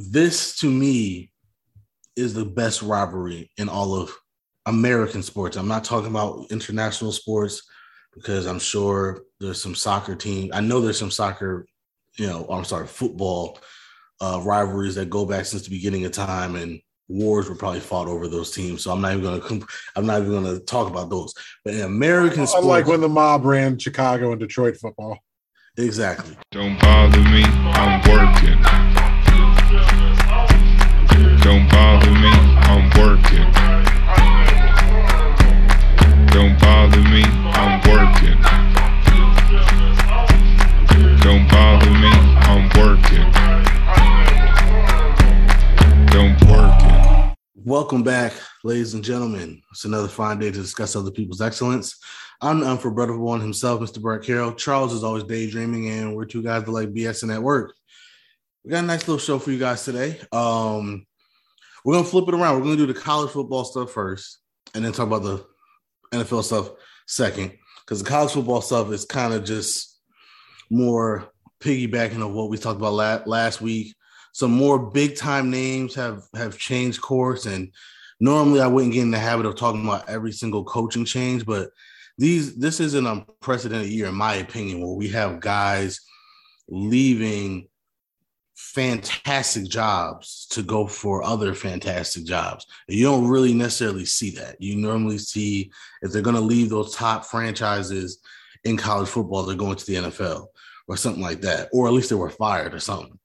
this 0.00 0.56
to 0.58 0.70
me 0.70 1.30
is 2.16 2.34
the 2.34 2.44
best 2.44 2.82
rivalry 2.82 3.50
in 3.58 3.68
all 3.68 3.94
of 3.94 4.12
American 4.66 5.22
sports. 5.22 5.56
I'm 5.56 5.68
not 5.68 5.84
talking 5.84 6.10
about 6.10 6.46
international 6.50 7.12
sports 7.12 7.62
because 8.14 8.46
I'm 8.46 8.58
sure 8.58 9.22
there's 9.40 9.60
some 9.60 9.74
soccer 9.74 10.14
team. 10.14 10.50
I 10.52 10.60
know 10.60 10.80
there's 10.80 10.98
some 10.98 11.10
soccer, 11.10 11.66
you 12.16 12.26
know, 12.26 12.46
I'm 12.48 12.64
sorry, 12.64 12.86
football 12.86 13.58
uh, 14.20 14.40
rivalries 14.44 14.94
that 14.96 15.10
go 15.10 15.24
back 15.24 15.44
since 15.46 15.62
the 15.62 15.70
beginning 15.70 16.04
of 16.04 16.12
time, 16.12 16.56
and 16.56 16.80
wars 17.08 17.48
were 17.48 17.54
probably 17.54 17.80
fought 17.80 18.08
over 18.08 18.28
those 18.28 18.50
teams. 18.50 18.82
So 18.84 18.92
I'm 18.92 19.00
not 19.00 19.12
even 19.12 19.24
gonna 19.24 19.40
comp- 19.40 19.70
I'm 19.96 20.06
not 20.06 20.20
even 20.20 20.32
gonna 20.32 20.60
talk 20.60 20.90
about 20.90 21.10
those. 21.10 21.32
But 21.64 21.74
in 21.74 21.82
American 21.82 22.46
sports, 22.46 22.66
like 22.66 22.86
when 22.86 23.00
the 23.00 23.08
mob 23.08 23.44
ran 23.44 23.78
Chicago 23.78 24.32
and 24.32 24.40
Detroit 24.40 24.76
football. 24.76 25.18
exactly. 25.78 26.36
Don't 26.50 26.78
bother 26.80 27.20
me, 27.22 27.44
I'm 27.44 28.10
working. 28.10 28.69
Don't 31.42 31.66
bother 31.70 32.10
me, 32.10 32.30
I'm 32.68 32.90
working. 33.00 33.50
Don't 36.26 36.60
bother 36.60 37.00
me, 37.00 37.22
I'm 37.24 37.80
working. 37.88 38.36
Don't 41.22 41.48
bother 41.48 41.90
me, 41.90 42.12
I'm 42.44 42.68
working. 42.78 43.32
Don't 46.08 46.38
working. 46.44 47.36
Welcome 47.56 48.02
back, 48.02 48.34
ladies 48.62 48.92
and 48.92 49.02
gentlemen. 49.02 49.62
It's 49.70 49.86
another 49.86 50.08
fine 50.08 50.38
day 50.38 50.50
to 50.50 50.58
discuss 50.58 50.94
other 50.94 51.10
people's 51.10 51.40
excellence. 51.40 51.98
I'm 52.42 52.60
the 52.60 52.66
unforgettable 52.66 53.24
one 53.24 53.40
himself, 53.40 53.80
Mr. 53.80 53.98
Brett 54.02 54.22
Carroll. 54.22 54.52
Charles 54.52 54.92
is 54.92 55.02
always 55.02 55.24
daydreaming, 55.24 55.88
and 55.88 56.14
we're 56.14 56.26
two 56.26 56.42
guys 56.42 56.64
that 56.64 56.70
like 56.70 56.92
BSing 56.92 57.34
at 57.34 57.42
work. 57.42 57.74
We 58.62 58.72
got 58.72 58.84
a 58.84 58.86
nice 58.86 59.08
little 59.08 59.18
show 59.18 59.38
for 59.38 59.50
you 59.50 59.58
guys 59.58 59.86
today. 59.86 60.20
Um, 60.32 61.06
we're 61.84 61.94
gonna 61.94 62.06
flip 62.06 62.28
it 62.28 62.34
around. 62.34 62.56
We're 62.56 62.64
gonna 62.64 62.76
do 62.76 62.86
the 62.86 62.94
college 62.94 63.30
football 63.30 63.64
stuff 63.64 63.92
first, 63.92 64.38
and 64.74 64.84
then 64.84 64.92
talk 64.92 65.06
about 65.06 65.22
the 65.22 65.44
NFL 66.12 66.44
stuff 66.44 66.70
second, 67.06 67.52
because 67.84 68.02
the 68.02 68.08
college 68.08 68.32
football 68.32 68.60
stuff 68.60 68.90
is 68.92 69.04
kind 69.04 69.32
of 69.34 69.44
just 69.44 69.98
more 70.70 71.30
piggybacking 71.60 72.24
of 72.24 72.32
what 72.32 72.50
we 72.50 72.56
talked 72.56 72.78
about 72.78 72.94
la- 72.94 73.22
last 73.26 73.60
week. 73.60 73.94
Some 74.32 74.52
more 74.52 74.78
big 74.78 75.16
time 75.16 75.50
names 75.50 75.94
have 75.94 76.22
have 76.34 76.58
changed 76.58 77.00
course, 77.00 77.46
and 77.46 77.72
normally 78.20 78.60
I 78.60 78.66
wouldn't 78.66 78.92
get 78.92 79.02
in 79.02 79.10
the 79.10 79.18
habit 79.18 79.46
of 79.46 79.56
talking 79.56 79.84
about 79.84 80.08
every 80.08 80.32
single 80.32 80.64
coaching 80.64 81.04
change, 81.04 81.44
but 81.44 81.70
these 82.20 82.56
this 82.56 82.80
is 82.80 82.94
an 82.94 83.06
unprecedented 83.06 83.90
year, 83.90 84.06
in 84.06 84.14
my 84.14 84.34
opinion, 84.34 84.80
where 84.80 84.94
we 84.94 85.08
have 85.08 85.40
guys 85.40 86.00
leaving 86.68 87.66
fantastic 88.74 89.64
jobs 89.64 90.46
to 90.50 90.62
go 90.62 90.86
for 90.86 91.22
other 91.22 91.54
fantastic 91.54 92.24
jobs. 92.24 92.66
You 92.88 93.04
don't 93.04 93.26
really 93.26 93.52
necessarily 93.52 94.04
see 94.04 94.30
that. 94.32 94.56
You 94.60 94.76
normally 94.76 95.18
see 95.18 95.72
if 96.02 96.12
they're 96.12 96.22
going 96.22 96.36
to 96.36 96.42
leave 96.42 96.70
those 96.70 96.94
top 96.94 97.24
franchises 97.24 98.20
in 98.64 98.76
college 98.76 99.08
football, 99.08 99.42
they're 99.42 99.56
going 99.56 99.76
to 99.76 99.86
the 99.86 99.94
NFL 99.94 100.46
or 100.86 100.96
something 100.96 101.22
like 101.22 101.40
that, 101.40 101.68
or 101.72 101.86
at 101.86 101.92
least 101.92 102.10
they 102.10 102.16
were 102.16 102.30
fired 102.30 102.74
or 102.74 102.80
something. 102.80 103.18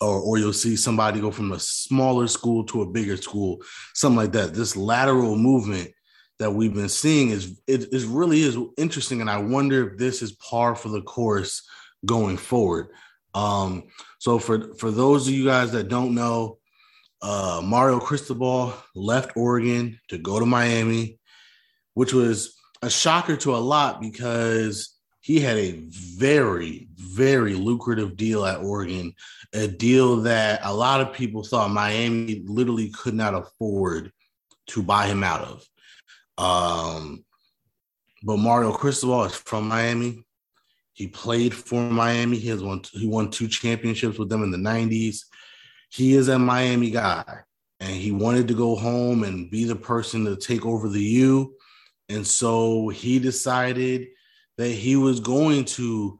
Or, 0.00 0.20
or 0.20 0.38
you'll 0.38 0.52
see 0.52 0.76
somebody 0.76 1.20
go 1.20 1.30
from 1.30 1.52
a 1.52 1.58
smaller 1.58 2.26
school 2.26 2.64
to 2.64 2.82
a 2.82 2.90
bigger 2.90 3.16
school, 3.16 3.62
something 3.94 4.16
like 4.16 4.32
that. 4.32 4.52
This 4.52 4.76
lateral 4.76 5.36
movement 5.36 5.92
that 6.38 6.50
we've 6.50 6.74
been 6.74 6.88
seeing 6.88 7.30
is 7.30 7.60
it 7.66 7.92
is 7.92 8.04
really 8.04 8.42
is 8.42 8.58
interesting, 8.76 9.20
and 9.20 9.30
I 9.30 9.38
wonder 9.38 9.92
if 9.92 9.98
this 9.98 10.20
is 10.20 10.32
par 10.32 10.74
for 10.74 10.88
the 10.88 11.00
course 11.02 11.62
going 12.04 12.36
forward. 12.36 12.88
Um, 13.34 13.84
so 14.24 14.38
for 14.38 14.72
for 14.76 14.90
those 14.90 15.28
of 15.28 15.34
you 15.34 15.44
guys 15.44 15.70
that 15.72 15.90
don't 15.90 16.14
know, 16.14 16.56
uh, 17.20 17.60
Mario 17.62 18.00
Cristobal 18.00 18.72
left 18.94 19.36
Oregon 19.36 20.00
to 20.08 20.16
go 20.16 20.40
to 20.40 20.46
Miami, 20.46 21.18
which 21.92 22.14
was 22.14 22.56
a 22.80 22.88
shocker 22.88 23.36
to 23.36 23.54
a 23.54 23.58
lot 23.58 24.00
because 24.00 24.96
he 25.20 25.40
had 25.40 25.58
a 25.58 25.78
very 25.90 26.88
very 26.96 27.52
lucrative 27.52 28.16
deal 28.16 28.46
at 28.46 28.60
Oregon, 28.60 29.12
a 29.52 29.68
deal 29.68 30.22
that 30.22 30.60
a 30.62 30.72
lot 30.72 31.02
of 31.02 31.12
people 31.12 31.44
thought 31.44 31.70
Miami 31.70 32.44
literally 32.46 32.88
could 32.88 33.14
not 33.14 33.34
afford 33.34 34.10
to 34.68 34.82
buy 34.82 35.06
him 35.06 35.22
out 35.22 35.42
of. 35.42 35.68
Um, 36.38 37.26
but 38.22 38.38
Mario 38.38 38.72
Cristobal 38.72 39.24
is 39.24 39.34
from 39.34 39.68
Miami. 39.68 40.23
He 40.94 41.08
played 41.08 41.52
for 41.52 41.82
Miami. 41.82 42.38
He 42.38 42.48
has 42.48 42.62
won 42.62 42.82
he 42.92 43.06
won 43.06 43.30
two 43.30 43.48
championships 43.48 44.18
with 44.18 44.28
them 44.28 44.42
in 44.42 44.50
the 44.50 44.58
90s. 44.58 45.18
He 45.90 46.14
is 46.14 46.28
a 46.28 46.38
Miami 46.38 46.90
guy 46.90 47.24
and 47.80 47.94
he 47.94 48.12
wanted 48.12 48.48
to 48.48 48.54
go 48.54 48.76
home 48.76 49.24
and 49.24 49.50
be 49.50 49.64
the 49.64 49.76
person 49.76 50.24
to 50.24 50.36
take 50.36 50.64
over 50.64 50.88
the 50.88 51.02
U. 51.02 51.54
And 52.08 52.26
so 52.26 52.88
he 52.88 53.18
decided 53.18 54.08
that 54.56 54.70
he 54.70 54.96
was 54.96 55.20
going 55.20 55.64
to 55.64 56.18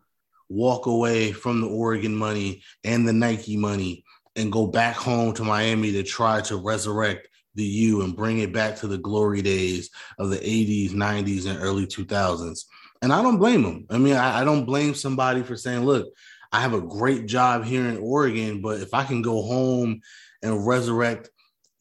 walk 0.48 0.86
away 0.86 1.32
from 1.32 1.60
the 1.60 1.68
Oregon 1.68 2.14
money 2.14 2.62
and 2.82 3.06
the 3.06 3.12
Nike 3.12 3.56
money 3.56 4.04
and 4.36 4.52
go 4.52 4.66
back 4.66 4.96
home 4.96 5.32
to 5.34 5.44
Miami 5.44 5.92
to 5.92 6.02
try 6.02 6.40
to 6.42 6.56
resurrect 6.56 7.28
the 7.54 7.64
U 7.64 8.02
and 8.02 8.16
bring 8.16 8.40
it 8.40 8.52
back 8.52 8.76
to 8.76 8.88
the 8.88 8.98
glory 8.98 9.40
days 9.40 9.90
of 10.18 10.30
the 10.30 10.38
80s, 10.38 10.90
90s, 10.90 11.46
and 11.46 11.62
early 11.62 11.86
2000s. 11.86 12.64
And 13.02 13.12
I 13.12 13.22
don't 13.22 13.38
blame 13.38 13.64
him. 13.64 13.86
I 13.90 13.98
mean, 13.98 14.14
I, 14.14 14.40
I, 14.40 14.44
don't 14.44 14.64
blame 14.64 14.94
somebody 14.94 15.42
for 15.42 15.56
saying, 15.56 15.84
look, 15.84 16.06
I 16.52 16.60
have 16.60 16.72
a 16.72 16.80
great 16.80 17.26
job 17.26 17.64
here 17.64 17.86
in 17.86 17.98
Oregon, 17.98 18.62
but 18.62 18.80
if 18.80 18.94
I 18.94 19.04
can 19.04 19.22
go 19.22 19.42
home 19.42 20.00
and 20.42 20.66
resurrect 20.66 21.28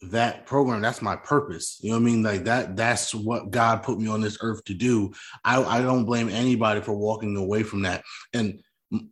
that 0.09 0.45
program, 0.45 0.81
that's 0.81 1.01
my 1.01 1.15
purpose. 1.15 1.79
You 1.81 1.91
know 1.91 1.95
what 1.95 2.01
I 2.01 2.05
mean? 2.05 2.23
Like 2.23 2.43
that, 2.45 2.75
that's 2.75 3.15
what 3.15 3.51
God 3.51 3.83
put 3.83 3.99
me 3.99 4.07
on 4.09 4.19
this 4.19 4.37
earth 4.41 4.65
to 4.65 4.73
do. 4.73 5.13
I, 5.45 5.63
I 5.63 5.81
don't 5.81 6.05
blame 6.05 6.27
anybody 6.27 6.81
for 6.81 6.93
walking 6.93 7.37
away 7.37 7.63
from 7.63 7.83
that. 7.83 8.03
And 8.33 8.61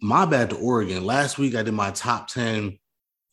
my 0.01 0.25
bad 0.25 0.49
to 0.49 0.57
Oregon. 0.57 1.05
Last 1.05 1.37
week 1.37 1.55
I 1.55 1.63
did 1.63 1.73
my 1.73 1.91
top 1.91 2.27
10 2.27 2.77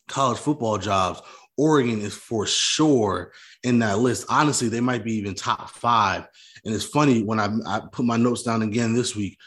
college 0.08 0.38
football 0.38 0.78
jobs. 0.78 1.20
Oregon 1.56 2.00
is 2.00 2.14
for 2.14 2.46
sure 2.46 3.32
in 3.64 3.80
that 3.80 3.98
list. 3.98 4.26
Honestly, 4.28 4.68
they 4.68 4.80
might 4.80 5.04
be 5.04 5.14
even 5.14 5.34
top 5.34 5.70
five. 5.70 6.26
And 6.68 6.74
it's 6.74 6.84
funny 6.84 7.22
when 7.22 7.40
I, 7.40 7.48
I 7.66 7.80
put 7.90 8.04
my 8.04 8.18
notes 8.18 8.42
down 8.42 8.60
again 8.60 8.94
this 8.94 9.16
week. 9.16 9.38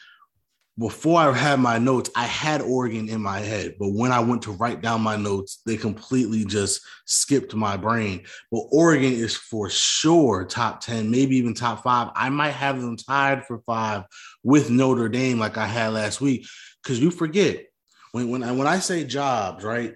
Before 0.75 1.21
I 1.21 1.31
had 1.31 1.59
my 1.59 1.77
notes, 1.77 2.09
I 2.15 2.23
had 2.23 2.63
Oregon 2.63 3.09
in 3.09 3.21
my 3.21 3.41
head, 3.41 3.75
but 3.77 3.89
when 3.89 4.11
I 4.11 4.21
went 4.21 4.41
to 4.43 4.53
write 4.53 4.81
down 4.81 5.01
my 5.01 5.17
notes, 5.17 5.61
they 5.63 5.77
completely 5.77 6.45
just 6.45 6.81
skipped 7.05 7.53
my 7.53 7.77
brain. 7.77 8.23
But 8.51 8.63
Oregon 8.71 9.13
is 9.13 9.35
for 9.35 9.69
sure 9.69 10.45
top 10.45 10.81
10, 10.81 11.11
maybe 11.11 11.35
even 11.35 11.53
top 11.53 11.83
five. 11.83 12.09
I 12.15 12.29
might 12.29 12.53
have 12.53 12.81
them 12.81 12.97
tied 12.97 13.45
for 13.45 13.59
five 13.67 14.05
with 14.43 14.71
Notre 14.71 15.07
Dame, 15.07 15.37
like 15.37 15.57
I 15.59 15.67
had 15.67 15.93
last 15.93 16.21
week. 16.21 16.47
Because 16.81 16.99
you 16.99 17.11
forget 17.11 17.67
when, 18.13 18.29
when 18.31 18.41
I 18.43 18.51
when 18.51 18.65
I 18.65 18.79
say 18.79 19.03
jobs, 19.03 19.63
right? 19.63 19.93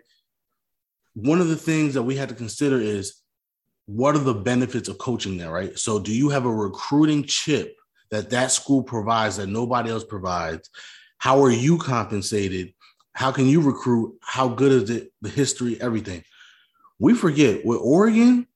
one 1.16 1.40
of 1.40 1.48
the 1.48 1.56
things 1.56 1.94
that 1.94 2.04
we 2.04 2.16
had 2.16 2.30
to 2.30 2.36
consider 2.36 2.80
is 2.80 3.22
what 3.86 4.16
are 4.16 4.20
the 4.20 4.34
benefits 4.34 4.90
of 4.90 4.98
coaching 4.98 5.38
there, 5.38 5.52
right? 5.52 5.78
So, 5.78 6.00
do 6.00 6.12
you 6.12 6.30
have 6.30 6.46
a 6.46 6.54
recruiting 6.54 7.24
chip 7.26 7.76
that 8.12 8.30
that 8.32 8.52
school 8.52 8.84
provides 8.84 9.38
that 9.38 9.48
nobody 9.48 9.90
else 9.90 10.04
provides? 10.04 10.70
How 11.18 11.42
are 11.44 11.52
you 11.52 11.78
compensated? 11.78 12.74
How 13.14 13.32
can 13.32 13.46
you 13.48 13.62
recruit? 13.62 14.18
How 14.22 14.48
good 14.48 14.72
is 14.72 14.90
it? 14.90 15.12
The 15.22 15.30
history, 15.30 15.80
everything. 15.80 16.24
We 17.00 17.14
forget 17.14 17.66
with 17.66 17.80
Oregon, 17.82 18.48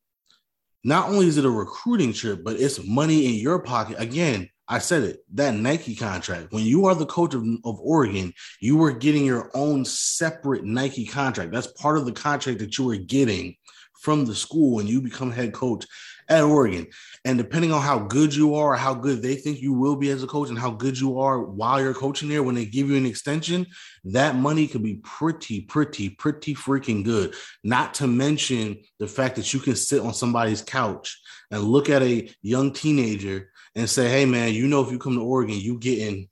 not 0.83 1.09
only 1.09 1.27
is 1.27 1.37
it 1.37 1.45
a 1.45 1.49
recruiting 1.49 2.13
trip, 2.13 2.43
but 2.43 2.59
it's 2.59 2.83
money 2.85 3.25
in 3.25 3.33
your 3.35 3.59
pocket. 3.59 3.97
Again, 3.99 4.49
I 4.67 4.79
said 4.79 5.03
it 5.03 5.23
that 5.33 5.55
Nike 5.55 5.95
contract. 5.95 6.51
When 6.51 6.63
you 6.63 6.85
are 6.85 6.95
the 6.95 7.05
coach 7.05 7.33
of, 7.33 7.43
of 7.65 7.79
Oregon, 7.79 8.33
you 8.61 8.77
were 8.77 8.91
getting 8.91 9.25
your 9.25 9.49
own 9.53 9.83
separate 9.83 10.63
Nike 10.63 11.05
contract. 11.05 11.51
That's 11.51 11.67
part 11.67 11.97
of 11.97 12.05
the 12.05 12.11
contract 12.11 12.59
that 12.59 12.77
you 12.77 12.85
were 12.85 12.97
getting 12.97 13.55
from 13.99 14.25
the 14.25 14.35
school 14.35 14.79
and 14.79 14.89
you 14.89 15.01
become 15.01 15.31
head 15.31 15.53
coach 15.53 15.85
at 16.29 16.43
Oregon. 16.43 16.87
And 17.25 17.37
depending 17.37 17.71
on 17.71 17.81
how 17.81 17.99
good 17.99 18.33
you 18.33 18.55
are, 18.55 18.73
or 18.73 18.77
how 18.77 18.93
good 18.93 19.21
they 19.21 19.35
think 19.35 19.59
you 19.59 19.73
will 19.73 19.95
be 19.95 20.09
as 20.09 20.23
a 20.23 20.27
coach, 20.27 20.49
and 20.49 20.59
how 20.59 20.71
good 20.71 20.99
you 20.99 21.19
are 21.19 21.41
while 21.41 21.81
you're 21.81 21.93
coaching 21.93 22.29
there, 22.29 22.43
when 22.43 22.55
they 22.55 22.65
give 22.65 22.89
you 22.89 22.95
an 22.95 23.05
extension, 23.05 23.65
that 24.05 24.35
money 24.35 24.67
could 24.67 24.83
be 24.83 25.01
pretty, 25.03 25.61
pretty, 25.61 26.09
pretty 26.09 26.53
freaking 26.53 27.03
good. 27.03 27.33
Not 27.63 27.95
to 27.95 28.07
mention 28.07 28.77
the 28.99 29.07
fact 29.07 29.35
that 29.35 29.53
you 29.53 29.59
can 29.59 29.75
sit 29.75 30.01
on 30.01 30.13
somebody's 30.13 30.61
couch 30.61 31.19
and 31.51 31.63
look 31.63 31.89
at 31.89 32.03
a 32.03 32.31
young 32.41 32.71
teenager 32.71 33.51
and 33.75 33.89
say, 33.89 34.07
hey 34.09 34.25
man, 34.25 34.53
you 34.53 34.67
know 34.67 34.83
if 34.83 34.91
you 34.91 34.99
come 34.99 35.15
to 35.15 35.23
Oregon, 35.23 35.59
you 35.59 35.79
getting 35.79 36.29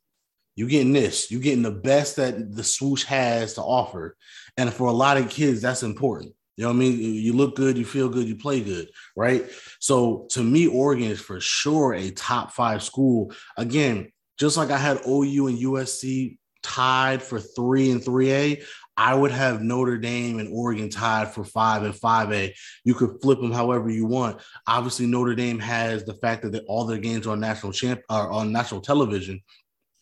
you 0.55 0.67
getting 0.67 0.91
this, 0.91 1.29
you 1.29 1.39
getting 1.39 1.61
the 1.61 1.69
best 1.69 2.15
that 2.15 2.55
the 2.55 2.63
swoosh 2.63 3.03
has 3.03 3.53
to 3.53 3.61
offer. 3.61 4.17
And 4.57 4.73
for 4.73 4.87
a 4.87 4.91
lot 4.91 5.17
of 5.17 5.29
kids, 5.29 5.61
that's 5.61 5.83
important. 5.83 6.33
You 6.57 6.63
know 6.63 6.69
what 6.69 6.75
I 6.75 6.79
mean? 6.79 6.99
You 6.99 7.33
look 7.33 7.55
good, 7.55 7.77
you 7.77 7.85
feel 7.85 8.09
good, 8.09 8.27
you 8.27 8.35
play 8.35 8.61
good, 8.61 8.89
right? 9.15 9.45
So 9.79 10.27
to 10.31 10.43
me, 10.43 10.65
Oregon 10.67 11.05
is 11.09 11.21
for 11.21 11.39
sure 11.39 11.93
a 11.93 12.09
top 12.11 12.51
five 12.51 12.81
school. 12.81 13.31
Again, 13.57 14.11
just 14.39 14.57
like 14.57 14.71
I 14.71 14.77
had 14.77 15.01
OU 15.07 15.47
and 15.47 15.57
USC 15.59 16.37
tied 16.63 17.21
for 17.21 17.39
three 17.39 17.91
and 17.91 18.01
3A, 18.01 18.63
I 18.97 19.13
would 19.13 19.31
have 19.31 19.61
Notre 19.61 19.97
Dame 19.97 20.39
and 20.39 20.49
Oregon 20.51 20.89
tied 20.89 21.31
for 21.31 21.43
five 21.43 21.83
and 21.83 21.95
five 21.95 22.31
A. 22.33 22.53
You 22.83 22.95
could 22.95 23.21
flip 23.21 23.39
them 23.39 23.51
however 23.51 23.89
you 23.89 24.07
want. 24.07 24.41
Obviously, 24.65 25.05
Notre 25.05 25.35
Dame 25.35 25.59
has 25.59 26.03
the 26.03 26.15
fact 26.15 26.51
that 26.51 26.65
all 26.67 26.85
their 26.85 26.97
games 26.97 27.27
are 27.27 27.31
on 27.31 27.39
national 27.39 27.71
champ 27.71 28.01
are 28.09 28.31
on 28.31 28.51
national 28.51 28.81
television. 28.81 29.43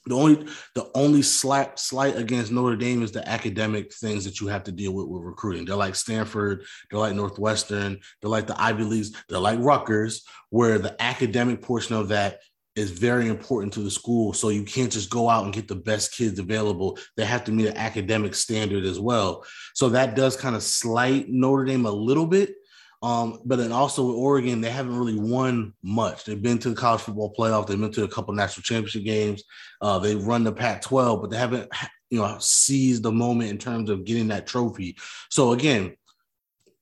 The 0.07 0.15
only 0.15 0.47
the 0.75 0.89
only 0.93 1.21
slight 1.21 1.79
slight 1.79 2.15
against 2.15 2.51
Notre 2.51 2.75
Dame 2.75 3.01
is 3.01 3.11
the 3.11 3.27
academic 3.27 3.93
things 3.93 4.23
that 4.25 4.39
you 4.39 4.47
have 4.47 4.63
to 4.65 4.71
deal 4.71 4.93
with 4.93 5.07
with 5.07 5.23
recruiting. 5.23 5.65
They're 5.65 5.75
like 5.75 5.95
Stanford, 5.95 6.63
they're 6.89 6.99
like 6.99 7.15
Northwestern, 7.15 7.99
they're 8.21 8.29
like 8.29 8.47
the 8.47 8.61
Ivy 8.61 8.83
Leagues, 8.83 9.11
they're 9.27 9.39
like 9.39 9.59
Rutgers, 9.59 10.23
where 10.49 10.77
the 10.77 11.01
academic 11.01 11.61
portion 11.61 11.95
of 11.95 12.09
that 12.09 12.39
is 12.75 12.91
very 12.91 13.29
important 13.29 13.73
to 13.73 13.79
the 13.79 13.91
school. 13.91 14.33
So 14.33 14.49
you 14.49 14.63
can't 14.63 14.91
just 14.91 15.09
go 15.09 15.29
out 15.29 15.45
and 15.45 15.53
get 15.53 15.67
the 15.67 15.75
best 15.75 16.13
kids 16.13 16.39
available. 16.39 16.97
They 17.15 17.25
have 17.25 17.45
to 17.45 17.51
meet 17.51 17.67
an 17.67 17.77
academic 17.77 18.35
standard 18.35 18.83
as 18.83 18.99
well. 18.99 19.45
So 19.73 19.89
that 19.89 20.15
does 20.15 20.35
kind 20.35 20.55
of 20.55 20.63
slight 20.63 21.29
Notre 21.29 21.65
Dame 21.65 21.85
a 21.85 21.91
little 21.91 22.27
bit. 22.27 22.55
Um, 23.01 23.39
but 23.45 23.57
then 23.57 23.71
also 23.71 24.07
with 24.07 24.15
Oregon, 24.15 24.61
they 24.61 24.69
haven't 24.69 24.97
really 24.97 25.19
won 25.19 25.73
much. 25.83 26.25
They've 26.25 26.41
been 26.41 26.57
to 26.59 26.69
the 26.69 26.75
college 26.75 27.01
football 27.01 27.33
playoff. 27.37 27.67
They've 27.67 27.79
been 27.79 27.91
to 27.91 28.03
a 28.03 28.07
couple 28.09 28.33
national 28.33 28.63
championship 28.63 29.03
games. 29.03 29.43
Uh, 29.81 29.99
they 29.99 30.15
run 30.15 30.43
the 30.43 30.51
Pac-12, 30.51 31.21
but 31.21 31.29
they 31.29 31.37
haven't, 31.37 31.69
you 32.09 32.19
know, 32.19 32.37
seized 32.39 33.03
the 33.03 33.11
moment 33.11 33.51
in 33.51 33.57
terms 33.57 33.89
of 33.89 34.05
getting 34.05 34.29
that 34.29 34.47
trophy. 34.47 34.97
So 35.29 35.51
again, 35.51 35.95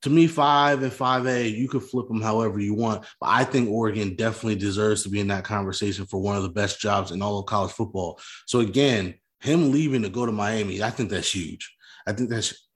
to 0.04 0.10
me, 0.10 0.28
five 0.28 0.84
and 0.84 0.92
five 0.92 1.26
A, 1.28 1.48
you 1.48 1.68
could 1.70 1.84
flip 1.84 2.10
them 2.10 2.22
however 2.22 2.60
you 2.60 2.74
want. 2.74 3.06
But 3.20 3.30
I 3.30 3.46
think 3.46 3.70
Oregon 3.70 4.16
definitely 4.16 4.56
deserves 4.56 5.04
to 5.04 5.10
be 5.10 5.22
in 5.22 5.30
that 5.30 5.46
conversation 5.46 6.06
for 6.06 6.22
one 6.22 6.36
of 6.36 6.44
the 6.44 6.50
best 6.50 6.80
jobs 6.80 7.12
in 7.12 7.22
all 7.22 7.40
of 7.40 7.46
college 7.46 7.72
football. 7.72 8.20
So 8.46 8.60
again, 8.60 9.16
him 9.40 9.72
leaving 9.72 10.04
to 10.04 10.10
go 10.10 10.26
to 10.26 10.32
Miami, 10.32 10.84
I 10.84 10.90
think 10.90 11.10
that's 11.10 11.34
huge. 11.34 11.74
I 12.06 12.12
think 12.12 12.30
that's 12.30 12.68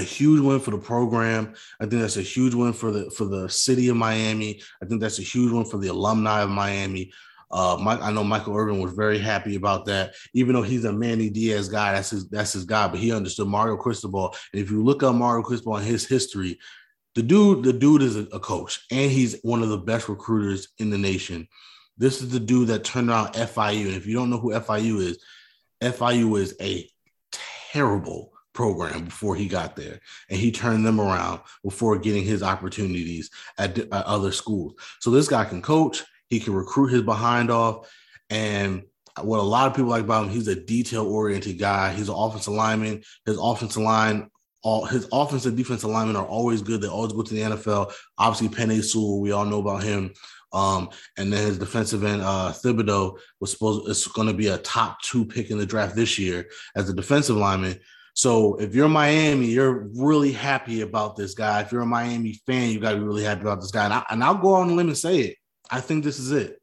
a 0.00 0.02
huge 0.02 0.40
win 0.40 0.60
for 0.60 0.70
the 0.70 0.78
program. 0.78 1.54
I 1.80 1.86
think 1.86 2.02
that's 2.02 2.16
a 2.16 2.22
huge 2.22 2.54
win 2.54 2.72
for 2.72 2.90
the 2.90 3.10
for 3.10 3.24
the 3.24 3.48
city 3.48 3.88
of 3.88 3.96
Miami. 3.96 4.62
I 4.82 4.86
think 4.86 5.00
that's 5.00 5.18
a 5.18 5.22
huge 5.22 5.52
win 5.52 5.64
for 5.64 5.78
the 5.78 5.88
alumni 5.88 6.42
of 6.42 6.50
Miami. 6.50 7.12
Uh, 7.50 7.76
Mike, 7.78 8.00
I 8.00 8.10
know 8.10 8.24
Michael 8.24 8.56
Irvin 8.56 8.80
was 8.80 8.94
very 8.94 9.18
happy 9.18 9.56
about 9.56 9.84
that, 9.84 10.14
even 10.32 10.54
though 10.54 10.62
he's 10.62 10.86
a 10.86 10.92
Manny 10.92 11.28
Diaz 11.28 11.68
guy. 11.68 11.92
That's 11.92 12.10
his 12.10 12.28
that's 12.28 12.54
his 12.54 12.64
guy, 12.64 12.88
but 12.88 12.98
he 12.98 13.12
understood 13.12 13.48
Mario 13.48 13.76
Cristobal. 13.76 14.34
And 14.52 14.62
if 14.62 14.70
you 14.70 14.82
look 14.82 15.02
up 15.02 15.14
Mario 15.14 15.42
Cristobal 15.42 15.76
and 15.76 15.86
his 15.86 16.06
history, 16.06 16.58
the 17.14 17.22
dude 17.22 17.62
the 17.62 17.72
dude 17.72 18.02
is 18.02 18.16
a 18.16 18.38
coach, 18.38 18.84
and 18.90 19.10
he's 19.10 19.38
one 19.42 19.62
of 19.62 19.68
the 19.68 19.78
best 19.78 20.08
recruiters 20.08 20.68
in 20.78 20.88
the 20.88 20.98
nation. 20.98 21.46
This 21.98 22.22
is 22.22 22.30
the 22.30 22.40
dude 22.40 22.68
that 22.68 22.84
turned 22.84 23.10
around 23.10 23.34
FIU, 23.34 23.86
and 23.86 23.96
if 23.96 24.06
you 24.06 24.14
don't 24.14 24.30
know 24.30 24.38
who 24.38 24.52
FIU 24.52 25.00
is, 25.00 25.22
FIU 25.82 26.40
is 26.40 26.56
a 26.58 26.88
terrible 27.70 28.31
program 28.52 29.06
before 29.06 29.34
he 29.34 29.46
got 29.46 29.76
there, 29.76 30.00
and 30.28 30.38
he 30.38 30.52
turned 30.52 30.84
them 30.84 31.00
around 31.00 31.40
before 31.64 31.98
getting 31.98 32.24
his 32.24 32.42
opportunities 32.42 33.30
at, 33.58 33.78
at 33.78 33.92
other 33.92 34.32
schools. 34.32 34.74
So 35.00 35.10
this 35.10 35.28
guy 35.28 35.44
can 35.44 35.62
coach 35.62 36.02
he 36.32 36.40
can 36.40 36.54
recruit 36.54 36.86
his 36.86 37.02
behind 37.02 37.50
off. 37.50 37.92
And 38.30 38.84
what 39.20 39.38
a 39.38 39.42
lot 39.42 39.66
of 39.66 39.76
people 39.76 39.90
like 39.90 40.04
about 40.04 40.24
him, 40.24 40.30
he's 40.30 40.48
a 40.48 40.56
detail 40.56 41.06
oriented 41.06 41.58
guy. 41.58 41.92
He's 41.92 42.08
an 42.08 42.14
offensive 42.16 42.54
lineman. 42.54 43.02
His 43.26 43.38
offensive 43.38 43.82
line, 43.82 44.30
all 44.62 44.86
his 44.86 45.06
offensive 45.12 45.50
and 45.50 45.58
defensive 45.58 45.90
linemen 45.90 46.16
are 46.16 46.24
always 46.24 46.62
good. 46.62 46.80
They 46.80 46.88
always 46.88 47.12
go 47.12 47.20
to 47.20 47.34
the 47.34 47.42
NFL. 47.42 47.92
Obviously, 48.16 48.48
Penei 48.48 48.82
Sewell, 48.82 49.20
we 49.20 49.32
all 49.32 49.44
know 49.44 49.60
about 49.60 49.82
him. 49.82 50.14
Um, 50.54 50.88
and 51.18 51.30
then 51.30 51.46
his 51.46 51.58
defensive 51.58 52.02
end, 52.02 52.22
uh, 52.22 52.54
Thibodeaux, 52.54 53.18
was 53.38 53.50
supposed 53.50 53.90
it's 53.90 54.06
going 54.06 54.28
to 54.28 54.34
be 54.34 54.46
a 54.46 54.56
top 54.56 55.02
two 55.02 55.26
pick 55.26 55.50
in 55.50 55.58
the 55.58 55.66
draft 55.66 55.94
this 55.94 56.18
year 56.18 56.48
as 56.74 56.88
a 56.88 56.94
defensive 56.94 57.36
lineman. 57.36 57.78
So 58.14 58.56
if 58.56 58.74
you're 58.74 58.88
Miami, 58.88 59.46
you're 59.46 59.88
really 59.94 60.32
happy 60.32 60.82
about 60.82 61.16
this 61.16 61.34
guy. 61.34 61.60
If 61.60 61.72
you're 61.72 61.82
a 61.82 61.86
Miami 61.86 62.40
fan, 62.46 62.70
you 62.70 62.80
got 62.80 62.92
to 62.92 62.98
be 62.98 63.04
really 63.04 63.24
happy 63.24 63.40
about 63.42 63.60
this 63.60 63.70
guy. 63.70 63.84
And, 63.84 63.94
I, 63.94 64.04
and 64.10 64.22
I'll 64.22 64.34
go 64.34 64.54
on 64.54 64.68
the 64.68 64.74
limb 64.74 64.88
and 64.88 64.98
say 64.98 65.18
it. 65.20 65.36
I 65.70 65.80
think 65.80 66.04
this 66.04 66.18
is 66.18 66.32
it. 66.32 66.60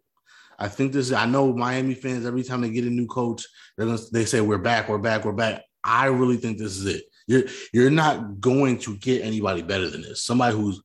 I 0.60 0.68
think 0.68 0.92
this. 0.92 1.12
I 1.12 1.26
know 1.26 1.54
Miami 1.54 1.96
fans. 1.96 2.26
Every 2.26 2.44
time 2.44 2.62
they 2.62 2.70
get 2.70 2.84
a 2.84 2.90
new 2.90 3.08
coach, 3.08 3.46
they're 3.78 3.88
gonna 3.88 4.00
they 4.12 4.26
say 4.26 4.42
we're 4.42 4.58
back, 4.58 4.90
we're 4.90 4.98
back, 4.98 5.26
we're 5.26 5.32
back. 5.32 5.64
I 5.84 6.08
really 6.08 6.38
think 6.38 6.58
this 6.58 6.76
is 6.78 6.86
it. 6.86 7.04
You're 7.28 7.44
you're 7.74 7.90
not 7.90 8.42
going 8.42 8.78
to 8.80 8.98
get 8.98 9.24
anybody 9.24 9.62
better 9.62 9.90
than 9.90 10.02
this. 10.02 10.24
Somebody 10.24 10.56
who's 10.56 10.82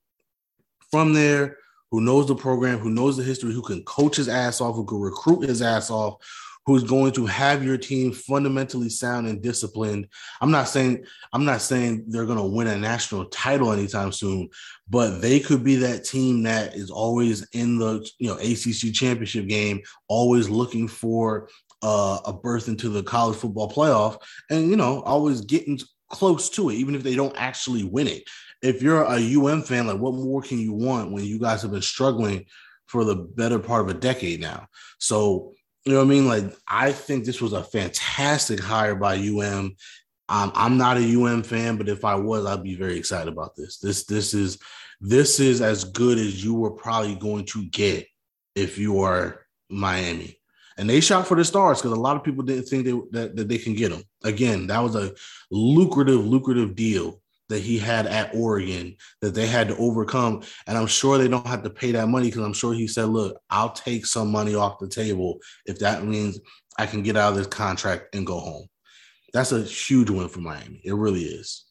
from 0.91 1.13
there, 1.13 1.57
who 1.91 2.01
knows 2.01 2.29
the 2.29 2.37
program, 2.37 2.79
who 2.79 2.91
knows 2.91 3.17
the 3.17 3.25
history, 3.25 3.53
who 3.53 3.63
can 3.63 3.83
coach 3.83 4.17
his 4.17 4.29
ass 4.29 4.61
off, 4.61 4.77
who 4.77 4.85
can 4.85 5.01
recruit 5.01 5.49
his 5.49 5.61
ass 5.61 5.91
off, 5.91 6.15
who's 6.67 6.85
going 6.85 7.13
to 7.13 7.27
have 7.27 7.63
your 7.65 7.77
team 7.77 8.13
fundamentally 8.13 8.89
sound 8.89 9.27
and 9.27 9.43
disciplined. 9.43 10.09
I'm 10.41 10.51
not 10.51 10.69
saying 10.69 11.05
I'm 11.33 11.45
not 11.45 11.61
saying 11.61 12.05
they're 12.09 12.27
going 12.27 12.39
to 12.39 12.45
win 12.45 12.67
a 12.67 12.77
national 12.77 13.27
title 13.27 13.73
anytime 13.73 14.13
soon, 14.13 14.49
but 14.89 15.21
they 15.21 15.41
could 15.41 15.63
be 15.63 15.77
that 15.77 16.05
team 16.05 16.43
that 16.45 16.75
is 16.75 16.91
always 16.91 17.47
in 17.51 17.79
the 17.79 18.09
you 18.19 18.29
know 18.29 18.37
ACC 18.37 18.95
championship 18.95 19.47
game, 19.47 19.83
always 20.09 20.49
looking 20.49 20.89
for 20.89 21.49
uh, 21.83 22.19
a 22.25 22.33
berth 22.33 22.69
into 22.69 22.89
the 22.89 23.03
college 23.03 23.37
football 23.37 23.71
playoff, 23.71 24.19
and 24.51 24.71
you 24.71 24.77
know 24.77 25.03
always 25.03 25.43
getting 25.43 25.79
close 26.11 26.49
to 26.51 26.71
it, 26.71 26.75
even 26.75 26.95
if 26.95 27.03
they 27.03 27.15
don't 27.15 27.37
actually 27.37 27.85
win 27.85 28.07
it. 28.07 28.25
If 28.63 28.81
you're 28.81 29.03
a 29.03 29.17
UM 29.17 29.63
fan, 29.63 29.87
like 29.87 29.99
what 29.99 30.15
more 30.15 30.41
can 30.41 30.59
you 30.59 30.73
want 30.73 31.13
when 31.13 31.25
you 31.25 31.39
guys 31.39 31.61
have 31.63 31.73
been 31.73 31.83
struggling 31.83 32.47
for 32.87 33.05
the 33.05 33.17
better 33.17 33.59
part 33.59 33.83
of 33.83 33.95
a 33.95 33.99
decade 33.99 34.41
now? 34.41 34.69
So 34.99 35.55
you 35.85 35.93
know 35.93 35.99
what 35.99 36.07
I 36.07 36.09
mean? 36.09 36.27
Like, 36.27 36.57
I 36.67 36.93
think 36.93 37.25
this 37.25 37.41
was 37.41 37.53
a 37.53 37.63
fantastic 37.63 38.61
hire 38.61 38.95
by 38.95 39.17
UM. 39.17 39.77
Um, 40.29 40.53
I'm 40.55 40.79
not 40.79 40.97
a 40.97 41.23
UM 41.23 41.43
fan, 41.43 41.77
but 41.77 41.89
if 41.89 42.05
I 42.05 42.15
was, 42.15 42.47
I'd 42.47 42.63
be 42.63 42.75
very 42.75 42.97
excited 42.97 43.31
about 43.31 43.55
this. 43.55 43.79
This 43.79 44.05
this 44.07 44.33
is 44.33 44.59
this 45.01 45.41
is 45.41 45.61
as 45.61 45.85
good 45.85 46.19
as 46.19 46.43
you 46.43 46.55
were 46.55 46.71
probably 46.71 47.15
going 47.15 47.45
to 47.47 47.67
get 47.67 48.07
if 48.55 48.79
you 48.79 49.01
are 49.01 49.45
Miami. 49.69 50.39
And 50.77 50.89
they 50.89 51.01
shot 51.01 51.27
for 51.27 51.37
the 51.37 51.45
stars 51.45 51.81
because 51.81 51.97
a 51.97 52.01
lot 52.01 52.17
of 52.17 52.25
people 52.25 52.43
didn't 52.43 52.65
think 52.65 52.85
they, 52.85 52.93
that, 53.13 53.37
that 53.37 53.49
they 53.49 53.59
can 53.59 53.75
get 53.75 53.91
them. 53.91 54.03
Again, 54.25 54.67
that 54.69 54.81
was 54.81 54.97
a 54.97 55.15
lucrative, 55.51 56.25
lucrative 56.27 56.75
deal 56.75 57.21
that 57.49 57.61
he 57.61 57.79
had 57.79 58.07
at 58.07 58.35
Oregon 58.35 58.97
that 59.21 59.35
they 59.35 59.47
had 59.47 59.69
to 59.69 59.77
overcome. 59.77 60.43
And 60.67 60.79
I'm 60.79 60.87
sure 60.87 61.19
they 61.19 61.29
don't 61.29 61.47
have 61.47 61.63
to 61.65 61.71
pay 61.71 61.93
that 61.93 62.09
money 62.09 62.27
because 62.27 62.43
I'm 62.43 62.53
sure 62.53 62.73
he 62.73 62.87
said, 62.87 63.09
look, 63.09 63.41
I'll 63.51 63.73
take 63.73 64.07
some 64.07 64.31
money 64.31 64.55
off 64.55 64.79
the 64.79 64.89
table 64.89 65.39
if 65.67 65.79
that 65.81 66.05
means 66.05 66.41
I 66.79 66.87
can 66.87 67.03
get 67.03 67.17
out 67.17 67.33
of 67.33 67.37
this 67.37 67.47
contract 67.47 68.15
and 68.15 68.27
go 68.27 68.39
home. 68.39 68.67
That's 69.33 69.53
a 69.53 69.63
huge 69.63 70.11
win 70.11 70.29
for 70.29 70.41
Miami. 70.41 70.81
It 70.85 70.95
really 70.95 71.25
is. 71.25 71.65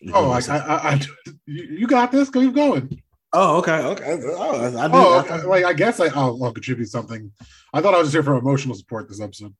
You 0.00 0.12
oh, 0.14 0.30
I, 0.30 0.38
I, 0.38 0.92
I, 0.92 1.00
you 1.46 1.86
got 1.86 2.12
this. 2.12 2.30
Keep 2.30 2.54
going. 2.54 3.02
Oh, 3.32 3.58
okay, 3.58 3.78
okay. 3.78 4.18
Oh, 4.24 4.76
I, 4.76 4.88
oh, 4.92 5.18
okay. 5.20 5.42
like 5.46 5.64
I 5.64 5.72
guess 5.72 6.00
I, 6.00 6.06
I'll, 6.06 6.42
I'll 6.42 6.52
contribute 6.52 6.88
something. 6.88 7.32
I 7.72 7.80
thought 7.80 7.94
I 7.94 7.98
was 7.98 8.06
just 8.08 8.14
here 8.14 8.22
for 8.22 8.36
emotional 8.36 8.74
support 8.74 9.08
this 9.08 9.20
episode. 9.20 9.54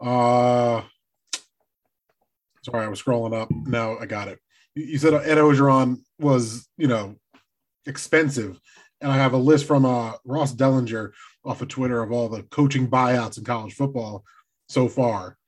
Uh, 0.00 0.82
Sorry, 2.66 2.84
I 2.84 2.88
was 2.88 3.00
scrolling 3.00 3.32
up. 3.32 3.48
Now 3.52 3.96
I 3.96 4.06
got 4.06 4.26
it. 4.26 4.40
You 4.74 4.98
said 4.98 5.14
Ed 5.14 5.38
Orgeron 5.38 5.98
was, 6.18 6.68
you 6.76 6.88
know, 6.88 7.14
expensive. 7.86 8.58
And 9.00 9.12
I 9.12 9.16
have 9.16 9.34
a 9.34 9.38
list 9.38 9.66
from 9.66 9.84
uh, 9.84 10.14
Ross 10.24 10.52
Dellenger 10.52 11.12
off 11.44 11.62
of 11.62 11.68
Twitter 11.68 12.02
of 12.02 12.10
all 12.10 12.28
the 12.28 12.42
coaching 12.42 12.88
buyouts 12.88 13.38
in 13.38 13.44
college 13.44 13.74
football 13.74 14.24
so 14.68 14.88
far. 14.88 15.38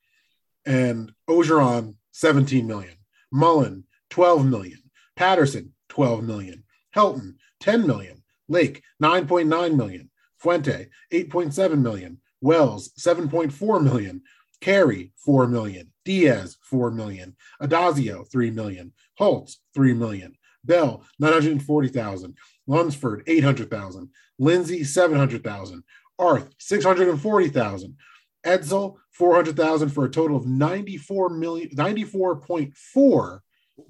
And 0.65 1.13
Orgeron, 1.29 1.97
17 2.13 2.65
million. 2.65 2.95
Mullen, 3.33 3.83
12 4.11 4.47
million. 4.47 4.79
Patterson, 5.17 5.75
12 5.89 6.23
million. 6.23 6.63
Helton, 6.95 7.35
10 7.59 7.85
million. 7.85 8.23
Lake, 8.49 8.85
9.9 9.03 9.75
million. 9.75 10.09
Fuente, 10.39 10.89
8.7 11.13 11.81
million. 11.81 12.21
Wells, 12.41 12.91
7.4 12.97 13.83
million. 13.83 14.23
Carey, 14.61 15.13
4 15.17 15.49
million. 15.49 15.93
Diaz, 16.09 16.57
4 16.63 16.91
million. 16.91 17.37
Addazio, 17.61 18.27
3 18.33 18.51
million. 18.51 18.95
Holtz, 19.19 19.61
3 19.75 19.93
million. 19.93 20.35
Bell, 20.65 21.05
940,000. 21.19 22.35
Lunsford, 22.67 23.25
800,000. 23.27 24.09
Lindsey, 24.39 24.85
700,000. 24.85 25.85
Arth, 26.19 26.49
640,000. 26.57 27.97
Edsall, 28.47 28.95
400,000 29.13 29.91
for 29.91 30.07
a 30.07 30.11
total 30.11 30.39
of 30.39 30.47
94 30.47 31.29
million, 31.29 31.69
94.4 31.77 33.41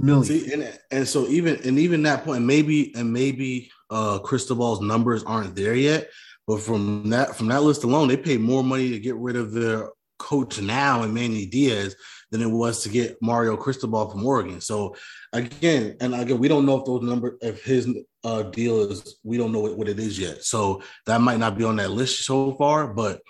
million. 0.00 0.24
See, 0.24 0.52
and, 0.52 0.80
and 0.90 1.06
so 1.06 1.28
even, 1.28 1.60
and 1.62 1.78
even 1.78 2.02
that 2.02 2.24
point, 2.24 2.44
maybe, 2.44 2.92
and 2.96 3.12
maybe 3.12 3.70
uh 3.90 4.18
Cristobal's 4.18 4.80
numbers 4.80 5.22
aren't 5.22 5.54
there 5.54 5.76
yet, 5.76 6.08
but 6.48 6.60
from 6.60 7.10
that, 7.10 7.36
from 7.36 7.46
that 7.48 7.62
list 7.62 7.84
alone, 7.84 8.08
they 8.08 8.16
paid 8.16 8.40
more 8.40 8.64
money 8.64 8.90
to 8.90 8.98
get 8.98 9.14
rid 9.14 9.36
of 9.36 9.52
their 9.52 9.90
coach 10.18 10.60
now 10.60 11.02
and 11.02 11.14
Manny 11.14 11.46
Diaz 11.46 11.96
than 12.30 12.42
it 12.42 12.50
was 12.50 12.82
to 12.82 12.88
get 12.88 13.16
Mario 13.22 13.56
Cristobal 13.56 14.10
from 14.10 14.24
Oregon. 14.24 14.60
So 14.60 14.94
again, 15.32 15.96
and 16.00 16.14
again, 16.14 16.38
we 16.38 16.48
don't 16.48 16.66
know 16.66 16.78
if 16.78 16.84
those 16.84 17.02
numbers, 17.02 17.38
if 17.40 17.64
his 17.64 17.88
uh, 18.24 18.42
deal 18.42 18.90
is, 18.90 19.18
we 19.22 19.38
don't 19.38 19.52
know 19.52 19.60
what, 19.60 19.78
what 19.78 19.88
it 19.88 19.98
is 19.98 20.18
yet. 20.18 20.44
So 20.44 20.82
that 21.06 21.20
might 21.20 21.38
not 21.38 21.56
be 21.56 21.64
on 21.64 21.76
that 21.76 21.90
list 21.90 22.24
so 22.24 22.54
far, 22.54 22.92
but 22.92 23.20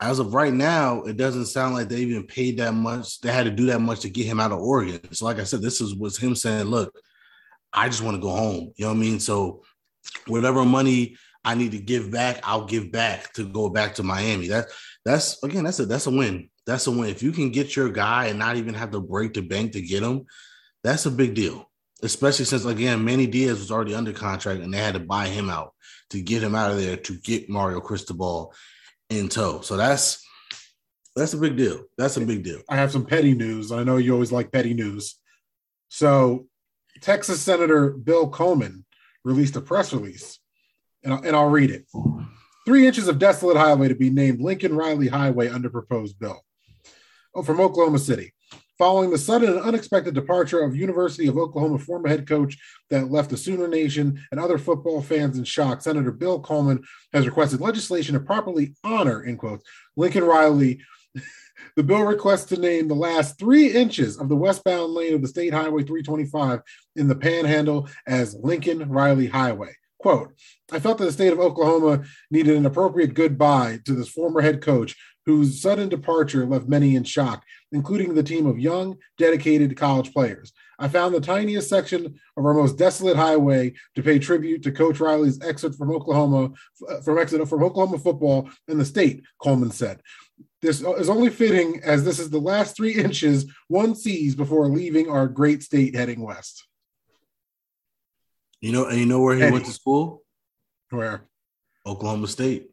as 0.00 0.18
of 0.18 0.34
right 0.34 0.52
now, 0.52 1.02
it 1.02 1.16
doesn't 1.16 1.46
sound 1.46 1.74
like 1.74 1.88
they 1.88 1.98
even 2.00 2.26
paid 2.26 2.58
that 2.58 2.72
much. 2.72 3.20
They 3.20 3.32
had 3.32 3.44
to 3.44 3.50
do 3.50 3.66
that 3.66 3.80
much 3.80 4.00
to 4.00 4.10
get 4.10 4.26
him 4.26 4.38
out 4.38 4.52
of 4.52 4.60
Oregon. 4.60 5.00
So, 5.12 5.24
like 5.24 5.40
I 5.40 5.44
said, 5.44 5.60
this 5.60 5.80
is 5.80 5.94
was 5.94 6.16
him 6.16 6.36
saying, 6.36 6.66
"Look, 6.66 6.94
I 7.72 7.88
just 7.88 8.02
want 8.02 8.16
to 8.16 8.20
go 8.20 8.30
home." 8.30 8.72
You 8.76 8.84
know 8.84 8.92
what 8.92 8.98
I 8.98 9.00
mean? 9.00 9.18
So, 9.18 9.64
whatever 10.28 10.64
money 10.64 11.16
I 11.44 11.54
need 11.54 11.72
to 11.72 11.78
give 11.78 12.12
back, 12.12 12.40
I'll 12.44 12.66
give 12.66 12.92
back 12.92 13.32
to 13.34 13.48
go 13.48 13.70
back 13.70 13.96
to 13.96 14.04
Miami. 14.04 14.48
That 14.48 14.66
that's 15.08 15.42
again, 15.42 15.64
that's 15.64 15.80
a 15.80 15.86
that's 15.86 16.06
a 16.06 16.10
win. 16.10 16.50
That's 16.66 16.86
a 16.86 16.90
win. 16.90 17.08
If 17.08 17.22
you 17.22 17.32
can 17.32 17.50
get 17.50 17.74
your 17.74 17.88
guy 17.88 18.26
and 18.26 18.38
not 18.38 18.56
even 18.56 18.74
have 18.74 18.90
to 18.90 19.00
break 19.00 19.34
the 19.34 19.40
bank 19.40 19.72
to 19.72 19.80
get 19.80 20.02
him, 20.02 20.26
that's 20.84 21.06
a 21.06 21.10
big 21.10 21.34
deal. 21.34 21.70
Especially 22.02 22.44
since 22.44 22.64
again, 22.64 23.04
Manny 23.04 23.26
Diaz 23.26 23.58
was 23.58 23.70
already 23.70 23.94
under 23.94 24.12
contract 24.12 24.60
and 24.60 24.72
they 24.72 24.78
had 24.78 24.94
to 24.94 25.00
buy 25.00 25.28
him 25.28 25.50
out 25.50 25.74
to 26.10 26.20
get 26.20 26.42
him 26.42 26.54
out 26.54 26.70
of 26.70 26.76
there 26.76 26.96
to 26.96 27.18
get 27.18 27.48
Mario 27.48 27.80
Cristobal 27.80 28.52
in 29.08 29.28
tow. 29.28 29.62
So 29.62 29.76
that's 29.76 30.22
that's 31.16 31.32
a 31.32 31.38
big 31.38 31.56
deal. 31.56 31.84
That's 31.96 32.16
a 32.16 32.20
big 32.20 32.44
deal. 32.44 32.60
I 32.68 32.76
have 32.76 32.92
some 32.92 33.04
petty 33.04 33.34
news. 33.34 33.72
I 33.72 33.84
know 33.84 33.96
you 33.96 34.12
always 34.12 34.30
like 34.30 34.52
petty 34.52 34.74
news. 34.74 35.18
So, 35.88 36.46
Texas 37.00 37.40
Senator 37.40 37.90
Bill 37.90 38.28
Coleman 38.28 38.84
released 39.24 39.56
a 39.56 39.60
press 39.60 39.92
release, 39.92 40.38
and 41.02 41.14
I'll, 41.14 41.22
and 41.22 41.34
I'll 41.34 41.48
read 41.48 41.70
it. 41.70 41.86
Three 42.68 42.86
inches 42.86 43.08
of 43.08 43.18
desolate 43.18 43.56
highway 43.56 43.88
to 43.88 43.94
be 43.94 44.10
named 44.10 44.42
Lincoln 44.42 44.76
Riley 44.76 45.08
Highway 45.08 45.48
under 45.48 45.70
proposed 45.70 46.18
bill. 46.18 46.44
Oh, 47.34 47.42
from 47.42 47.62
Oklahoma 47.62 47.98
City. 47.98 48.34
Following 48.76 49.08
the 49.08 49.16
sudden 49.16 49.48
and 49.48 49.62
unexpected 49.62 50.12
departure 50.12 50.60
of 50.60 50.76
University 50.76 51.28
of 51.28 51.38
Oklahoma 51.38 51.78
former 51.78 52.08
head 52.08 52.28
coach 52.28 52.58
that 52.90 53.10
left 53.10 53.30
the 53.30 53.38
Sooner 53.38 53.68
Nation 53.68 54.22
and 54.30 54.38
other 54.38 54.58
football 54.58 55.00
fans 55.00 55.38
in 55.38 55.44
shock, 55.44 55.80
Senator 55.80 56.12
Bill 56.12 56.40
Coleman 56.40 56.84
has 57.14 57.24
requested 57.24 57.62
legislation 57.62 58.12
to 58.12 58.20
properly 58.20 58.74
honor, 58.84 59.22
in 59.22 59.38
quotes, 59.38 59.64
Lincoln 59.96 60.24
Riley. 60.24 60.82
The 61.74 61.82
bill 61.82 62.02
requests 62.02 62.46
to 62.46 62.56
name 62.56 62.86
the 62.86 62.94
last 62.94 63.38
three 63.38 63.72
inches 63.72 64.16
of 64.16 64.28
the 64.28 64.36
westbound 64.36 64.94
lane 64.94 65.14
of 65.14 65.22
the 65.22 65.28
State 65.28 65.52
Highway 65.52 65.82
325 65.82 66.60
in 66.96 67.08
the 67.08 67.16
Panhandle 67.16 67.88
as 68.06 68.34
Lincoln 68.34 68.88
Riley 68.88 69.26
Highway. 69.26 69.74
Quote, 69.98 70.32
I 70.70 70.78
felt 70.78 70.98
that 70.98 71.06
the 71.06 71.12
state 71.12 71.32
of 71.32 71.40
Oklahoma 71.40 72.04
needed 72.30 72.56
an 72.56 72.66
appropriate 72.66 73.14
goodbye 73.14 73.80
to 73.84 73.94
this 73.94 74.08
former 74.08 74.40
head 74.40 74.62
coach 74.62 74.96
whose 75.26 75.60
sudden 75.60 75.88
departure 75.88 76.46
left 76.46 76.68
many 76.68 76.94
in 76.94 77.04
shock, 77.04 77.42
including 77.72 78.14
the 78.14 78.22
team 78.22 78.46
of 78.46 78.58
young, 78.58 78.96
dedicated 79.18 79.76
college 79.76 80.12
players. 80.12 80.52
I 80.78 80.88
found 80.88 81.14
the 81.14 81.20
tiniest 81.20 81.68
section 81.68 82.18
of 82.36 82.46
our 82.46 82.54
most 82.54 82.78
desolate 82.78 83.16
highway 83.16 83.74
to 83.96 84.02
pay 84.02 84.20
tribute 84.20 84.62
to 84.62 84.72
Coach 84.72 85.00
Riley's 85.00 85.42
exit 85.42 85.74
from 85.74 85.90
Oklahoma, 85.90 86.52
from 87.02 87.18
exit 87.18 87.46
from 87.48 87.64
Oklahoma 87.64 87.98
football 87.98 88.48
in 88.68 88.78
the 88.78 88.84
state, 88.84 89.24
Coleman 89.42 89.72
said. 89.72 90.00
This 90.62 90.80
is 90.80 91.10
only 91.10 91.30
fitting 91.30 91.80
as 91.84 92.04
this 92.04 92.20
is 92.20 92.30
the 92.30 92.38
last 92.38 92.76
three 92.76 92.94
inches 92.94 93.52
one 93.66 93.96
sees 93.96 94.36
before 94.36 94.68
leaving 94.68 95.10
our 95.10 95.26
great 95.26 95.62
state 95.62 95.96
heading 95.96 96.20
west. 96.20 96.67
You 98.60 98.72
know, 98.72 98.86
and 98.86 98.98
you 98.98 99.06
know 99.06 99.20
where 99.20 99.36
he 99.36 99.42
Eddie. 99.42 99.52
went 99.52 99.66
to 99.66 99.72
school? 99.72 100.22
Where 100.90 101.28
Oklahoma 101.86 102.28
State. 102.28 102.70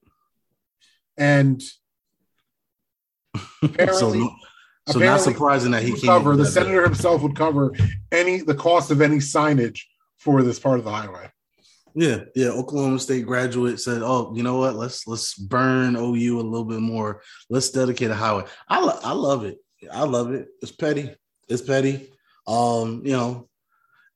and 1.18 1.62
apparently, 3.64 4.00
so, 4.00 4.14
no, 4.14 4.30
so 4.88 5.00
not 5.00 5.22
surprising 5.22 5.72
that 5.72 5.84
he 5.84 5.92
came. 5.92 6.06
cover 6.06 6.36
the 6.36 6.44
that 6.44 6.52
senator 6.52 6.84
himself 6.84 7.22
would 7.22 7.36
cover 7.36 7.74
any 8.12 8.42
the 8.42 8.56
cost 8.56 8.92
of 8.92 9.02
any 9.02 9.18
signage 9.18 9.82
for 10.18 10.42
this 10.44 10.60
part 10.60 10.80
of 10.80 10.86
the 10.86 10.92
highway. 10.92 11.30
Yeah, 11.94 12.20
yeah. 12.36 12.50
Oklahoma 12.50 13.00
State 13.00 13.26
graduate 13.26 13.80
said, 13.80 14.02
"Oh, 14.02 14.34
you 14.36 14.44
know 14.44 14.58
what? 14.58 14.76
Let's 14.76 15.08
let's 15.08 15.34
burn 15.36 15.96
OU 15.96 16.40
a 16.40 16.42
little 16.42 16.66
bit 16.66 16.82
more. 16.82 17.22
Let's 17.50 17.70
dedicate 17.70 18.12
a 18.12 18.16
highway." 18.16 18.46
I 18.68 18.80
I 18.80 19.14
love 19.14 19.46
it. 19.46 19.60
I 19.92 20.04
love 20.04 20.34
it. 20.34 20.48
It's 20.62 20.72
petty. 20.72 21.14
It's 21.48 21.62
petty. 21.62 22.12
Um, 22.48 23.02
you 23.06 23.14
know, 23.14 23.50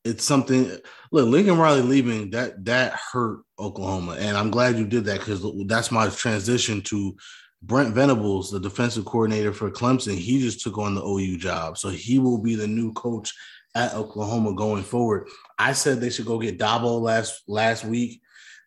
it's 0.06 0.24
something. 0.24 0.72
Look, 1.12 1.28
Lincoln 1.28 1.58
Riley 1.58 1.82
leaving 1.82 2.32
that 2.32 2.64
that 2.66 2.94
hurt 2.94 3.42
Oklahoma, 3.58 4.18
and 4.20 4.38
I'm 4.38 4.52
glad 4.52 4.78
you 4.78 4.86
did 4.86 5.06
that 5.06 5.20
because 5.20 5.46
that's 5.68 5.92
my 5.92 6.10
transition 6.10 6.82
to 6.84 7.16
Brent 7.62 7.94
Venables, 7.94 8.52
the 8.52 8.60
defensive 8.60 9.06
coordinator 9.06 9.54
for 9.54 9.70
Clemson. 9.70 10.18
He 10.18 10.40
just 10.40 10.62
took 10.62 10.78
on 10.78 10.96
the 10.96 11.04
OU 11.04 11.38
job, 11.38 11.78
so 11.78 11.90
he 11.90 12.20
will 12.20 12.38
be 12.38 12.56
the 12.56 12.68
new 12.68 12.94
coach 12.94 13.34
at 13.76 13.94
Oklahoma 13.94 14.54
going 14.54 14.84
forward. 14.84 15.28
I 15.58 15.74
said 15.74 16.00
they 16.00 16.10
should 16.10 16.26
go 16.26 16.40
get 16.40 16.58
Dabo 16.58 17.00
last 17.02 17.44
last 17.48 17.86
week. 17.86 18.22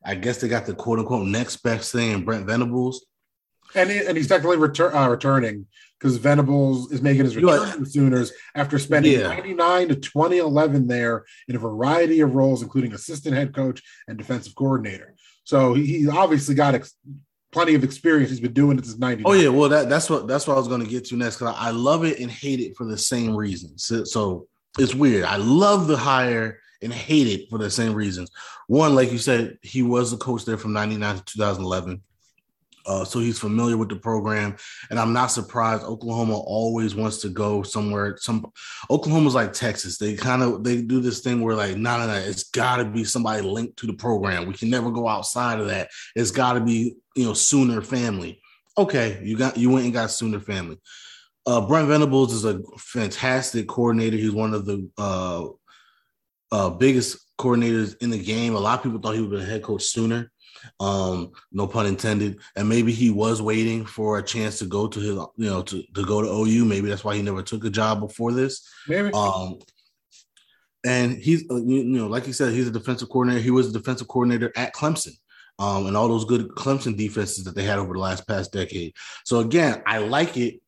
I 0.04 0.14
guess 0.14 0.40
they 0.40 0.48
got 0.48 0.66
the 0.66 0.74
quote 0.74 0.98
unquote 0.98 1.26
next 1.26 1.56
best 1.58 1.92
thing 1.92 2.10
in 2.10 2.24
Brent 2.24 2.46
Venables. 2.46 3.06
And 3.74 3.88
he, 3.88 4.04
and 4.04 4.16
he's 4.16 4.28
retur- 4.28 4.94
uh, 4.94 5.08
returning 5.08 5.66
because 6.02 6.16
Venables 6.16 6.90
is 6.90 7.00
making 7.00 7.24
his 7.24 7.36
return 7.36 7.70
to 7.70 7.78
the 7.78 7.86
Sooners 7.86 8.32
after 8.56 8.76
spending 8.80 9.12
Yeah. 9.12 9.28
99 9.28 9.88
to 9.90 9.94
2011 9.94 10.88
there 10.88 11.24
in 11.46 11.54
a 11.54 11.60
variety 11.60 12.20
of 12.20 12.34
roles, 12.34 12.60
including 12.60 12.92
assistant 12.92 13.36
head 13.36 13.54
coach 13.54 13.80
and 14.08 14.18
defensive 14.18 14.56
coordinator. 14.56 15.14
So 15.44 15.74
he, 15.74 15.86
he's 15.86 16.08
obviously 16.08 16.56
got 16.56 16.74
ex- 16.74 16.96
plenty 17.52 17.76
of 17.76 17.84
experience. 17.84 18.30
He's 18.30 18.40
been 18.40 18.52
doing 18.52 18.78
it 18.78 18.84
since 18.84 18.98
99. 18.98 19.24
Oh 19.30 19.40
yeah, 19.40 19.48
well 19.48 19.68
that 19.68 19.88
that's 19.88 20.10
what 20.10 20.26
that's 20.26 20.48
what 20.48 20.54
I 20.54 20.58
was 20.58 20.66
going 20.66 20.82
to 20.82 20.90
get 20.90 21.04
to 21.06 21.16
next 21.16 21.36
because 21.38 21.54
I, 21.54 21.68
I 21.68 21.70
love 21.70 22.04
it 22.04 22.18
and 22.18 22.28
hate 22.30 22.58
it 22.58 22.76
for 22.76 22.84
the 22.84 22.98
same 22.98 23.36
reasons. 23.36 23.84
So, 23.84 24.02
so 24.02 24.48
it's 24.80 24.96
weird. 24.96 25.24
I 25.24 25.36
love 25.36 25.86
the 25.86 25.96
hire 25.96 26.58
and 26.82 26.92
hate 26.92 27.28
it 27.28 27.48
for 27.48 27.58
the 27.58 27.70
same 27.70 27.94
reasons. 27.94 28.28
One, 28.66 28.96
like 28.96 29.12
you 29.12 29.18
said, 29.18 29.58
he 29.62 29.82
was 29.82 30.10
the 30.10 30.16
coach 30.16 30.44
there 30.44 30.58
from 30.58 30.72
'99 30.72 31.16
to 31.16 31.24
2011. 31.24 32.02
Uh, 32.86 33.04
so 33.04 33.20
he's 33.20 33.38
familiar 33.38 33.76
with 33.76 33.88
the 33.88 33.96
program, 33.96 34.56
and 34.90 34.98
I'm 34.98 35.12
not 35.12 35.28
surprised. 35.28 35.84
Oklahoma 35.84 36.36
always 36.36 36.94
wants 36.94 37.18
to 37.18 37.28
go 37.28 37.62
somewhere. 37.62 38.16
Some 38.18 38.50
Oklahoma's 38.90 39.34
like 39.34 39.52
Texas; 39.52 39.98
they 39.98 40.14
kind 40.14 40.42
of 40.42 40.64
they 40.64 40.82
do 40.82 41.00
this 41.00 41.20
thing 41.20 41.40
where 41.40 41.54
like, 41.54 41.76
no, 41.76 41.98
no, 41.98 42.06
no, 42.06 42.14
it's 42.14 42.44
got 42.44 42.76
to 42.76 42.84
be 42.84 43.04
somebody 43.04 43.42
linked 43.42 43.76
to 43.78 43.86
the 43.86 43.92
program. 43.92 44.46
We 44.46 44.54
can 44.54 44.70
never 44.70 44.90
go 44.90 45.08
outside 45.08 45.60
of 45.60 45.68
that. 45.68 45.90
It's 46.16 46.30
got 46.30 46.54
to 46.54 46.60
be 46.60 46.96
you 47.14 47.24
know 47.24 47.34
Sooner 47.34 47.82
family. 47.82 48.40
Okay, 48.76 49.20
you 49.22 49.36
got 49.36 49.56
you 49.56 49.70
went 49.70 49.84
and 49.84 49.94
got 49.94 50.10
Sooner 50.10 50.40
family. 50.40 50.78
Uh, 51.46 51.60
Brent 51.60 51.88
Venables 51.88 52.32
is 52.32 52.44
a 52.44 52.60
fantastic 52.78 53.68
coordinator. 53.68 54.16
He's 54.16 54.32
one 54.32 54.54
of 54.54 54.64
the 54.64 54.88
uh, 54.96 55.46
uh, 56.52 56.70
biggest 56.70 57.18
coordinators 57.38 57.96
in 58.00 58.10
the 58.10 58.22
game. 58.22 58.54
A 58.54 58.60
lot 58.60 58.78
of 58.78 58.84
people 58.84 59.00
thought 59.00 59.14
he 59.14 59.20
would 59.20 59.30
be 59.30 59.38
a 59.38 59.44
head 59.44 59.62
coach 59.62 59.82
sooner. 59.84 60.30
Um, 60.80 61.32
no 61.50 61.66
pun 61.66 61.86
intended. 61.86 62.38
And 62.56 62.68
maybe 62.68 62.92
he 62.92 63.10
was 63.10 63.40
waiting 63.42 63.84
for 63.84 64.18
a 64.18 64.22
chance 64.22 64.58
to 64.58 64.66
go 64.66 64.86
to 64.88 65.00
his, 65.00 65.16
you 65.36 65.50
know, 65.50 65.62
to, 65.62 65.82
to 65.94 66.04
go 66.04 66.22
to 66.22 66.28
OU. 66.28 66.64
Maybe 66.64 66.88
that's 66.88 67.04
why 67.04 67.16
he 67.16 67.22
never 67.22 67.42
took 67.42 67.64
a 67.64 67.70
job 67.70 68.00
before 68.00 68.32
this. 68.32 68.68
Maybe. 68.88 69.10
Um, 69.12 69.58
and 70.84 71.12
he's, 71.12 71.44
uh, 71.50 71.56
you 71.56 71.76
you 71.76 71.84
know, 71.84 72.08
like 72.08 72.26
you 72.26 72.32
said, 72.32 72.52
he's 72.52 72.68
a 72.68 72.72
defensive 72.72 73.08
coordinator. 73.08 73.42
He 73.42 73.50
was 73.50 73.68
a 73.68 73.72
defensive 73.72 74.08
coordinator 74.08 74.52
at 74.56 74.74
Clemson. 74.74 75.12
Um, 75.58 75.86
and 75.86 75.96
all 75.96 76.08
those 76.08 76.24
good 76.24 76.48
Clemson 76.48 76.96
defenses 76.96 77.44
that 77.44 77.54
they 77.54 77.62
had 77.62 77.78
over 77.78 77.92
the 77.92 78.00
last 78.00 78.26
past 78.26 78.52
decade. 78.52 78.94
So 79.24 79.40
again, 79.40 79.82
I 79.86 79.98
like 79.98 80.36
it 80.36 80.60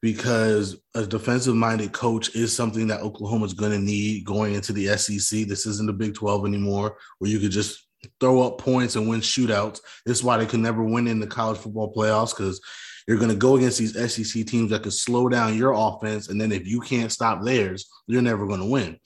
because 0.00 0.80
a 0.94 1.06
defensive 1.06 1.54
minded 1.54 1.92
coach 1.92 2.34
is 2.34 2.54
something 2.54 2.86
that 2.88 3.00
Oklahoma's 3.00 3.54
going 3.54 3.72
to 3.72 3.78
need 3.78 4.24
going 4.24 4.54
into 4.54 4.72
the 4.72 4.96
SEC. 4.96 5.46
This 5.46 5.66
isn't 5.66 5.86
the 5.86 5.92
Big 5.92 6.14
12 6.14 6.46
anymore 6.46 6.96
where 7.18 7.30
you 7.30 7.38
could 7.38 7.50
just 7.50 7.87
throw 8.20 8.42
up 8.42 8.58
points 8.58 8.96
and 8.96 9.08
win 9.08 9.20
shootouts. 9.20 9.80
This 10.04 10.18
is 10.18 10.24
why 10.24 10.36
they 10.36 10.46
could 10.46 10.60
never 10.60 10.82
win 10.82 11.06
in 11.06 11.20
the 11.20 11.26
college 11.26 11.58
football 11.58 11.92
playoffs 11.92 12.36
because 12.36 12.60
you're 13.06 13.16
going 13.18 13.30
to 13.30 13.36
go 13.36 13.56
against 13.56 13.78
these 13.78 13.94
SEC 13.94 14.46
teams 14.46 14.70
that 14.70 14.82
could 14.82 14.92
slow 14.92 15.28
down 15.28 15.56
your 15.56 15.72
offense. 15.72 16.28
And 16.28 16.40
then 16.40 16.52
if 16.52 16.66
you 16.66 16.80
can't 16.80 17.10
stop 17.10 17.42
theirs, 17.42 17.88
you're 18.06 18.22
never 18.22 18.46
going 18.46 18.60
to 18.60 18.66
win. 18.66 18.98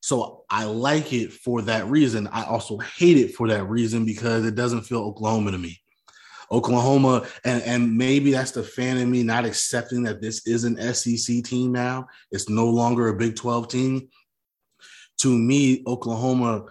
So 0.00 0.44
I 0.48 0.64
like 0.64 1.12
it 1.12 1.32
for 1.32 1.62
that 1.62 1.86
reason. 1.86 2.28
I 2.28 2.44
also 2.44 2.78
hate 2.78 3.16
it 3.16 3.34
for 3.34 3.48
that 3.48 3.64
reason 3.64 4.04
because 4.04 4.44
it 4.44 4.54
doesn't 4.54 4.82
feel 4.82 5.00
Oklahoma 5.00 5.50
to 5.52 5.58
me. 5.58 5.80
Oklahoma, 6.50 7.26
and, 7.44 7.62
and 7.62 7.96
maybe 7.96 8.32
that's 8.32 8.52
the 8.52 8.62
fan 8.62 8.96
in 8.96 9.10
me 9.10 9.22
not 9.22 9.44
accepting 9.44 10.02
that 10.04 10.22
this 10.22 10.46
is 10.46 10.64
an 10.64 10.76
SEC 10.94 11.44
team 11.44 11.72
now. 11.72 12.06
It's 12.30 12.48
no 12.48 12.66
longer 12.66 13.08
a 13.08 13.14
Big 13.14 13.36
12 13.36 13.68
team. 13.68 14.08
To 15.18 15.36
me, 15.36 15.82
Oklahoma 15.86 16.66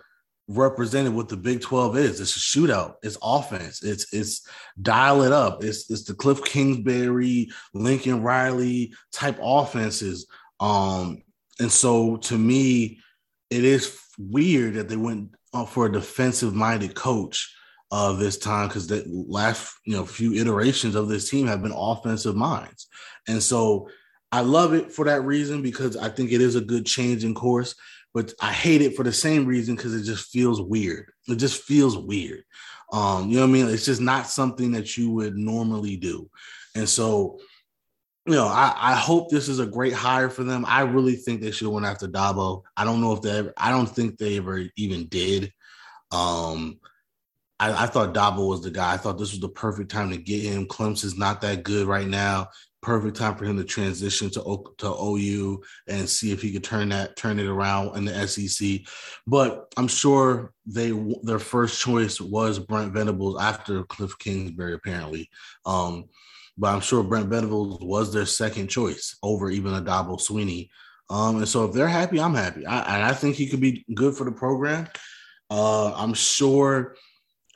represented 0.48 1.13
what 1.13 1.27
the 1.30 1.38
Big 1.38 1.62
12 1.62 1.98
is. 1.98 2.22
It's 2.22 2.36
a 2.36 2.39
shootout, 2.39 2.96
it's 3.04 3.18
offense, 3.22 3.84
it's 3.84 4.13
it's 4.13 4.48
dial 4.82 5.24
it 5.24 5.32
up. 5.32 5.63
It's 5.63 5.89
it's 5.89 6.04
the 6.04 6.13
Cliff 6.13 6.44
Kingsbury, 6.44 7.50
Lincoln 7.74 8.22
Riley 8.24 8.94
type 9.12 9.38
offenses. 9.42 10.27
Um, 10.60 11.24
and 11.60 11.72
so 11.72 12.18
to 12.18 12.38
me, 12.38 13.00
it 13.50 13.63
is 13.63 14.00
weird 14.18 14.75
that 14.75 14.89
they 14.89 14.96
went 14.96 15.36
for 15.68 15.86
a 15.86 15.92
defensive 15.92 16.54
minded 16.54 16.96
coach 16.96 17.54
uh, 17.92 18.13
this 18.13 18.38
time 18.38 18.68
because 18.68 18.88
the 18.88 19.04
last 19.08 19.74
you 19.86 19.96
know 19.96 20.06
few 20.06 20.34
iterations 20.34 20.96
of 20.96 21.08
this 21.08 21.30
team 21.30 21.48
have 21.48 21.62
been 21.62 21.74
offensive 21.75 22.36
minds, 22.36 22.88
and 23.27 23.42
so 23.42 23.89
I 24.32 24.42
love 24.42 24.74
it 24.74 24.92
for 24.92 25.06
that 25.06 25.22
reason 25.22 25.62
because 25.62 25.96
I 25.96 26.10
think 26.10 26.32
it 26.32 26.42
is 26.42 26.56
a 26.56 26.62
good 26.62 26.86
change 26.86 27.24
in 27.24 27.34
course. 27.34 27.75
But 28.17 28.33
I 28.41 28.51
hate 28.51 28.81
it 28.81 28.95
for 28.95 29.03
the 29.03 29.13
same 29.13 29.45
reason 29.45 29.75
because 29.75 29.93
it 29.93 30.01
just 30.01 30.31
feels 30.31 30.59
weird. 30.59 31.12
It 31.27 31.36
just 31.36 31.62
feels 31.62 31.95
weird. 31.95 32.45
Um, 32.91 33.29
you 33.29 33.36
know 33.36 33.41
what 33.43 33.50
I 33.50 33.51
mean? 33.51 33.69
It's 33.69 33.86
just 33.86 34.01
not 34.01 34.25
something 34.25 34.71
that 34.71 34.97
you 34.97 35.12
would 35.12 35.38
normally 35.38 35.97
do. 35.97 36.27
And 36.74 36.89
so, 36.89 37.38
you 38.25 38.33
know, 38.33 38.47
I, 38.47 38.74
I 38.75 38.95
hope 38.95 39.29
this 39.29 39.47
is 39.47 39.59
a 39.59 39.67
great 39.67 39.93
hire 39.93 40.31
for 40.31 40.43
them. 40.43 40.65
I 40.67 40.81
really 40.81 41.15
think 41.15 41.41
they 41.41 41.51
should 41.51 41.65
have 41.65 41.74
went 41.75 41.86
after 41.86 42.07
Dabo. 42.07 42.63
I 42.75 42.86
don't 42.86 43.01
know 43.01 43.13
if 43.13 43.21
they 43.21 43.38
ever, 43.38 43.53
I 43.55 43.69
don't 43.69 43.86
think 43.86 44.17
they 44.17 44.38
ever 44.38 44.63
even 44.75 45.05
did. 45.09 45.53
Um, 46.12 46.79
I, 47.59 47.83
I 47.83 47.86
thought 47.86 48.15
Dabo 48.15 48.50
was 48.50 48.63
the 48.63 48.71
guy. 48.71 48.93
I 48.93 48.97
thought 48.97 49.19
this 49.19 49.29
was 49.29 49.41
the 49.41 49.47
perfect 49.47 49.91
time 49.91 50.09
to 50.09 50.17
get 50.17 50.41
him. 50.41 50.65
Clemson's 50.65 51.19
not 51.19 51.41
that 51.41 51.62
good 51.62 51.86
right 51.86 52.07
now. 52.07 52.47
Perfect 52.88 53.17
time 53.17 53.36
for 53.36 53.44
him 53.44 53.58
to 53.58 53.65
transition 53.65 54.29
to 54.29 54.63
to 54.77 54.88
OU 54.88 55.62
and 55.89 56.08
see 56.08 56.32
if 56.32 56.41
he 56.41 56.53
could 56.53 56.63
turn 56.63 56.88
that 56.88 57.17
turn 57.17 57.38
it 57.38 57.46
around 57.46 57.98
in 57.98 58.06
the 58.06 58.25
SEC. 58.25 58.79
But 59.27 59.74
I'm 59.75 59.89
sure 59.89 60.53
they 60.65 60.91
their 61.22 61.38
first 61.38 61.82
choice 61.82 62.22
was 62.22 62.60
Brent 62.60 62.94
Venables 62.94 63.41
after 63.41 63.84
Cliff 63.84 64.17
Kingsbury 64.20 64.74
apparently. 64.74 65.29
Um, 65.65 66.06
but 66.58 66.74
I'm 66.74 66.79
sure 66.79 67.03
Brent 67.03 67.27
Venables 67.27 67.79
was 67.82 68.13
their 68.13 68.25
second 68.25 68.70
choice 68.70 69.17
over 69.22 69.50
even 69.50 69.74
a 69.74 69.82
Dabo 69.82 70.17
Swinney. 70.17 70.70
Um, 71.10 71.39
and 71.39 71.50
so 71.50 71.65
if 71.65 71.74
they're 71.74 71.89
happy, 71.89 72.22
I'm 72.22 72.36
happy. 72.36 72.65
I, 72.65 72.96
and 72.96 73.03
I 73.03 73.12
think 73.12 73.36
he 73.36 73.50
could 73.50 73.60
be 73.60 73.84
good 73.94 74.15
for 74.15 74.24
the 74.24 74.32
program. 74.32 74.88
Uh, 75.50 75.94
I'm 75.94 76.13
sure 76.13 76.96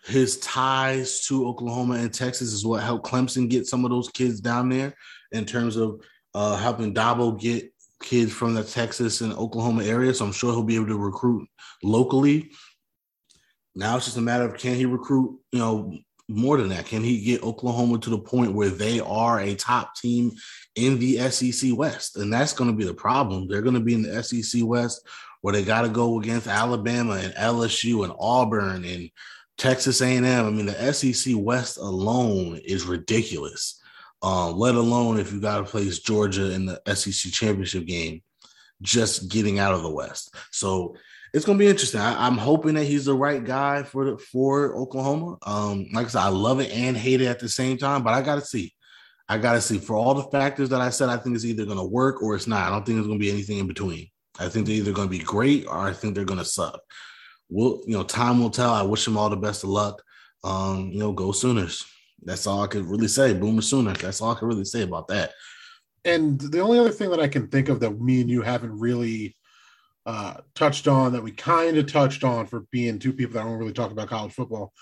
his 0.06 0.40
ties 0.40 1.26
to 1.28 1.48
Oklahoma 1.48 1.96
and 1.96 2.14
Texas 2.14 2.54
is 2.54 2.66
what 2.66 2.84
helped 2.84 3.06
Clemson 3.06 3.50
get 3.50 3.68
some 3.68 3.86
of 3.86 3.92
those 3.92 4.10
kids 4.10 4.40
down 4.40 4.70
there 4.70 4.96
in 5.32 5.46
terms 5.46 5.76
of 5.76 6.02
uh, 6.34 6.58
helping 6.58 6.94
Dabo 6.94 7.40
get 7.40 7.72
kids 8.02 8.32
from 8.32 8.54
the 8.54 8.64
Texas 8.64 9.22
and 9.22 9.34
Oklahoma 9.34 9.84
area. 9.84 10.14
So 10.14 10.26
I'm 10.26 10.32
sure 10.32 10.52
he'll 10.52 10.64
be 10.64 10.76
able 10.76 10.88
to 10.88 10.98
recruit 10.98 11.48
locally. 11.84 12.52
Now 13.76 13.96
it's 13.96 14.06
just 14.06 14.18
a 14.18 14.22
matter 14.22 14.46
of 14.46 14.58
can 14.58 14.76
he 14.76 14.86
recruit, 14.86 15.40
you 15.52 15.60
know, 15.60 15.94
more 16.28 16.58
than 16.58 16.70
that? 16.70 16.86
Can 16.86 17.04
he 17.04 17.24
get 17.24 17.44
Oklahoma 17.44 18.00
to 18.00 18.10
the 18.10 18.18
point 18.18 18.54
where 18.54 18.70
they 18.70 19.00
are 19.02 19.40
a 19.40 19.56
top 19.56 19.96
team 19.96 20.32
in 20.76 20.98
the 20.98 21.18
SEC 21.30 21.78
West? 21.78 22.18
And 22.18 22.32
that's 22.32 22.54
going 22.54 22.70
to 22.70 22.76
be 22.76 22.86
the 22.86 22.94
problem. 22.94 23.48
They're 23.48 23.62
going 23.62 23.76
to 23.76 23.82
be 23.82 23.94
in 23.94 24.02
the 24.02 24.24
SEC 24.24 24.62
West 24.64 25.08
where 25.42 25.54
they 25.54 25.64
got 25.64 25.82
to 25.82 25.90
go 25.90 26.20
against 26.20 26.48
Alabama 26.48 27.14
and 27.14 27.34
LSU 27.34 28.04
and 28.04 28.14
Auburn 28.20 28.86
and 28.86 29.10
Texas 29.62 30.02
A&M. 30.02 30.26
I 30.26 30.50
mean, 30.50 30.66
the 30.66 30.92
SEC 30.92 31.36
West 31.38 31.78
alone 31.78 32.60
is 32.66 32.86
ridiculous. 32.86 33.80
Um, 34.24 34.58
let 34.58 34.74
alone 34.74 35.20
if 35.20 35.32
you 35.32 35.40
got 35.40 35.58
to 35.58 35.64
place 35.66 36.00
Georgia 36.00 36.52
in 36.52 36.66
the 36.66 36.82
SEC 36.96 37.32
championship 37.32 37.86
game, 37.86 38.24
just 38.82 39.30
getting 39.30 39.60
out 39.60 39.76
of 39.76 39.84
the 39.84 39.90
West. 39.92 40.36
So 40.50 40.96
it's 41.32 41.46
gonna 41.46 41.60
be 41.60 41.68
interesting. 41.68 42.02
I, 42.02 42.26
am 42.26 42.40
hoping 42.40 42.74
that 42.74 42.86
he's 42.86 43.06
the 43.06 43.14
right 43.14 43.44
guy 43.44 43.84
for 43.84 44.06
the, 44.06 44.18
for 44.18 44.76
Oklahoma. 44.76 45.38
Um, 45.44 45.86
like 45.94 46.08
I 46.08 46.10
said, 46.10 46.22
I 46.22 46.30
love 46.30 46.60
it 46.60 46.72
and 46.72 46.98
hate 46.98 47.22
it 47.22 47.28
at 47.28 47.40
the 47.40 47.48
same 47.48 47.78
time, 47.78 48.02
but 48.02 48.16
I 48.16 48.24
gotta 48.24 48.42
see. 48.42 48.74
I 49.30 49.38
gotta 49.38 49.62
see 49.62 49.78
for 49.78 49.96
all 49.96 50.16
the 50.16 50.24
factors 50.24 50.70
that 50.70 50.82
I 50.82 50.90
said. 50.90 51.10
I 51.10 51.18
think 51.18 51.36
it's 51.36 51.46
either 51.46 51.68
gonna 51.68 51.86
work 51.86 52.24
or 52.24 52.34
it's 52.36 52.48
not. 52.48 52.68
I 52.68 52.72
don't 52.72 52.84
think 52.84 52.96
there's 52.96 53.08
gonna 53.08 53.20
be 53.20 53.30
anything 53.30 53.60
in 53.60 53.68
between. 53.68 54.08
I 54.40 54.50
think 54.50 54.66
they're 54.66 54.78
either 54.78 54.92
gonna 54.92 55.08
be 55.08 55.20
great 55.20 55.68
or 55.68 55.78
I 55.78 55.94
think 55.94 56.16
they're 56.16 56.26
gonna 56.26 56.44
suck. 56.44 56.82
We'll, 57.52 57.82
you 57.86 57.98
know, 57.98 58.04
time 58.04 58.42
will 58.42 58.50
tell. 58.50 58.74
I 58.74 58.82
wish 58.82 59.06
them 59.06 59.18
all 59.18 59.30
the 59.30 59.36
best 59.36 59.64
of 59.64 59.70
luck. 59.70 60.02
Um, 60.44 60.90
you 60.92 61.00
know, 61.00 61.12
go 61.12 61.32
Sooners. 61.32 61.86
That's 62.24 62.48
all 62.48 62.64
I 62.64 62.68
could 62.68 62.86
really 62.86 63.08
say. 63.08 63.34
Boomer 63.34 63.62
Sooner. 63.62 63.94
That's 63.94 64.22
all 64.22 64.32
I 64.32 64.40
can 64.40 64.48
really 64.48 64.66
say 64.66 64.82
about 64.82 65.08
that. 65.10 65.32
And 66.06 66.40
the 66.40 66.62
only 66.62 66.80
other 66.80 66.90
thing 66.90 67.12
that 67.12 67.20
I 67.20 67.28
can 67.28 67.48
think 67.48 67.70
of 67.70 67.80
that 67.82 68.00
me 68.00 68.22
and 68.22 68.30
you 68.30 68.42
haven't 68.42 68.80
really 68.80 69.36
uh, 70.06 70.36
touched 70.56 70.88
on 70.88 71.14
that 71.14 71.22
we 71.22 71.32
kind 71.32 71.78
of 71.78 71.92
touched 71.92 72.24
on 72.24 72.48
for 72.48 72.62
being 72.72 72.98
two 72.98 73.14
people 73.14 73.34
that 73.36 73.44
don't 73.44 73.60
really 73.60 73.74
talk 73.74 73.92
about 73.92 74.10
college 74.10 74.34
football. 74.34 74.74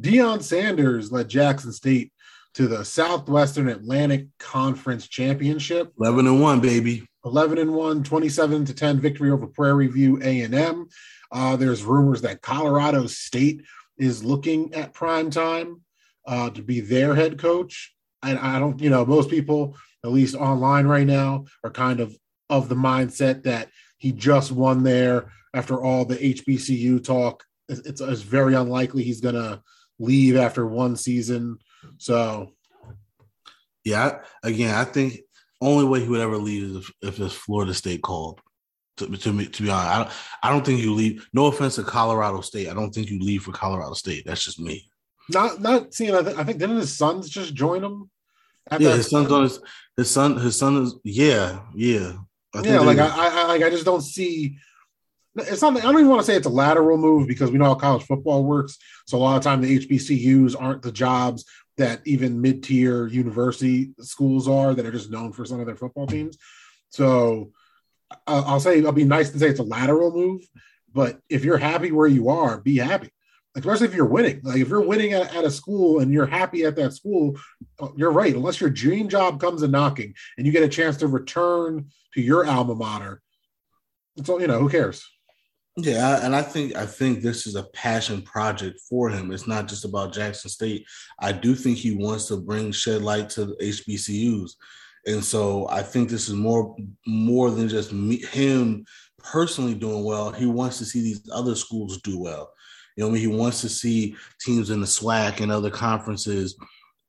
Deion 0.00 0.42
Sanders 0.42 1.12
led 1.12 1.28
Jackson 1.28 1.72
State 1.72 2.12
to 2.54 2.66
the 2.66 2.84
Southwestern 2.84 3.68
Atlantic 3.68 4.26
Conference 4.38 5.06
Championship. 5.06 5.92
11 5.98 6.26
and 6.26 6.40
1, 6.40 6.60
baby. 6.60 7.06
11 7.24 7.58
and 7.58 7.72
1, 7.72 8.02
27 8.02 8.64
to 8.64 8.74
10 8.74 8.98
victory 8.98 9.30
over 9.30 9.46
Prairie 9.46 9.86
View 9.86 10.18
A&M. 10.22 10.88
Uh, 11.32 11.56
there's 11.56 11.82
rumors 11.82 12.20
that 12.22 12.42
Colorado 12.42 13.06
State 13.06 13.62
is 13.98 14.22
looking 14.22 14.72
at 14.74 14.92
prime 14.92 15.30
time 15.30 15.80
uh, 16.26 16.50
to 16.50 16.62
be 16.62 16.80
their 16.80 17.14
head 17.14 17.38
coach. 17.38 17.94
And 18.22 18.38
I 18.38 18.58
don't, 18.58 18.80
you 18.80 18.90
know, 18.90 19.04
most 19.04 19.30
people, 19.30 19.76
at 20.04 20.12
least 20.12 20.34
online 20.34 20.86
right 20.86 21.06
now, 21.06 21.46
are 21.64 21.70
kind 21.70 22.00
of 22.00 22.16
of 22.50 22.68
the 22.68 22.74
mindset 22.74 23.44
that 23.44 23.68
he 23.98 24.12
just 24.12 24.52
won 24.52 24.82
there 24.82 25.32
after 25.54 25.82
all 25.82 26.04
the 26.04 26.16
HBCU 26.16 27.02
talk. 27.02 27.44
It's, 27.68 28.00
it's 28.00 28.22
very 28.22 28.54
unlikely 28.54 29.02
he's 29.02 29.20
going 29.20 29.36
to 29.36 29.62
leave 29.98 30.36
after 30.36 30.66
one 30.66 30.96
season. 30.96 31.58
So, 31.96 32.52
yeah, 33.84 34.18
again, 34.42 34.74
I 34.74 34.84
think 34.84 35.20
only 35.60 35.84
way 35.84 36.00
he 36.00 36.08
would 36.08 36.20
ever 36.20 36.36
leave 36.36 36.62
is 36.64 36.76
if, 36.76 36.92
if 37.00 37.20
it's 37.20 37.34
Florida 37.34 37.72
State 37.72 38.02
called. 38.02 38.40
To, 39.06 39.16
to 39.16 39.32
me, 39.32 39.46
to 39.46 39.62
be 39.62 39.70
honest, 39.70 39.88
I 39.88 39.98
don't, 39.98 40.10
I 40.42 40.50
don't 40.50 40.64
think 40.64 40.80
you 40.80 40.94
leave. 40.94 41.28
No 41.32 41.46
offense 41.46 41.76
to 41.76 41.82
Colorado 41.82 42.40
State, 42.40 42.68
I 42.68 42.74
don't 42.74 42.92
think 42.92 43.10
you 43.10 43.20
leave 43.20 43.42
for 43.42 43.52
Colorado 43.52 43.94
State. 43.94 44.24
That's 44.26 44.44
just 44.44 44.60
me. 44.60 44.90
Not, 45.28 45.60
not 45.60 45.94
seeing. 45.94 46.14
I, 46.14 46.22
th- 46.22 46.36
I 46.36 46.44
think 46.44 46.58
didn't 46.58 46.76
his 46.76 46.96
sons 46.96 47.28
just 47.28 47.54
join 47.54 47.82
him? 47.82 48.10
Yeah, 48.78 48.94
his 48.94 49.10
son's 49.10 49.30
on 49.30 49.42
his 49.42 49.60
his 49.96 50.10
son. 50.10 50.36
His 50.36 50.56
son 50.56 50.82
is 50.82 50.94
yeah, 51.04 51.60
yeah. 51.74 52.12
I 52.54 52.60
yeah, 52.62 52.80
like 52.80 52.98
I, 52.98 53.08
I, 53.08 53.46
like 53.46 53.62
I 53.62 53.70
just 53.70 53.84
don't 53.84 54.02
see. 54.02 54.56
It's 55.36 55.62
not. 55.62 55.76
I 55.76 55.80
don't 55.80 55.94
even 55.94 56.08
want 56.08 56.20
to 56.20 56.26
say 56.26 56.36
it's 56.36 56.46
a 56.46 56.50
lateral 56.50 56.98
move 56.98 57.26
because 57.26 57.50
we 57.50 57.58
know 57.58 57.64
how 57.64 57.74
college 57.74 58.04
football 58.04 58.44
works. 58.44 58.78
So 59.06 59.16
a 59.16 59.20
lot 59.20 59.36
of 59.36 59.42
time 59.42 59.60
the 59.60 59.78
HBCUs 59.78 60.54
aren't 60.58 60.82
the 60.82 60.92
jobs 60.92 61.44
that 61.78 62.02
even 62.04 62.40
mid-tier 62.40 63.06
university 63.06 63.94
schools 64.00 64.46
are 64.46 64.74
that 64.74 64.84
are 64.84 64.92
just 64.92 65.10
known 65.10 65.32
for 65.32 65.44
some 65.44 65.58
of 65.58 65.66
their 65.66 65.76
football 65.76 66.06
teams. 66.06 66.36
So 66.90 67.52
I'll 68.26 68.60
say 68.60 68.84
I'll 68.84 68.92
be 68.92 69.04
nice 69.04 69.30
to 69.30 69.38
say 69.38 69.48
it's 69.48 69.60
a 69.60 69.64
lateral 69.64 70.12
move, 70.12 70.42
but 70.92 71.20
if 71.28 71.44
you're 71.44 71.58
happy 71.58 71.92
where 71.92 72.06
you 72.06 72.28
are, 72.28 72.60
be 72.60 72.76
happy. 72.78 73.10
Especially 73.54 73.86
if 73.86 73.94
you're 73.94 74.06
winning. 74.06 74.40
Like 74.42 74.60
if 74.60 74.68
you're 74.68 74.80
winning 74.80 75.12
at, 75.12 75.34
at 75.34 75.44
a 75.44 75.50
school 75.50 76.00
and 76.00 76.10
you're 76.10 76.26
happy 76.26 76.64
at 76.64 76.74
that 76.76 76.94
school, 76.94 77.38
uh, 77.80 77.88
you're 77.96 78.12
right. 78.12 78.34
Unless 78.34 78.62
your 78.62 78.70
dream 78.70 79.08
job 79.08 79.40
comes 79.40 79.62
a 79.62 79.68
knocking 79.68 80.14
and 80.38 80.46
you 80.46 80.52
get 80.52 80.62
a 80.62 80.68
chance 80.68 80.96
to 80.98 81.06
return 81.06 81.90
to 82.14 82.22
your 82.22 82.46
alma 82.46 82.74
mater. 82.74 83.20
So 84.24 84.38
you 84.40 84.46
know, 84.46 84.58
who 84.58 84.70
cares? 84.70 85.06
Yeah, 85.76 86.24
and 86.24 86.36
I 86.36 86.42
think 86.42 86.76
I 86.76 86.84
think 86.84 87.22
this 87.22 87.46
is 87.46 87.54
a 87.54 87.62
passion 87.62 88.20
project 88.22 88.78
for 88.88 89.08
him. 89.08 89.32
It's 89.32 89.46
not 89.46 89.68
just 89.68 89.86
about 89.86 90.12
Jackson 90.12 90.50
State. 90.50 90.86
I 91.18 91.32
do 91.32 91.54
think 91.54 91.78
he 91.78 91.94
wants 91.94 92.26
to 92.28 92.36
bring 92.36 92.72
shed 92.72 93.00
light 93.00 93.30
to 93.30 93.56
HBCUs, 93.60 94.50
and 95.06 95.24
so 95.24 95.68
I 95.68 95.82
think 95.82 96.08
this 96.08 96.28
is 96.28 96.34
more 96.34 96.76
more 97.06 97.50
than 97.50 97.68
just 97.68 97.92
me, 97.92 98.18
him 98.18 98.84
personally 99.18 99.74
doing 99.74 100.04
well. 100.04 100.30
He 100.30 100.46
wants 100.46 100.78
to 100.78 100.84
see 100.84 101.00
these 101.00 101.28
other 101.32 101.54
schools 101.54 102.00
do 102.02 102.18
well. 102.18 102.52
You 102.96 103.04
know, 103.04 103.10
I 103.10 103.12
mean, 103.12 103.20
he 103.20 103.26
wants 103.26 103.60
to 103.62 103.68
see 103.68 104.16
teams 104.40 104.70
in 104.70 104.80
the 104.80 104.86
SWAC 104.86 105.40
and 105.40 105.50
other 105.50 105.70
conferences 105.70 106.56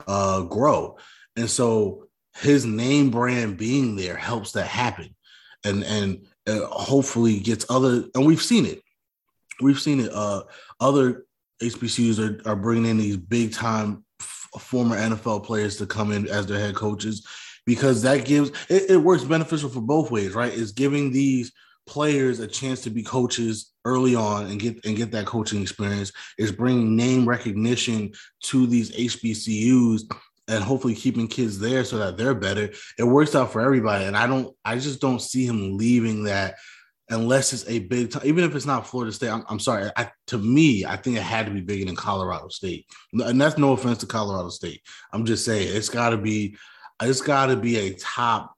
uh, 0.08 0.42
grow, 0.42 0.98
and 1.36 1.50
so 1.50 2.08
his 2.36 2.66
name 2.66 3.12
brand 3.12 3.58
being 3.58 3.96
there 3.96 4.16
helps 4.16 4.54
that 4.54 4.68
happen 4.68 5.16
and 5.64 5.84
and 5.84 6.26
uh, 6.48 6.66
hopefully 6.68 7.40
gets 7.40 7.66
other 7.70 8.06
and 8.16 8.26
we've 8.26 8.42
seen 8.42 8.66
it. 8.66 8.82
We've 9.62 9.80
seen 9.80 10.00
it. 10.00 10.12
Uh 10.12 10.44
other 10.80 11.26
hbcus 11.62 12.20
are, 12.20 12.50
are 12.50 12.56
bringing 12.56 12.90
in 12.90 12.98
these 12.98 13.16
big 13.16 13.54
time 13.54 14.04
f- 14.20 14.50
former 14.60 14.98
nfl 14.98 15.42
players 15.42 15.78
to 15.78 15.86
come 15.86 16.12
in 16.12 16.28
as 16.28 16.46
their 16.46 16.60
head 16.60 16.76
coaches 16.76 17.26
because 17.66 18.02
that 18.02 18.26
gives 18.26 18.50
it, 18.70 18.90
it 18.90 18.98
works 18.98 19.24
beneficial 19.24 19.70
for 19.70 19.82
both 19.82 20.12
ways 20.12 20.34
right 20.34 20.54
it's 20.54 20.72
giving 20.72 21.12
these 21.12 21.52
players 21.86 22.40
a 22.40 22.48
chance 22.48 22.82
to 22.82 22.90
be 22.90 23.04
coaches 23.04 23.74
early 23.86 24.16
on 24.16 24.46
and 24.48 24.60
get 24.60 24.84
and 24.86 24.96
get 24.96 25.12
that 25.12 25.26
coaching 25.26 25.62
experience 25.62 26.12
is 26.38 26.52
bringing 26.52 26.96
name 26.96 27.28
recognition 27.28 28.12
to 28.42 28.66
these 28.68 28.92
hbcus 28.92 30.04
and 30.48 30.64
hopefully 30.64 30.96
keeping 30.96 31.28
kids 31.28 31.60
there 31.60 31.84
so 31.84 31.98
that 31.98 32.18
they're 32.18 32.36
better. 32.36 32.70
It 32.98 33.04
works 33.04 33.36
out 33.36 33.52
for 33.52 33.62
everybody. 33.62 34.06
And 34.06 34.18
I 34.18 34.28
don't, 34.28 34.54
I 34.66 34.78
just 34.78 35.00
don't 35.00 35.22
see 35.22 35.46
him 35.46 35.78
leaving 35.78 36.24
that 36.24 36.56
unless 37.10 37.54
it's 37.54 37.68
a 37.68 37.80
big 37.80 38.12
time, 38.12 38.24
even 38.26 38.44
if 38.44 38.56
it's 38.56 38.66
not 38.66 38.88
Florida 38.88 39.12
State. 39.12 39.30
I'm, 39.30 39.46
I'm 39.48 39.60
sorry. 39.60 39.90
I, 39.96 40.10
to 40.28 40.38
me, 40.38 40.86
I 40.86 40.98
think 40.98 41.18
it 41.18 41.24
had 41.24 41.46
to 41.46 41.52
be 41.52 41.62
bigger 41.62 41.86
than 41.86 41.96
Colorado 41.96 42.50
State. 42.50 42.86
And 43.14 43.40
that's 43.40 43.58
no 43.58 43.72
offense 43.72 44.00
to 44.00 44.06
Colorado 44.06 44.50
State. 44.50 44.82
I'm 45.14 45.26
just 45.26 45.46
saying 45.46 45.76
it's 45.76 45.90
got 45.90 46.10
to 46.10 46.18
be, 46.18 46.58
it's 47.10 47.22
got 47.22 47.48
to 47.48 47.56
be 47.56 47.78
a 47.78 47.94
top 47.94 48.56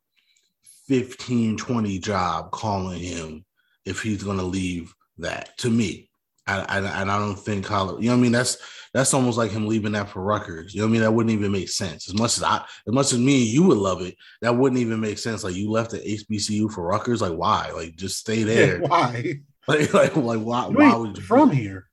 15, 0.88 1.58
20 1.58 2.00
job 2.00 2.52
calling 2.52 3.00
him 3.00 3.46
if 3.86 4.02
he's 4.02 4.24
going 4.24 4.38
to 4.38 4.44
leave 4.44 4.94
that 5.18 5.58
to 5.60 5.70
me. 5.70 6.10
I, 6.48 6.60
I, 6.60 7.02
and 7.02 7.12
I 7.12 7.18
don't 7.18 7.40
think 7.40 7.66
Colorado, 7.66 8.00
you 8.00 8.10
know 8.10 8.16
what 8.16 8.20
I 8.20 8.22
mean? 8.22 8.32
That's, 8.32 8.58
that's 8.94 9.14
almost 9.14 9.38
like 9.38 9.52
him 9.52 9.68
leaving 9.68 9.92
that 9.92 10.10
for 10.10 10.22
Rutgers. 10.22 10.74
You 10.74 10.82
know 10.82 10.88
what 10.88 10.92
I 10.92 10.94
mean? 10.94 11.02
That 11.02 11.12
wouldn't 11.12 11.34
even 11.34 11.52
make 11.52 11.68
sense. 11.70 12.08
As 12.08 12.14
much 12.14 12.38
as 12.38 12.44
I, 12.44 12.64
as 12.88 12.94
much 12.94 13.12
as 13.12 13.20
me 13.20 13.42
and 13.42 13.52
you 13.52 13.64
would 13.64 13.78
love 13.78 14.02
it, 14.02 14.16
that 14.42 14.56
wouldn't 14.56 14.80
even 14.80 15.02
make 15.02 15.18
sense. 15.18 15.44
Like 15.44 15.56
you 15.56 15.70
left 15.70 15.92
the 15.92 16.00
HBCU 16.00 16.72
for 16.72 16.88
Rutgers. 16.88 17.22
Like 17.22 17.34
why? 17.34 17.72
Like 17.76 17.98
just 17.98 18.20
stay 18.20 18.44
there. 18.44 18.82
Yeah, 18.82 18.88
why? 18.88 19.34
Like 19.68 19.96
like 19.96 20.16
like 20.16 20.42
why? 20.42 20.68
Why 20.68 20.96
would 20.96 21.18
you 21.18 21.24
from 21.24 21.50
here? 21.50 21.88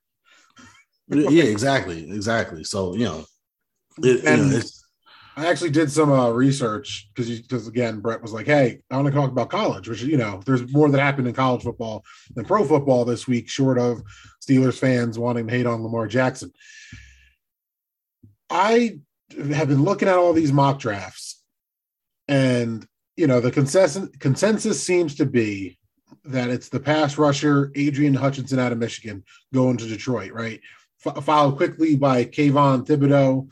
yeah, 1.09 1.45
exactly, 1.45 2.11
exactly. 2.11 2.65
So 2.65 2.95
you 2.95 3.07
know, 3.07 3.25
it, 4.03 4.25
and 4.27 4.53
you 4.53 4.59
know, 4.59 4.65
I 5.37 5.47
actually 5.47 5.71
did 5.71 5.90
some 5.90 6.12
uh, 6.12 6.31
research 6.31 7.09
because 7.14 7.40
because 7.40 7.66
again, 7.66 8.01
Brett 8.01 8.21
was 8.21 8.33
like, 8.33 8.47
"Hey, 8.47 8.81
I 8.90 8.97
want 8.97 9.09
to 9.09 9.12
talk 9.12 9.31
about 9.31 9.51
college," 9.51 9.88
which 9.88 10.03
you 10.03 10.16
know, 10.18 10.42
there's 10.45 10.71
more 10.73 10.88
that 10.90 11.01
happened 11.01 11.27
in 11.27 11.35
college 11.35 11.62
football 11.62 12.05
than 12.35 12.45
pro 12.45 12.64
football 12.64 13.05
this 13.05 13.27
week, 13.27 13.49
short 13.49 13.79
of 13.79 14.03
Steelers 14.47 14.79
fans 14.79 15.18
wanting 15.18 15.47
to 15.47 15.53
hate 15.53 15.66
on 15.66 15.83
Lamar 15.83 16.07
Jackson. 16.07 16.53
I 18.51 18.99
have 19.55 19.68
been 19.68 19.85
looking 19.85 20.09
at 20.09 20.18
all 20.18 20.35
these 20.35 20.53
mock 20.53 20.79
drafts, 20.79 21.42
and 22.29 22.87
you 23.16 23.27
know, 23.27 23.40
the 23.40 23.51
consensus 23.51 24.09
consensus 24.18 24.83
seems 24.83 25.14
to 25.14 25.25
be 25.25 25.79
that 26.25 26.51
it's 26.51 26.68
the 26.68 26.81
pass 26.81 27.16
rusher 27.16 27.73
Adrian 27.75 28.14
Hutchinson 28.14 28.59
out 28.59 28.73
of 28.73 28.79
Michigan 28.79 29.25
going 29.55 29.79
to 29.79 29.88
Detroit, 29.88 30.33
right? 30.33 30.61
F- 31.05 31.25
followed 31.25 31.57
quickly 31.57 31.97
by 31.97 32.25
Kayvon 32.25 32.87
Thibodeaux 32.87 33.49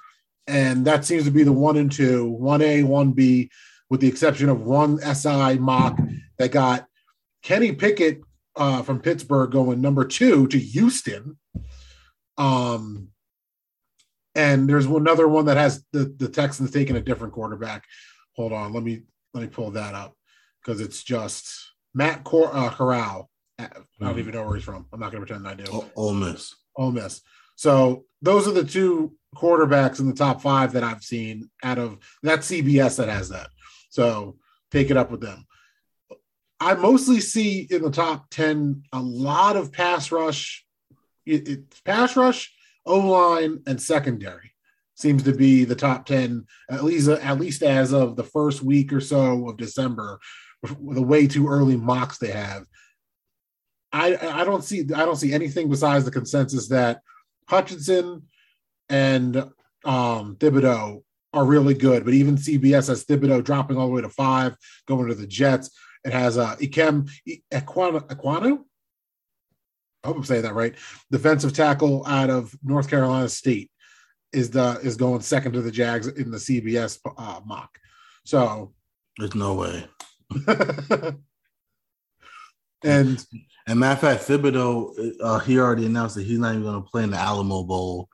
and 0.51 0.85
that 0.85 1.05
seems 1.05 1.25
to 1.25 1.31
be 1.31 1.45
the 1.45 1.53
one 1.53 1.77
and 1.77 1.93
two, 1.93 2.29
one 2.29 2.61
A, 2.61 2.83
one 2.83 3.13
B, 3.13 3.51
with 3.89 4.01
the 4.01 4.09
exception 4.09 4.49
of 4.49 4.63
one 4.63 4.99
SI 4.99 5.59
mock 5.59 5.99
that 6.39 6.51
got 6.51 6.87
Kenny 7.43 7.73
Pickett 7.73 8.21
uh, 8.57 8.83
from 8.83 9.01
Pittsburgh 9.01 9.53
going 9.53 9.81
number 9.81 10.05
two 10.05 10.49
to 10.49 10.59
Houston. 10.59 11.39
Um, 12.37 13.09
and 14.35 14.69
there's 14.69 14.87
another 14.87 15.29
one 15.29 15.47
that 15.47 15.57
has 15.57 15.85
the, 15.93 16.13
the 16.17 16.29
Texans 16.29 16.73
taking 16.73 16.97
a 16.97 17.01
different 17.01 17.33
quarterback. 17.33 17.85
Hold 18.37 18.53
on, 18.53 18.73
let 18.73 18.83
me 18.83 19.03
let 19.35 19.43
me 19.43 19.49
pull 19.49 19.71
that 19.73 19.95
up 19.95 20.17
because 20.63 20.81
it's 20.81 21.05
just 21.05 21.73
Matt 21.95 22.25
Cor- 22.25 22.55
uh, 22.55 22.71
Corral. 22.71 23.31
I 23.59 23.69
don't 24.01 24.19
even 24.19 24.35
know 24.35 24.45
where 24.45 24.57
he's 24.57 24.65
from. 24.65 24.87
I'm 24.93 24.99
not 24.99 25.13
going 25.13 25.25
to 25.25 25.27
pretend 25.27 25.47
I 25.47 25.55
do. 25.55 25.85
Ole 25.95 26.15
Miss. 26.15 26.57
Ole 26.77 26.93
Miss. 26.93 27.21
So 27.57 28.05
those 28.23 28.49
are 28.49 28.53
the 28.53 28.65
two 28.65 29.15
quarterbacks 29.35 30.01
in 30.01 30.07
the 30.07 30.15
top 30.15 30.41
five 30.43 30.73
that 30.73 30.85
I've 30.85 31.03
seen 31.03 31.51
out 31.63 31.79
of 31.79 31.99
that 32.23 32.41
CBS 32.41 32.97
that 32.97 33.09
has 33.09 33.29
that. 33.29 33.49
So 33.91 34.37
take 34.71 34.91
it 34.91 34.97
up 34.97 35.11
with 35.11 35.21
them. 35.21 35.47
I 36.59 36.75
mostly 36.75 37.21
see 37.21 37.67
in 37.71 37.83
the 37.83 37.91
top 37.91 38.29
10 38.31 38.83
a 38.93 39.01
lot 39.01 39.57
of 39.57 39.73
pass 39.73 40.13
rush. 40.13 40.65
It, 41.25 41.49
it's 41.49 41.81
pass 41.81 42.17
rush, 42.17 42.53
O 42.85 42.99
line, 42.99 43.63
and 43.67 43.81
secondary 43.81 44.53
seems 44.95 45.23
to 45.23 45.33
be 45.33 45.65
the 45.65 45.75
top 45.75 46.05
10, 46.05 46.45
at 46.71 46.85
least 46.85 47.09
at 47.09 47.41
least 47.41 47.63
as 47.63 47.93
of 47.93 48.17
the 48.17 48.25
first 48.25 48.63
week 48.63 48.93
or 48.93 49.01
so 49.01 49.49
of 49.49 49.57
December, 49.57 50.21
the 50.63 51.03
way 51.03 51.27
too 51.27 51.49
early 51.49 51.77
mocks 51.77 52.19
they 52.19 52.31
have. 52.31 52.67
I 53.93 54.17
I 54.17 54.45
don't 54.45 54.63
see 54.63 54.81
I 54.95 55.05
don't 55.05 55.17
see 55.17 55.33
anything 55.33 55.69
besides 55.69 56.05
the 56.05 56.11
consensus 56.11 56.69
that 56.69 57.01
Hutchinson 57.49 58.23
and 58.91 59.37
um, 59.85 60.37
Thibodeaux 60.37 61.03
are 61.33 61.45
really 61.45 61.75
good, 61.75 62.05
but 62.05 62.13
even 62.13 62.37
CBS 62.37 62.89
has 62.89 63.05
Thibodeaux 63.05 63.43
dropping 63.45 63.77
all 63.79 63.87
the 63.87 63.93
way 63.93 64.03
to 64.03 64.09
five, 64.09 64.57
going 64.87 65.09
to 65.09 65.15
the 65.15 65.27
Jets. 65.27 65.71
It 66.05 66.13
has 66.13 66.37
uh, 66.37 66.57
Ikem. 66.57 67.09
Ekwonu? 67.53 68.59
I 70.03 70.07
hope 70.07 70.17
I'm 70.17 70.25
saying 70.25 70.43
that 70.43 70.55
right. 70.55 70.75
Defensive 71.11 71.53
tackle 71.53 72.05
out 72.07 72.31
of 72.31 72.55
North 72.63 72.89
Carolina 72.89 73.29
State 73.29 73.71
is 74.33 74.51
the 74.51 74.79
is 74.83 74.97
going 74.97 75.21
second 75.21 75.53
to 75.53 75.61
the 75.61 75.71
Jags 75.71 76.07
in 76.07 76.31
the 76.31 76.39
CBS 76.39 76.99
uh, 77.17 77.41
mock. 77.45 77.79
So 78.25 78.73
There's 79.19 79.35
no 79.35 79.55
way. 79.55 79.87
and 82.85 83.25
And 83.71 83.79
matter 83.79 83.93
of 83.93 84.19
fact, 84.19 84.29
Thibodeaux, 84.29 85.15
uh, 85.21 85.39
he 85.39 85.61
already 85.61 85.87
announced 85.87 86.17
that 86.17 86.25
he's 86.27 86.41
not 86.41 86.55
even 86.55 86.65
going 86.65 86.83
to 86.83 86.91
play 86.91 87.05
in 87.05 87.11
the 87.11 87.17
Alamo 87.17 87.63
Bowl. 87.63 88.09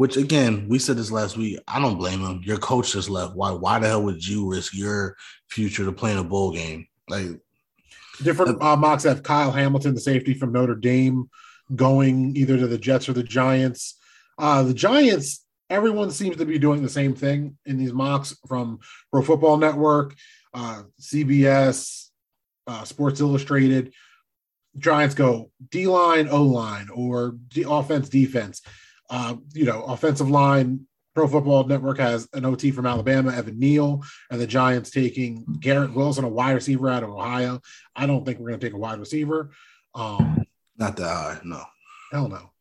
Which 0.00 0.16
again, 0.16 0.64
we 0.66 0.78
said 0.78 0.96
this 0.96 1.10
last 1.10 1.36
week. 1.36 1.58
I 1.68 1.78
don't 1.78 1.98
blame 1.98 2.20
him. 2.20 2.40
Your 2.42 2.56
coach 2.56 2.92
just 2.92 3.10
left. 3.10 3.34
Why? 3.34 3.50
Why 3.50 3.78
the 3.78 3.86
hell 3.86 4.02
would 4.04 4.26
you 4.26 4.48
risk 4.48 4.72
your 4.72 5.14
future 5.50 5.84
to 5.84 5.92
play 5.92 6.10
in 6.10 6.16
a 6.16 6.24
bowl 6.24 6.52
game? 6.52 6.86
Like, 7.10 7.26
different 8.22 8.62
uh, 8.62 8.76
mocks 8.76 9.04
have 9.04 9.22
Kyle 9.22 9.50
Hamilton, 9.50 9.94
the 9.94 10.00
safety 10.00 10.32
from 10.32 10.52
Notre 10.52 10.74
Dame, 10.74 11.28
going 11.76 12.34
either 12.34 12.56
to 12.56 12.66
the 12.66 12.78
Jets 12.78 13.10
or 13.10 13.12
the 13.12 13.22
Giants. 13.22 13.98
Uh, 14.38 14.62
the 14.62 14.72
Giants, 14.72 15.44
everyone 15.68 16.10
seems 16.10 16.38
to 16.38 16.46
be 16.46 16.58
doing 16.58 16.82
the 16.82 16.88
same 16.88 17.14
thing 17.14 17.58
in 17.66 17.76
these 17.76 17.92
mocks 17.92 18.34
from 18.48 18.78
Pro 19.12 19.20
Football 19.20 19.58
Network, 19.58 20.14
uh, 20.54 20.84
CBS, 20.98 22.06
uh, 22.66 22.84
Sports 22.84 23.20
Illustrated. 23.20 23.92
Giants 24.78 25.14
go 25.14 25.50
D 25.70 25.86
line, 25.86 26.26
O 26.30 26.42
line, 26.42 26.88
or 26.88 27.36
D- 27.48 27.66
offense, 27.68 28.08
defense. 28.08 28.62
Uh, 29.10 29.36
you 29.52 29.64
know, 29.64 29.82
offensive 29.84 30.30
line. 30.30 30.86
Pro 31.12 31.26
Football 31.26 31.64
Network 31.64 31.98
has 31.98 32.28
an 32.34 32.44
OT 32.44 32.70
from 32.70 32.86
Alabama, 32.86 33.32
Evan 33.32 33.58
Neal, 33.58 34.04
and 34.30 34.40
the 34.40 34.46
Giants 34.46 34.90
taking 34.90 35.44
Garrett 35.58 35.92
Wilson, 35.92 36.24
a 36.24 36.28
wide 36.28 36.52
receiver 36.52 36.88
out 36.88 37.02
of 37.02 37.10
Ohio. 37.10 37.60
I 37.96 38.06
don't 38.06 38.24
think 38.24 38.38
we're 38.38 38.50
going 38.50 38.60
to 38.60 38.66
take 38.66 38.74
a 38.74 38.78
wide 38.78 39.00
receiver. 39.00 39.50
Um, 39.92 40.46
not 40.76 40.96
that 40.96 41.08
high. 41.08 41.40
No. 41.44 41.64
hell 42.12 42.28
no. 42.28 42.52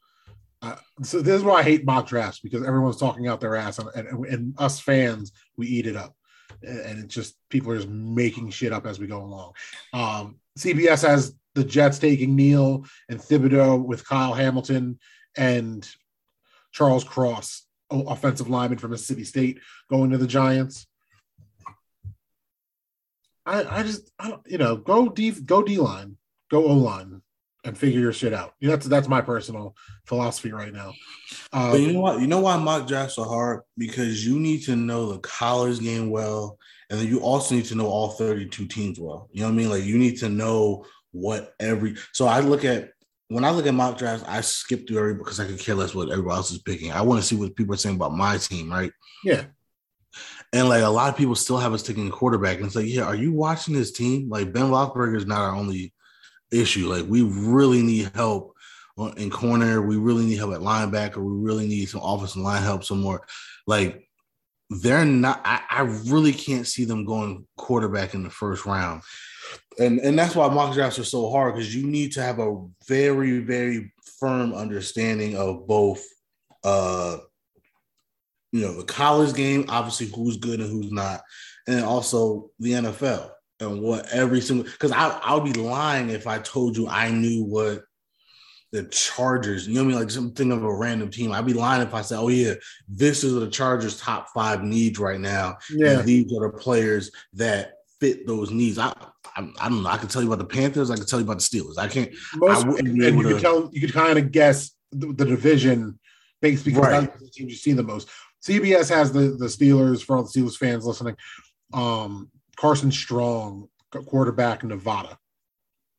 Uh, 0.62 0.76
so 1.04 1.22
this 1.22 1.36
is 1.36 1.44
why 1.44 1.60
I 1.60 1.64
hate 1.64 1.86
mock 1.86 2.08
drafts 2.08 2.40
because 2.40 2.66
everyone's 2.66 2.98
talking 2.98 3.28
out 3.28 3.40
their 3.40 3.56
ass, 3.56 3.80
and, 3.80 3.90
and, 3.96 4.26
and 4.26 4.54
us 4.58 4.80
fans 4.80 5.32
we 5.56 5.68
eat 5.68 5.88
it 5.88 5.96
up, 5.96 6.16
and 6.64 7.04
it's 7.04 7.14
just 7.14 7.36
people 7.50 7.72
are 7.72 7.78
just 7.78 7.88
making 7.88 8.50
shit 8.50 8.74
up 8.74 8.86
as 8.86 9.00
we 9.00 9.08
go 9.08 9.22
along. 9.22 9.54
Um, 9.94 10.40
CBS 10.58 11.08
has 11.08 11.34
the 11.56 11.64
Jets 11.64 12.00
taking 12.00 12.36
Neal 12.36 12.86
and 13.10 13.20
Thibodeaux 13.20 13.84
with 13.84 14.06
Kyle 14.06 14.34
Hamilton 14.34 15.00
and 15.38 15.90
Charles 16.72 17.04
Cross, 17.04 17.66
offensive 17.92 18.50
lineman 18.50 18.78
from 18.78 18.92
Mississippi 18.92 19.24
State, 19.24 19.60
going 19.90 20.12
to 20.12 20.18
the 20.18 20.28
Giants. 20.28 20.88
I, 23.46 23.80
I 23.80 23.84
just, 23.84 24.12
I 24.20 24.30
don't, 24.30 24.42
you 24.46 24.58
know, 24.58 24.76
go 24.76 25.10
D, 25.10 25.32
go 25.32 25.64
D 25.64 25.78
line, 25.78 26.18
go 26.52 26.66
O 26.66 26.74
line, 26.74 27.22
and 27.64 27.78
figure 27.78 28.00
your 28.00 28.14
shit 28.14 28.34
out. 28.34 28.54
That's 28.62 28.86
that's 28.86 29.08
my 29.08 29.22
personal 29.22 29.76
philosophy 30.06 30.52
right 30.52 30.72
now. 30.72 30.94
Uh, 31.52 31.72
But 31.72 31.82
you 31.82 31.94
know 31.94 32.02
what? 32.02 32.22
You 32.22 32.28
know 32.28 32.42
why 32.42 32.58
mock 32.58 32.88
drafts 32.88 33.18
are 33.18 33.26
hard? 33.26 33.62
Because 33.78 34.26
you 34.26 34.40
need 34.40 34.64
to 34.66 34.76
know 34.76 35.12
the 35.12 35.20
college 35.20 35.80
game 35.80 36.10
well, 36.10 36.58
and 36.90 37.00
then 37.00 37.08
you 37.08 37.20
also 37.22 37.56
need 37.56 37.66
to 37.66 37.76
know 37.76 37.88
all 37.88 38.10
32 38.10 38.68
teams 38.68 39.00
well. 39.00 39.30
You 39.32 39.42
know 39.42 39.48
what 39.48 39.54
I 39.54 39.58
mean? 39.58 39.70
Like 39.70 39.84
you 39.84 39.98
need 39.98 40.18
to 40.20 40.30
know 40.30 40.86
what 41.12 41.54
every 41.60 41.96
so 42.14 42.28
I 42.28 42.40
look 42.42 42.64
at 42.66 42.92
when 43.30 43.46
I 43.46 43.52
look 43.52 43.68
at 43.68 43.74
mock 43.74 43.98
drafts, 43.98 44.26
I 44.28 44.42
skip 44.42 44.88
through 44.88 44.98
every 44.98 45.14
because 45.14 45.40
I 45.40 45.46
could 45.46 45.60
care 45.60 45.76
less 45.76 45.94
what 45.94 46.10
everybody 46.10 46.36
else 46.36 46.52
is 46.52 46.62
picking. 46.62 46.92
I 46.92 47.02
want 47.02 47.22
to 47.22 47.26
see 47.26 47.36
what 47.36 47.56
people 47.56 47.74
are 47.76 47.78
saying 47.78 47.96
about 47.96 48.14
my 48.14 48.38
team, 48.38 48.72
right? 48.72 48.92
yeah, 49.24 49.46
And 50.52 50.68
like 50.68 50.82
a 50.82 50.90
lot 50.90 51.10
of 51.10 51.16
people 51.16 51.36
still 51.36 51.58
have 51.58 51.74
us 51.74 51.84
taking 51.84 52.10
quarterback. 52.10 52.58
And 52.58 52.66
it's 52.66 52.76
like, 52.76 52.88
yeah, 52.88 53.04
are 53.04 53.16
you 53.16 53.32
watching 53.32 53.76
this 53.76 53.92
team? 53.92 54.30
Like 54.30 54.52
Ben 54.52 54.66
Roethlisberger 54.66 55.16
is 55.16 55.28
not 55.28 55.42
our 55.42 55.56
only 55.56 55.94
issue. 56.52 56.92
Like 56.92 57.06
we 57.08 57.22
really 57.22 57.84
need 57.84 58.12
help 58.16 58.56
in 59.18 59.30
corner. 59.30 59.82
We 59.82 59.98
really 59.98 60.26
need 60.26 60.38
help 60.38 60.54
at 60.54 60.62
linebacker. 60.62 61.18
We 61.18 61.46
really 61.46 61.68
need 61.68 61.88
some 61.88 62.02
offensive 62.04 62.42
line 62.42 62.64
help 62.64 62.84
some 62.84 63.02
more. 63.02 63.26
Like 63.68 64.10
they're 64.72 65.06
not. 65.06 65.42
I, 65.46 65.62
I 65.70 65.82
really 65.82 66.34
can't 66.34 66.68
see 66.68 66.86
them 66.86 67.06
going 67.06 67.46
quarterback 67.58 68.16
in 68.16 68.24
the 68.24 68.30
first 68.30 68.66
round. 68.66 69.04
And 69.80 70.00
and 70.00 70.18
that's 70.18 70.36
why 70.36 70.48
mock 70.50 70.74
drafts 70.74 71.00
are 71.00 71.04
so 71.04 71.30
hard 71.30 71.56
because 71.56 71.76
you 71.76 71.88
need 71.88 72.12
to 72.14 72.22
have 72.22 72.40
a 72.40 72.66
very 72.88 73.40
very 73.40 73.94
firm 74.20 74.54
understanding 74.54 75.38
of 75.38 75.68
both. 75.68 76.06
uh 76.64 77.18
you 78.52 78.62
know 78.62 78.74
the 78.74 78.84
college 78.84 79.36
game, 79.36 79.66
obviously 79.70 80.08
who's 80.08 80.38
good 80.38 80.60
and 80.60 80.70
who's 80.70 80.92
not, 80.92 81.22
and 81.68 81.84
also 81.84 82.50
the 82.60 82.72
NFL 82.72 83.30
and 83.60 83.82
what 83.82 84.10
every 84.10 84.42
single 84.42 84.66
because 84.66 84.92
I 84.92 85.10
I 85.24 85.36
would 85.36 85.52
be 85.52 85.60
lying 85.60 86.10
if 86.10 86.28
I 86.28 86.40
told 86.40 86.78
you 86.78 86.88
I 86.88 87.12
knew 87.12 87.44
what 87.44 87.84
the 88.72 88.84
Chargers, 88.84 89.68
you 89.68 89.74
know 89.74 89.82
what 89.82 89.86
I 89.86 89.90
mean, 89.90 90.00
like 90.00 90.12
something 90.12 90.52
of 90.52 90.64
a 90.64 90.76
random 90.76 91.10
team. 91.10 91.32
I'd 91.32 91.46
be 91.46 91.54
lying 91.54 91.82
if 91.82 91.94
I 91.94 92.02
said, 92.02 92.20
"Oh 92.20 92.28
yeah, 92.28 92.54
this 92.88 93.24
is 93.24 93.34
the 93.34 93.50
Chargers' 93.50 94.00
top 94.00 94.30
five 94.34 94.64
needs 94.64 95.00
right 95.00 95.20
now, 95.20 95.58
yeah. 95.72 96.02
these 96.02 96.32
are 96.34 96.52
the 96.52 96.58
players 96.58 97.12
that 97.34 97.79
fit 98.00 98.26
those 98.28 98.52
needs." 98.52 98.78
I, 98.78 98.94
I 99.36 99.48
I 99.60 99.70
don't 99.70 99.84
know. 99.84 99.90
I 99.90 99.98
can 99.98 100.08
tell 100.10 100.22
you 100.22 100.32
about 100.32 100.40
the 100.48 100.54
Panthers. 100.56 100.90
I 100.92 100.96
can 100.96 101.06
tell 101.06 101.20
you 101.20 101.26
about 101.26 101.40
the 101.40 101.44
Steelers. 101.44 101.78
I 101.78 101.88
can't. 101.88 102.12
Most, 102.36 102.66
I 102.66 102.68
wouldn't 102.70 102.88
and 102.88 102.98
you 102.98 103.24
could 103.24 103.36
to- 103.36 103.40
tell, 103.42 103.70
you 103.72 103.82
could 103.82 103.94
kind 103.94 104.18
of 104.20 104.32
guess 104.32 104.72
the, 104.92 105.08
the 105.14 105.26
division 105.26 106.00
based 106.42 106.66
because 106.66 106.82
Right. 106.82 107.02
that's 107.02 107.22
the 107.24 107.30
teams 107.30 107.52
you 107.52 107.58
see 107.58 107.74
the 107.74 107.84
most. 107.84 108.10
CBS 108.48 108.90
has 108.90 109.12
the 109.12 109.32
the 109.38 109.46
Steelers 109.48 110.02
for 110.04 110.18
all 110.18 110.24
the 110.24 110.30
Steelers 110.30 110.56
fans 110.58 110.86
listening. 110.86 111.16
Um, 111.74 112.32
Carson 112.56 112.92
Strong, 112.92 113.68
quarterback, 114.06 114.64
Nevada. 114.64 115.18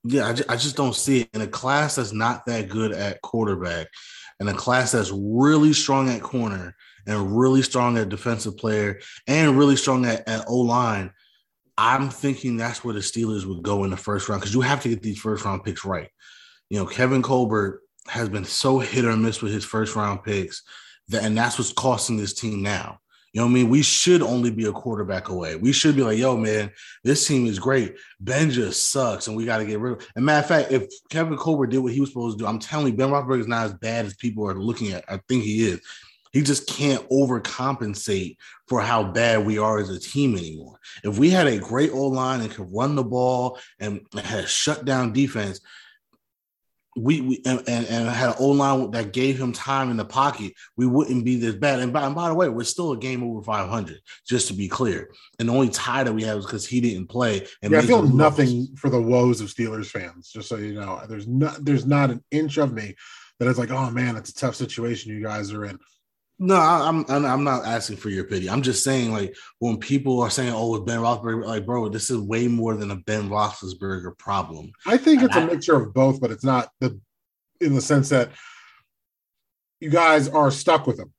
Yeah, 0.02 0.28
I, 0.28 0.32
ju- 0.32 0.44
I 0.48 0.56
just 0.56 0.76
don't 0.76 0.94
see 0.94 1.22
it 1.22 1.28
in 1.34 1.42
a 1.42 1.46
class 1.46 1.96
that's 1.96 2.12
not 2.12 2.46
that 2.46 2.68
good 2.70 2.92
at 2.92 3.20
quarterback, 3.20 3.88
and 4.40 4.48
a 4.48 4.54
class 4.54 4.92
that's 4.92 5.12
really 5.14 5.74
strong 5.74 6.08
at 6.08 6.22
corner 6.22 6.74
and 7.06 7.38
really 7.38 7.60
strong 7.62 7.98
at 7.98 8.08
defensive 8.08 8.56
player 8.56 8.98
and 9.26 9.58
really 9.58 9.76
strong 9.76 10.06
at, 10.06 10.26
at 10.26 10.44
O 10.48 10.56
line. 10.56 11.12
I'm 11.82 12.10
thinking 12.10 12.58
that's 12.58 12.84
where 12.84 12.92
the 12.92 13.00
Steelers 13.00 13.46
would 13.46 13.62
go 13.62 13.84
in 13.84 13.90
the 13.90 13.96
first 13.96 14.28
round 14.28 14.42
because 14.42 14.52
you 14.52 14.60
have 14.60 14.82
to 14.82 14.90
get 14.90 15.02
these 15.02 15.18
first 15.18 15.46
round 15.46 15.64
picks 15.64 15.82
right. 15.82 16.10
You 16.68 16.78
know, 16.78 16.84
Kevin 16.84 17.22
Colbert 17.22 17.80
has 18.06 18.28
been 18.28 18.44
so 18.44 18.80
hit 18.80 19.06
or 19.06 19.16
miss 19.16 19.40
with 19.40 19.54
his 19.54 19.64
first 19.64 19.96
round 19.96 20.22
picks 20.22 20.62
that, 21.08 21.24
and 21.24 21.36
that's 21.36 21.58
what's 21.58 21.72
costing 21.72 22.18
this 22.18 22.34
team 22.34 22.62
now. 22.62 23.00
You 23.32 23.40
know 23.40 23.46
what 23.46 23.52
I 23.52 23.54
mean? 23.54 23.70
We 23.70 23.80
should 23.80 24.20
only 24.20 24.50
be 24.50 24.66
a 24.66 24.72
quarterback 24.72 25.30
away. 25.30 25.56
We 25.56 25.72
should 25.72 25.96
be 25.96 26.02
like, 26.02 26.18
yo, 26.18 26.36
man, 26.36 26.70
this 27.02 27.26
team 27.26 27.46
is 27.46 27.58
great. 27.58 27.94
Ben 28.20 28.50
just 28.50 28.90
sucks, 28.90 29.26
and 29.26 29.34
we 29.34 29.46
got 29.46 29.58
to 29.58 29.64
get 29.64 29.80
rid 29.80 29.94
of. 29.94 30.06
And 30.16 30.26
matter 30.26 30.42
of 30.42 30.48
fact, 30.48 30.72
if 30.72 30.86
Kevin 31.08 31.38
Colbert 31.38 31.68
did 31.68 31.78
what 31.78 31.94
he 31.94 32.00
was 32.00 32.10
supposed 32.10 32.38
to 32.38 32.44
do, 32.44 32.48
I'm 32.48 32.58
telling 32.58 32.88
you, 32.88 32.92
Ben 32.92 33.08
Roethlisberger 33.08 33.40
is 33.40 33.46
not 33.46 33.64
as 33.64 33.74
bad 33.74 34.04
as 34.04 34.14
people 34.16 34.46
are 34.46 34.54
looking 34.54 34.92
at. 34.92 35.04
I 35.08 35.18
think 35.28 35.44
he 35.44 35.66
is. 35.66 35.80
He 36.32 36.42
just 36.42 36.68
can't 36.68 37.08
overcompensate 37.10 38.36
for 38.68 38.80
how 38.80 39.02
bad 39.02 39.44
we 39.44 39.58
are 39.58 39.78
as 39.78 39.90
a 39.90 39.98
team 39.98 40.36
anymore. 40.36 40.78
If 41.02 41.18
we 41.18 41.30
had 41.30 41.46
a 41.46 41.58
great 41.58 41.90
O 41.92 42.06
line 42.06 42.40
and 42.40 42.50
could 42.50 42.68
run 42.72 42.94
the 42.94 43.04
ball 43.04 43.58
and 43.78 44.00
had 44.14 44.48
shut 44.48 44.84
down 44.84 45.12
defense, 45.12 45.60
we, 46.96 47.20
we 47.20 47.42
and, 47.46 47.60
and, 47.68 47.86
and 47.86 48.08
had 48.08 48.30
an 48.30 48.34
O 48.38 48.48
line 48.48 48.90
that 48.92 49.12
gave 49.12 49.40
him 49.40 49.52
time 49.52 49.90
in 49.90 49.96
the 49.96 50.04
pocket, 50.04 50.52
we 50.76 50.86
wouldn't 50.86 51.24
be 51.24 51.36
this 51.36 51.54
bad. 51.54 51.80
And 51.80 51.92
by, 51.92 52.04
and 52.04 52.14
by 52.14 52.28
the 52.28 52.34
way, 52.34 52.48
we're 52.48 52.64
still 52.64 52.92
a 52.92 52.96
game 52.96 53.22
over 53.22 53.42
500, 53.42 54.00
just 54.26 54.48
to 54.48 54.54
be 54.54 54.68
clear. 54.68 55.10
And 55.38 55.48
the 55.48 55.52
only 55.52 55.68
tie 55.68 56.04
that 56.04 56.12
we 56.12 56.24
have 56.24 56.38
is 56.38 56.46
because 56.46 56.66
he 56.66 56.80
didn't 56.80 57.06
play. 57.06 57.46
And 57.62 57.72
yeah, 57.72 57.78
I 57.78 57.82
feel 57.82 58.02
nothing 58.02 58.68
for 58.76 58.90
the 58.90 59.00
woes 59.00 59.40
of 59.40 59.48
Steelers 59.48 59.86
fans. 59.86 60.30
Just 60.30 60.48
so 60.48 60.56
you 60.56 60.74
know, 60.74 61.00
there's 61.08 61.28
not 61.28 61.64
there's 61.64 61.86
not 61.86 62.10
an 62.10 62.22
inch 62.30 62.58
of 62.58 62.72
me 62.72 62.96
that 63.38 63.48
is 63.48 63.58
like, 63.58 63.70
oh 63.70 63.90
man, 63.90 64.16
it's 64.16 64.30
a 64.30 64.34
tough 64.34 64.56
situation 64.56 65.12
you 65.12 65.22
guys 65.22 65.52
are 65.52 65.64
in. 65.64 65.78
No, 66.42 66.54
I, 66.54 66.88
I'm 66.88 67.04
I'm 67.10 67.44
not 67.44 67.66
asking 67.66 67.98
for 67.98 68.08
your 68.08 68.24
pity. 68.24 68.48
I'm 68.48 68.62
just 68.62 68.82
saying, 68.82 69.12
like, 69.12 69.36
when 69.58 69.76
people 69.76 70.22
are 70.22 70.30
saying, 70.30 70.54
"Oh, 70.54 70.74
it's 70.74 70.86
Ben 70.86 71.00
Roethlisberger," 71.00 71.44
like, 71.44 71.66
bro, 71.66 71.90
this 71.90 72.08
is 72.08 72.16
way 72.16 72.48
more 72.48 72.74
than 72.76 72.90
a 72.90 72.96
Ben 72.96 73.28
Roethlisberger 73.28 74.16
problem. 74.16 74.72
I 74.86 74.96
think 74.96 75.22
it's 75.22 75.36
a 75.36 75.46
mixture 75.46 75.76
of 75.76 75.92
both, 75.92 76.18
but 76.18 76.30
it's 76.30 76.42
not 76.42 76.70
the 76.80 76.98
in 77.60 77.74
the 77.74 77.82
sense 77.82 78.08
that 78.08 78.30
you 79.80 79.90
guys 79.90 80.28
are 80.28 80.50
stuck 80.50 80.86
with 80.86 80.98
him, 80.98 81.12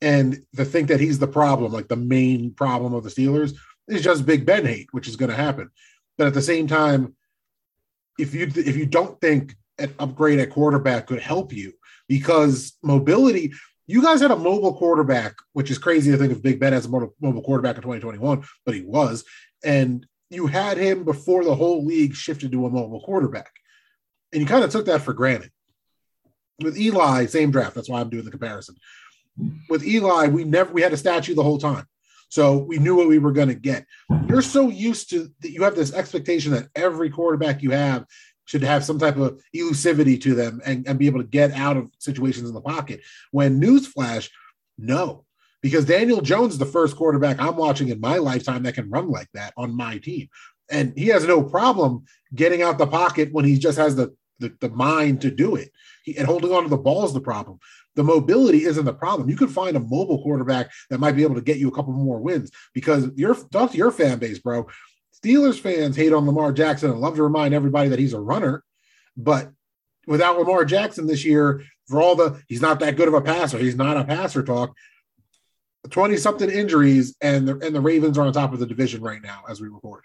and 0.00 0.44
to 0.54 0.64
think 0.64 0.86
that 0.88 1.00
he's 1.00 1.18
the 1.18 1.26
problem, 1.26 1.72
like 1.72 1.88
the 1.88 1.96
main 1.96 2.54
problem 2.54 2.94
of 2.94 3.02
the 3.02 3.10
Steelers, 3.10 3.56
is 3.88 4.02
just 4.02 4.26
Big 4.26 4.46
Ben 4.46 4.64
hate, 4.64 4.86
which 4.92 5.08
is 5.08 5.16
going 5.16 5.30
to 5.30 5.36
happen. 5.36 5.70
But 6.16 6.28
at 6.28 6.34
the 6.34 6.42
same 6.42 6.68
time, 6.68 7.16
if 8.16 8.32
you 8.32 8.44
if 8.54 8.76
you 8.76 8.86
don't 8.86 9.20
think 9.20 9.56
an 9.78 9.92
upgrade 9.98 10.38
at 10.38 10.50
quarterback 10.50 11.08
could 11.08 11.20
help 11.20 11.52
you, 11.52 11.72
because 12.08 12.78
mobility 12.82 13.52
you 13.88 14.02
guys 14.02 14.20
had 14.20 14.30
a 14.30 14.36
mobile 14.36 14.74
quarterback, 14.74 15.34
which 15.54 15.70
is 15.70 15.78
crazy 15.78 16.10
to 16.10 16.18
think 16.18 16.30
of 16.30 16.42
Big 16.42 16.60
Ben 16.60 16.74
as 16.74 16.84
a 16.84 16.90
mobile 16.90 17.42
quarterback 17.42 17.76
in 17.76 17.82
2021, 17.82 18.44
but 18.64 18.74
he 18.74 18.82
was. 18.82 19.24
And 19.64 20.06
you 20.28 20.46
had 20.46 20.76
him 20.76 21.04
before 21.04 21.42
the 21.42 21.54
whole 21.54 21.84
league 21.84 22.14
shifted 22.14 22.52
to 22.52 22.66
a 22.66 22.70
mobile 22.70 23.00
quarterback. 23.00 23.50
And 24.32 24.42
you 24.42 24.46
kind 24.46 24.62
of 24.62 24.70
took 24.70 24.84
that 24.86 25.00
for 25.00 25.14
granted. 25.14 25.50
With 26.60 26.78
Eli, 26.78 27.24
same 27.26 27.50
draft. 27.50 27.74
That's 27.74 27.88
why 27.88 28.00
I'm 28.00 28.10
doing 28.10 28.26
the 28.26 28.30
comparison. 28.30 28.76
With 29.70 29.86
Eli, 29.86 30.26
we 30.26 30.44
never 30.44 30.70
we 30.72 30.82
had 30.82 30.92
a 30.92 30.98
statue 30.98 31.34
the 31.34 31.42
whole 31.42 31.58
time. 31.58 31.86
So 32.28 32.58
we 32.58 32.78
knew 32.78 32.94
what 32.94 33.08
we 33.08 33.18
were 33.18 33.32
going 33.32 33.48
to 33.48 33.54
get. 33.54 33.86
You're 34.28 34.42
so 34.42 34.68
used 34.68 35.08
to 35.10 35.30
that 35.40 35.50
you 35.50 35.62
have 35.62 35.74
this 35.74 35.94
expectation 35.94 36.52
that 36.52 36.68
every 36.74 37.08
quarterback 37.08 37.62
you 37.62 37.70
have 37.70 38.04
should 38.48 38.62
have 38.62 38.82
some 38.82 38.98
type 38.98 39.18
of 39.18 39.38
elusivity 39.54 40.18
to 40.22 40.34
them 40.34 40.62
and, 40.64 40.88
and 40.88 40.98
be 40.98 41.06
able 41.06 41.20
to 41.20 41.28
get 41.28 41.52
out 41.52 41.76
of 41.76 41.90
situations 41.98 42.48
in 42.48 42.54
the 42.54 42.62
pocket. 42.62 43.02
When 43.30 43.60
newsflash, 43.60 44.30
no, 44.78 45.26
because 45.60 45.84
Daniel 45.84 46.22
Jones 46.22 46.54
is 46.54 46.58
the 46.58 46.64
first 46.64 46.96
quarterback 46.96 47.38
I'm 47.38 47.56
watching 47.56 47.90
in 47.90 48.00
my 48.00 48.16
lifetime 48.16 48.62
that 48.62 48.74
can 48.74 48.88
run 48.88 49.10
like 49.10 49.28
that 49.34 49.52
on 49.58 49.76
my 49.76 49.98
team. 49.98 50.28
And 50.70 50.94
he 50.96 51.08
has 51.08 51.26
no 51.26 51.42
problem 51.42 52.06
getting 52.34 52.62
out 52.62 52.78
the 52.78 52.86
pocket 52.86 53.32
when 53.32 53.44
he 53.44 53.58
just 53.58 53.76
has 53.76 53.96
the, 53.96 54.16
the, 54.38 54.56
the 54.60 54.70
mind 54.70 55.20
to 55.22 55.30
do 55.30 55.56
it. 55.56 55.70
He, 56.04 56.16
and 56.16 56.26
holding 56.26 56.52
on 56.52 56.62
to 56.62 56.70
the 56.70 56.78
ball 56.78 57.04
is 57.04 57.12
the 57.12 57.20
problem. 57.20 57.58
The 57.96 58.04
mobility 58.04 58.64
isn't 58.64 58.84
the 58.84 58.94
problem. 58.94 59.28
You 59.28 59.36
could 59.36 59.50
find 59.50 59.76
a 59.76 59.80
mobile 59.80 60.22
quarterback 60.22 60.70
that 60.88 61.00
might 61.00 61.16
be 61.16 61.22
able 61.22 61.34
to 61.34 61.42
get 61.42 61.58
you 61.58 61.68
a 61.68 61.74
couple 61.74 61.92
more 61.92 62.20
wins 62.20 62.50
because 62.72 63.10
your 63.14 63.34
talk 63.34 63.72
to 63.72 63.76
your 63.76 63.90
fan 63.90 64.18
base, 64.18 64.38
bro. 64.38 64.68
Steelers 65.22 65.58
fans 65.58 65.96
hate 65.96 66.12
on 66.12 66.26
Lamar 66.26 66.52
Jackson 66.52 66.90
and 66.90 67.00
love 67.00 67.16
to 67.16 67.22
remind 67.22 67.54
everybody 67.54 67.88
that 67.88 67.98
he's 67.98 68.12
a 68.12 68.20
runner, 68.20 68.62
but 69.16 69.50
without 70.06 70.38
Lamar 70.38 70.64
Jackson 70.64 71.06
this 71.06 71.24
year, 71.24 71.62
for 71.86 72.00
all 72.00 72.14
the 72.14 72.40
he's 72.48 72.60
not 72.60 72.80
that 72.80 72.96
good 72.96 73.08
of 73.08 73.14
a 73.14 73.20
passer, 73.20 73.58
he's 73.58 73.76
not 73.76 73.96
a 73.96 74.04
passer 74.04 74.42
talk. 74.42 74.74
20 75.90 76.16
something 76.16 76.50
injuries, 76.50 77.16
and 77.20 77.48
the 77.48 77.58
and 77.58 77.74
the 77.74 77.80
Ravens 77.80 78.18
are 78.18 78.26
on 78.26 78.32
top 78.32 78.52
of 78.52 78.58
the 78.58 78.66
division 78.66 79.00
right 79.02 79.22
now 79.22 79.42
as 79.48 79.60
we 79.60 79.68
record. 79.68 80.04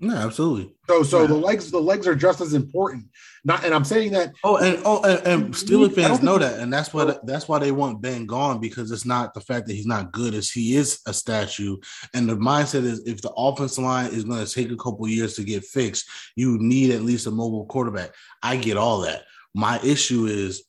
No, 0.00 0.14
absolutely. 0.14 0.72
So, 0.88 1.02
so 1.02 1.20
yeah. 1.22 1.26
the 1.26 1.34
legs, 1.34 1.70
the 1.72 1.80
legs 1.80 2.06
are 2.06 2.14
just 2.14 2.40
as 2.40 2.54
important. 2.54 3.06
Not, 3.44 3.64
and 3.64 3.74
I'm 3.74 3.84
saying 3.84 4.12
that. 4.12 4.32
Oh, 4.44 4.56
and 4.56 4.80
oh, 4.84 5.02
and, 5.02 5.26
and 5.26 5.54
Steelers 5.54 5.92
fans 5.92 6.22
know 6.22 6.38
that, 6.38 6.60
and 6.60 6.72
that's 6.72 6.94
why 6.94 7.02
oh. 7.02 7.20
that's 7.24 7.48
why 7.48 7.58
they 7.58 7.72
want 7.72 8.00
Ben 8.00 8.24
gone 8.24 8.60
because 8.60 8.92
it's 8.92 9.04
not 9.04 9.34
the 9.34 9.40
fact 9.40 9.66
that 9.66 9.72
he's 9.72 9.86
not 9.86 10.12
good, 10.12 10.34
as 10.34 10.50
he 10.50 10.76
is 10.76 11.00
a 11.06 11.12
statue, 11.12 11.76
and 12.14 12.28
the 12.28 12.36
mindset 12.36 12.84
is 12.84 13.00
if 13.06 13.22
the 13.22 13.32
offensive 13.32 13.82
line 13.82 14.12
is 14.12 14.22
going 14.22 14.44
to 14.44 14.52
take 14.52 14.70
a 14.70 14.76
couple 14.76 15.08
years 15.08 15.34
to 15.34 15.42
get 15.42 15.64
fixed, 15.64 16.08
you 16.36 16.58
need 16.60 16.92
at 16.92 17.02
least 17.02 17.26
a 17.26 17.30
mobile 17.32 17.66
quarterback. 17.66 18.14
I 18.40 18.56
get 18.56 18.76
all 18.76 19.00
that. 19.00 19.24
My 19.52 19.80
issue 19.82 20.26
is 20.26 20.62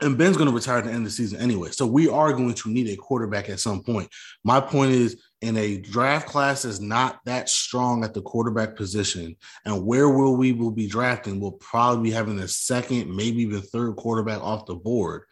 and 0.00 0.18
Ben's 0.18 0.36
going 0.36 0.48
to 0.48 0.54
retire 0.54 0.78
at 0.78 0.84
the 0.84 0.90
end 0.90 0.98
of 0.98 1.04
the 1.04 1.10
season 1.10 1.40
anyway. 1.40 1.70
So 1.70 1.86
we 1.86 2.08
are 2.08 2.32
going 2.32 2.54
to 2.54 2.70
need 2.70 2.88
a 2.88 2.96
quarterback 2.96 3.48
at 3.48 3.60
some 3.60 3.82
point. 3.82 4.10
My 4.44 4.60
point 4.60 4.92
is 4.92 5.22
in 5.46 5.56
a 5.56 5.78
draft 5.78 6.28
class 6.28 6.64
is 6.64 6.80
not 6.80 7.20
that 7.24 7.48
strong 7.48 8.04
at 8.04 8.14
the 8.14 8.22
quarterback 8.22 8.76
position. 8.76 9.36
And 9.64 9.86
where 9.86 10.08
will 10.08 10.36
we 10.36 10.52
will 10.52 10.70
be 10.70 10.88
drafting? 10.88 11.40
We'll 11.40 11.52
probably 11.52 12.10
be 12.10 12.14
having 12.14 12.36
the 12.36 12.48
second, 12.48 13.14
maybe 13.14 13.42
even 13.42 13.62
third 13.62 13.96
quarterback 13.96 14.40
off 14.40 14.66
the 14.66 14.74
board. 14.74 15.22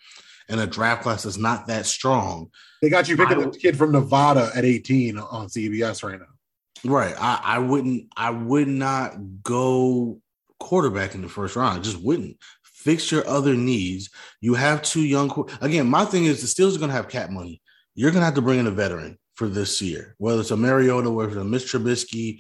And 0.48 0.61
a 0.61 0.66
draft 0.66 1.03
class 1.03 1.24
is 1.24 1.38
not 1.38 1.66
that 1.66 1.87
strong. 1.87 2.50
They 2.83 2.90
got 2.90 3.09
you 3.09 3.16
picking 3.16 3.42
a 3.42 3.50
kid 3.50 3.77
from 3.77 3.92
Nevada 3.92 4.50
at 4.55 4.64
18 4.64 5.18
on 5.18 5.48
CBS 5.48 6.03
right 6.03 6.20
now. 6.20 6.90
Right. 6.90 7.14
I, 7.18 7.40
I 7.42 7.59
wouldn't 7.59 8.09
I 8.16 8.31
would 8.31 8.68
not 8.68 9.42
go 9.42 10.20
quarterback 10.61 11.14
in 11.14 11.22
the 11.22 11.29
first 11.29 11.57
round. 11.57 11.79
I 11.79 11.83
just 11.83 12.00
wouldn't 12.00 12.37
fix 12.62 13.11
your 13.11 13.27
other 13.27 13.55
needs. 13.55 14.11
You 14.40 14.55
have 14.55 14.83
two 14.83 15.03
young. 15.03 15.48
Again, 15.62 15.88
my 15.88 16.05
thing 16.05 16.27
is 16.27 16.42
the 16.42 16.46
Steelers 16.46 16.77
are 16.77 16.79
going 16.79 16.90
to 16.90 16.96
have 16.96 17.09
cap 17.09 17.31
money. 17.31 17.62
You're 17.94 18.11
going 18.11 18.20
to 18.20 18.27
have 18.27 18.35
to 18.35 18.42
bring 18.42 18.59
in 18.59 18.66
a 18.66 18.70
veteran 18.70 19.18
for 19.35 19.49
this 19.49 19.83
year, 19.83 20.14
whether 20.18 20.40
it's 20.40 20.51
a 20.51 20.57
Mariota, 20.57 21.11
whether 21.11 21.31
it's 21.31 21.38
a 21.38 21.44
Mitch 21.44 21.73
Trubisky, 21.73 22.38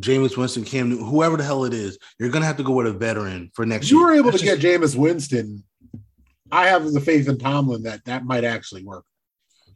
Jameis 0.00 0.36
Winston, 0.36 0.64
Cam 0.64 0.88
Newton, 0.88 1.06
whoever 1.06 1.36
the 1.36 1.44
hell 1.44 1.64
it 1.64 1.72
is. 1.72 1.98
You're 2.18 2.30
going 2.30 2.42
to 2.42 2.46
have 2.46 2.56
to 2.56 2.64
go 2.64 2.72
with 2.72 2.86
a 2.86 2.92
veteran 2.92 3.50
for 3.54 3.64
next 3.64 3.90
you 3.90 3.98
year. 3.98 4.06
You 4.06 4.12
were 4.12 4.18
able 4.18 4.30
That's 4.30 4.42
to 4.42 4.48
just, 4.48 4.60
get 4.60 4.80
Jameis 4.80 4.96
Winston. 4.96 5.62
I 6.50 6.66
have 6.66 6.90
the 6.90 7.00
faith 7.00 7.28
in 7.28 7.38
Tomlin 7.38 7.82
that 7.84 8.04
that 8.06 8.24
might 8.24 8.44
actually 8.44 8.84
work. 8.84 9.04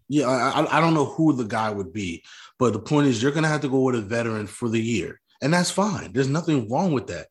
Yeah, 0.09 0.27
I, 0.27 0.79
I 0.79 0.81
don't 0.81 0.95
know 0.95 1.05
who 1.05 1.35
the 1.35 1.45
guy 1.45 1.71
would 1.71 1.93
be, 1.93 2.25
but 2.59 2.73
the 2.73 2.79
point 2.79 3.09
is, 3.09 3.23
you're 3.23 3.33
going 3.33 3.43
to 3.43 3.49
have 3.49 3.61
to 3.61 3.69
go 3.69 3.81
with 3.83 3.95
a 3.95 4.01
veteran 4.01 4.47
for 4.47 4.69
the 4.69 4.81
year, 4.81 5.21
and 5.43 5.53
that's 5.53 5.71
fine. 5.71 6.13
There's 6.13 6.29
nothing 6.29 6.69
wrong 6.71 6.93
with 6.93 7.09
that. 7.09 7.27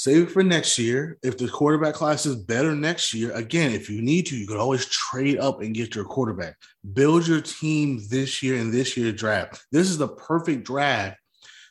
Save 0.00 0.22
it 0.22 0.30
for 0.30 0.42
next 0.42 0.78
year. 0.78 1.18
If 1.22 1.36
the 1.36 1.46
quarterback 1.46 1.92
class 1.92 2.24
is 2.24 2.34
better 2.34 2.74
next 2.74 3.12
year, 3.12 3.32
again, 3.32 3.72
if 3.72 3.90
you 3.90 4.00
need 4.00 4.24
to, 4.28 4.34
you 4.34 4.46
could 4.46 4.56
always 4.56 4.86
trade 4.86 5.38
up 5.38 5.60
and 5.60 5.74
get 5.74 5.94
your 5.94 6.06
quarterback. 6.06 6.56
Build 6.94 7.28
your 7.28 7.42
team 7.42 8.00
this 8.08 8.42
year 8.42 8.56
and 8.56 8.72
this 8.72 8.96
year 8.96 9.12
draft. 9.12 9.62
This 9.70 9.90
is 9.90 9.98
the 9.98 10.08
perfect 10.08 10.64
draft 10.64 11.18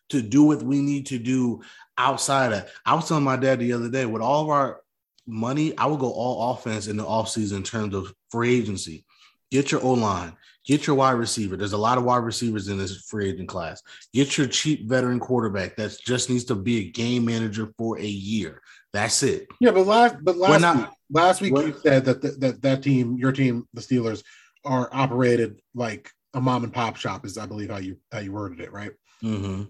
to 0.09 0.21
do 0.21 0.43
what 0.43 0.61
we 0.61 0.79
need 0.79 1.07
to 1.07 1.17
do 1.17 1.61
outside 1.97 2.53
of. 2.53 2.71
I 2.85 2.93
was 2.93 3.07
telling 3.07 3.23
my 3.23 3.35
dad 3.35 3.57
the 3.57 3.73
other 3.73 3.89
day, 3.89 4.05
with 4.05 4.21
all 4.21 4.43
of 4.43 4.49
our 4.49 4.81
money, 5.25 5.75
I 5.75 5.87
would 5.87 5.99
go 5.99 6.11
all 6.11 6.51
offense 6.51 6.85
in 6.85 6.97
the 6.97 7.05
offseason 7.05 7.57
in 7.57 7.63
terms 7.63 7.95
of 7.95 8.13
free 8.29 8.59
agency. 8.59 9.05
Get 9.49 9.71
your 9.71 9.81
O 9.83 9.93
line, 9.93 10.33
Get 10.69 10.85
your 10.85 10.97
wide 10.97 11.13
receiver. 11.13 11.57
There's 11.57 11.73
a 11.73 11.79
lot 11.79 11.97
of 11.97 12.03
wide 12.03 12.17
receivers 12.23 12.67
in 12.67 12.77
this 12.77 12.95
free 12.95 13.31
agent 13.31 13.49
class. 13.49 13.81
Get 14.13 14.37
your 14.37 14.45
cheap 14.45 14.87
veteran 14.87 15.19
quarterback 15.19 15.75
that 15.77 15.97
just 16.05 16.29
needs 16.29 16.43
to 16.43 16.53
be 16.53 16.77
a 16.77 16.91
game 16.91 17.25
manager 17.25 17.73
for 17.75 17.97
a 17.97 18.05
year. 18.05 18.61
That's 18.93 19.23
it. 19.23 19.47
Yeah, 19.59 19.71
but 19.71 19.87
last 19.87 20.17
but 20.21 20.37
last 20.37 20.61
not, 20.61 20.77
week, 20.77 20.87
last 21.09 21.41
week 21.41 21.53
you 21.53 21.75
said 21.81 22.05
that 22.05 22.21
the, 22.21 22.29
that 22.33 22.61
that 22.61 22.83
team, 22.83 23.17
your 23.17 23.31
team, 23.31 23.67
the 23.73 23.81
Steelers, 23.81 24.21
are 24.63 24.87
operated 24.93 25.59
like 25.73 26.11
a 26.35 26.39
mom 26.39 26.63
and 26.63 26.71
pop 26.71 26.97
shop. 26.97 27.25
Is 27.25 27.39
I 27.39 27.47
believe 27.47 27.71
how 27.71 27.77
you 27.77 27.97
how 28.11 28.19
you 28.19 28.31
worded 28.31 28.59
it, 28.59 28.71
right? 28.71 28.91
Mm-hmm. 29.23 29.63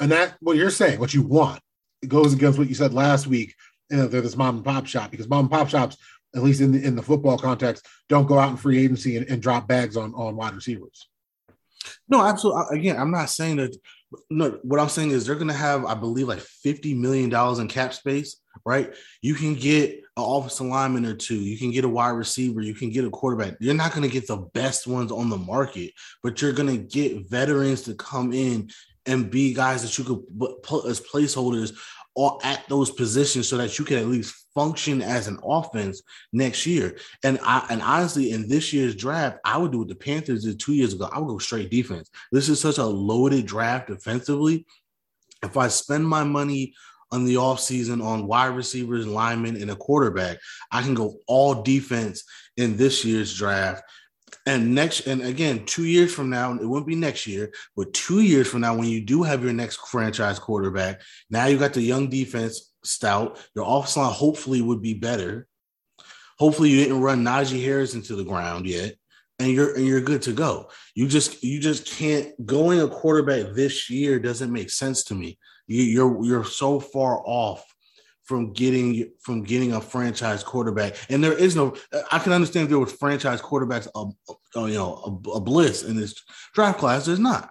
And 0.00 0.10
that 0.10 0.34
what 0.40 0.56
you're 0.56 0.70
saying, 0.70 0.98
what 0.98 1.14
you 1.14 1.22
want, 1.22 1.60
it 2.02 2.08
goes 2.08 2.34
against 2.34 2.58
what 2.58 2.68
you 2.68 2.74
said 2.74 2.92
last 2.92 3.28
week. 3.28 3.54
You 3.88 3.98
know, 3.98 4.08
they're 4.08 4.20
this 4.20 4.36
mom 4.36 4.56
and 4.56 4.64
pop 4.64 4.86
shop 4.86 5.12
because 5.12 5.28
mom 5.28 5.44
and 5.44 5.50
pop 5.50 5.68
shops 5.68 5.96
at 6.34 6.42
least 6.42 6.60
in 6.60 6.72
the, 6.72 6.84
in 6.84 6.96
the 6.96 7.02
football 7.02 7.38
context, 7.38 7.86
don't 8.08 8.26
go 8.26 8.38
out 8.38 8.50
in 8.50 8.56
free 8.56 8.82
agency 8.82 9.16
and, 9.16 9.28
and 9.28 9.42
drop 9.42 9.66
bags 9.66 9.96
on, 9.96 10.12
on 10.14 10.36
wide 10.36 10.54
receivers. 10.54 11.08
No, 12.08 12.24
absolutely. 12.24 12.78
Again, 12.78 12.96
I'm 12.98 13.10
not 13.10 13.30
saying 13.30 13.56
that. 13.56 13.76
No, 14.30 14.58
what 14.62 14.80
I'm 14.80 14.88
saying 14.88 15.10
is 15.10 15.26
they're 15.26 15.34
going 15.34 15.48
to 15.48 15.54
have, 15.54 15.84
I 15.84 15.94
believe, 15.94 16.28
like 16.28 16.38
$50 16.38 16.98
million 16.98 17.32
in 17.60 17.68
cap 17.68 17.92
space, 17.92 18.40
right? 18.64 18.94
You 19.20 19.34
can 19.34 19.54
get 19.54 19.96
an 20.16 20.24
offensive 20.24 20.66
lineman 20.66 21.04
or 21.04 21.14
two. 21.14 21.36
You 21.36 21.58
can 21.58 21.70
get 21.70 21.84
a 21.84 21.88
wide 21.88 22.10
receiver. 22.10 22.62
You 22.62 22.74
can 22.74 22.90
get 22.90 23.04
a 23.04 23.10
quarterback. 23.10 23.56
You're 23.60 23.74
not 23.74 23.92
going 23.92 24.08
to 24.08 24.12
get 24.12 24.26
the 24.26 24.38
best 24.54 24.86
ones 24.86 25.12
on 25.12 25.28
the 25.28 25.36
market, 25.36 25.92
but 26.22 26.40
you're 26.40 26.52
going 26.52 26.74
to 26.74 26.82
get 26.82 27.28
veterans 27.28 27.82
to 27.82 27.94
come 27.94 28.32
in 28.32 28.70
and 29.04 29.30
be 29.30 29.52
guys 29.52 29.82
that 29.82 29.96
you 29.98 30.04
could 30.04 30.62
put 30.62 30.86
as 30.86 31.00
placeholders 31.00 31.76
all 32.14 32.40
at 32.42 32.66
those 32.68 32.90
positions 32.90 33.46
so 33.46 33.56
that 33.58 33.78
you 33.78 33.84
can 33.84 33.98
at 33.98 34.06
least 34.06 34.47
function 34.58 35.00
as 35.02 35.28
an 35.28 35.38
offense 35.44 36.02
next 36.32 36.66
year. 36.66 36.96
And 37.22 37.38
I 37.44 37.64
and 37.70 37.80
honestly, 37.80 38.32
in 38.32 38.48
this 38.48 38.72
year's 38.72 38.96
draft, 38.96 39.38
I 39.44 39.56
would 39.56 39.70
do 39.70 39.78
what 39.78 39.88
the 39.88 39.94
Panthers 39.94 40.42
did 40.42 40.58
two 40.58 40.74
years 40.74 40.94
ago. 40.94 41.08
I 41.12 41.20
would 41.20 41.28
go 41.28 41.38
straight 41.38 41.70
defense. 41.70 42.10
This 42.32 42.48
is 42.48 42.60
such 42.60 42.78
a 42.78 42.84
loaded 42.84 43.46
draft 43.46 43.86
defensively. 43.86 44.66
If 45.44 45.56
I 45.56 45.68
spend 45.68 46.08
my 46.08 46.24
money 46.24 46.74
on 47.12 47.24
the 47.24 47.36
offseason 47.36 48.04
on 48.04 48.26
wide 48.26 48.56
receivers, 48.56 49.06
linemen, 49.06 49.62
and 49.62 49.70
a 49.70 49.76
quarterback, 49.76 50.38
I 50.72 50.82
can 50.82 50.94
go 50.94 51.18
all 51.28 51.62
defense 51.62 52.24
in 52.56 52.76
this 52.76 53.04
year's 53.04 53.32
draft 53.38 53.84
and 54.48 54.74
next, 54.74 55.06
and 55.06 55.20
again, 55.20 55.66
two 55.66 55.84
years 55.84 56.14
from 56.14 56.30
now, 56.30 56.54
it 56.54 56.64
won't 56.64 56.86
be 56.86 56.94
next 56.94 57.26
year, 57.26 57.52
but 57.76 57.92
two 57.92 58.22
years 58.22 58.48
from 58.48 58.62
now, 58.62 58.74
when 58.74 58.88
you 58.88 59.02
do 59.02 59.22
have 59.22 59.44
your 59.44 59.52
next 59.52 59.76
franchise 59.88 60.38
quarterback, 60.38 61.02
now 61.28 61.44
you 61.46 61.58
got 61.58 61.74
the 61.74 61.82
young 61.82 62.08
defense 62.08 62.72
stout. 62.88 63.38
Your 63.54 63.64
offense 63.66 63.96
line 63.96 64.12
hopefully 64.12 64.62
would 64.62 64.82
be 64.82 64.94
better. 64.94 65.46
Hopefully, 66.38 66.70
you 66.70 66.82
didn't 66.82 67.00
run 67.00 67.24
Najee 67.24 67.62
Harris 67.62 67.94
into 67.94 68.14
the 68.14 68.24
ground 68.24 68.66
yet, 68.66 68.94
and 69.38 69.50
you're 69.50 69.74
and 69.74 69.86
you're 69.86 70.00
good 70.00 70.22
to 70.22 70.32
go. 70.32 70.70
You 70.94 71.08
just 71.08 71.42
you 71.42 71.60
just 71.60 71.86
can't 71.86 72.32
going 72.46 72.80
a 72.80 72.88
quarterback 72.88 73.54
this 73.54 73.90
year 73.90 74.18
doesn't 74.18 74.52
make 74.52 74.70
sense 74.70 75.04
to 75.04 75.14
me. 75.14 75.38
You, 75.66 75.82
you're 75.82 76.24
you're 76.24 76.44
so 76.44 76.80
far 76.80 77.20
off 77.24 77.64
from 78.28 78.52
getting 78.52 79.10
from 79.20 79.42
getting 79.42 79.72
a 79.72 79.80
franchise 79.80 80.44
quarterback. 80.44 80.96
And 81.08 81.24
there 81.24 81.32
is 81.32 81.56
no. 81.56 81.74
I 82.12 82.18
can 82.18 82.32
understand 82.32 82.64
if 82.64 82.70
there 82.70 82.78
was 82.78 82.92
franchise 82.92 83.40
quarterbacks, 83.40 83.88
a, 83.94 84.58
a 84.58 84.68
you 84.68 84.74
know, 84.74 85.20
a, 85.26 85.30
a, 85.30 85.40
bliss 85.40 85.82
in 85.82 85.96
this 85.96 86.14
draft 86.52 86.78
class. 86.78 87.06
There's 87.06 87.18
not. 87.18 87.50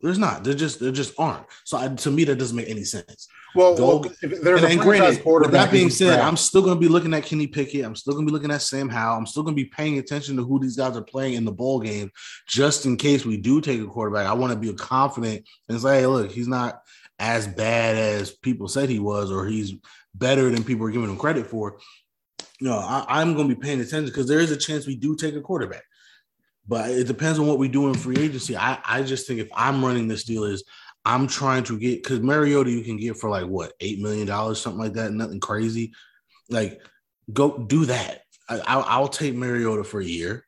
There's 0.00 0.18
not. 0.18 0.44
There 0.44 0.54
just 0.54 0.78
there 0.78 0.92
just 0.92 1.14
aren't. 1.18 1.46
So 1.64 1.78
I, 1.78 1.88
to 1.88 2.10
me, 2.10 2.24
that 2.24 2.36
doesn't 2.36 2.56
make 2.56 2.68
any 2.68 2.84
sense. 2.84 3.28
Well, 3.54 3.74
Go, 3.74 3.86
well 3.86 4.12
there's 4.20 4.62
and, 4.62 4.70
a 4.70 4.72
and 4.72 4.80
granted. 4.80 5.24
With 5.24 5.52
that 5.52 5.72
being 5.72 5.88
said, 5.88 6.20
I'm 6.20 6.36
still 6.36 6.60
going 6.60 6.76
to 6.76 6.80
be 6.80 6.88
looking 6.88 7.14
at 7.14 7.24
Kenny 7.24 7.46
Pickett. 7.46 7.84
I'm 7.84 7.96
still 7.96 8.12
going 8.12 8.26
to 8.26 8.30
be 8.30 8.34
looking 8.34 8.50
at 8.50 8.60
Sam 8.60 8.90
Howell. 8.90 9.16
I'm 9.16 9.26
still 9.26 9.42
going 9.42 9.56
to 9.56 9.62
be 9.62 9.68
paying 9.68 9.98
attention 9.98 10.36
to 10.36 10.44
who 10.44 10.60
these 10.60 10.76
guys 10.76 10.96
are 10.96 11.02
playing 11.02 11.34
in 11.34 11.46
the 11.46 11.52
bowl 11.52 11.80
game, 11.80 12.10
just 12.46 12.84
in 12.84 12.98
case 12.98 13.24
we 13.24 13.38
do 13.38 13.62
take 13.62 13.80
a 13.80 13.86
quarterback. 13.86 14.26
I 14.26 14.34
want 14.34 14.52
to 14.52 14.58
be 14.58 14.72
confident 14.74 15.48
and 15.70 15.80
say, 15.80 16.00
hey, 16.00 16.06
look, 16.06 16.30
he's 16.30 16.48
not 16.48 16.82
as 17.18 17.46
bad 17.46 17.96
as 17.96 18.30
people 18.30 18.68
said 18.68 18.90
he 18.90 18.98
was, 18.98 19.32
or 19.32 19.46
he's 19.46 19.74
better 20.14 20.50
than 20.50 20.62
people 20.62 20.86
are 20.86 20.90
giving 20.90 21.08
him 21.08 21.16
credit 21.16 21.46
for. 21.46 21.78
No, 22.60 22.78
I, 22.78 23.22
am 23.22 23.34
going 23.34 23.48
to 23.48 23.54
be 23.54 23.60
paying 23.60 23.80
attention 23.80 24.06
because 24.06 24.28
there 24.28 24.40
is 24.40 24.50
a 24.50 24.56
chance 24.56 24.86
we 24.86 24.96
do 24.96 25.16
take 25.16 25.34
a 25.34 25.40
quarterback. 25.40 25.84
But 26.68 26.90
it 26.90 27.06
depends 27.06 27.38
on 27.38 27.46
what 27.46 27.58
we 27.58 27.68
do 27.68 27.88
in 27.88 27.94
free 27.94 28.16
agency. 28.18 28.56
I, 28.56 28.78
I 28.84 29.02
just 29.02 29.26
think 29.26 29.40
if 29.40 29.48
I'm 29.54 29.84
running 29.84 30.08
this 30.08 30.24
deal 30.24 30.44
is 30.44 30.64
I'm 31.04 31.28
trying 31.28 31.62
to 31.64 31.78
get 31.78 32.02
because 32.02 32.20
Mariota 32.20 32.70
you 32.70 32.82
can 32.82 32.96
get 32.96 33.16
for 33.16 33.30
like 33.30 33.46
what 33.46 33.72
eight 33.80 34.00
million 34.00 34.26
dollars, 34.26 34.60
something 34.60 34.80
like 34.80 34.94
that, 34.94 35.12
nothing 35.12 35.40
crazy. 35.40 35.92
Like, 36.50 36.80
go 37.32 37.58
do 37.58 37.86
that. 37.86 38.22
I, 38.48 38.58
I'll, 38.66 38.84
I'll 38.86 39.08
take 39.08 39.34
Mariota 39.34 39.84
for 39.84 40.00
a 40.00 40.04
year. 40.04 40.44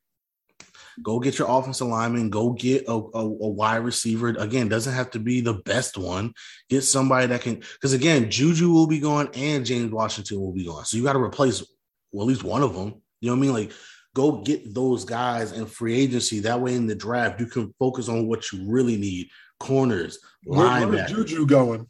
Go 1.00 1.20
get 1.20 1.38
your 1.38 1.48
offensive 1.48 1.86
lineman. 1.86 2.28
Go 2.28 2.50
get 2.50 2.88
a, 2.88 2.92
a, 2.92 3.24
a, 3.24 3.48
wide 3.48 3.84
receiver. 3.84 4.30
Again, 4.30 4.68
doesn't 4.68 4.92
have 4.92 5.12
to 5.12 5.20
be 5.20 5.40
the 5.40 5.54
best 5.54 5.96
one. 5.96 6.32
Get 6.68 6.82
somebody 6.82 7.26
that 7.28 7.40
can, 7.40 7.54
because 7.54 7.92
again, 7.92 8.28
Juju 8.28 8.72
will 8.72 8.88
be 8.88 8.98
gone 8.98 9.28
and 9.34 9.64
James 9.64 9.92
Washington 9.92 10.40
will 10.40 10.52
be 10.52 10.64
gone. 10.64 10.84
So 10.84 10.96
you 10.96 11.04
got 11.04 11.12
to 11.12 11.20
replace 11.20 11.64
well, 12.12 12.24
at 12.24 12.28
least 12.28 12.42
one 12.42 12.62
of 12.62 12.74
them. 12.74 13.00
You 13.20 13.30
know 13.30 13.36
what 13.36 13.38
I 13.38 13.42
mean? 13.42 13.52
Like, 13.52 13.72
go 14.18 14.32
get 14.32 14.74
those 14.74 15.04
guys 15.04 15.52
in 15.52 15.64
free 15.64 15.94
agency. 15.94 16.40
That 16.40 16.60
way, 16.60 16.74
in 16.74 16.88
the 16.88 16.96
draft, 16.96 17.38
you 17.38 17.46
can 17.46 17.72
focus 17.78 18.08
on 18.08 18.26
what 18.26 18.50
you 18.52 18.68
really 18.68 18.96
need: 18.96 19.28
corners, 19.60 20.18
linebackers. 20.44 21.14
Where, 21.14 21.24
Juju 21.24 21.46
going? 21.46 21.86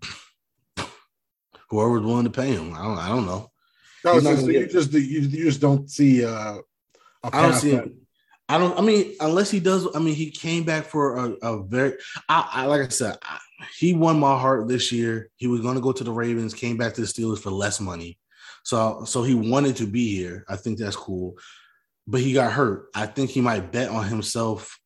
Whoever's 1.70 2.02
willing 2.02 2.24
to 2.24 2.30
pay 2.30 2.52
him. 2.52 2.72
I 2.72 2.82
don't. 2.84 2.98
I 2.98 3.08
don't 3.08 3.26
know. 3.26 3.50
No, 4.04 4.20
just, 4.20 4.46
you 4.46 4.66
just 4.68 4.92
you, 4.92 5.00
you 5.00 5.44
just 5.44 5.60
don't 5.60 5.90
see. 5.90 6.24
Uh, 6.24 6.58
I 7.24 7.42
don't 7.42 7.54
see. 7.54 7.72
Him. 7.72 7.96
I 8.48 8.58
don't. 8.58 8.78
I 8.78 8.82
mean, 8.82 9.16
unless 9.18 9.50
he 9.50 9.58
does. 9.58 9.88
I 9.96 9.98
mean, 9.98 10.14
he 10.14 10.30
came 10.30 10.62
back 10.62 10.84
for 10.84 11.16
a, 11.16 11.30
a 11.42 11.64
very. 11.64 11.94
I, 12.28 12.48
I, 12.52 12.66
like 12.66 12.82
I 12.82 12.88
said, 12.88 13.16
I, 13.24 13.40
he 13.76 13.92
won 13.92 14.20
my 14.20 14.38
heart 14.38 14.68
this 14.68 14.92
year. 14.92 15.30
He 15.34 15.48
was 15.48 15.62
going 15.62 15.74
to 15.74 15.80
go 15.80 15.90
to 15.90 16.04
the 16.04 16.12
Ravens. 16.12 16.54
Came 16.54 16.76
back 16.76 16.94
to 16.94 17.00
the 17.00 17.08
Steelers 17.08 17.40
for 17.40 17.50
less 17.50 17.80
money. 17.80 18.18
So, 18.64 19.04
so 19.04 19.22
he 19.22 19.34
wanted 19.34 19.76
to 19.76 19.86
be 19.86 20.16
here. 20.16 20.44
I 20.48 20.56
think 20.56 20.78
that's 20.78 20.96
cool. 20.96 21.38
But 22.06 22.20
he 22.20 22.32
got 22.32 22.52
hurt. 22.52 22.88
I 22.94 23.06
think 23.06 23.30
he 23.30 23.40
might 23.40 23.70
bet 23.70 23.88
on 23.88 24.04
himself 24.04 24.78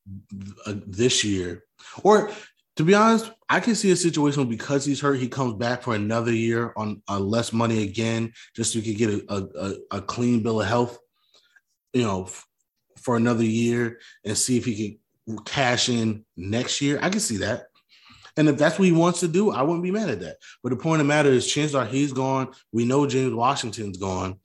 uh, 0.67 0.75
this 0.87 1.25
year, 1.25 1.65
or 2.03 2.31
to 2.77 2.85
be 2.85 2.95
honest, 2.95 3.33
I 3.49 3.59
can 3.59 3.75
see 3.75 3.91
a 3.91 3.97
situation 3.97 4.49
because 4.49 4.85
he's 4.85 5.01
hurt, 5.01 5.19
he 5.19 5.29
comes 5.29 5.55
back 5.55 5.83
for 5.83 5.97
another 5.97 6.33
year 6.33 6.73
on, 6.77 7.03
on 7.09 7.29
less 7.29 7.53
money 7.53 7.83
again, 7.83 8.33
just 8.55 8.73
so 8.73 8.79
he 8.79 8.95
could 8.95 8.99
get 8.99 9.25
a, 9.29 9.49
a, 9.91 9.97
a 9.97 10.01
clean 10.01 10.45
bill 10.45 10.61
of 10.61 10.69
health, 10.69 10.97
you 11.93 12.03
know, 12.03 12.25
f- 12.25 12.47
for 12.97 13.17
another 13.17 13.43
year 13.43 13.99
and 14.25 14.39
see 14.39 14.59
if 14.59 14.65
he 14.65 15.01
can 15.27 15.39
cash 15.45 15.89
in 15.89 16.25
next 16.37 16.81
year. 16.81 17.01
I 17.03 17.11
can 17.11 17.19
see 17.19 17.39
that. 17.39 17.67
And 18.39 18.49
if 18.49 18.57
that's 18.57 18.79
what 18.79 18.87
he 18.87 18.93
wants 18.93 19.19
to 19.21 19.29
do, 19.29 19.51
I 19.51 19.63
wouldn't 19.63 19.83
be 19.83 19.91
mad 19.91 20.11
at 20.11 20.21
that. 20.21 20.37
But 20.63 20.71
the 20.71 20.77
point 20.77 21.01
of 21.01 21.07
the 21.07 21.13
matter 21.13 21.29
is, 21.29 21.45
chances 21.45 21.75
are 21.75 21.85
he's 21.85 22.13
gone. 22.13 22.53
We 22.73 22.85
know 22.85 23.05
James 23.05 23.35
Washington's 23.35 23.99
gone. 23.99 24.39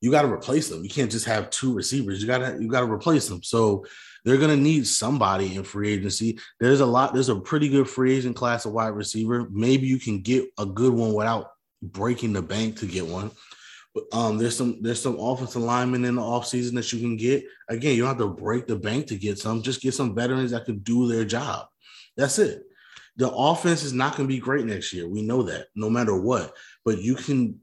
You 0.00 0.10
got 0.10 0.22
to 0.22 0.32
replace 0.32 0.68
them. 0.68 0.82
You 0.82 0.90
can't 0.90 1.10
just 1.10 1.24
have 1.26 1.50
two 1.50 1.72
receivers. 1.72 2.20
You 2.20 2.26
got 2.26 2.38
to 2.38 2.60
you 2.60 2.68
got 2.68 2.80
to 2.80 2.92
replace 2.92 3.28
them. 3.28 3.44
So 3.44 3.86
they're 4.24 4.38
to 4.38 4.56
need 4.56 4.88
somebody 4.88 5.54
in 5.54 5.62
free 5.62 5.92
agency. 5.92 6.38
There's 6.58 6.80
a 6.80 6.86
lot, 6.86 7.14
there's 7.14 7.28
a 7.28 7.36
pretty 7.36 7.68
good 7.68 7.88
free 7.88 8.16
agent 8.16 8.34
class 8.34 8.64
of 8.64 8.72
wide 8.72 8.88
receiver. 8.88 9.48
Maybe 9.50 9.86
you 9.86 10.00
can 10.00 10.20
get 10.20 10.44
a 10.58 10.66
good 10.66 10.92
one 10.92 11.14
without 11.14 11.52
breaking 11.80 12.32
the 12.32 12.42
bank 12.42 12.78
to 12.80 12.86
get 12.86 13.06
one. 13.06 13.30
But 13.94 14.04
um, 14.12 14.38
there's 14.38 14.56
some 14.56 14.82
there's 14.82 15.00
some 15.00 15.20
offensive 15.20 15.62
linemen 15.62 16.04
in 16.04 16.16
the 16.16 16.22
offseason 16.22 16.74
that 16.74 16.92
you 16.92 16.98
can 16.98 17.16
get. 17.16 17.44
Again, 17.68 17.94
you 17.94 18.02
don't 18.02 18.08
have 18.08 18.18
to 18.18 18.34
break 18.34 18.66
the 18.66 18.74
bank 18.76 19.06
to 19.06 19.16
get 19.16 19.38
some, 19.38 19.62
just 19.62 19.80
get 19.80 19.94
some 19.94 20.12
veterans 20.12 20.50
that 20.50 20.64
could 20.64 20.82
do 20.82 21.06
their 21.06 21.24
job. 21.24 21.68
That's 22.16 22.38
it. 22.38 22.62
The 23.16 23.30
offense 23.30 23.82
is 23.82 23.92
not 23.92 24.16
going 24.16 24.28
to 24.28 24.34
be 24.34 24.40
great 24.40 24.66
next 24.66 24.92
year. 24.92 25.08
We 25.08 25.22
know 25.22 25.42
that 25.44 25.68
no 25.74 25.88
matter 25.88 26.20
what, 26.20 26.54
but 26.84 26.98
you 26.98 27.14
can 27.14 27.60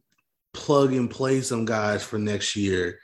plug 0.53 0.93
and 0.93 1.09
play 1.09 1.41
some 1.41 1.65
guys 1.65 2.03
for 2.03 2.17
next 2.17 2.55
year, 2.55 2.99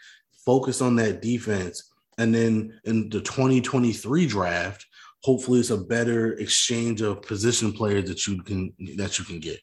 focus 0.45 0.81
on 0.81 0.95
that 0.97 1.21
defense, 1.21 1.91
and 2.17 2.33
then 2.33 2.79
in 2.85 3.09
the 3.09 3.21
2023 3.21 4.25
draft, 4.25 4.85
hopefully 5.23 5.59
it's 5.59 5.69
a 5.69 5.77
better 5.77 6.33
exchange 6.33 7.01
of 7.01 7.21
position 7.21 7.73
players 7.73 8.07
that 8.07 8.25
you 8.27 8.41
can 8.41 8.73
that 8.95 9.19
you 9.19 9.25
can 9.25 9.39
get. 9.39 9.59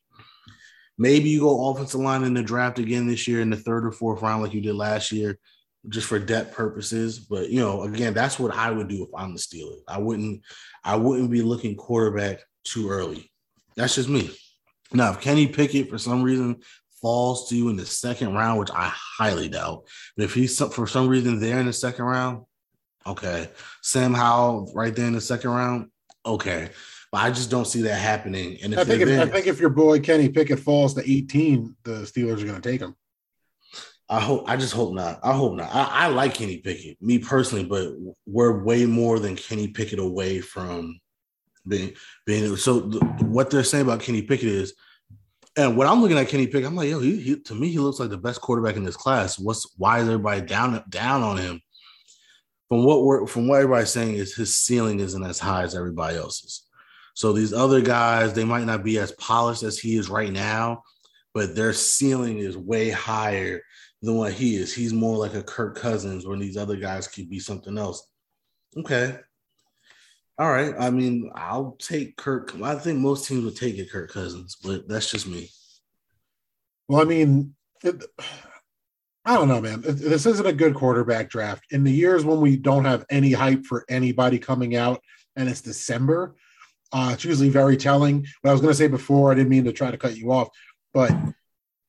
Maybe 0.97 1.29
you 1.31 1.41
go 1.41 1.71
offensive 1.71 2.01
line 2.01 2.23
in 2.23 2.35
the 2.35 2.43
draft 2.43 2.79
again 2.79 3.07
this 3.07 3.27
year 3.27 3.41
in 3.41 3.51
the 3.51 3.57
third 3.57 3.85
or 3.85 3.93
fourth 3.93 4.23
round, 4.23 4.43
like 4.43 4.55
you 4.55 4.61
did 4.61 4.77
last 4.77 5.11
year, 5.11 5.39
just 5.89 6.07
for 6.07 6.19
depth 6.19 6.55
purposes. 6.55 7.19
But 7.19 7.51
you 7.51 7.61
know, 7.61 7.83
again, 7.83 8.15
that's 8.15 8.39
what 8.39 8.55
I 8.55 8.71
would 8.71 8.89
do 8.89 9.03
if 9.03 9.11
I'm 9.17 9.33
the 9.33 9.39
Steelers. 9.41 9.81
I 9.89 9.99
wouldn't, 9.99 10.43
I 10.83 10.97
wouldn't 10.97 11.31
be 11.31 11.43
looking 11.43 11.77
quarterback 11.77 12.41
too 12.65 12.91
early. 12.91 13.31
That's 13.77 13.95
just 13.95 14.09
me. 14.09 14.31
Now, 14.93 15.11
if 15.11 15.21
Kenny 15.21 15.47
Pickett 15.47 15.91
for 15.91 15.99
some 15.99 16.23
reason 16.23 16.61
falls 17.05 17.51
to 17.51 17.57
you 17.57 17.69
in 17.69 17.77
the 17.77 17.85
second 17.85 18.33
round, 18.35 18.59
which 18.59 18.71
I 18.71 18.91
highly 18.95 19.49
doubt. 19.51 19.85
But 20.17 20.25
if 20.25 20.33
he's 20.35 20.59
for 20.73 20.87
some 20.87 21.07
reason 21.07 21.39
there 21.39 21.61
in 21.61 21.67
the 21.67 21.73
second 21.73 22.07
round, 22.07 22.45
okay. 23.07 23.51
Sam 23.83 24.15
Howell 24.15 24.73
right 24.75 24.97
there 24.97 25.07
in 25.07 25.13
the 25.13 25.21
second 25.21 25.51
round, 25.51 25.91
okay. 26.25 26.71
But 27.13 27.19
I 27.19 27.31
just 27.31 27.51
don't 27.51 27.67
see 27.67 27.83
that 27.83 27.97
happening. 27.97 28.59
And 28.63 28.75
I 28.75 28.85
think 28.85 29.03
if, 29.03 29.21
I 29.21 29.27
think 29.27 29.47
if 29.47 29.61
your 29.61 29.69
boy 29.71 30.01
Kenny 30.01 30.31
Pickett 30.31 30.61
falls 30.61 30.95
to 30.95 31.03
18, 31.03 31.77
the 31.85 31.91
Steelers 31.91 32.43
are 32.43 32.47
going 32.47 32.61
to 32.61 32.71
take 32.71 32.81
him. 32.81 32.97
I 34.09 34.21
hope. 34.21 34.45
I 34.47 34.57
just 34.57 34.75
hope 34.75 34.95
not. 34.95 35.19
I 35.23 35.33
hope 35.33 35.55
not. 35.55 35.75
I, 35.75 35.89
I 36.05 36.07
like 36.09 36.35
Kenny 36.35 36.59
Pickett, 36.59 37.01
me 37.01 37.19
personally, 37.19 37.65
but 37.65 37.95
we're 38.27 38.63
way 38.63 38.85
more 38.85 39.19
than 39.19 39.37
Kenny 39.37 39.69
Pickett 39.69 39.99
away 39.99 40.41
from 40.41 41.01
being 41.67 41.95
being. 42.27 42.57
So 42.57 42.83
what 43.23 43.51
they're 43.51 43.65
saying 43.65 43.85
about 43.85 44.01
Kenny 44.01 44.23
Pickett 44.23 44.49
is 44.49 44.75
and 45.57 45.77
what 45.77 45.87
I'm 45.87 46.03
looking 46.03 46.19
at 46.19 46.29
Kenny 46.29 46.47
Pickett, 46.47 46.67
I'm 46.67 46.75
like, 46.75 46.89
yo, 46.89 46.99
he, 46.99 47.21
he, 47.21 47.41
to 47.41 47.55
me, 47.55 47.69
he 47.69 47.79
looks 47.79 48.01
like 48.01 48.11
the 48.11 48.19
best 48.19 48.41
quarterback 48.41 48.77
in 48.77 48.85
this 48.85 48.97
class. 48.97 49.39
What's 49.39 49.73
why 49.77 50.01
is 50.01 50.07
everybody 50.07 50.41
down 50.41 50.83
down 50.89 51.23
on 51.23 51.37
him? 51.37 51.61
From 52.69 52.85
what 52.85 53.05
we're 53.05 53.27
from 53.27 53.47
what 53.47 53.61
everybody's 53.61 53.91
saying 53.91 54.15
is 54.15 54.35
his 54.35 54.57
ceiling 54.57 55.01
isn't 55.01 55.25
as 55.25 55.39
high 55.39 55.63
as 55.63 55.75
everybody 55.75 56.17
else's. 56.17 56.67
So 57.15 57.33
these 57.33 57.53
other 57.53 57.81
guys, 57.81 58.33
they 58.33 58.45
might 58.45 58.65
not 58.65 58.83
be 58.83 58.99
as 58.99 59.13
polished 59.13 59.63
as 59.63 59.79
he 59.79 59.97
is 59.97 60.11
right 60.11 60.33
now, 60.33 60.83
but 61.33 61.55
their 61.55 61.73
ceiling 61.73 62.39
is 62.39 62.57
way 62.57 62.91
higher 62.91 63.63
than 64.05 64.17
what 64.17 64.33
he 64.33 64.57
is. 64.57 64.75
He's 64.75 64.93
more 64.93 65.17
like 65.17 65.35
a 65.35 65.43
Kirk 65.43 65.77
Cousins, 65.77 66.27
when 66.27 66.39
these 66.39 66.57
other 66.57 66.77
guys 66.77 67.09
could 67.09 67.29
be 67.29 67.39
something 67.39 67.79
else. 67.79 68.07
Okay, 68.77 69.17
all 70.39 70.51
right. 70.51 70.75
I 70.79 70.91
mean, 70.91 71.31
I'll 71.35 71.77
take 71.79 72.17
Kirk. 72.17 72.55
I 72.63 72.75
think 72.77 72.99
most 72.99 73.27
teams 73.27 73.45
would 73.45 73.57
take 73.57 73.79
it, 73.79 73.91
Kirk 73.91 74.13
Cousins, 74.13 74.57
but 74.63 74.89
that's 74.89 75.11
just 75.11 75.27
me. 75.27 75.51
Well, 76.89 77.01
I 77.01 77.05
mean, 77.05 77.55
it, 77.83 78.05
I 79.25 79.35
don't 79.35 79.49
know, 79.49 79.61
man. 79.61 79.81
This 79.81 80.27
isn't 80.27 80.47
a 80.47 80.53
good 80.53 80.75
quarterback 80.75 81.31
draft. 81.31 81.65
In 81.71 81.85
the 81.85 81.93
years 81.93 82.25
when 82.25 82.41
we 82.41 82.57
don't 82.57 82.85
have 82.85 83.05
any 83.11 83.33
hype 83.33 83.65
for 83.65 83.85
anybody 83.89 84.39
coming 84.39 84.77
out 84.77 85.01
and 85.37 85.49
it's 85.49 85.63
December, 85.63 86.35
Uh, 86.93 87.11
it's 87.13 87.25
usually 87.25 87.49
very 87.51 87.77
telling. 87.77 88.25
What 88.41 88.51
I 88.51 88.53
was 88.53 88.61
going 88.61 88.73
to 88.73 88.79
say 88.79 88.87
before, 88.87 89.33
I 89.33 89.35
didn't 89.35 89.51
mean 89.51 89.65
to 89.65 89.73
try 89.73 89.91
to 89.91 89.99
cut 89.99 90.17
you 90.17 90.31
off, 90.31 90.49
but 90.93 91.11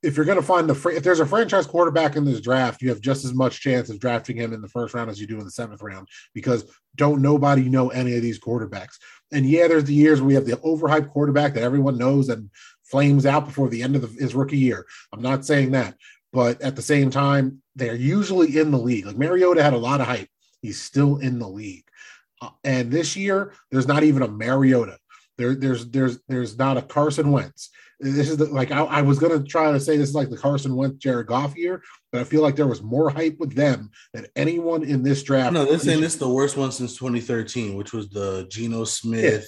if 0.05 0.15
you're 0.15 0.25
going 0.25 0.39
to 0.39 0.45
find 0.45 0.69
the 0.69 0.89
if 0.89 1.03
there's 1.03 1.19
a 1.19 1.25
franchise 1.25 1.65
quarterback 1.65 2.15
in 2.15 2.25
this 2.25 2.39
draft, 2.39 2.81
you 2.81 2.89
have 2.89 3.01
just 3.01 3.25
as 3.25 3.33
much 3.33 3.59
chance 3.59 3.89
of 3.89 3.99
drafting 3.99 4.37
him 4.37 4.53
in 4.53 4.61
the 4.61 4.67
first 4.67 4.93
round 4.93 5.09
as 5.09 5.19
you 5.19 5.25
do 5.25 5.39
in 5.39 5.43
the 5.43 5.51
seventh 5.51 5.81
round 5.81 6.07
because 6.33 6.71
don't 6.95 7.21
nobody 7.21 7.67
know 7.67 7.89
any 7.89 8.15
of 8.15 8.21
these 8.21 8.39
quarterbacks. 8.39 8.97
And 9.31 9.45
yeah, 9.45 9.67
there's 9.67 9.85
the 9.85 9.93
years 9.93 10.21
we 10.21 10.35
have 10.35 10.45
the 10.45 10.57
overhyped 10.57 11.09
quarterback 11.09 11.55
that 11.55 11.63
everyone 11.63 11.97
knows 11.97 12.29
and 12.29 12.49
flames 12.83 13.25
out 13.25 13.45
before 13.45 13.67
the 13.67 13.81
end 13.81 13.95
of 13.95 14.03
the, 14.03 14.21
his 14.21 14.35
rookie 14.35 14.57
year. 14.57 14.85
I'm 15.11 15.21
not 15.21 15.43
saying 15.43 15.71
that, 15.71 15.95
but 16.31 16.61
at 16.61 16.75
the 16.75 16.81
same 16.81 17.09
time, 17.09 17.61
they're 17.75 17.95
usually 17.95 18.57
in 18.57 18.71
the 18.71 18.77
league. 18.77 19.07
Like 19.07 19.17
Mariota 19.17 19.63
had 19.63 19.73
a 19.73 19.77
lot 19.77 20.01
of 20.01 20.07
hype. 20.07 20.29
He's 20.61 20.79
still 20.79 21.17
in 21.17 21.39
the 21.39 21.49
league. 21.49 21.85
Uh, 22.41 22.49
and 22.63 22.91
this 22.91 23.15
year, 23.15 23.53
there's 23.71 23.87
not 23.87 24.03
even 24.03 24.21
a 24.21 24.27
Mariota. 24.27 24.97
There, 25.37 25.55
there's 25.55 25.87
there's 25.87 26.19
there's 26.27 26.57
not 26.57 26.77
a 26.77 26.81
Carson 26.81 27.31
Wentz. 27.31 27.71
This 27.99 28.29
is 28.29 28.37
the, 28.37 28.45
like 28.45 28.71
I, 28.71 28.83
I 28.83 29.01
was 29.01 29.19
gonna 29.19 29.43
try 29.43 29.71
to 29.71 29.79
say 29.79 29.97
this 29.97 30.09
is 30.09 30.15
like 30.15 30.29
the 30.29 30.37
Carson 30.37 30.75
Wentz 30.75 30.97
Jared 30.97 31.27
Goff 31.27 31.55
year, 31.57 31.81
but 32.11 32.21
I 32.21 32.23
feel 32.25 32.41
like 32.41 32.55
there 32.55 32.67
was 32.67 32.81
more 32.81 33.09
hype 33.09 33.37
with 33.39 33.55
them 33.55 33.89
than 34.13 34.27
anyone 34.35 34.83
in 34.83 35.01
this 35.01 35.23
draft. 35.23 35.53
No, 35.53 35.65
they're 35.65 35.79
saying 35.79 36.01
this 36.01 36.13
is 36.13 36.19
the 36.19 36.29
worst 36.29 36.57
one 36.57 36.71
since 36.71 36.97
2013, 36.97 37.75
which 37.75 37.93
was 37.93 38.09
the 38.09 38.47
Geno 38.49 38.83
Smith. 38.83 39.47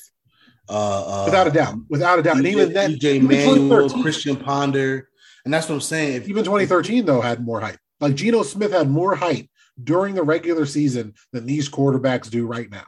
Uh, 0.69 1.23
uh, 1.23 1.25
without 1.25 1.47
a 1.47 1.51
doubt, 1.51 1.75
without 1.89 2.19
a 2.19 2.23
doubt, 2.23 2.37
and 2.37 2.47
even 2.47 2.73
then, 2.73 2.95
EJ 2.95 3.21
Manuel, 3.21 3.89
Christian 4.01 4.35
Ponder, 4.35 5.09
and 5.45 5.53
that's 5.53 5.67
what 5.67 5.75
I'm 5.75 5.81
saying. 5.81 6.15
If 6.15 6.29
even 6.29 6.43
2013 6.43 7.05
though 7.05 7.21
had 7.21 7.43
more 7.43 7.59
hype. 7.59 7.79
Like 7.99 8.15
Geno 8.15 8.43
Smith 8.43 8.71
had 8.71 8.89
more 8.89 9.15
hype 9.15 9.47
during 9.81 10.15
the 10.15 10.23
regular 10.23 10.65
season 10.65 11.13
than 11.31 11.45
these 11.45 11.69
quarterbacks 11.69 12.29
do 12.29 12.45
right 12.45 12.69
now. 12.69 12.85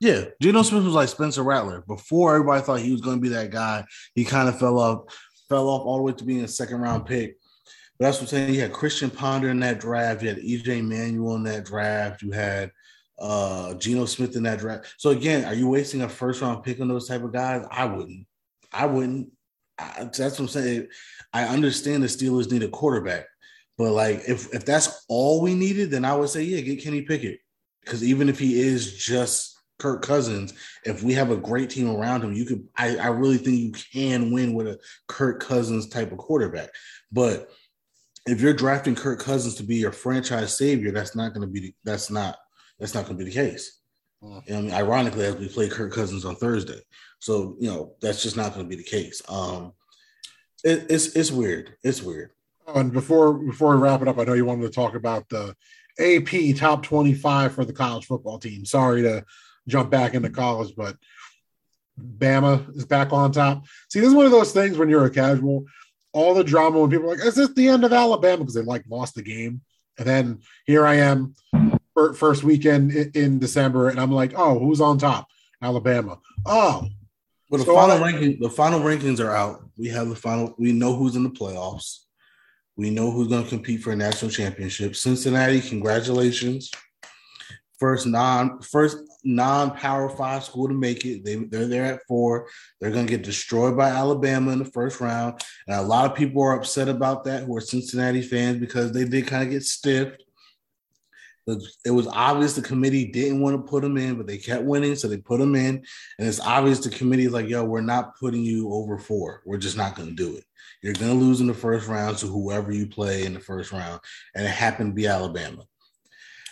Yeah, 0.00 0.24
Geno 0.40 0.62
Smith 0.62 0.84
was 0.84 0.94
like 0.94 1.08
Spencer 1.08 1.42
Rattler. 1.42 1.82
Before 1.86 2.34
everybody 2.34 2.62
thought 2.62 2.80
he 2.80 2.92
was 2.92 3.00
going 3.00 3.16
to 3.16 3.22
be 3.22 3.30
that 3.30 3.50
guy, 3.50 3.84
he 4.14 4.24
kind 4.24 4.48
of 4.48 4.58
fell 4.58 4.78
off, 4.78 5.18
fell 5.48 5.68
off 5.68 5.86
all 5.86 5.96
the 5.96 6.02
way 6.02 6.12
to 6.12 6.24
being 6.24 6.44
a 6.44 6.48
second 6.48 6.80
round 6.80 7.06
pick. 7.06 7.36
But 7.98 8.06
that's 8.06 8.18
what 8.18 8.24
I'm 8.24 8.28
saying. 8.28 8.54
You 8.54 8.60
had 8.60 8.72
Christian 8.72 9.10
Ponder 9.10 9.48
in 9.50 9.60
that 9.60 9.80
draft. 9.80 10.22
You 10.22 10.28
had 10.28 10.38
EJ 10.38 10.86
Manuel 10.86 11.36
in 11.36 11.44
that 11.44 11.64
draft. 11.64 12.22
You 12.22 12.32
had 12.32 12.70
uh 13.18 13.72
Geno 13.74 14.04
Smith 14.04 14.36
in 14.36 14.42
that 14.42 14.58
draft. 14.58 14.94
So 14.98 15.10
again, 15.10 15.46
are 15.46 15.54
you 15.54 15.68
wasting 15.68 16.02
a 16.02 16.08
first 16.08 16.42
round 16.42 16.62
pick 16.62 16.80
on 16.80 16.88
those 16.88 17.08
type 17.08 17.22
of 17.22 17.32
guys? 17.32 17.64
I 17.70 17.86
wouldn't. 17.86 18.26
I 18.72 18.84
wouldn't. 18.84 19.32
I, 19.78 20.04
that's 20.04 20.18
what 20.18 20.40
I'm 20.40 20.48
saying. 20.48 20.88
I 21.32 21.44
understand 21.44 22.02
the 22.02 22.08
Steelers 22.08 22.50
need 22.50 22.62
a 22.62 22.68
quarterback, 22.68 23.26
but 23.78 23.92
like 23.92 24.22
if 24.28 24.52
if 24.54 24.66
that's 24.66 25.06
all 25.08 25.40
we 25.40 25.54
needed, 25.54 25.90
then 25.90 26.04
I 26.04 26.14
would 26.14 26.28
say 26.28 26.42
yeah, 26.42 26.60
get 26.60 26.82
Kenny 26.82 27.02
Pickett 27.02 27.40
because 27.82 28.04
even 28.04 28.28
if 28.28 28.38
he 28.38 28.60
is 28.60 28.94
just 28.94 29.55
Kirk 29.78 30.02
Cousins, 30.02 30.54
if 30.84 31.02
we 31.02 31.12
have 31.14 31.30
a 31.30 31.36
great 31.36 31.70
team 31.70 31.90
around 31.90 32.22
him, 32.22 32.32
you 32.32 32.44
could. 32.44 32.66
I, 32.76 32.96
I 32.96 33.06
really 33.08 33.38
think 33.38 33.58
you 33.58 33.72
can 33.72 34.32
win 34.32 34.54
with 34.54 34.68
a 34.68 34.78
Kirk 35.06 35.40
Cousins 35.40 35.88
type 35.88 36.12
of 36.12 36.18
quarterback. 36.18 36.70
But 37.12 37.50
if 38.26 38.40
you're 38.40 38.54
drafting 38.54 38.94
Kirk 38.94 39.20
Cousins 39.20 39.54
to 39.56 39.62
be 39.62 39.76
your 39.76 39.92
franchise 39.92 40.56
savior, 40.56 40.92
that's 40.92 41.14
not 41.14 41.34
going 41.34 41.46
to 41.46 41.52
be. 41.52 41.74
That's 41.84 42.10
not. 42.10 42.38
That's 42.78 42.94
not 42.94 43.04
going 43.06 43.18
to 43.18 43.24
be 43.24 43.30
the 43.30 43.36
case. 43.36 43.80
Mm. 44.22 44.42
I 44.48 44.60
mean, 44.60 44.72
ironically, 44.72 45.24
as 45.24 45.36
we 45.36 45.48
play 45.48 45.68
Kirk 45.68 45.92
Cousins 45.92 46.24
on 46.24 46.36
Thursday, 46.36 46.80
so 47.18 47.56
you 47.60 47.68
know 47.68 47.94
that's 48.00 48.22
just 48.22 48.36
not 48.36 48.54
going 48.54 48.64
to 48.64 48.70
be 48.70 48.82
the 48.82 48.88
case. 48.88 49.20
Um, 49.28 49.72
it, 50.64 50.86
it's 50.88 51.14
it's 51.14 51.30
weird. 51.30 51.76
It's 51.82 52.02
weird. 52.02 52.30
Oh, 52.66 52.80
and 52.80 52.92
before 52.92 53.34
before 53.34 53.76
we 53.76 53.82
wrap 53.82 54.02
it 54.02 54.08
up, 54.08 54.18
I 54.18 54.24
know 54.24 54.32
you 54.32 54.44
wanted 54.46 54.62
to 54.62 54.70
talk 54.70 54.94
about 54.94 55.28
the 55.28 55.54
AP 55.98 56.56
top 56.56 56.82
25 56.82 57.54
for 57.54 57.64
the 57.64 57.72
college 57.72 58.06
football 58.06 58.38
team. 58.38 58.64
Sorry 58.64 59.02
to 59.02 59.24
jump 59.68 59.90
back 59.90 60.14
into 60.14 60.30
college, 60.30 60.74
but 60.76 60.96
Bama 62.00 62.74
is 62.76 62.84
back 62.84 63.12
on 63.12 63.32
top. 63.32 63.64
See, 63.88 64.00
this 64.00 64.08
is 64.08 64.14
one 64.14 64.26
of 64.26 64.32
those 64.32 64.52
things 64.52 64.76
when 64.76 64.88
you're 64.88 65.06
a 65.06 65.10
casual, 65.10 65.64
all 66.12 66.34
the 66.34 66.44
drama 66.44 66.80
when 66.80 66.90
people 66.90 67.06
are 67.10 67.16
like, 67.16 67.24
is 67.26 67.34
this 67.34 67.52
the 67.54 67.68
end 67.68 67.84
of 67.84 67.92
Alabama? 67.92 68.38
Because 68.38 68.54
they 68.54 68.62
like 68.62 68.84
lost 68.88 69.14
the 69.14 69.22
game. 69.22 69.62
And 69.98 70.06
then 70.06 70.40
here 70.66 70.86
I 70.86 70.96
am, 70.96 71.34
first 72.14 72.44
weekend 72.44 72.92
in 72.92 73.38
December, 73.38 73.88
and 73.88 73.98
I'm 73.98 74.12
like, 74.12 74.34
oh, 74.36 74.58
who's 74.58 74.80
on 74.82 74.98
top? 74.98 75.26
Alabama. 75.62 76.18
Oh, 76.44 76.86
But 77.50 77.58
the 77.58 77.64
So 77.64 77.74
final 77.74 78.04
I- 78.04 78.12
ranking, 78.12 78.38
the 78.40 78.50
final 78.50 78.80
rankings 78.80 79.18
are 79.20 79.30
out. 79.34 79.62
We 79.78 79.88
have 79.88 80.08
the 80.10 80.16
final. 80.16 80.54
We 80.58 80.72
know 80.72 80.94
who's 80.94 81.16
in 81.16 81.22
the 81.22 81.30
playoffs. 81.30 82.00
We 82.76 82.90
know 82.90 83.10
who's 83.10 83.28
going 83.28 83.44
to 83.44 83.48
compete 83.48 83.80
for 83.80 83.92
a 83.92 83.96
national 83.96 84.30
championship. 84.30 84.96
Cincinnati, 84.96 85.62
congratulations! 85.62 86.70
First 87.78 88.06
non, 88.06 88.60
first 88.60 88.98
non 89.26 89.72
Power 89.72 90.08
Five 90.08 90.44
school 90.44 90.68
to 90.68 90.74
make 90.74 91.04
it. 91.04 91.24
They 91.24 91.34
they're 91.34 91.66
there 91.66 91.84
at 91.84 92.06
four. 92.06 92.48
They're 92.80 92.90
going 92.92 93.06
to 93.06 93.10
get 93.10 93.24
destroyed 93.24 93.76
by 93.76 93.88
Alabama 93.90 94.52
in 94.52 94.58
the 94.60 94.64
first 94.64 95.00
round, 95.00 95.42
and 95.66 95.76
a 95.76 95.82
lot 95.82 96.10
of 96.10 96.16
people 96.16 96.42
are 96.42 96.56
upset 96.56 96.88
about 96.88 97.24
that. 97.24 97.42
Who 97.44 97.56
are 97.56 97.60
Cincinnati 97.60 98.22
fans 98.22 98.58
because 98.58 98.92
they 98.92 99.04
did 99.04 99.26
kind 99.26 99.42
of 99.42 99.50
get 99.50 99.64
stiffed. 99.64 100.22
It 101.46 101.52
was- 101.52 101.78
It 101.84 101.90
was 101.92 102.06
obvious 102.08 102.54
the 102.54 102.62
committee 102.62 103.06
didn't 103.12 103.40
want 103.40 103.56
to 103.56 103.70
put 103.70 103.82
them 103.82 103.96
in, 103.96 104.16
but 104.16 104.26
they 104.26 104.38
kept 104.38 104.64
winning, 104.64 104.96
so 104.96 105.06
they 105.06 105.18
put 105.18 105.38
them 105.38 105.54
in. 105.54 105.84
And 106.18 106.28
it's 106.28 106.40
obvious 106.40 106.80
the 106.80 106.90
committee 106.90 107.24
is 107.26 107.32
like, 107.32 107.48
yo, 107.48 107.62
we're 107.64 107.80
not 107.82 108.18
putting 108.18 108.42
you 108.42 108.72
over 108.72 108.98
four. 108.98 109.42
We're 109.46 109.58
just 109.58 109.76
not 109.76 109.94
going 109.94 110.08
to 110.08 110.14
do 110.14 110.36
it. 110.36 110.44
You're 110.82 110.94
going 110.94 111.16
to 111.18 111.24
lose 111.24 111.40
in 111.40 111.46
the 111.46 111.54
first 111.54 111.86
round 111.88 112.18
to 112.18 112.26
whoever 112.26 112.72
you 112.72 112.88
play 112.88 113.24
in 113.24 113.34
the 113.34 113.40
first 113.40 113.70
round. 113.72 114.00
And 114.34 114.44
it 114.44 114.50
happened 114.50 114.90
to 114.90 114.94
be 114.94 115.06
Alabama. 115.06 115.64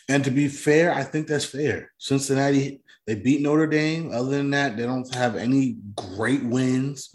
And 0.09 0.25
to 0.25 0.31
be 0.31 0.49
fair, 0.49 0.93
I 0.93 1.03
think 1.03 1.27
that's 1.27 1.45
fair. 1.45 1.91
Cincinnati, 1.99 2.83
they 3.07 3.15
beat 3.15 3.41
Notre 3.41 3.67
Dame. 3.67 4.11
Other 4.13 4.31
than 4.31 4.51
that, 4.51 4.77
they 4.77 4.85
don't 4.85 5.13
have 5.15 5.37
any 5.37 5.79
great 5.97 6.45
wins. 6.45 7.15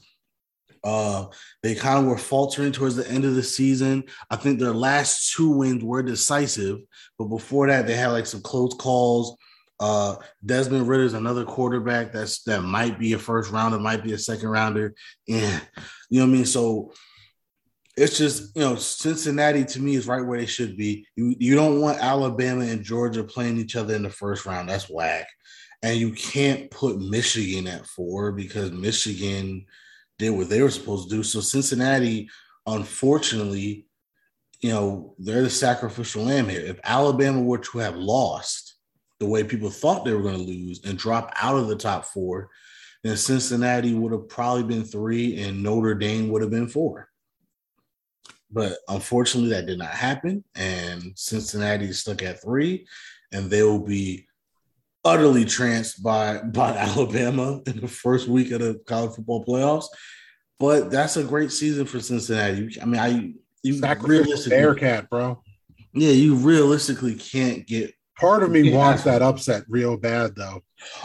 Uh, 0.83 1.25
they 1.61 1.75
kind 1.75 1.99
of 1.99 2.05
were 2.05 2.17
faltering 2.17 2.71
towards 2.71 2.95
the 2.95 3.09
end 3.09 3.25
of 3.25 3.35
the 3.35 3.43
season. 3.43 4.03
I 4.29 4.37
think 4.37 4.59
their 4.59 4.73
last 4.73 5.33
two 5.33 5.49
wins 5.49 5.83
were 5.83 6.01
decisive, 6.01 6.79
but 7.17 7.25
before 7.25 7.67
that, 7.67 7.85
they 7.85 7.95
had 7.95 8.09
like 8.09 8.25
some 8.25 8.41
close 8.41 8.73
calls. 8.75 9.35
Uh, 9.79 10.15
Desmond 10.45 10.87
Ridder's 10.87 11.13
another 11.13 11.45
quarterback 11.45 12.11
that's 12.11 12.43
that 12.43 12.61
might 12.61 12.99
be 12.99 13.13
a 13.13 13.19
first 13.19 13.51
rounder, 13.51 13.79
might 13.79 14.03
be 14.03 14.13
a 14.13 14.17
second 14.17 14.49
rounder. 14.49 14.93
Yeah, 15.27 15.59
you 16.09 16.19
know 16.19 16.25
what 16.25 16.31
I 16.31 16.35
mean. 16.35 16.45
So 16.45 16.93
it's 17.99 18.17
just 18.17 18.55
you 18.55 18.61
know 18.61 18.75
Cincinnati 18.75 19.65
to 19.65 19.81
me 19.81 19.95
is 19.95 20.07
right 20.07 20.25
where 20.25 20.39
they 20.39 20.45
should 20.45 20.77
be. 20.77 21.05
You 21.15 21.35
you 21.37 21.55
don't 21.55 21.81
want 21.81 21.99
Alabama 21.99 22.63
and 22.63 22.83
Georgia 22.83 23.23
playing 23.23 23.57
each 23.57 23.75
other 23.75 23.93
in 23.95 24.03
the 24.03 24.09
first 24.09 24.45
round. 24.45 24.69
That's 24.69 24.89
whack. 24.89 25.27
And 25.81 25.97
you 25.97 26.11
can't 26.11 26.71
put 26.71 26.99
Michigan 26.99 27.67
at 27.67 27.85
four 27.85 28.31
because 28.31 28.71
Michigan 28.71 29.65
did 30.17 30.31
what 30.31 30.49
they 30.49 30.61
were 30.61 30.69
supposed 30.69 31.09
to 31.09 31.15
do. 31.15 31.23
So 31.23 31.39
Cincinnati, 31.39 32.29
unfortunately, 32.65 33.85
you 34.61 34.71
know, 34.71 35.15
they're 35.17 35.43
the 35.43 35.49
sacrificial 35.49 36.23
lamb 36.23 36.49
here. 36.49 36.61
If 36.61 36.79
Alabama 36.83 37.41
were 37.41 37.59
to 37.59 37.77
have 37.79 37.95
lost 37.95 38.75
the 39.19 39.25
way 39.25 39.43
people 39.43 39.69
thought 39.69 40.05
they 40.05 40.13
were 40.13 40.21
going 40.21 40.37
to 40.37 40.41
lose 40.41 40.83
and 40.85 40.97
drop 40.97 41.31
out 41.35 41.57
of 41.57 41.67
the 41.67 41.75
top 41.75 42.05
four, 42.05 42.49
then 43.03 43.15
Cincinnati 43.15 43.93
would 43.93 44.11
have 44.11 44.27
probably 44.27 44.63
been 44.63 44.83
three 44.83 45.41
and 45.41 45.63
Notre 45.63 45.95
Dame 45.95 46.29
would 46.29 46.41
have 46.41 46.51
been 46.51 46.67
four. 46.67 47.08
But 48.51 48.77
unfortunately, 48.87 49.51
that 49.51 49.67
did 49.67 49.77
not 49.77 49.89
happen. 49.89 50.43
And 50.55 51.13
Cincinnati 51.15 51.85
is 51.85 51.99
stuck 51.99 52.23
at 52.23 52.41
three, 52.41 52.87
and 53.31 53.49
they 53.49 53.63
will 53.63 53.79
be 53.79 54.27
utterly 55.05 55.45
tranced 55.45 56.03
by, 56.03 56.37
by 56.43 56.75
Alabama 56.75 57.61
in 57.67 57.79
the 57.79 57.87
first 57.87 58.27
week 58.27 58.51
of 58.51 58.61
the 58.61 58.81
college 58.85 59.15
football 59.15 59.45
playoffs. 59.45 59.85
But 60.59 60.91
that's 60.91 61.15
a 61.15 61.23
great 61.23 61.51
season 61.51 61.85
for 61.85 61.99
Cincinnati. 62.01 62.77
I 62.81 62.85
mean, 62.85 62.99
I 62.99 63.33
you 63.63 63.73
sacrificial 63.75 64.23
realistically, 64.23 64.57
Bearcat, 64.57 65.09
bro. 65.09 65.41
yeah, 65.93 66.11
you 66.11 66.35
realistically 66.35 67.15
can't 67.15 67.65
get. 67.65 67.93
Part 68.19 68.43
of 68.43 68.51
me 68.51 68.73
wants 68.73 69.03
that 69.03 69.21
upset 69.21 69.63
real 69.69 69.95
bad, 69.95 70.35
though. 70.35 70.61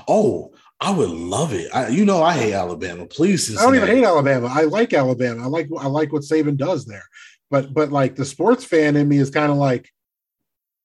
Oh, 0.09 0.53
I 0.80 0.90
would 0.90 1.11
love 1.11 1.53
it. 1.53 1.70
I, 1.72 1.88
you 1.88 2.05
know, 2.05 2.22
I 2.22 2.34
hate 2.34 2.53
Alabama. 2.53 3.07
Please, 3.07 3.57
I 3.57 3.62
don't 3.62 3.76
even 3.76 3.88
hate 3.88 4.05
Alabama. 4.05 4.49
I 4.51 4.64
like 4.64 4.92
Alabama. 4.92 5.42
I 5.42 5.47
like 5.47 5.68
I 5.78 5.86
like 5.86 6.12
what 6.12 6.22
Saban 6.22 6.57
does 6.57 6.84
there. 6.84 7.05
But 7.51 7.72
but 7.74 7.92
like 7.92 8.16
the 8.16 8.24
sports 8.24 8.64
fan 8.64 8.97
in 8.97 9.09
me 9.09 9.18
is 9.18 9.30
kind 9.30 9.51
of 9.53 9.59
like, 9.59 9.90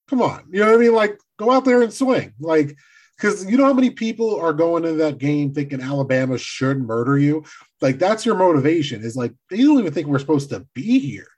come 0.08 0.22
on, 0.22 0.44
you 0.50 0.60
know 0.60 0.66
what 0.66 0.76
I 0.76 0.78
mean? 0.78 0.94
Like 0.94 1.18
go 1.38 1.50
out 1.50 1.64
there 1.64 1.82
and 1.82 1.92
swing, 1.92 2.34
like 2.40 2.76
because 3.16 3.48
you 3.50 3.56
know 3.56 3.64
how 3.64 3.72
many 3.72 3.90
people 3.90 4.40
are 4.40 4.52
going 4.52 4.84
into 4.84 4.96
that 4.98 5.18
game 5.18 5.52
thinking 5.52 5.80
Alabama 5.80 6.38
should 6.38 6.80
murder 6.80 7.18
you. 7.18 7.44
Like 7.80 7.98
that's 7.98 8.24
your 8.24 8.34
motivation. 8.34 9.02
Is 9.02 9.16
like 9.16 9.32
they 9.50 9.58
don't 9.58 9.78
even 9.78 9.92
think 9.92 10.06
we're 10.06 10.18
supposed 10.18 10.50
to 10.50 10.66
be 10.74 10.98
here. 10.98 11.28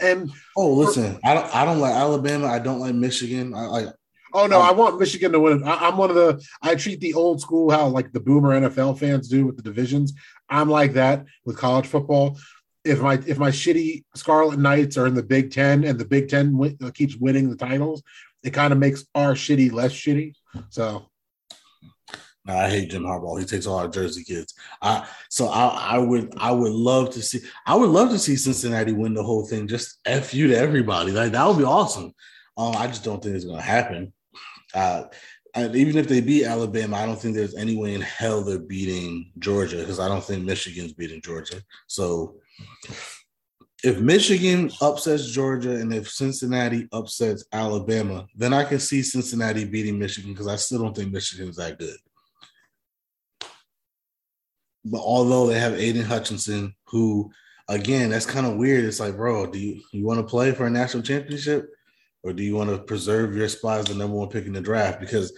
And 0.00 0.30
Oh, 0.56 0.72
listen, 0.72 1.18
I 1.24 1.34
don't. 1.34 1.54
I 1.54 1.64
don't 1.64 1.80
like 1.80 1.94
Alabama. 1.94 2.46
I 2.46 2.58
don't 2.58 2.80
like 2.80 2.94
Michigan. 2.94 3.54
I 3.54 3.66
like. 3.66 3.86
Oh 4.32 4.46
no, 4.46 4.60
Um, 4.60 4.68
I 4.68 4.72
want 4.72 5.00
Michigan 5.00 5.32
to 5.32 5.40
win. 5.40 5.64
I, 5.64 5.88
I'm 5.88 5.96
one 5.96 6.10
of 6.10 6.16
the. 6.16 6.42
I 6.62 6.74
treat 6.74 7.00
the 7.00 7.14
old 7.14 7.40
school 7.40 7.70
how 7.70 7.86
like 7.88 8.12
the 8.12 8.20
boomer 8.20 8.58
NFL 8.60 8.98
fans 8.98 9.28
do 9.28 9.46
with 9.46 9.56
the 9.56 9.62
divisions. 9.62 10.12
I'm 10.48 10.68
like 10.68 10.92
that 10.94 11.26
with 11.44 11.56
college 11.56 11.86
football. 11.86 12.38
If 12.84 13.00
my 13.00 13.14
if 13.26 13.38
my 13.38 13.50
shitty 13.50 14.04
Scarlet 14.14 14.58
Knights 14.58 14.96
are 14.96 15.06
in 15.06 15.14
the 15.14 15.22
Big 15.22 15.50
Ten 15.50 15.84
and 15.84 15.98
the 15.98 16.04
Big 16.04 16.28
Ten 16.28 16.56
win, 16.56 16.76
uh, 16.82 16.90
keeps 16.90 17.16
winning 17.16 17.50
the 17.50 17.56
titles, 17.56 18.02
it 18.42 18.50
kind 18.50 18.72
of 18.72 18.78
makes 18.78 19.04
our 19.14 19.34
shitty 19.34 19.72
less 19.72 19.92
shitty. 19.92 20.34
So 20.70 21.06
No, 22.46 22.56
I 22.56 22.70
hate 22.70 22.90
Jim 22.90 23.02
Harbaugh. 23.02 23.38
He 23.38 23.44
takes 23.44 23.66
all 23.66 23.78
our 23.78 23.88
Jersey 23.88 24.24
kids. 24.24 24.54
I 24.80 25.06
so 25.28 25.48
I, 25.48 25.94
I 25.94 25.98
would 25.98 26.32
I 26.38 26.52
would 26.52 26.72
love 26.72 27.10
to 27.10 27.22
see 27.22 27.40
I 27.66 27.74
would 27.74 27.90
love 27.90 28.10
to 28.10 28.18
see 28.18 28.36
Cincinnati 28.36 28.92
win 28.92 29.14
the 29.14 29.22
whole 29.22 29.46
thing. 29.46 29.68
Just 29.68 29.98
f 30.06 30.32
you 30.32 30.48
to 30.48 30.56
everybody. 30.56 31.12
Like 31.12 31.32
that 31.32 31.46
would 31.46 31.58
be 31.58 31.64
awesome. 31.64 32.14
Um, 32.56 32.74
I 32.76 32.86
just 32.86 33.04
don't 33.04 33.22
think 33.22 33.36
it's 33.36 33.44
gonna 33.44 33.60
happen. 33.60 34.12
Uh, 34.74 35.04
and 35.54 35.74
even 35.74 35.96
if 35.96 36.06
they 36.06 36.20
beat 36.20 36.44
Alabama, 36.44 36.96
I 36.96 37.06
don't 37.06 37.20
think 37.20 37.34
there's 37.34 37.56
any 37.56 37.76
way 37.76 37.94
in 37.94 38.00
hell 38.00 38.42
they're 38.42 38.58
beating 38.58 39.32
Georgia 39.38 39.78
because 39.78 39.98
I 39.98 40.08
don't 40.08 40.22
think 40.22 40.44
Michigan's 40.44 40.92
beating 40.92 41.20
Georgia. 41.20 41.62
So 41.88 42.36
if 43.82 43.98
Michigan 44.00 44.70
upsets 44.80 45.30
Georgia 45.30 45.72
and 45.72 45.92
if 45.94 46.08
Cincinnati 46.08 46.88
upsets 46.92 47.44
Alabama, 47.52 48.26
then 48.36 48.52
I 48.52 48.64
can 48.64 48.78
see 48.78 49.02
Cincinnati 49.02 49.64
beating 49.64 49.98
Michigan 49.98 50.32
because 50.32 50.48
I 50.48 50.56
still 50.56 50.82
don't 50.82 50.94
think 50.94 51.12
Michigan's 51.12 51.56
that 51.56 51.78
good. 51.78 51.96
But 54.84 55.00
although 55.00 55.46
they 55.46 55.58
have 55.58 55.74
Aidan 55.74 56.04
Hutchinson, 56.04 56.74
who 56.86 57.30
again, 57.68 58.10
that's 58.10 58.26
kind 58.26 58.46
of 58.46 58.56
weird. 58.56 58.84
It's 58.84 59.00
like, 59.00 59.16
bro, 59.16 59.46
do 59.46 59.58
you 59.58 59.80
you 59.92 60.04
want 60.04 60.20
to 60.20 60.30
play 60.30 60.52
for 60.52 60.66
a 60.66 60.70
national 60.70 61.02
championship? 61.02 61.70
Or 62.22 62.34
do 62.34 62.42
you 62.42 62.54
want 62.54 62.68
to 62.68 62.78
preserve 62.78 63.34
your 63.34 63.48
spot 63.48 63.78
as 63.78 63.84
the 63.86 63.94
number 63.94 64.16
one 64.16 64.28
pick 64.28 64.44
in 64.44 64.52
the 64.52 64.60
draft? 64.60 65.00
Because 65.00 65.32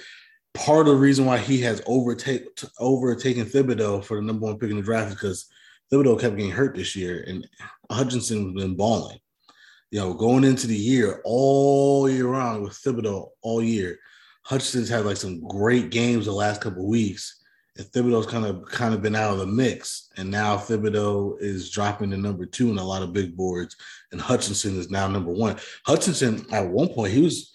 part 0.53 0.89
of 0.89 0.95
the 0.95 1.01
reason 1.01 1.25
why 1.25 1.39
he 1.39 1.61
has 1.61 1.81
overtake 1.87 2.45
overtaken 2.81 3.45
Thibodeaux 3.45 4.05
for 4.05 4.17
the 4.17 4.23
number 4.23 4.47
one 4.47 4.59
pick 4.59 4.71
in 4.71 4.77
the 4.77 4.83
draft 4.83 5.11
is 5.11 5.15
because 5.15 5.47
Thibodeaux 5.93 6.21
kept 6.21 6.37
getting 6.37 6.51
hurt 6.51 6.75
this 6.75 6.97
year, 6.97 7.25
and 7.27 7.47
Hutchinson 7.91 8.45
has 8.45 8.65
been 8.65 8.77
balling. 8.77 9.19
You 9.91 10.01
know, 10.01 10.15
going 10.15 10.45
into 10.45 10.67
the 10.67 10.77
year 10.77 11.21
all 11.25 12.09
year 12.09 12.27
round 12.27 12.63
with 12.63 12.73
Thibodeaux 12.73 13.29
all 13.43 13.63
year, 13.63 13.99
Hutchinson's 14.45 14.89
had 14.89 15.05
like 15.05 15.19
some 15.19 15.47
great 15.47 15.91
games 15.91 16.25
the 16.25 16.33
last 16.33 16.63
couple 16.63 16.89
weeks, 16.89 17.45
and 17.77 17.87
Thibodeaux's 17.87 18.27
kind 18.27 18.47
of 18.47 18.65
kind 18.67 18.95
of 18.95 19.03
been 19.03 19.15
out 19.15 19.33
of 19.33 19.39
the 19.39 19.47
mix, 19.47 20.09
and 20.17 20.31
now 20.31 20.57
Thibodeaux 20.57 21.37
is 21.41 21.71
dropping 21.71 22.11
to 22.11 22.17
number 22.17 22.47
two 22.47 22.71
in 22.71 22.79
a 22.79 22.85
lot 22.85 23.03
of 23.03 23.13
big 23.13 23.37
boards, 23.37 23.77
and 24.13 24.21
Hutchinson 24.21 24.79
is 24.79 24.91
now 24.91 25.07
number 25.09 25.31
one. 25.31 25.57
Hutchinson 25.85 26.47
at 26.53 26.67
one 26.67 26.89
point 26.89 27.13
he 27.13 27.21
was 27.21 27.53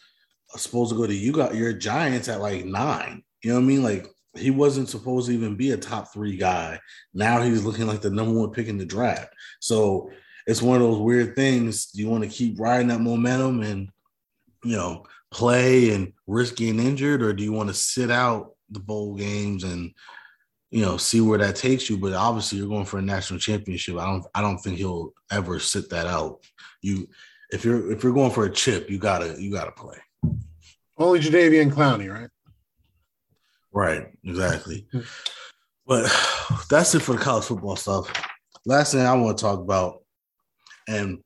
supposed 0.56 0.92
to 0.92 0.98
go 0.98 1.08
to 1.08 1.14
you 1.14 1.32
got 1.32 1.56
your 1.56 1.74
Giants 1.74 2.28
at 2.28 2.40
like 2.40 2.66
nine. 2.66 3.24
You 3.44 3.52
know 3.52 3.56
what 3.58 3.64
I 3.64 3.68
mean? 3.68 3.84
Like 3.84 4.08
he 4.38 4.52
wasn't 4.52 4.90
supposed 4.90 5.28
to 5.28 5.34
even 5.34 5.56
be 5.56 5.72
a 5.72 5.78
top 5.78 6.14
three 6.14 6.38
guy. 6.38 6.80
Now 7.14 7.42
he's 7.42 7.64
looking 7.64 7.88
like 7.88 8.02
the 8.02 8.10
number 8.10 8.40
one 8.40 8.52
pick 8.52 8.68
in 8.68 8.78
the 8.78 8.86
draft. 8.86 9.34
So 9.60 10.12
it's 10.46 10.62
one 10.62 10.78
of 10.78 10.82
those 10.82 11.00
weird 11.00 11.36
things. 11.36 11.88
Do 11.88 12.02
you 12.02 12.10
want 12.10 12.24
to 12.24 12.30
keep 12.30 12.60
riding 12.60 12.88
that 12.88 13.02
momentum 13.02 13.62
and 13.62 13.90
you 14.64 14.76
know 14.76 15.04
play 15.30 15.94
and 15.94 16.14
risk 16.26 16.56
getting 16.56 16.80
injured, 16.80 17.22
or 17.22 17.34
do 17.34 17.44
you 17.44 17.52
want 17.52 17.70
to 17.70 17.76
sit 17.76 18.10
out 18.10 18.54
the 18.70 18.80
bowl 18.80 19.16
games 19.16 19.64
and 19.64 19.92
you 20.72 20.82
know 20.84 20.98
see 20.98 21.22
where 21.22 21.38
that 21.40 21.58
takes 21.58 21.90
you? 21.90 21.98
But 21.98 22.14
obviously, 22.14 22.58
you're 22.58 22.70
going 22.70 22.86
for 22.86 23.00
a 23.00 23.02
national 23.02 23.40
championship. 23.40 23.98
I 23.98 24.06
don't. 24.06 24.26
I 24.34 24.42
don't 24.42 24.58
think 24.58 24.78
he'll 24.78 25.14
ever 25.32 25.60
sit 25.60 25.90
that 25.90 26.08
out. 26.08 26.40
You, 26.82 27.08
if 27.52 27.66
you're 27.66 27.92
if 27.92 28.04
you're 28.04 28.14
going 28.14 28.32
for 28.32 28.46
a 28.46 28.52
chip, 28.52 28.90
you 28.90 28.98
gotta 28.98 29.36
you 29.42 29.52
gotta 29.52 29.72
play. 29.72 29.98
Only 30.98 31.20
Jadeveon 31.20 31.72
Clowney, 31.72 32.12
right? 32.12 32.30
Right, 33.78 34.08
exactly. 34.24 34.88
Hmm. 34.92 35.02
But 35.86 36.12
that's 36.70 36.96
it 36.96 37.02
for 37.02 37.14
the 37.14 37.20
college 37.20 37.46
football 37.46 37.76
stuff. 37.76 38.12
Last 38.66 38.92
thing 38.92 39.02
I 39.02 39.14
want 39.14 39.38
to 39.38 39.42
talk 39.42 39.60
about, 39.60 40.02
and 40.88 41.20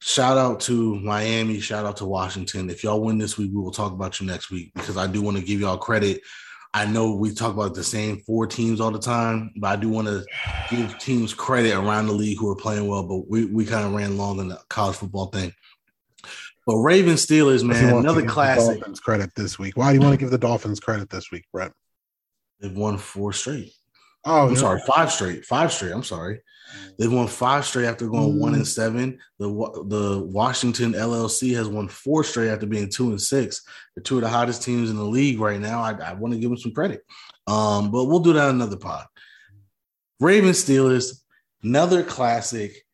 shout 0.00 0.38
out 0.38 0.60
to 0.60 0.94
Miami, 1.00 1.58
shout 1.58 1.84
out 1.84 1.96
to 1.96 2.04
Washington. 2.04 2.70
If 2.70 2.84
y'all 2.84 3.02
win 3.02 3.18
this 3.18 3.36
week, 3.36 3.50
we 3.52 3.60
will 3.60 3.72
talk 3.72 3.92
about 3.92 4.20
you 4.20 4.28
next 4.28 4.52
week 4.52 4.70
because 4.74 4.96
I 4.96 5.08
do 5.08 5.22
want 5.22 5.38
to 5.38 5.42
give 5.42 5.60
y'all 5.60 5.76
credit. 5.76 6.20
I 6.72 6.86
know 6.86 7.16
we 7.16 7.34
talk 7.34 7.52
about 7.52 7.74
the 7.74 7.82
same 7.82 8.20
four 8.20 8.46
teams 8.46 8.80
all 8.80 8.92
the 8.92 9.00
time, 9.00 9.50
but 9.56 9.66
I 9.66 9.76
do 9.76 9.88
want 9.88 10.06
to 10.06 10.24
give 10.70 10.96
teams 11.00 11.34
credit 11.34 11.74
around 11.74 12.06
the 12.06 12.12
league 12.12 12.38
who 12.38 12.48
are 12.48 12.56
playing 12.56 12.86
well. 12.86 13.02
But 13.02 13.28
we, 13.28 13.46
we 13.46 13.66
kind 13.66 13.84
of 13.84 13.92
ran 13.92 14.16
long 14.16 14.38
in 14.38 14.48
the 14.48 14.60
college 14.68 14.96
football 14.96 15.26
thing. 15.26 15.52
But 16.66 16.76
Ravens 16.76 17.26
Steelers, 17.26 17.64
man, 17.64 17.96
another 17.96 18.24
classic. 18.24 18.78
Dolphins 18.78 19.00
credit 19.00 19.30
this 19.34 19.58
week. 19.58 19.76
Why 19.76 19.90
do 19.90 19.98
you 19.98 20.00
want 20.00 20.12
to 20.12 20.18
give 20.18 20.30
the 20.30 20.38
Dolphins 20.38 20.78
credit 20.78 21.10
this 21.10 21.30
week, 21.30 21.44
Brett? 21.52 21.72
They've 22.60 22.76
won 22.76 22.98
four 22.98 23.32
straight. 23.32 23.72
Oh, 24.24 24.46
I'm 24.46 24.54
yeah. 24.54 24.60
sorry, 24.60 24.80
five 24.86 25.10
straight. 25.10 25.44
Five 25.44 25.72
straight. 25.72 25.92
I'm 25.92 26.04
sorry. 26.04 26.40
They've 26.98 27.12
won 27.12 27.26
five 27.26 27.66
straight 27.66 27.86
after 27.86 28.08
going 28.08 28.38
one 28.38 28.54
and 28.54 28.66
seven. 28.66 29.18
The 29.38 29.48
the 29.88 30.22
Washington 30.24 30.92
LLC 30.92 31.54
has 31.56 31.68
won 31.68 31.88
four 31.88 32.22
straight 32.22 32.50
after 32.50 32.66
being 32.66 32.88
two 32.88 33.10
and 33.10 33.20
six. 33.20 33.62
They're 33.94 34.02
two 34.02 34.16
of 34.16 34.22
the 34.22 34.28
hottest 34.28 34.62
teams 34.62 34.90
in 34.90 34.96
the 34.96 35.04
league 35.04 35.40
right 35.40 35.60
now. 35.60 35.80
I, 35.80 35.92
I 35.92 36.14
want 36.14 36.34
to 36.34 36.40
give 36.40 36.50
them 36.50 36.58
some 36.58 36.72
credit. 36.72 37.02
Um, 37.46 37.90
but 37.90 38.04
we'll 38.04 38.20
do 38.20 38.32
that 38.34 38.50
another 38.50 38.76
pod. 38.76 39.06
Ravens 40.20 40.64
Steelers, 40.64 41.22
another 41.62 42.02
classic. 42.02 42.84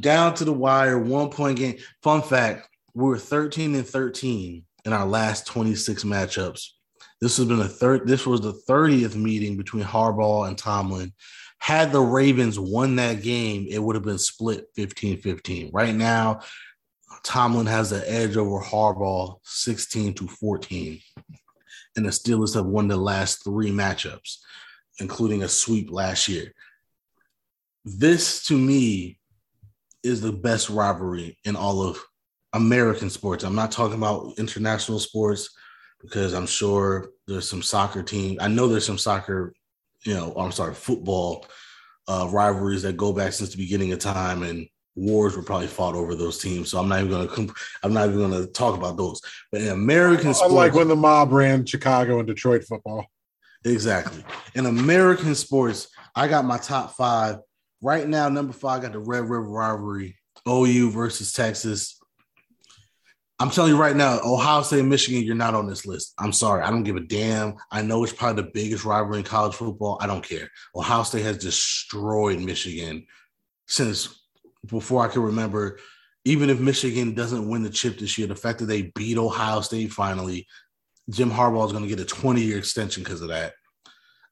Down 0.00 0.34
to 0.34 0.44
the 0.44 0.52
wire, 0.52 0.98
one 0.98 1.30
point 1.30 1.58
game. 1.58 1.78
Fun 2.02 2.22
fact: 2.22 2.68
we 2.94 3.04
were 3.04 3.18
13 3.18 3.74
and 3.74 3.86
13 3.86 4.64
in 4.84 4.92
our 4.92 5.06
last 5.06 5.46
26 5.46 6.04
matchups. 6.04 6.68
This 7.20 7.36
has 7.36 7.46
been 7.46 7.60
a 7.60 7.68
third. 7.68 8.06
This 8.06 8.26
was 8.26 8.40
the 8.40 8.54
30th 8.68 9.14
meeting 9.14 9.56
between 9.56 9.84
Harbaugh 9.84 10.48
and 10.48 10.56
Tomlin. 10.56 11.12
Had 11.58 11.92
the 11.92 12.00
Ravens 12.00 12.58
won 12.58 12.96
that 12.96 13.22
game, 13.22 13.66
it 13.68 13.78
would 13.78 13.94
have 13.94 14.04
been 14.04 14.18
split 14.18 14.74
15-15. 14.78 15.70
Right 15.74 15.94
now, 15.94 16.40
Tomlin 17.22 17.66
has 17.66 17.90
the 17.90 18.10
edge 18.10 18.38
over 18.38 18.60
Harbaugh 18.60 19.38
16 19.44 20.14
to 20.14 20.26
14. 20.26 21.00
And 21.96 22.06
the 22.06 22.10
Steelers 22.10 22.54
have 22.54 22.64
won 22.64 22.88
the 22.88 22.96
last 22.96 23.44
three 23.44 23.70
matchups, 23.70 24.38
including 25.00 25.42
a 25.42 25.48
sweep 25.48 25.90
last 25.90 26.28
year. 26.28 26.54
This 27.84 28.46
to 28.46 28.56
me 28.56 29.19
is 30.02 30.20
the 30.20 30.32
best 30.32 30.70
rivalry 30.70 31.36
in 31.44 31.56
all 31.56 31.82
of 31.82 31.98
American 32.52 33.10
sports. 33.10 33.44
I'm 33.44 33.54
not 33.54 33.72
talking 33.72 33.98
about 33.98 34.34
international 34.38 34.98
sports 34.98 35.50
because 36.00 36.32
I'm 36.32 36.46
sure 36.46 37.10
there's 37.26 37.48
some 37.48 37.62
soccer 37.62 38.02
team. 38.02 38.38
I 38.40 38.48
know 38.48 38.66
there's 38.66 38.86
some 38.86 38.98
soccer, 38.98 39.52
you 40.04 40.14
know, 40.14 40.32
I'm 40.36 40.52
sorry, 40.52 40.74
football 40.74 41.46
uh, 42.08 42.28
rivalries 42.30 42.82
that 42.82 42.96
go 42.96 43.12
back 43.12 43.32
since 43.32 43.50
the 43.50 43.56
beginning 43.56 43.92
of 43.92 43.98
time, 43.98 44.42
and 44.42 44.66
wars 44.96 45.36
were 45.36 45.42
probably 45.42 45.68
fought 45.68 45.94
over 45.94 46.14
those 46.14 46.38
teams. 46.38 46.70
So 46.70 46.78
I'm 46.78 46.88
not 46.88 47.00
even 47.00 47.12
gonna, 47.12 47.28
comp- 47.28 47.56
I'm 47.82 47.92
not 47.92 48.08
even 48.08 48.20
gonna 48.20 48.46
talk 48.46 48.76
about 48.76 48.96
those. 48.96 49.20
But 49.52 49.60
in 49.60 49.68
American 49.68 50.34
sports, 50.34 50.52
like 50.52 50.74
when 50.74 50.88
the 50.88 50.96
mob 50.96 51.32
ran 51.32 51.64
Chicago 51.64 52.18
and 52.18 52.26
Detroit 52.26 52.64
football. 52.64 53.06
Exactly. 53.64 54.24
In 54.54 54.66
American 54.66 55.34
sports, 55.34 55.88
I 56.16 56.28
got 56.28 56.44
my 56.44 56.58
top 56.58 56.96
five. 56.96 57.36
Right 57.82 58.06
now, 58.06 58.28
number 58.28 58.52
five, 58.52 58.82
got 58.82 58.92
the 58.92 58.98
Red 58.98 59.22
River 59.22 59.42
rivalry, 59.42 60.16
OU 60.48 60.90
versus 60.90 61.32
Texas. 61.32 61.98
I'm 63.38 63.50
telling 63.50 63.72
you 63.72 63.78
right 63.78 63.96
now, 63.96 64.20
Ohio 64.22 64.60
State, 64.60 64.84
Michigan, 64.84 65.22
you're 65.22 65.34
not 65.34 65.54
on 65.54 65.66
this 65.66 65.86
list. 65.86 66.12
I'm 66.18 66.32
sorry. 66.32 66.62
I 66.62 66.68
don't 66.68 66.82
give 66.82 66.96
a 66.96 67.00
damn. 67.00 67.54
I 67.70 67.80
know 67.80 68.04
it's 68.04 68.12
probably 68.12 68.42
the 68.42 68.50
biggest 68.52 68.84
rivalry 68.84 69.20
in 69.20 69.24
college 69.24 69.54
football. 69.54 69.96
I 69.98 70.06
don't 70.06 70.22
care. 70.22 70.50
Ohio 70.76 71.04
State 71.04 71.22
has 71.22 71.38
destroyed 71.38 72.38
Michigan 72.38 73.06
since 73.66 74.26
before 74.66 75.02
I 75.02 75.08
can 75.08 75.22
remember. 75.22 75.78
Even 76.26 76.50
if 76.50 76.60
Michigan 76.60 77.14
doesn't 77.14 77.48
win 77.48 77.62
the 77.62 77.70
chip 77.70 77.98
this 77.98 78.18
year, 78.18 78.26
the 78.26 78.36
fact 78.36 78.58
that 78.58 78.66
they 78.66 78.92
beat 78.94 79.16
Ohio 79.16 79.62
State 79.62 79.90
finally, 79.90 80.46
Jim 81.08 81.30
Harbaugh 81.30 81.64
is 81.64 81.72
going 81.72 81.84
to 81.84 81.88
get 81.88 81.98
a 81.98 82.04
20 82.04 82.42
year 82.42 82.58
extension 82.58 83.02
because 83.02 83.22
of 83.22 83.28
that. 83.28 83.54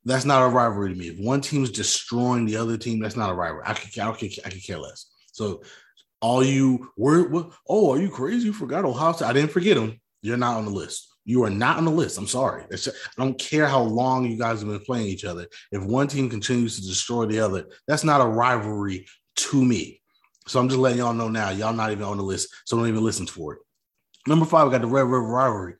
That's 0.05 0.25
not 0.25 0.43
a 0.43 0.49
rivalry 0.49 0.93
to 0.93 0.99
me. 0.99 1.09
If 1.09 1.19
one 1.19 1.41
team's 1.41 1.71
destroying 1.71 2.47
the 2.47 2.57
other 2.57 2.77
team, 2.77 3.01
that's 3.01 3.17
not 3.17 3.31
a 3.31 3.35
rivalry. 3.35 3.65
I 3.67 3.75
could, 3.75 3.99
I 3.99 4.13
could, 4.13 4.31
I 4.45 4.51
could 4.51 4.65
care 4.65 4.79
less. 4.79 5.07
So, 5.33 5.63
all 6.21 6.43
you 6.45 6.91
were, 6.97 7.29
what, 7.29 7.53
oh, 7.69 7.93
are 7.93 8.01
you 8.01 8.11
crazy? 8.11 8.47
You 8.47 8.53
forgot 8.53 8.85
Ohio 8.85 9.13
State? 9.13 9.29
I 9.29 9.33
didn't 9.33 9.53
forget 9.53 9.77
them. 9.77 10.01
You're 10.23 10.37
not 10.37 10.57
on 10.57 10.65
the 10.65 10.71
list. 10.71 11.09
You 11.25 11.45
are 11.45 11.51
not 11.51 11.77
on 11.77 11.85
the 11.85 11.91
list. 11.91 12.19
I'm 12.19 12.27
sorry. 12.27 12.65
I 12.73 12.77
don't 13.19 13.39
care 13.39 13.67
how 13.67 13.83
long 13.83 14.25
you 14.25 14.37
guys 14.37 14.61
have 14.61 14.69
been 14.69 14.81
playing 14.81 15.07
each 15.07 15.25
other. 15.25 15.47
If 15.71 15.85
one 15.85 16.09
team 16.09 16.29
continues 16.31 16.77
to 16.77 16.87
destroy 16.87 17.27
the 17.27 17.41
other, 17.41 17.67
that's 17.87 18.03
not 18.03 18.21
a 18.21 18.27
rivalry 18.27 19.07
to 19.37 19.65
me. 19.65 20.01
So 20.47 20.59
I'm 20.59 20.69
just 20.69 20.81
letting 20.81 20.99
y'all 20.99 21.13
know 21.13 21.29
now. 21.29 21.51
Y'all 21.51 21.75
not 21.75 21.93
even 21.93 22.05
on 22.05 22.17
the 22.17 22.23
list, 22.23 22.49
so 22.65 22.77
don't 22.77 22.89
even 22.89 23.05
listen 23.05 23.27
for 23.27 23.55
it. 23.55 23.61
Number 24.27 24.47
five, 24.47 24.67
we 24.67 24.73
got 24.73 24.81
the 24.81 24.87
Red 24.87 25.03
River 25.03 25.23
rivalry, 25.23 25.75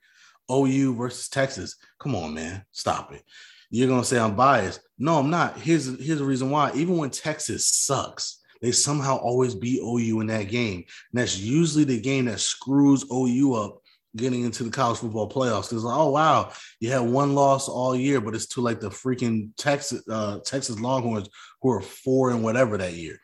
OU 0.51 0.95
versus 0.95 1.27
Texas. 1.27 1.75
Come 1.99 2.15
on, 2.15 2.35
man, 2.35 2.63
stop 2.71 3.11
it. 3.11 3.23
You're 3.69 3.87
gonna 3.87 4.03
say 4.03 4.19
I'm 4.19 4.35
biased. 4.35 4.81
No, 4.97 5.19
I'm 5.19 5.29
not. 5.29 5.59
Here's 5.59 5.85
here's 6.03 6.19
the 6.19 6.25
reason 6.25 6.49
why. 6.49 6.71
Even 6.73 6.97
when 6.97 7.09
Texas 7.09 7.67
sucks, 7.67 8.39
they 8.61 8.71
somehow 8.71 9.17
always 9.17 9.55
beat 9.55 9.81
OU 9.81 10.21
in 10.21 10.27
that 10.27 10.49
game. 10.49 10.77
And 10.77 11.21
that's 11.21 11.37
usually 11.37 11.83
the 11.83 11.99
game 11.99 12.25
that 12.25 12.39
screws 12.39 13.05
OU 13.11 13.53
up 13.53 13.81
getting 14.15 14.43
into 14.43 14.63
the 14.63 14.71
college 14.71 14.99
football 14.99 15.29
playoffs. 15.29 15.69
Because 15.69 15.85
oh 15.85 16.09
wow, 16.09 16.51
you 16.79 16.91
had 16.91 16.99
one 17.01 17.35
loss 17.35 17.69
all 17.69 17.95
year, 17.95 18.19
but 18.19 18.35
it's 18.35 18.47
to 18.47 18.61
like 18.61 18.79
the 18.79 18.89
freaking 18.89 19.51
Texas 19.57 20.03
uh, 20.09 20.39
Texas 20.39 20.79
Longhorns 20.79 21.29
who 21.61 21.71
are 21.71 21.81
four 21.81 22.31
and 22.31 22.43
whatever 22.43 22.77
that 22.77 22.93
year. 22.93 23.19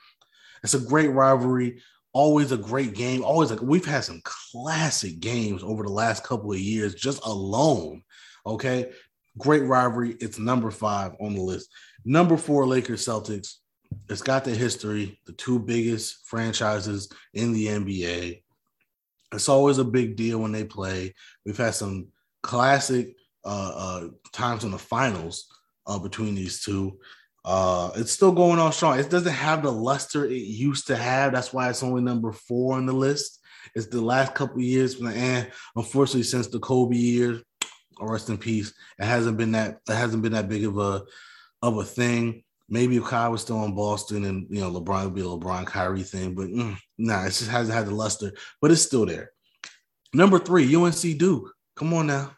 It's 0.63 0.73
a 0.73 0.79
great 0.79 1.09
rivalry. 1.09 1.81
Always 2.13 2.51
a 2.51 2.57
great 2.57 2.93
game. 2.93 3.23
Always 3.23 3.51
like 3.51 3.61
we've 3.61 3.85
had 3.85 4.03
some 4.03 4.21
classic 4.23 5.19
games 5.19 5.63
over 5.63 5.83
the 5.83 5.89
last 5.89 6.23
couple 6.23 6.51
of 6.51 6.59
years, 6.59 6.95
just 6.95 7.25
alone. 7.25 8.03
Okay, 8.47 8.91
great 9.37 9.63
rivalry. 9.63 10.15
It's 10.19 10.39
number 10.39 10.71
five 10.71 11.13
on 11.19 11.33
the 11.33 11.41
list. 11.41 11.69
Number 12.03 12.37
four, 12.37 12.67
Lakers 12.67 13.05
Celtics. 13.05 13.55
It's 14.09 14.21
got 14.21 14.43
the 14.43 14.51
history, 14.51 15.19
the 15.25 15.33
two 15.33 15.59
biggest 15.59 16.25
franchises 16.25 17.09
in 17.33 17.53
the 17.53 17.67
NBA. 17.67 18.41
It's 19.33 19.49
always 19.49 19.77
a 19.77 19.83
big 19.83 20.15
deal 20.15 20.39
when 20.39 20.51
they 20.51 20.63
play. 20.63 21.13
We've 21.45 21.57
had 21.57 21.75
some 21.75 22.07
classic 22.41 23.15
uh, 23.43 23.73
uh, 23.75 24.07
times 24.31 24.63
in 24.63 24.71
the 24.71 24.77
finals 24.77 25.47
uh, 25.87 25.99
between 25.99 26.35
these 26.35 26.63
two. 26.63 26.99
Uh, 27.43 27.91
it's 27.95 28.11
still 28.11 28.31
going 28.31 28.59
on 28.59 28.71
strong. 28.71 28.99
It 28.99 29.09
doesn't 29.09 29.31
have 29.31 29.61
the 29.61 29.71
luster 29.71 30.25
it 30.25 30.33
used 30.33 30.87
to 30.87 30.95
have. 30.95 31.31
That's 31.31 31.53
why 31.53 31.69
it's 31.69 31.83
only 31.83 32.01
number 32.01 32.31
four 32.31 32.75
on 32.75 32.85
the 32.85 32.93
list. 32.93 33.39
It's 33.75 33.87
the 33.87 34.01
last 34.01 34.33
couple 34.33 34.61
years, 34.61 34.99
and 34.99 35.09
eh, 35.09 35.45
unfortunately, 35.75 36.23
since 36.23 36.47
the 36.47 36.59
Kobe 36.59 36.95
years, 36.95 37.41
rest 37.99 38.29
in 38.29 38.37
peace, 38.37 38.73
it 38.99 39.05
hasn't 39.05 39.37
been 39.37 39.51
that. 39.53 39.79
It 39.89 39.95
hasn't 39.95 40.23
been 40.23 40.33
that 40.33 40.49
big 40.49 40.65
of 40.65 40.77
a 40.77 41.03
of 41.61 41.77
a 41.77 41.83
thing. 41.83 42.43
Maybe 42.67 42.97
if 42.97 43.03
Kyle 43.03 43.31
was 43.31 43.41
still 43.41 43.63
in 43.63 43.75
Boston 43.75 44.25
and 44.25 44.47
you 44.49 44.61
know 44.61 44.71
LeBron 44.71 45.05
would 45.05 45.15
be 45.15 45.21
a 45.21 45.25
LeBron 45.25 45.65
Kyrie 45.65 46.03
thing, 46.03 46.35
but 46.35 46.47
mm, 46.47 46.77
nah, 46.97 47.23
it 47.23 47.27
just 47.27 47.49
hasn't 47.49 47.75
had 47.75 47.87
the 47.87 47.93
luster, 47.93 48.31
but 48.61 48.71
it's 48.71 48.81
still 48.81 49.05
there. 49.05 49.31
Number 50.13 50.39
three, 50.39 50.75
UNC 50.75 51.17
Duke. 51.17 51.53
Come 51.75 51.93
on 51.93 52.07
now. 52.07 52.34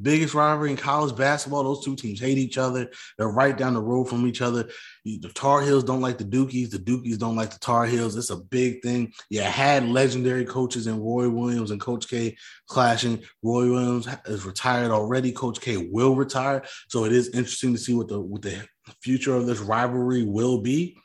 Biggest 0.00 0.34
rivalry 0.34 0.70
in 0.70 0.76
college 0.76 1.16
basketball. 1.16 1.62
Those 1.62 1.84
two 1.84 1.94
teams 1.94 2.18
hate 2.18 2.36
each 2.36 2.58
other. 2.58 2.90
They're 3.16 3.28
right 3.28 3.56
down 3.56 3.74
the 3.74 3.80
road 3.80 4.08
from 4.08 4.26
each 4.26 4.42
other. 4.42 4.68
The 5.04 5.30
Tar 5.34 5.62
Heels 5.62 5.84
don't 5.84 6.00
like 6.00 6.18
the 6.18 6.24
Dukies. 6.24 6.70
The 6.70 6.78
Dukies 6.78 7.18
don't 7.18 7.36
like 7.36 7.50
the 7.50 7.60
Tar 7.60 7.86
Heels. 7.86 8.16
It's 8.16 8.30
a 8.30 8.36
big 8.36 8.82
thing. 8.82 9.12
You 9.30 9.42
had 9.42 9.88
legendary 9.88 10.44
coaches 10.44 10.88
in 10.88 11.00
Roy 11.00 11.28
Williams 11.28 11.70
and 11.70 11.80
Coach 11.80 12.08
K 12.08 12.36
clashing. 12.66 13.22
Roy 13.42 13.70
Williams 13.70 14.08
is 14.26 14.44
retired 14.44 14.90
already. 14.90 15.30
Coach 15.30 15.60
K 15.60 15.76
will 15.76 16.16
retire. 16.16 16.64
So 16.88 17.04
it 17.04 17.12
is 17.12 17.28
interesting 17.28 17.72
to 17.74 17.78
see 17.78 17.94
what 17.94 18.08
the 18.08 18.20
what 18.20 18.42
the 18.42 18.66
future 19.00 19.36
of 19.36 19.46
this 19.46 19.60
rivalry 19.60 20.24
will 20.24 20.60
be. 20.60 20.96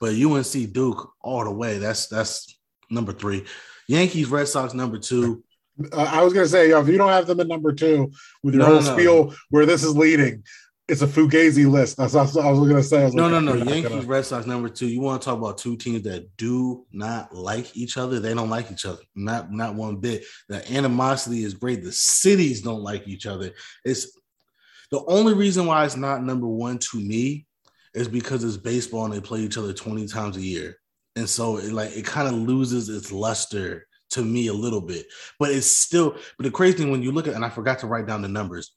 But 0.00 0.14
UNC 0.14 0.72
Duke 0.72 1.12
all 1.20 1.42
the 1.42 1.50
way. 1.50 1.78
That's 1.78 2.06
that's 2.06 2.56
number 2.88 3.12
three. 3.12 3.46
Yankees 3.88 4.28
Red 4.28 4.46
Sox 4.46 4.74
number 4.74 4.98
two. 4.98 5.42
Uh, 5.92 5.96
I 6.02 6.22
was 6.22 6.32
going 6.32 6.44
to 6.44 6.50
say, 6.50 6.70
if 6.70 6.88
you 6.88 6.98
don't 6.98 7.08
have 7.08 7.26
them 7.26 7.40
at 7.40 7.46
number 7.46 7.72
two 7.72 8.10
with 8.42 8.54
your 8.54 8.64
No, 8.64 8.70
whole 8.80 8.82
no. 8.82 8.92
spiel 8.92 9.34
where 9.50 9.66
this 9.66 9.84
is 9.84 9.96
leading, 9.96 10.42
it's 10.88 11.02
a 11.02 11.06
fugazi 11.06 11.70
list. 11.70 11.98
That's 11.98 12.14
what 12.14 12.36
I 12.38 12.50
was 12.50 12.60
going 12.60 12.76
to 12.76 12.82
say. 12.82 13.10
No, 13.12 13.28
like, 13.28 13.32
no, 13.32 13.40
no. 13.40 13.54
Yankees 13.56 13.88
gonna- 13.90 14.06
Red 14.06 14.24
Sox 14.24 14.46
number 14.46 14.68
two. 14.68 14.86
You 14.88 15.00
want 15.00 15.20
to 15.20 15.24
talk 15.26 15.36
about 15.38 15.58
two 15.58 15.76
teams 15.76 16.02
that 16.04 16.34
do 16.36 16.86
not 16.92 17.34
like 17.34 17.76
each 17.76 17.96
other? 17.98 18.20
They 18.20 18.32
don't 18.34 18.48
like 18.50 18.72
each 18.72 18.86
other. 18.86 19.02
Not 19.14 19.52
not 19.52 19.74
one 19.74 19.96
bit. 19.96 20.24
The 20.48 20.66
animosity 20.72 21.44
is 21.44 21.54
great. 21.54 21.84
The 21.84 21.92
cities 21.92 22.62
don't 22.62 22.82
like 22.82 23.06
each 23.06 23.26
other. 23.26 23.52
It's 23.84 24.10
the 24.90 25.04
only 25.06 25.34
reason 25.34 25.66
why 25.66 25.84
it's 25.84 25.96
not 25.96 26.24
number 26.24 26.46
one 26.46 26.78
to 26.78 26.98
me 26.98 27.46
is 27.92 28.08
because 28.08 28.42
it's 28.42 28.56
baseball 28.56 29.04
and 29.04 29.12
they 29.12 29.20
play 29.20 29.40
each 29.40 29.58
other 29.58 29.74
20 29.74 30.06
times 30.06 30.36
a 30.38 30.40
year. 30.40 30.78
And 31.16 31.28
so 31.28 31.58
it 31.58 31.72
like 31.72 31.94
it 31.94 32.06
kind 32.06 32.28
of 32.28 32.34
loses 32.34 32.88
its 32.88 33.12
luster 33.12 33.86
to 34.10 34.22
me 34.22 34.48
a 34.48 34.52
little 34.52 34.80
bit. 34.80 35.06
But 35.38 35.50
it's 35.50 35.70
still, 35.70 36.16
but 36.36 36.44
the 36.44 36.50
crazy 36.50 36.78
thing 36.78 36.90
when 36.90 37.02
you 37.02 37.12
look 37.12 37.26
at 37.26 37.34
and 37.34 37.44
I 37.44 37.50
forgot 37.50 37.80
to 37.80 37.86
write 37.86 38.06
down 38.06 38.22
the 38.22 38.28
numbers, 38.28 38.72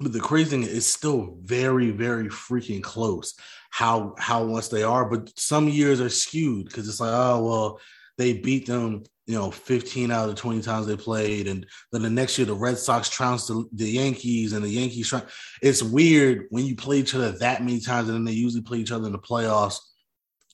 but 0.00 0.12
the 0.12 0.20
crazy 0.20 0.50
thing 0.50 0.62
is 0.62 0.86
still 0.86 1.36
very, 1.42 1.90
very 1.90 2.28
freaking 2.28 2.82
close 2.82 3.34
how 3.72 4.14
how 4.18 4.44
once 4.44 4.68
they 4.68 4.84
are. 4.84 5.04
But 5.06 5.32
some 5.36 5.68
years 5.68 6.00
are 6.00 6.08
skewed 6.08 6.66
because 6.66 6.88
it's 6.88 7.00
like, 7.00 7.12
oh 7.12 7.44
well, 7.44 7.80
they 8.18 8.34
beat 8.34 8.66
them, 8.66 9.02
you 9.26 9.34
know, 9.34 9.50
15 9.50 10.10
out 10.10 10.28
of 10.28 10.34
the 10.34 10.40
20 10.40 10.60
times 10.62 10.86
they 10.86 10.96
played, 10.96 11.48
and 11.48 11.66
then 11.90 12.02
the 12.02 12.10
next 12.10 12.38
year 12.38 12.46
the 12.46 12.54
Red 12.54 12.78
Sox 12.78 13.08
trounced 13.08 13.48
the, 13.48 13.64
the 13.72 13.88
Yankees, 13.88 14.52
and 14.52 14.64
the 14.64 14.68
Yankees. 14.68 15.08
Troun- 15.08 15.28
it's 15.62 15.82
weird 15.82 16.46
when 16.50 16.66
you 16.66 16.76
play 16.76 16.98
each 16.98 17.14
other 17.14 17.32
that 17.32 17.64
many 17.64 17.80
times, 17.80 18.08
and 18.08 18.16
then 18.16 18.24
they 18.24 18.32
usually 18.32 18.62
play 18.62 18.78
each 18.78 18.92
other 18.92 19.06
in 19.06 19.12
the 19.12 19.18
playoffs. 19.18 19.78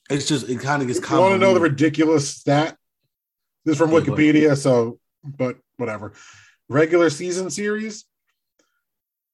It's 0.09 0.27
just 0.27 0.49
it 0.49 0.61
kind 0.61 0.81
of 0.81 0.87
gets. 0.87 0.99
Common. 0.99 1.23
You 1.23 1.29
want 1.29 1.41
to 1.41 1.47
know 1.47 1.53
the 1.53 1.59
ridiculous 1.59 2.29
stat? 2.29 2.77
This 3.65 3.73
is 3.73 3.77
from 3.77 3.91
Yeah, 3.91 3.99
go 4.01 4.13
ahead. 4.13 4.35
Wikipedia, 4.35 4.57
so 4.57 4.99
but 5.23 5.57
whatever. 5.77 6.13
Regular 6.69 7.09
season 7.09 7.49
series 7.49 8.05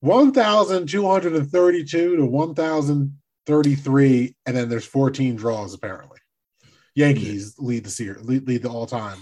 1,232 0.02 2.16
to 2.16 2.26
1,033, 2.26 4.36
and 4.46 4.56
then 4.56 4.70
there's 4.70 4.86
14 4.86 5.36
draws 5.36 5.74
apparently. 5.74 6.20
Yankees 6.94 7.56
lead 7.58 7.84
the 7.84 7.90
series, 7.90 8.24
lead, 8.24 8.48
lead 8.48 8.62
the 8.62 8.70
all 8.70 8.86
time 8.86 9.18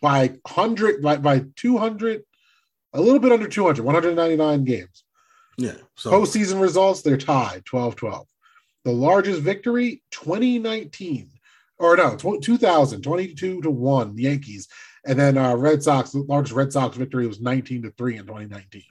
by 0.00 0.28
100, 0.46 1.02
by, 1.02 1.16
by 1.16 1.44
200, 1.56 2.22
a 2.94 3.00
little 3.00 3.18
bit 3.18 3.32
under 3.32 3.48
200, 3.48 3.84
199 3.84 4.64
games. 4.64 5.02
yeah. 5.56 5.74
So 5.96 6.12
Postseason 6.12 6.60
results, 6.60 7.02
they're 7.02 7.16
tied 7.16 7.64
12 7.64 7.96
12. 7.96 8.28
The 8.84 8.92
largest 8.92 9.42
victory, 9.42 10.04
2019, 10.12 11.30
or 11.78 11.96
no, 11.96 12.16
tw- 12.16 12.42
2000, 12.42 13.02
22 13.02 13.62
to 13.62 13.70
1, 13.70 14.16
the 14.16 14.22
Yankees. 14.24 14.68
And 15.06 15.18
then 15.18 15.38
uh, 15.38 15.54
Red 15.54 15.82
Sox, 15.82 16.10
the 16.10 16.20
largest 16.20 16.54
Red 16.54 16.72
Sox 16.72 16.96
victory 16.96 17.26
was 17.26 17.40
19 17.40 17.82
to 17.82 17.90
3 17.92 18.16
in 18.16 18.26
2019. 18.26 18.82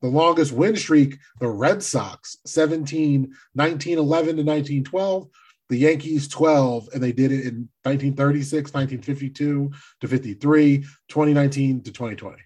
The 0.00 0.08
longest 0.08 0.52
win 0.52 0.76
streak, 0.76 1.18
the 1.40 1.48
Red 1.48 1.82
Sox, 1.82 2.36
17, 2.46 3.22
1911 3.54 4.36
to 4.36 4.42
1912. 4.42 5.28
The 5.70 5.76
Yankees 5.76 6.28
12, 6.28 6.88
and 6.94 7.02
they 7.02 7.12
did 7.12 7.30
it 7.30 7.44
in 7.44 7.68
1936, 7.82 8.72
1952 8.72 9.70
to 10.00 10.08
53, 10.08 10.78
2019 11.08 11.82
to 11.82 11.92
2020. 11.92 12.36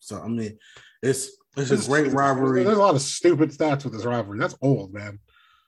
so 0.00 0.20
I 0.20 0.26
mean, 0.26 0.58
it's 1.00 1.30
it's 1.56 1.70
a 1.70 1.88
great 1.88 2.12
rivalry. 2.12 2.64
There's 2.64 2.76
a 2.76 2.80
lot 2.80 2.96
of 2.96 3.02
stupid 3.02 3.50
stats 3.50 3.84
with 3.84 3.92
this 3.92 4.04
rivalry. 4.04 4.38
That's 4.38 4.56
old, 4.62 4.92
man. 4.92 5.20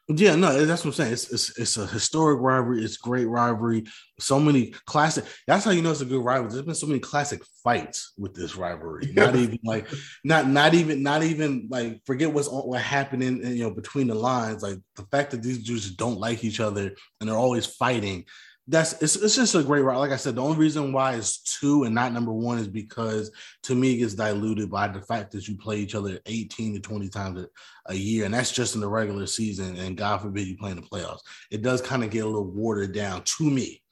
Yeah, 0.09 0.37
no, 0.37 0.67
that's 0.67 0.85
what 0.85 0.91
I'm 0.91 0.93
saying. 0.93 1.13
It's, 1.15 1.33
it's 1.33 1.59
it's 1.59 1.77
a 1.79 1.87
historic 1.87 2.39
rivalry. 2.39 2.85
It's 2.85 2.99
great 2.99 3.25
rivalry. 3.25 3.85
So 4.21 4.39
many 4.39 4.75
classic. 4.85 5.25
That's 5.47 5.65
how 5.65 5.71
you 5.71 5.81
know 5.81 5.93
it's 5.93 6.03
a 6.03 6.05
good 6.05 6.23
rivalry. 6.23 6.53
There's 6.53 6.67
been 6.67 6.75
so 6.75 6.87
many 6.87 7.01
classic 7.01 7.43
fights 7.63 8.13
with 8.19 8.35
this 8.35 8.55
rivalry. 8.55 9.11
Not 9.15 9.35
even 9.35 9.59
like, 9.65 9.89
not 10.23 10.47
not 10.47 10.75
even 10.75 11.03
not 11.03 11.23
even 11.23 11.69
like 11.71 12.03
forget 12.05 12.31
what's 12.31 12.49
what 12.51 12.83
in, 13.13 13.57
you 13.57 13.65
know 13.65 13.71
between 13.71 14.09
the 14.09 14.15
lines. 14.15 14.63
Like 14.63 14.79
the 14.97 15.05
fact 15.05 15.31
that 15.31 15.43
these 15.43 15.65
dudes 15.65 15.91
don't 15.93 16.21
like 16.21 16.45
each 16.45 16.61
other 16.61 16.93
and 17.21 17.29
they're 17.29 17.39
always 17.39 17.65
fighting. 17.65 18.27
That's 18.67 18.95
it's, 19.03 19.17
it's 19.17 19.37
just 19.37 19.55
a 19.55 19.62
great 19.62 19.83
rivalry. 19.83 20.09
Like 20.09 20.12
I 20.12 20.17
said, 20.17 20.37
the 20.37 20.43
only 20.43 20.57
reason 20.57 20.91
why 20.93 21.17
it's 21.17 21.59
two 21.61 21.85
and 21.85 21.95
not 21.95 22.12
number 22.15 22.33
one 22.33 22.59
is 22.59 22.67
because 22.69 23.31
to 23.65 23.75
me 23.75 23.93
it 23.93 23.99
gets 23.99 24.15
diluted 24.15 24.71
by 24.71 24.89
the 24.89 25.03
fact 25.03 25.33
that 25.33 25.47
you 25.47 25.57
play 25.57 25.77
each 25.81 25.95
other 25.95 26.19
18 26.25 26.73
to 26.75 26.81
20 26.81 27.09
times 27.11 27.41
a, 27.41 27.47
a 27.93 27.95
year, 27.95 28.25
and 28.25 28.33
that's 28.33 28.53
just 28.53 28.75
in 28.75 28.81
the 28.81 28.89
regular 28.89 29.27
season. 29.27 29.77
And 29.77 29.99
God 29.99 30.23
forbid 30.23 30.47
you 30.47 30.57
play 30.57 30.71
in 30.71 30.77
the 30.77 30.83
playoffs. 30.83 31.21
It 31.51 31.61
does 31.61 31.83
kind 31.83 32.03
of 32.03 32.09
get 32.11 32.25
a 32.25 32.27
little 32.27 32.51
watered 32.51 32.95
down 32.95 33.23
to 33.23 33.45
me, 33.51 33.83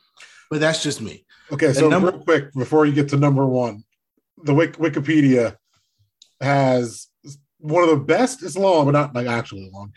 but 0.50 0.60
that's 0.60 0.82
just 0.82 1.02
me. 1.02 1.26
Okay, 1.52 1.74
so 1.74 1.90
number- 1.90 2.10
real 2.12 2.20
quick 2.22 2.52
before 2.54 2.86
you 2.86 2.92
get 2.94 3.10
to 3.10 3.18
number 3.18 3.46
one, 3.46 3.84
the 4.42 4.54
Wik- 4.54 4.78
Wikipedia 4.78 5.54
has 6.40 7.08
one 7.58 7.82
of 7.84 7.90
the 7.90 7.96
best. 8.04 8.42
It's 8.42 8.56
long, 8.56 8.86
but 8.86 8.92
not 8.92 9.14
like 9.14 9.26
actually 9.26 9.70
long. 9.72 9.92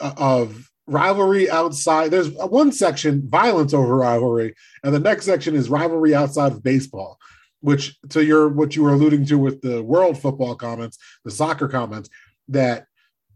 uh, 0.00 0.14
Of 0.16 0.70
rivalry 0.86 1.50
outside. 1.50 2.10
There's 2.10 2.30
one 2.30 2.72
section 2.72 3.28
violence 3.28 3.72
over 3.74 3.96
rivalry, 3.96 4.54
and 4.82 4.94
the 4.94 5.00
next 5.00 5.26
section 5.26 5.54
is 5.54 5.70
rivalry 5.70 6.14
outside 6.14 6.52
of 6.52 6.62
baseball. 6.62 7.18
Which 7.60 7.96
to 8.08 8.24
your 8.24 8.48
what 8.48 8.74
you 8.74 8.82
were 8.82 8.92
alluding 8.92 9.24
to 9.26 9.38
with 9.38 9.62
the 9.62 9.82
world 9.82 10.18
football 10.18 10.56
comments, 10.56 10.98
the 11.24 11.30
soccer 11.30 11.68
comments, 11.68 12.10
that 12.48 12.86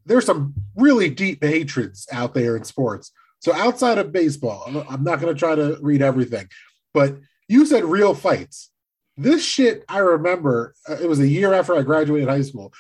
there's 0.05 0.27
some 0.27 0.55
really 0.75 1.11
deep 1.11 1.45
hatreds 1.45 2.09
out 2.13 2.35
there 2.35 2.57
in 2.57 2.65
sports. 2.65 3.13
So 3.41 3.53
outside 3.53 3.99
of 3.99 4.13
baseball, 4.13 4.65
I'm- 4.67 5.05
not 5.05 5.21
going 5.21 5.33
to 5.33 5.39
try 5.39 5.55
to 5.55 5.79
read 5.81 6.03
everything, 6.03 6.49
but 6.93 7.17
you 7.49 7.67
said 7.67 7.85
real 7.85 8.15
fights. 8.15 8.71
This 9.17 9.45
shit, 9.45 9.85
I 9.89 9.99
remember, 9.99 10.75
uh, 10.89 10.97
it 11.01 11.09
was 11.09 11.21
a 11.21 11.29
year 11.29 11.55
after 11.55 11.77
I 11.77 11.83
graduated 11.83 12.29
high 12.29 12.43
school. 12.43 12.73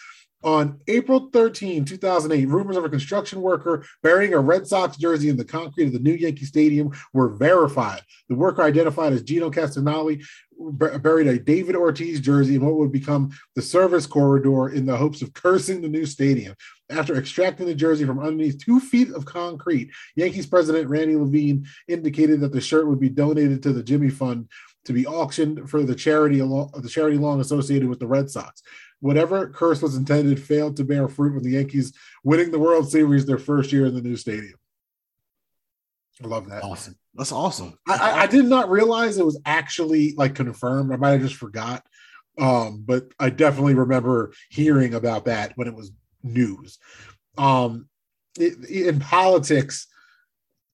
On 0.46 0.78
April 0.86 1.28
13, 1.32 1.84
2008, 1.84 2.46
rumors 2.46 2.76
of 2.76 2.84
a 2.84 2.88
construction 2.88 3.40
worker 3.40 3.84
burying 4.04 4.32
a 4.32 4.38
Red 4.38 4.64
Sox 4.64 4.96
jersey 4.96 5.28
in 5.28 5.36
the 5.36 5.44
concrete 5.44 5.86
of 5.86 5.92
the 5.92 5.98
new 5.98 6.12
Yankee 6.12 6.44
Stadium 6.44 6.92
were 7.12 7.30
verified. 7.30 8.02
The 8.28 8.36
worker, 8.36 8.62
identified 8.62 9.12
as 9.12 9.22
Gino 9.22 9.50
Castignoli, 9.50 10.24
bur- 10.56 11.00
buried 11.00 11.26
a 11.26 11.40
David 11.40 11.74
Ortiz 11.74 12.20
jersey 12.20 12.54
in 12.54 12.64
what 12.64 12.76
would 12.76 12.92
become 12.92 13.32
the 13.56 13.62
service 13.62 14.06
corridor 14.06 14.68
in 14.68 14.86
the 14.86 14.96
hopes 14.96 15.20
of 15.20 15.34
cursing 15.34 15.82
the 15.82 15.88
new 15.88 16.06
stadium. 16.06 16.54
After 16.90 17.16
extracting 17.16 17.66
the 17.66 17.74
jersey 17.74 18.04
from 18.04 18.20
underneath 18.20 18.64
two 18.64 18.78
feet 18.78 19.10
of 19.10 19.24
concrete, 19.24 19.90
Yankees 20.14 20.46
president 20.46 20.88
Randy 20.88 21.16
Levine 21.16 21.66
indicated 21.88 22.38
that 22.42 22.52
the 22.52 22.60
shirt 22.60 22.86
would 22.86 23.00
be 23.00 23.08
donated 23.08 23.64
to 23.64 23.72
the 23.72 23.82
Jimmy 23.82 24.10
Fund 24.10 24.48
to 24.84 24.92
be 24.92 25.06
auctioned 25.06 25.68
for 25.68 25.82
the 25.82 25.96
charity 25.96 26.38
along 26.38 26.70
the 26.76 26.88
charity 26.88 27.18
long 27.18 27.40
associated 27.40 27.88
with 27.88 27.98
the 27.98 28.06
Red 28.06 28.30
Sox. 28.30 28.62
Whatever 29.00 29.48
curse 29.48 29.82
was 29.82 29.96
intended 29.96 30.42
failed 30.42 30.76
to 30.76 30.84
bear 30.84 31.06
fruit 31.08 31.34
with 31.34 31.44
the 31.44 31.50
Yankees 31.52 31.92
winning 32.24 32.50
the 32.50 32.58
World 32.58 32.90
Series 32.90 33.26
their 33.26 33.38
first 33.38 33.72
year 33.72 33.86
in 33.86 33.94
the 33.94 34.00
new 34.02 34.16
stadium. 34.16 34.54
I 36.22 36.26
love 36.26 36.48
that. 36.48 36.64
Awesome. 36.64 36.96
That's 37.14 37.32
awesome. 37.32 37.78
I, 37.88 37.94
I, 37.96 38.20
I 38.22 38.26
did 38.26 38.46
not 38.46 38.70
realize 38.70 39.18
it 39.18 39.24
was 39.26 39.40
actually 39.44 40.14
like 40.16 40.34
confirmed. 40.34 40.92
I 40.92 40.96
might 40.96 41.10
have 41.12 41.20
just 41.22 41.34
forgot 41.36 41.84
Um, 42.38 42.82
but 42.86 43.04
I 43.18 43.30
definitely 43.30 43.74
remember 43.74 44.32
hearing 44.50 44.94
about 44.94 45.24
that 45.26 45.52
when 45.56 45.68
it 45.68 45.74
was 45.74 45.92
news. 46.22 46.78
Um, 47.38 47.88
it- 48.38 48.64
in 48.70 49.00
politics, 49.00 49.86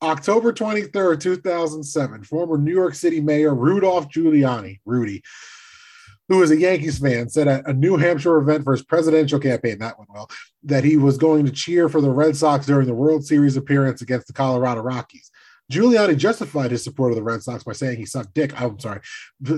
October 0.03 0.53
23rd, 0.53 1.21
2007, 1.21 2.25
former 2.25 2.59
New 2.59 2.73
York 2.73 2.95
City 2.95 3.21
Mayor 3.21 3.55
Rudolph 3.55 4.09
Giuliani, 4.09 4.81
Rudy, 4.85 5.23
who 6.33 6.43
is 6.43 6.51
a 6.51 6.59
Yankees 6.59 6.99
fan, 6.99 7.29
said 7.29 7.47
at 7.47 7.69
a 7.69 7.75
New 7.75 7.99
Hampshire 7.99 8.39
event 8.39 8.65
for 8.65 8.73
his 8.73 8.83
presidential 8.83 9.39
campaign, 9.39 9.79
that 9.81 9.99
went 9.99 10.11
well, 10.11 10.31
that 10.63 10.83
he 10.83 10.97
was 10.97 11.19
going 11.19 11.45
to 11.45 11.53
cheer 11.53 11.91
for 11.91 12.01
the 12.01 12.11
Red 12.11 12.37
Sox 12.37 12.65
during 12.65 12.87
the 12.87 12.95
World 12.95 13.27
Series 13.27 13.59
appearance 13.59 14.01
against 14.01 14.29
the 14.29 14.33
Colorado 14.33 14.81
Rockies. 14.81 15.31
Giuliani 15.71 16.17
justified 16.17 16.71
his 16.71 16.85
support 16.85 17.13
of 17.13 17.17
the 17.17 17.23
Red 17.23 17.43
Sox 17.43 17.65
by 17.65 17.73
saying 17.73 17.99
he 17.99 18.07
sucked 18.07 18.35
dick. 18.35 18.59
I'm 18.61 18.79
sorry, 18.79 19.01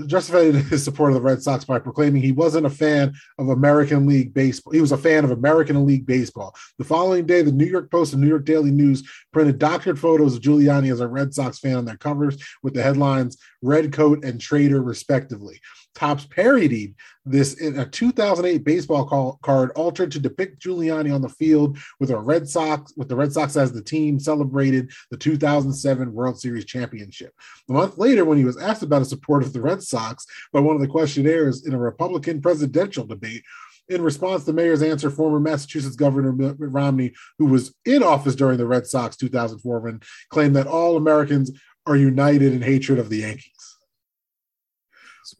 justified 0.05 0.53
his 0.55 0.83
support 0.83 1.11
of 1.11 1.15
the 1.15 1.21
Red 1.21 1.41
Sox 1.41 1.63
by 1.63 1.79
proclaiming 1.79 2.21
he 2.21 2.31
wasn't 2.31 2.65
a 2.65 2.69
fan 2.69 3.13
of 3.37 3.49
American 3.49 4.05
League 4.05 4.33
Baseball. 4.33 4.73
He 4.73 4.81
was 4.81 4.91
a 4.91 4.97
fan 4.97 5.23
of 5.23 5.31
American 5.31 5.85
League 5.85 6.05
Baseball. 6.05 6.55
The 6.77 6.85
following 6.85 7.25
day, 7.25 7.41
the 7.41 7.51
New 7.51 7.65
York 7.65 7.89
Post 7.89 8.13
and 8.13 8.21
New 8.21 8.29
York 8.29 8.45
Daily 8.45 8.71
News 8.71 9.09
printed 9.33 9.59
doctored 9.59 9.99
photos 9.99 10.35
of 10.35 10.41
Giuliani 10.41 10.91
as 10.91 10.99
a 10.99 11.07
Red 11.07 11.33
Sox 11.33 11.59
fan 11.59 11.77
on 11.77 11.85
their 11.85 11.97
covers 11.97 12.37
with 12.63 12.73
the 12.73 12.83
headlines 12.83 13.37
Red 13.61 13.91
Coat 13.91 14.23
and 14.23 14.39
Traitor, 14.39 14.81
respectively. 14.81 15.59
Topps 15.95 16.25
parodied 16.25 16.93
this 17.25 17.55
in 17.55 17.79
a 17.79 17.85
2008 17.85 18.63
baseball 18.63 19.05
call, 19.05 19.39
card 19.41 19.71
altered 19.71 20.11
to 20.11 20.19
depict 20.19 20.61
Giuliani 20.61 21.13
on 21.13 21.21
the 21.21 21.29
field 21.29 21.77
with 21.99 22.11
a 22.11 22.19
Red 22.19 22.47
Sox 22.47 22.93
with 22.97 23.07
the 23.07 23.15
Red 23.15 23.31
Sox 23.31 23.55
as 23.55 23.71
the 23.71 23.81
team 23.81 24.19
celebrated 24.19 24.91
the 25.09 25.17
2007 25.17 26.13
World 26.13 26.39
Series 26.39 26.65
championship. 26.65 27.33
A 27.69 27.73
month 27.73 27.97
later, 27.97 28.25
when 28.25 28.37
he 28.37 28.43
was 28.43 28.57
asked 28.57 28.83
about 28.83 28.99
his 28.99 29.09
support 29.09 29.41
of 29.41 29.53
the 29.53 29.61
Red 29.61 29.81
Sox 29.81 30.25
by 30.51 30.59
one 30.59 30.75
of 30.75 30.81
the 30.81 30.87
questionnaires 30.87 31.65
in 31.65 31.73
a 31.73 31.79
Republican 31.79 32.41
presidential 32.41 33.05
debate, 33.05 33.43
in 33.87 34.01
response, 34.01 34.43
the 34.43 34.53
mayor's 34.53 34.81
answer, 34.81 35.09
former 35.09 35.39
Massachusetts 35.39 35.95
Governor 35.95 36.33
Mitt 36.33 36.55
Romney, 36.59 37.13
who 37.37 37.45
was 37.45 37.73
in 37.85 38.01
office 38.01 38.35
during 38.35 38.57
the 38.57 38.65
Red 38.65 38.87
Sox 38.87 39.15
2004 39.15 39.79
run, 39.79 40.01
claimed 40.29 40.55
that 40.55 40.67
all 40.67 40.97
Americans 40.97 41.51
are 41.85 41.95
united 41.95 42.53
in 42.53 42.61
hatred 42.61 42.97
of 42.97 43.09
the 43.09 43.17
Yankees. 43.17 43.54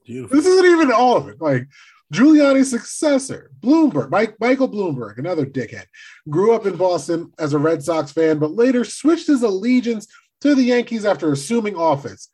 Beautiful. 0.05 0.37
This 0.37 0.45
isn't 0.45 0.65
even 0.65 0.91
all 0.91 1.17
of 1.17 1.27
it. 1.27 1.41
Like 1.41 1.67
Giuliani's 2.13 2.69
successor, 2.69 3.51
Bloomberg, 3.59 4.09
Mike, 4.09 4.35
Michael 4.39 4.69
Bloomberg, 4.69 5.17
another 5.17 5.45
dickhead, 5.45 5.85
grew 6.29 6.53
up 6.53 6.65
in 6.65 6.75
Boston 6.75 7.31
as 7.39 7.53
a 7.53 7.59
Red 7.59 7.83
Sox 7.83 8.11
fan, 8.11 8.37
but 8.37 8.51
later 8.51 8.83
switched 8.83 9.27
his 9.27 9.43
allegiance 9.43 10.07
to 10.41 10.53
the 10.53 10.63
Yankees 10.63 11.05
after 11.05 11.31
assuming 11.31 11.75
office. 11.75 12.29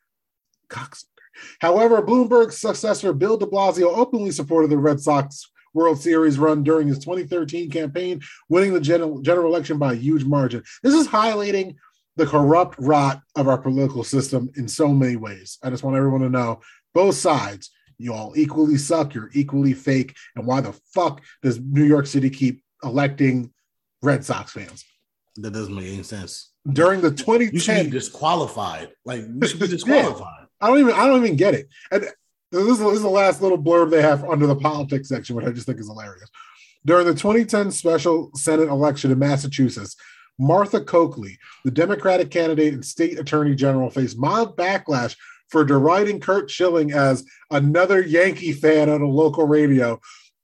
Cocksucker. 0.70 1.06
However, 1.60 2.02
Bloomberg's 2.02 2.60
successor, 2.60 3.14
Bill 3.14 3.38
de 3.38 3.46
Blasio, 3.46 3.98
openly 3.98 4.32
supported 4.32 4.70
the 4.70 4.78
Red 4.78 5.00
Sox 5.00 5.50
World 5.74 6.00
Series 6.02 6.38
run 6.38 6.64
during 6.64 6.88
his 6.88 7.00
2013 7.00 7.70
campaign, 7.72 8.22
winning 8.50 8.74
the 8.74 8.82
general, 8.82 9.22
general 9.22 9.48
election 9.48 9.78
by 9.78 9.94
a 9.94 9.96
huge 9.96 10.26
margin. 10.26 10.64
This 10.84 10.94
is 10.94 11.08
highlighting 11.08 11.76
the 12.18 12.26
corrupt 12.26 12.76
rot 12.78 13.22
of 13.36 13.48
our 13.48 13.58
political 13.58 14.04
system 14.04 14.50
in 14.56 14.68
so 14.68 14.90
many 14.90 15.16
ways. 15.16 15.58
I 15.64 15.70
just 15.70 15.84
want 15.84 15.96
everyone 15.96 16.22
to 16.22 16.30
know 16.30 16.60
both 16.94 17.16
sides, 17.16 17.72
you 17.98 18.14
all 18.14 18.34
equally 18.36 18.78
suck, 18.78 19.14
you're 19.14 19.30
equally 19.34 19.74
fake. 19.74 20.16
And 20.36 20.46
why 20.46 20.62
the 20.62 20.74
fuck 20.94 21.22
does 21.44 21.60
New 21.60 21.84
York 21.84 22.08
City 22.08 22.30
keep 22.30 22.64
electing 22.84 23.52
Red 24.02 24.26
Sox 24.26 24.52
fans? 24.52 24.84
That 25.38 25.52
doesn't 25.52 25.74
make 25.76 25.86
any 25.94 26.04
sense. 26.04 26.52
During 26.72 27.02
the 27.02 27.10
You 27.12 27.18
should 27.18 27.40
be 27.40 27.58
2010 27.60 27.90
disqualified. 27.92 28.90
Like 29.06 29.22
you 29.22 29.48
should 29.48 29.60
be 29.60 29.66
Yeah. 29.68 29.72
disqualified. 29.72 30.48
I 30.60 30.68
don't 30.68 30.80
even 30.80 30.94
I 30.94 31.08
don't 31.08 31.24
even 31.24 31.38
get 31.38 31.54
it. 31.54 31.68
And 31.92 32.04
this 32.52 32.62
is, 32.68 32.80
this 32.80 32.94
is 32.94 33.02
the 33.02 33.10
last 33.10 33.42
little 33.42 33.58
blurb 33.58 33.90
they 33.92 34.02
have 34.02 34.24
under 34.26 34.46
the 34.46 34.56
politics 34.56 35.08
section, 35.10 35.36
which 35.36 35.46
I 35.46 35.52
just 35.52 35.66
think 35.66 35.80
is 35.80 35.88
hilarious. 35.88 36.30
During 36.86 37.06
the 37.08 37.14
2010 37.14 37.72
special 37.72 38.32
Senate 38.36 38.68
election 38.68 39.12
in 39.12 39.20
Massachusetts, 39.20 39.96
Martha 40.40 40.82
Coakley, 40.84 41.38
the 41.64 41.72
Democratic 41.72 42.30
candidate 42.32 42.74
and 42.74 42.84
state 42.84 43.18
attorney 43.20 43.56
general, 43.56 43.90
faced 43.90 44.18
mild 44.18 44.58
backlash 44.58 45.16
for 45.52 45.64
deriding 45.64 46.20
Curt 46.20 46.50
Schilling 46.50 46.92
as 46.92 47.24
another 47.52 48.02
Yankee 48.02 48.54
fan 48.54 48.90
on 48.90 49.02
a 49.02 49.08
local 49.08 49.46
radio 49.46 50.00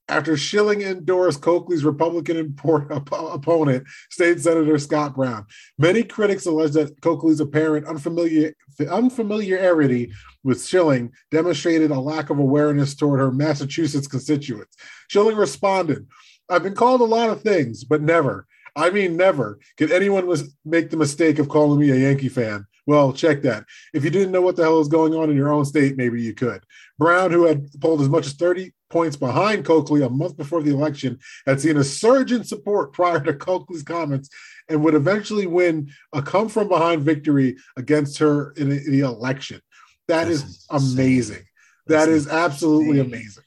after 0.09 0.37
Schilling 0.37 0.81
endorsed 0.81 1.41
Coakley's 1.41 1.83
Republican 1.83 2.37
import, 2.37 2.91
op- 2.91 3.11
opponent, 3.11 3.85
State 4.09 4.39
Senator 4.39 4.77
Scott 4.77 5.15
Brown. 5.15 5.45
Many 5.77 6.03
critics 6.03 6.45
allege 6.45 6.71
that 6.73 7.01
Coakley's 7.01 7.39
apparent 7.39 7.87
unfamiliar, 7.87 8.53
unfamiliarity 8.89 10.11
with 10.43 10.65
Schilling 10.65 11.11
demonstrated 11.31 11.91
a 11.91 11.99
lack 11.99 12.29
of 12.29 12.39
awareness 12.39 12.95
toward 12.95 13.19
her 13.19 13.31
Massachusetts 13.31 14.07
constituents. 14.07 14.75
Schilling 15.09 15.35
responded, 15.35 16.07
I've 16.49 16.63
been 16.63 16.75
called 16.75 17.01
a 17.01 17.05
lot 17.05 17.29
of 17.29 17.41
things, 17.41 17.83
but 17.83 18.01
never, 18.01 18.47
I 18.75 18.91
mean, 18.91 19.17
never, 19.17 19.59
could 19.75 19.91
anyone 19.91 20.31
make 20.63 20.89
the 20.89 20.97
mistake 20.97 21.39
of 21.39 21.49
calling 21.49 21.79
me 21.79 21.89
a 21.89 21.95
Yankee 21.95 22.29
fan. 22.29 22.65
Well, 22.87 23.11
check 23.11 23.41
that. 23.41 23.65
If 23.93 24.05
you 24.05 24.09
didn't 24.09 24.31
know 24.31 24.41
what 24.41 24.55
the 24.55 24.63
hell 24.63 24.79
is 24.79 24.87
going 24.87 25.13
on 25.13 25.29
in 25.29 25.35
your 25.35 25.51
own 25.51 25.65
state, 25.65 25.97
maybe 25.97 26.21
you 26.21 26.33
could. 26.33 26.63
Brown, 26.97 27.31
who 27.31 27.43
had 27.45 27.67
polled 27.81 28.01
as 28.01 28.07
much 28.07 28.25
as 28.25 28.33
30 28.33 28.71
points 28.89 29.17
behind 29.17 29.65
Coakley 29.65 30.01
a 30.03 30.09
month 30.09 30.37
before 30.37 30.63
the 30.63 30.71
election, 30.71 31.19
had 31.45 31.59
seen 31.59 31.75
a 31.75 31.83
surge 31.83 32.31
in 32.31 32.45
support 32.45 32.93
prior 32.93 33.19
to 33.19 33.33
Coakley's 33.33 33.83
comments 33.83 34.29
and 34.69 34.81
would 34.83 34.95
eventually 34.95 35.47
win 35.47 35.91
a 36.13 36.21
come 36.21 36.47
from 36.47 36.69
behind 36.69 37.01
victory 37.03 37.57
against 37.75 38.17
her 38.19 38.51
in 38.51 38.69
the- 38.69 38.89
the 38.89 39.01
election. 39.01 39.61
That 40.07 40.29
That's 40.29 40.43
is 40.43 40.65
amazing. 40.69 41.43
That's 41.87 42.05
That 42.05 42.09
is 42.09 42.27
absolutely 42.29 42.99
amazing. 43.01 43.43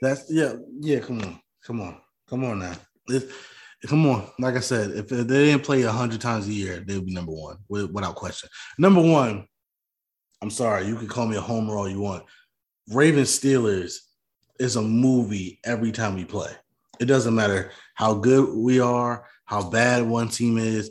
That's 0.00 0.30
yeah, 0.30 0.54
yeah. 0.80 1.00
Come 1.00 1.20
on, 1.22 1.40
come 1.64 1.80
on, 1.80 1.96
come 2.28 2.44
on 2.44 2.60
now. 2.60 2.74
It, 3.08 3.28
come 3.86 4.06
on. 4.06 4.28
Like 4.38 4.56
I 4.56 4.60
said, 4.60 4.90
if 4.92 5.08
they 5.08 5.24
didn't 5.24 5.64
play 5.64 5.82
hundred 5.82 6.20
times 6.20 6.48
a 6.48 6.52
year, 6.52 6.80
they 6.80 6.94
would 6.94 7.06
be 7.06 7.14
number 7.14 7.32
one 7.32 7.58
without 7.68 8.14
question. 8.14 8.48
Number 8.78 9.00
one. 9.00 9.46
I'm 10.42 10.50
sorry, 10.50 10.86
you 10.86 10.96
can 10.96 11.08
call 11.08 11.26
me 11.26 11.36
a 11.36 11.40
homer 11.40 11.74
all 11.74 11.88
you 11.88 12.00
want. 12.00 12.24
Ravens 12.90 13.30
Steelers 13.30 13.96
is 14.58 14.76
a 14.76 14.82
movie 14.82 15.58
every 15.64 15.90
time 15.90 16.14
we 16.14 16.26
play. 16.26 16.50
It 17.00 17.06
doesn't 17.06 17.34
matter 17.34 17.70
how 17.94 18.12
good 18.12 18.54
we 18.54 18.78
are, 18.78 19.26
how 19.46 19.70
bad 19.70 20.02
one 20.02 20.28
team 20.28 20.58
is. 20.58 20.90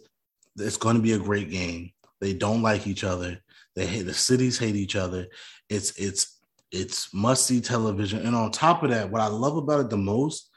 It's 0.58 0.78
going 0.78 0.96
to 0.96 1.04
be 1.04 1.14
a 1.14 1.20
great 1.20 1.52
game. 1.52 1.92
They 2.20 2.34
don't 2.34 2.64
like 2.64 2.88
each 2.88 3.04
other. 3.04 3.40
They 3.76 3.86
hate 3.86 4.04
the 4.04 4.14
cities 4.14 4.58
hate 4.58 4.76
each 4.76 4.96
other. 4.96 5.28
It's 5.70 5.98
it's 5.98 6.40
it's 6.72 7.14
must 7.14 7.46
see 7.46 7.62
television. 7.62 8.26
And 8.26 8.36
on 8.36 8.52
top 8.52 8.82
of 8.82 8.90
that, 8.90 9.12
what 9.12 9.22
I 9.22 9.28
love 9.28 9.58
about 9.58 9.82
it 9.82 9.90
the 9.90 9.98
most, 9.98 10.50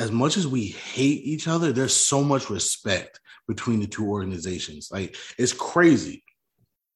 as 0.00 0.10
much 0.10 0.38
as 0.38 0.48
we 0.48 0.64
hate 0.66 1.22
each 1.24 1.46
other, 1.46 1.72
there's 1.72 1.94
so 1.94 2.24
much 2.24 2.48
respect 2.48 3.20
between 3.46 3.80
the 3.80 3.86
two 3.86 4.08
organizations. 4.08 4.88
Like 4.90 5.14
it's 5.38 5.52
crazy. 5.52 6.24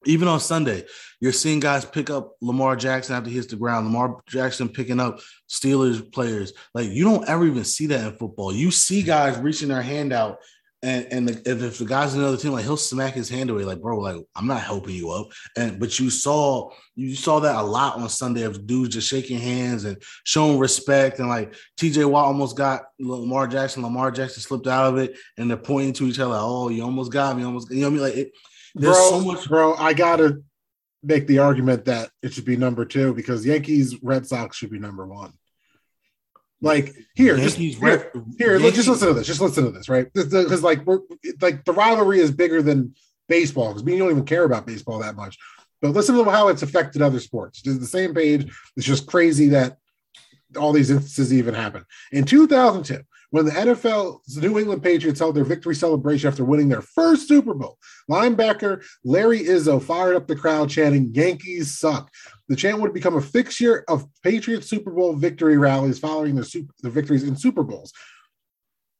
Even 0.07 0.27
on 0.27 0.39
Sunday, 0.39 0.85
you're 1.19 1.31
seeing 1.31 1.59
guys 1.59 1.83
pick 1.85 2.09
up 2.09 2.35
Lamar 2.41 2.75
Jackson 2.75 3.15
after 3.15 3.29
he 3.29 3.35
hits 3.35 3.47
the 3.47 3.55
ground. 3.55 3.87
Lamar 3.87 4.21
Jackson 4.27 4.69
picking 4.69 4.99
up 4.99 5.19
Steelers 5.49 6.11
players. 6.11 6.53
Like 6.73 6.89
you 6.89 7.03
don't 7.03 7.27
ever 7.27 7.45
even 7.45 7.63
see 7.63 7.87
that 7.87 8.05
in 8.05 8.17
football. 8.17 8.53
You 8.53 8.71
see 8.71 9.01
guys 9.01 9.37
reaching 9.37 9.69
their 9.69 9.81
hand 9.81 10.11
out, 10.11 10.37
and 10.85 11.07
and 11.11 11.27
the, 11.27 11.51
if, 11.51 11.63
if 11.63 11.77
the 11.79 11.85
guy's 11.85 12.13
in 12.13 12.21
another 12.21 12.37
team, 12.37 12.51
like 12.51 12.63
he'll 12.63 12.77
smack 12.77 13.13
his 13.13 13.27
hand 13.27 13.49
away. 13.49 13.63
Like 13.63 13.81
bro, 13.81 13.97
like 13.97 14.17
I'm 14.35 14.45
not 14.45 14.61
helping 14.61 14.93
you 14.93 15.09
up. 15.09 15.27
And 15.57 15.79
but 15.79 15.99
you 15.99 16.11
saw 16.11 16.69
you 16.93 17.15
saw 17.15 17.39
that 17.39 17.55
a 17.55 17.61
lot 17.61 17.97
on 17.97 18.07
Sunday 18.07 18.43
of 18.43 18.67
dudes 18.67 18.93
just 18.93 19.09
shaking 19.09 19.39
hands 19.39 19.85
and 19.85 19.97
showing 20.25 20.59
respect. 20.59 21.17
And 21.17 21.27
like 21.27 21.55
TJ 21.77 22.07
Watt 22.09 22.25
almost 22.25 22.55
got 22.55 22.83
Lamar 22.99 23.47
Jackson. 23.47 23.81
Lamar 23.81 24.11
Jackson 24.11 24.43
slipped 24.43 24.67
out 24.67 24.93
of 24.93 24.99
it, 24.99 25.17
and 25.37 25.49
they're 25.49 25.57
pointing 25.57 25.93
to 25.93 26.05
each 26.05 26.19
other. 26.19 26.35
Oh, 26.37 26.69
you 26.69 26.83
almost 26.83 27.11
got 27.11 27.35
me. 27.35 27.43
Almost. 27.43 27.71
You 27.71 27.81
know 27.81 27.89
what 27.89 27.89
I 27.89 27.93
mean? 27.93 28.01
Like 28.03 28.15
it. 28.15 28.31
There's 28.75 28.95
bro, 28.95 29.09
so 29.09 29.21
much. 29.21 29.47
bro, 29.47 29.73
I 29.75 29.93
gotta 29.93 30.43
make 31.01 31.25
the 31.25 31.39
argument 31.39 31.85
that 31.85 32.09
it 32.21 32.33
should 32.33 32.45
be 32.45 32.57
number 32.57 32.85
two 32.85 33.13
because 33.13 33.45
Yankees 33.45 33.95
Red 34.03 34.27
Sox 34.27 34.55
should 34.55 34.69
be 34.69 34.79
number 34.79 35.07
one. 35.07 35.33
Like 36.65 36.95
here, 37.13 37.37
just 37.37 37.57
here, 37.57 38.11
here 38.39 38.57
just 38.57 38.87
listen 38.87 39.07
to 39.07 39.13
this. 39.13 39.27
Just 39.27 39.39
listen 39.39 39.65
to 39.65 39.71
this, 39.71 39.87
right? 39.87 40.11
Because 40.11 40.63
like 40.63 40.83
we're 40.83 41.01
like 41.39 41.63
the 41.63 41.73
rivalry 41.73 42.19
is 42.19 42.31
bigger 42.31 42.63
than 42.63 42.95
baseball 43.29 43.67
because 43.67 43.83
we 43.83 43.99
don't 43.99 44.09
even 44.09 44.25
care 44.25 44.45
about 44.45 44.65
baseball 44.65 44.97
that 44.97 45.15
much. 45.15 45.37
But 45.79 45.91
listen 45.91 46.15
to 46.15 46.23
how 46.23 46.47
it's 46.47 46.63
affected 46.63 47.03
other 47.03 47.19
sports. 47.19 47.61
It's 47.63 47.77
the 47.77 47.85
same 47.85 48.15
page. 48.15 48.51
It's 48.75 48.85
just 48.87 49.05
crazy 49.05 49.49
that 49.49 49.77
all 50.57 50.73
these 50.73 50.89
instances 50.89 51.31
even 51.31 51.53
happen. 51.53 51.85
In 52.11 52.23
2002, 52.23 52.99
when 53.35 53.43
the 53.45 53.51
NFL's 53.51 54.37
New 54.37 54.57
England 54.57 54.81
Patriots 54.81 55.19
held 55.19 55.35
their 55.35 55.43
victory 55.43 55.75
celebration 55.75 56.29
after 56.29 56.45
winning 56.45 56.69
their 56.69 56.81
first 56.81 57.27
Super 57.27 57.53
Bowl, 57.53 57.77
linebacker 58.09 58.81
Larry 59.03 59.41
Izzo 59.41 59.83
fired 59.83 60.15
up 60.15 60.25
the 60.25 60.37
crowd 60.37 60.69
chanting, 60.69 61.13
Yankees 61.13 61.77
suck. 61.77 62.09
The 62.47 62.55
chant 62.55 62.79
would 62.79 62.93
become 62.93 63.17
a 63.17 63.21
fixture 63.21 63.83
of 63.89 64.07
Patriots 64.23 64.69
Super 64.69 64.89
Bowl 64.89 65.17
victory 65.17 65.57
rallies 65.57 65.99
following 65.99 66.35
the, 66.35 66.45
super, 66.45 66.71
victories 66.83 67.23
in 67.23 67.35
Super 67.35 67.63
Bowls. 67.63 67.91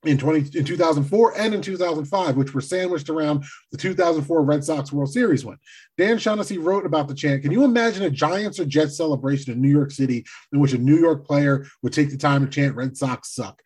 In 0.05 0.17
20 0.17 0.57
in 0.57 0.65
2004 0.65 1.37
and 1.37 1.53
in 1.53 1.61
2005, 1.61 2.35
which 2.35 2.53
were 2.53 2.61
sandwiched 2.61 3.09
around 3.09 3.43
the 3.71 3.77
2004 3.77 4.43
Red 4.43 4.63
Sox 4.63 4.91
World 4.91 5.11
Series 5.11 5.45
win. 5.45 5.57
Dan 5.97 6.17
Shaughnessy 6.17 6.57
wrote 6.57 6.85
about 6.85 7.07
the 7.07 7.15
chant. 7.15 7.41
Can 7.41 7.51
you 7.51 7.63
imagine 7.63 8.03
a 8.03 8.09
Giants 8.09 8.59
or 8.59 8.65
Jets 8.65 8.97
celebration 8.97 9.53
in 9.53 9.61
New 9.61 9.69
York 9.69 9.91
City 9.91 10.25
in 10.51 10.59
which 10.59 10.73
a 10.73 10.77
New 10.77 10.97
York 10.97 11.25
player 11.25 11.65
would 11.81 11.93
take 11.93 12.09
the 12.09 12.17
time 12.17 12.45
to 12.45 12.51
chant 12.51 12.75
"Red 12.75 12.97
Sox 12.97 13.33
suck"? 13.33 13.61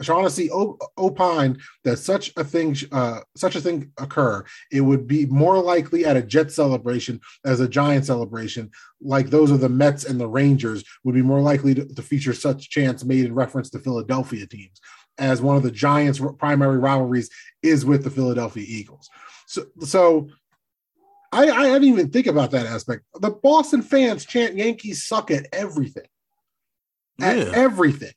Shaughnessy 0.00 0.50
opined 0.98 1.60
that 1.84 1.98
such 1.98 2.32
a 2.36 2.44
thing, 2.44 2.76
uh, 2.92 3.20
such 3.36 3.56
a 3.56 3.60
thing 3.60 3.92
occur, 3.98 4.44
it 4.72 4.80
would 4.80 5.06
be 5.06 5.26
more 5.26 5.58
likely 5.58 6.06
at 6.06 6.16
a 6.16 6.22
Jet 6.22 6.50
celebration 6.50 7.20
as 7.44 7.60
a 7.60 7.68
Giant 7.68 8.06
celebration, 8.06 8.70
like 9.02 9.28
those 9.28 9.50
of 9.50 9.60
the 9.60 9.68
Mets 9.68 10.04
and 10.04 10.18
the 10.18 10.28
Rangers 10.28 10.82
would 11.04 11.14
be 11.14 11.22
more 11.22 11.40
likely 11.40 11.74
to, 11.74 11.84
to 11.86 12.02
feature 12.02 12.32
such 12.32 12.70
chants 12.70 13.04
made 13.04 13.26
in 13.26 13.34
reference 13.34 13.68
to 13.70 13.78
Philadelphia 13.78 14.46
teams 14.46 14.80
as 15.18 15.40
one 15.40 15.56
of 15.56 15.62
the 15.62 15.70
Giants' 15.70 16.20
primary 16.38 16.78
rivalries 16.78 17.30
is 17.62 17.84
with 17.84 18.04
the 18.04 18.10
Philadelphia 18.10 18.64
Eagles. 18.66 19.08
So, 19.46 19.66
so 19.80 20.28
I, 21.32 21.48
I 21.50 21.62
didn't 21.64 21.84
even 21.84 22.10
think 22.10 22.26
about 22.26 22.50
that 22.52 22.66
aspect. 22.66 23.02
The 23.20 23.30
Boston 23.30 23.82
fans 23.82 24.24
chant 24.24 24.56
Yankees 24.56 25.06
suck 25.06 25.30
at 25.30 25.46
everything. 25.52 26.06
At 27.20 27.38
yeah. 27.38 27.52
everything. 27.54 28.12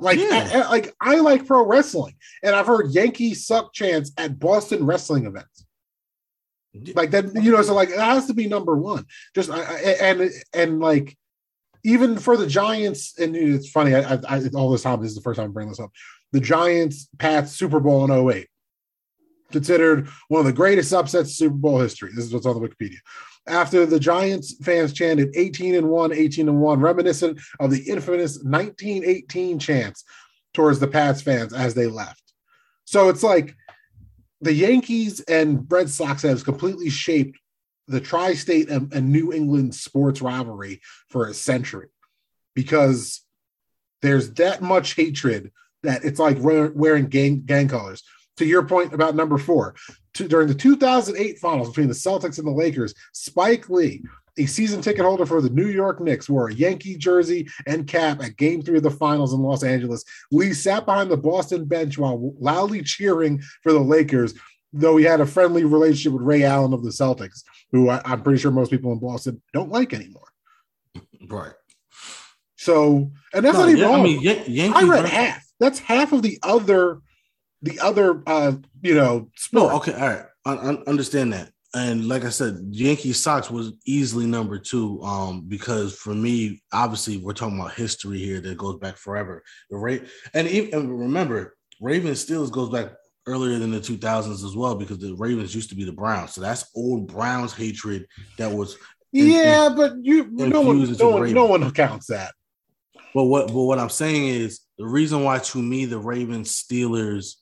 Like, 0.00 0.18
yeah. 0.18 0.48
at, 0.52 0.70
like 0.70 0.94
I 1.00 1.16
like 1.16 1.46
pro 1.46 1.66
wrestling, 1.66 2.14
and 2.42 2.54
I've 2.54 2.66
heard 2.66 2.92
Yankees 2.92 3.46
suck 3.46 3.72
chants 3.72 4.12
at 4.16 4.38
Boston 4.38 4.86
wrestling 4.86 5.26
events. 5.26 5.64
Like 6.94 7.10
that, 7.10 7.34
you 7.34 7.50
know. 7.50 7.62
So 7.62 7.74
like, 7.74 7.88
it 7.88 7.98
has 7.98 8.26
to 8.26 8.34
be 8.34 8.46
number 8.46 8.76
one. 8.76 9.06
Just 9.34 9.50
and 9.50 10.30
and 10.54 10.78
like 10.78 11.16
even 11.84 12.16
for 12.18 12.36
the 12.36 12.46
Giants, 12.46 13.18
and 13.18 13.34
it's 13.34 13.70
funny. 13.70 13.94
I, 13.94 14.14
I, 14.28 14.42
all 14.54 14.70
this 14.70 14.82
time, 14.82 15.00
this 15.00 15.10
is 15.10 15.16
the 15.16 15.22
first 15.22 15.38
time 15.38 15.46
I'm 15.46 15.52
bringing 15.52 15.70
this 15.70 15.80
up 15.80 15.90
the 16.32 16.40
Giants 16.40 17.08
Pats 17.18 17.52
Super 17.52 17.80
Bowl 17.80 18.04
in 18.04 18.30
08. 18.30 18.48
Considered 19.50 20.08
one 20.28 20.40
of 20.40 20.46
the 20.46 20.52
greatest 20.52 20.92
upsets 20.92 21.36
Super 21.36 21.54
Bowl 21.54 21.80
history. 21.80 22.10
This 22.14 22.26
is 22.26 22.34
what's 22.34 22.46
on 22.46 22.60
the 22.60 22.68
Wikipedia. 22.68 22.98
After 23.46 23.86
the 23.86 23.98
Giants 23.98 24.54
fans 24.62 24.92
chanted 24.92 25.34
18 25.34 25.74
and 25.74 25.88
1, 25.88 26.12
18 26.12 26.48
and 26.48 26.60
1, 26.60 26.80
reminiscent 26.80 27.40
of 27.60 27.70
the 27.70 27.82
infamous 27.88 28.42
1918 28.42 29.58
chants 29.58 30.04
towards 30.52 30.78
the 30.78 30.88
Pats 30.88 31.22
fans 31.22 31.54
as 31.54 31.74
they 31.74 31.86
left. 31.86 32.22
So 32.84 33.08
it's 33.08 33.22
like 33.22 33.54
the 34.40 34.52
Yankees 34.52 35.20
and 35.20 35.66
Red 35.70 35.88
Sox 35.88 36.22
has 36.22 36.42
completely 36.42 36.90
shaped 36.90 37.38
the 37.86 38.00
tri 38.00 38.34
state 38.34 38.68
and, 38.68 38.92
and 38.92 39.10
New 39.10 39.32
England 39.32 39.74
sports 39.74 40.20
rivalry 40.20 40.80
for 41.08 41.26
a 41.26 41.34
century 41.34 41.88
because 42.54 43.22
there's 44.02 44.32
that 44.34 44.62
much 44.62 44.94
hatred 44.94 45.50
that 45.82 46.04
it's 46.04 46.18
like 46.18 46.36
wearing 46.40 47.06
gang 47.06 47.42
gang 47.42 47.68
colors. 47.68 48.02
To 48.38 48.46
your 48.46 48.64
point 48.64 48.94
about 48.94 49.16
number 49.16 49.36
four, 49.36 49.74
to, 50.14 50.28
during 50.28 50.46
the 50.46 50.54
2008 50.54 51.38
finals 51.38 51.68
between 51.68 51.88
the 51.88 51.94
Celtics 51.94 52.38
and 52.38 52.46
the 52.46 52.52
Lakers, 52.52 52.94
Spike 53.12 53.68
Lee, 53.68 54.02
a 54.38 54.46
season 54.46 54.80
ticket 54.80 55.04
holder 55.04 55.26
for 55.26 55.40
the 55.40 55.50
New 55.50 55.66
York 55.66 56.00
Knicks, 56.00 56.28
wore 56.28 56.48
a 56.48 56.54
Yankee 56.54 56.96
jersey 56.96 57.48
and 57.66 57.86
cap 57.86 58.22
at 58.22 58.36
Game 58.36 58.62
Three 58.62 58.76
of 58.76 58.84
the 58.84 58.90
Finals 58.90 59.34
in 59.34 59.40
Los 59.40 59.64
Angeles. 59.64 60.04
Lee 60.30 60.52
sat 60.52 60.86
behind 60.86 61.10
the 61.10 61.16
Boston 61.16 61.64
bench 61.64 61.98
while 61.98 62.32
loudly 62.38 62.82
cheering 62.82 63.42
for 63.62 63.72
the 63.72 63.80
Lakers, 63.80 64.34
though 64.72 64.96
he 64.96 65.04
had 65.04 65.20
a 65.20 65.26
friendly 65.26 65.64
relationship 65.64 66.12
with 66.12 66.22
Ray 66.22 66.44
Allen 66.44 66.72
of 66.72 66.84
the 66.84 66.90
Celtics, 66.90 67.42
who 67.72 67.88
I, 67.88 68.00
I'm 68.04 68.22
pretty 68.22 68.40
sure 68.40 68.52
most 68.52 68.70
people 68.70 68.92
in 68.92 68.98
Boston 68.98 69.42
don't 69.52 69.70
like 69.70 69.92
anymore. 69.92 70.28
Right. 71.28 71.52
So, 72.56 73.10
and 73.32 73.44
that's 73.44 73.54
no, 73.54 73.60
not 73.60 73.68
even 73.70 73.80
yeah, 73.80 73.86
wrong. 73.86 74.00
I 74.00 74.02
mean, 74.02 74.20
Yankees 74.20 74.72
I 74.74 74.82
read 74.82 75.04
half. 75.06 75.47
That's 75.60 75.78
half 75.78 76.12
of 76.12 76.22
the 76.22 76.38
other, 76.42 77.00
the 77.62 77.80
other, 77.80 78.22
uh, 78.26 78.52
you 78.82 78.94
know, 78.94 79.30
sport. 79.36 79.70
No, 79.70 79.76
okay, 79.78 79.92
all 79.92 80.08
right, 80.08 80.24
I, 80.44 80.52
I 80.52 80.68
understand 80.86 81.32
that. 81.32 81.50
And 81.74 82.08
like 82.08 82.24
I 82.24 82.30
said, 82.30 82.66
Yankee 82.70 83.12
Sox 83.12 83.50
was 83.50 83.72
easily 83.84 84.24
number 84.26 84.58
two. 84.58 85.02
Um, 85.02 85.42
because 85.46 85.94
for 85.94 86.14
me, 86.14 86.62
obviously, 86.72 87.18
we're 87.18 87.34
talking 87.34 87.58
about 87.58 87.74
history 87.74 88.18
here 88.18 88.40
that 88.40 88.56
goes 88.56 88.76
back 88.76 88.96
forever. 88.96 89.42
right? 89.70 90.06
and 90.32 90.48
even 90.48 90.80
and 90.80 90.98
remember, 90.98 91.56
Ravens 91.80 92.24
Steelers 92.24 92.50
goes 92.50 92.70
back 92.70 92.92
earlier 93.26 93.58
than 93.58 93.70
the 93.70 93.78
2000s 93.78 94.44
as 94.44 94.56
well 94.56 94.74
because 94.74 94.98
the 94.98 95.14
Ravens 95.14 95.54
used 95.54 95.68
to 95.68 95.76
be 95.76 95.84
the 95.84 95.92
Browns. 95.92 96.32
So 96.32 96.40
that's 96.40 96.70
old 96.74 97.06
Browns 97.06 97.52
hatred 97.52 98.06
that 98.38 98.50
was. 98.50 98.76
Yeah, 99.12 99.66
in, 99.68 99.76
but 99.76 99.92
you 100.02 100.28
no 100.30 100.60
one, 100.60 100.92
no 100.98 101.08
one, 101.10 101.32
no 101.32 101.44
one 101.46 101.70
counts 101.72 102.06
that. 102.06 102.32
But 103.14 103.24
what 103.24 103.48
but 103.48 103.62
what 103.62 103.78
I'm 103.78 103.88
saying 103.88 104.26
is 104.26 104.60
the 104.78 104.86
reason 104.86 105.24
why 105.24 105.38
to 105.38 105.58
me 105.58 105.84
the 105.84 105.98
Ravens 105.98 106.52
Steelers 106.52 107.34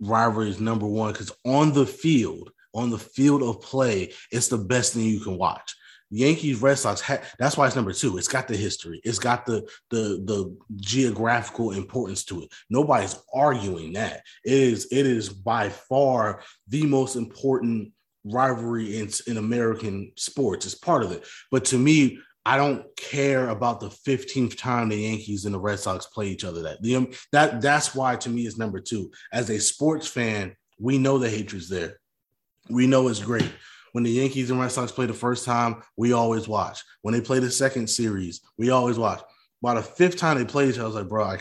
rivalry 0.00 0.50
is 0.50 0.60
number 0.60 0.86
one 0.86 1.12
because 1.12 1.32
on 1.44 1.72
the 1.72 1.86
field, 1.86 2.50
on 2.74 2.90
the 2.90 2.98
field 2.98 3.42
of 3.42 3.62
play, 3.62 4.12
it's 4.30 4.48
the 4.48 4.58
best 4.58 4.92
thing 4.92 5.04
you 5.04 5.20
can 5.20 5.38
watch. 5.38 5.74
Yankees 6.10 6.60
Red 6.60 6.78
Sox 6.78 7.00
ha- 7.00 7.22
that's 7.38 7.56
why 7.56 7.66
it's 7.66 7.76
number 7.76 7.92
two. 7.92 8.18
It's 8.18 8.28
got 8.28 8.46
the 8.46 8.56
history. 8.56 9.00
It's 9.04 9.18
got 9.18 9.46
the 9.46 9.68
the 9.90 10.22
the 10.24 10.56
geographical 10.76 11.72
importance 11.72 12.24
to 12.26 12.42
it. 12.42 12.52
Nobody's 12.70 13.16
arguing 13.32 13.94
that. 13.94 14.22
It 14.44 14.52
is 14.52 14.88
it 14.92 15.06
is 15.06 15.28
by 15.28 15.70
far 15.70 16.42
the 16.68 16.84
most 16.86 17.16
important 17.16 17.92
rivalry 18.24 18.98
in, 18.98 19.10
in 19.26 19.36
American 19.38 20.12
sports. 20.16 20.66
It's 20.66 20.74
part 20.74 21.02
of 21.02 21.12
it. 21.12 21.24
But 21.50 21.64
to 21.66 21.78
me, 21.78 22.18
I 22.46 22.58
don't 22.58 22.84
care 22.96 23.48
about 23.48 23.80
the 23.80 23.88
15th 23.88 24.58
time 24.58 24.90
the 24.90 24.96
Yankees 24.96 25.46
and 25.46 25.54
the 25.54 25.58
Red 25.58 25.80
Sox 25.80 26.06
play 26.06 26.28
each 26.28 26.44
other. 26.44 26.62
That 26.62 26.82
that 27.32 27.60
that's 27.62 27.94
why 27.94 28.16
to 28.16 28.28
me 28.28 28.46
is 28.46 28.58
number 28.58 28.80
two. 28.80 29.10
As 29.32 29.48
a 29.48 29.58
sports 29.58 30.06
fan, 30.06 30.54
we 30.78 30.98
know 30.98 31.18
the 31.18 31.30
hatred's 31.30 31.68
there. 31.68 31.98
We 32.68 32.86
know 32.86 33.08
it's 33.08 33.20
great. 33.20 33.50
When 33.92 34.04
the 34.04 34.10
Yankees 34.10 34.50
and 34.50 34.60
Red 34.60 34.72
Sox 34.72 34.92
play 34.92 35.06
the 35.06 35.14
first 35.14 35.44
time, 35.44 35.82
we 35.96 36.12
always 36.12 36.48
watch. 36.48 36.82
When 37.02 37.14
they 37.14 37.20
play 37.20 37.38
the 37.38 37.50
second 37.50 37.88
series, 37.88 38.40
we 38.58 38.70
always 38.70 38.98
watch. 38.98 39.22
By 39.62 39.74
the 39.74 39.82
fifth 39.82 40.16
time 40.16 40.36
they 40.36 40.44
play 40.44 40.68
each 40.68 40.74
other, 40.74 40.84
I 40.84 40.86
was 40.86 40.94
like, 40.96 41.08
bro, 41.08 41.24
I, 41.24 41.40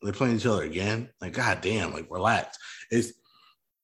they're 0.00 0.12
playing 0.12 0.36
each 0.36 0.46
other 0.46 0.62
again. 0.62 1.10
Like, 1.20 1.32
god 1.32 1.60
damn, 1.60 1.92
like 1.92 2.06
relax. 2.08 2.56
It's 2.90 3.12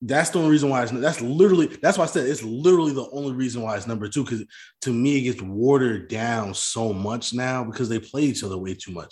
that's 0.07 0.31
the 0.31 0.39
only 0.39 0.51
reason 0.51 0.69
why 0.69 0.83
it's 0.83 0.93
that's 0.93 1.23
literally 1.23 1.67
that's 1.67 1.97
why 1.97 2.05
I 2.05 2.09
said 2.09 2.27
it's 2.27 2.43
literally 2.43 2.93
the 2.93 3.09
only 3.11 3.33
reason 3.33 3.63
why 3.63 3.77
it's 3.77 3.87
number 3.87 4.07
two 4.07 4.23
because 4.23 4.45
to 4.83 4.93
me 4.93 5.17
it 5.17 5.23
gets 5.23 5.43
watered 5.43 6.09
down 6.09 6.53
so 6.53 6.93
much 6.93 7.33
now 7.33 7.65
because 7.65 7.89
they 7.89 7.99
play 7.99 8.23
each 8.23 8.45
other 8.45 8.59
way 8.59 8.75
too 8.75 8.93
much. 8.93 9.11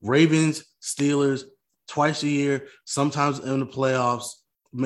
Ravens, 0.00 0.64
Steelers, 0.80 1.44
twice 1.88 2.22
a 2.22 2.28
year, 2.28 2.68
sometimes 2.86 3.40
in 3.40 3.60
the 3.60 3.66
playoffs, 3.66 4.28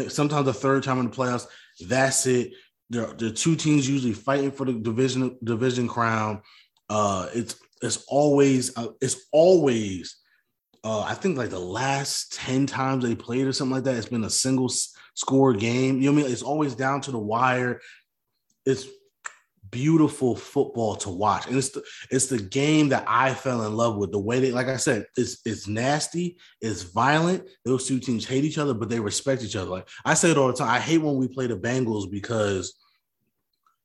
sometimes 0.08 0.46
the 0.46 0.52
third 0.52 0.82
time 0.82 0.98
in 0.98 1.10
the 1.10 1.16
playoffs. 1.16 1.46
That's 1.88 2.26
it. 2.26 2.52
The 2.90 3.14
the 3.16 3.30
two 3.30 3.54
teams 3.54 3.88
usually 3.88 4.12
fighting 4.12 4.50
for 4.50 4.64
the 4.64 4.72
division 4.72 5.38
division 5.44 5.86
crown. 5.86 6.42
Uh, 6.90 7.28
it's 7.32 7.56
it's 7.80 8.04
always 8.08 8.76
uh, 8.76 8.88
it's 9.00 9.26
always 9.30 10.16
uh, 10.82 11.00
I 11.00 11.14
think 11.14 11.38
like 11.38 11.50
the 11.50 11.58
last 11.58 12.34
10 12.34 12.66
times 12.66 13.04
they 13.04 13.14
played 13.14 13.46
or 13.46 13.52
something 13.52 13.74
like 13.74 13.84
that, 13.84 13.96
it's 13.96 14.08
been 14.08 14.24
a 14.24 14.30
single 14.30 14.68
score 15.14 15.52
game. 15.52 16.00
You 16.00 16.10
know 16.10 16.12
what 16.12 16.20
I 16.20 16.22
mean? 16.24 16.32
It's 16.32 16.42
always 16.42 16.74
down 16.74 17.00
to 17.02 17.10
the 17.10 17.18
wire. 17.18 17.80
It's 18.66 18.86
beautiful 19.70 20.36
football 20.36 20.94
to 20.94 21.10
watch. 21.10 21.48
And 21.48 21.56
it's 21.56 21.70
the 21.70 21.82
it's 22.10 22.26
the 22.26 22.38
game 22.38 22.90
that 22.90 23.04
I 23.08 23.34
fell 23.34 23.62
in 23.66 23.76
love 23.76 23.96
with. 23.96 24.12
The 24.12 24.18
way 24.18 24.38
they, 24.38 24.52
like 24.52 24.68
I 24.68 24.76
said, 24.76 25.06
it's 25.16 25.40
it's 25.44 25.66
nasty, 25.66 26.36
it's 26.60 26.82
violent. 26.82 27.48
Those 27.64 27.86
two 27.86 27.98
teams 27.98 28.24
hate 28.24 28.44
each 28.44 28.58
other, 28.58 28.74
but 28.74 28.88
they 28.88 29.00
respect 29.00 29.42
each 29.42 29.56
other. 29.56 29.70
Like 29.70 29.88
I 30.04 30.14
say 30.14 30.30
it 30.30 30.38
all 30.38 30.46
the 30.46 30.54
time. 30.54 30.68
I 30.68 30.78
hate 30.78 30.98
when 30.98 31.16
we 31.16 31.28
play 31.28 31.48
the 31.48 31.56
Bengals 31.56 32.10
because 32.10 32.74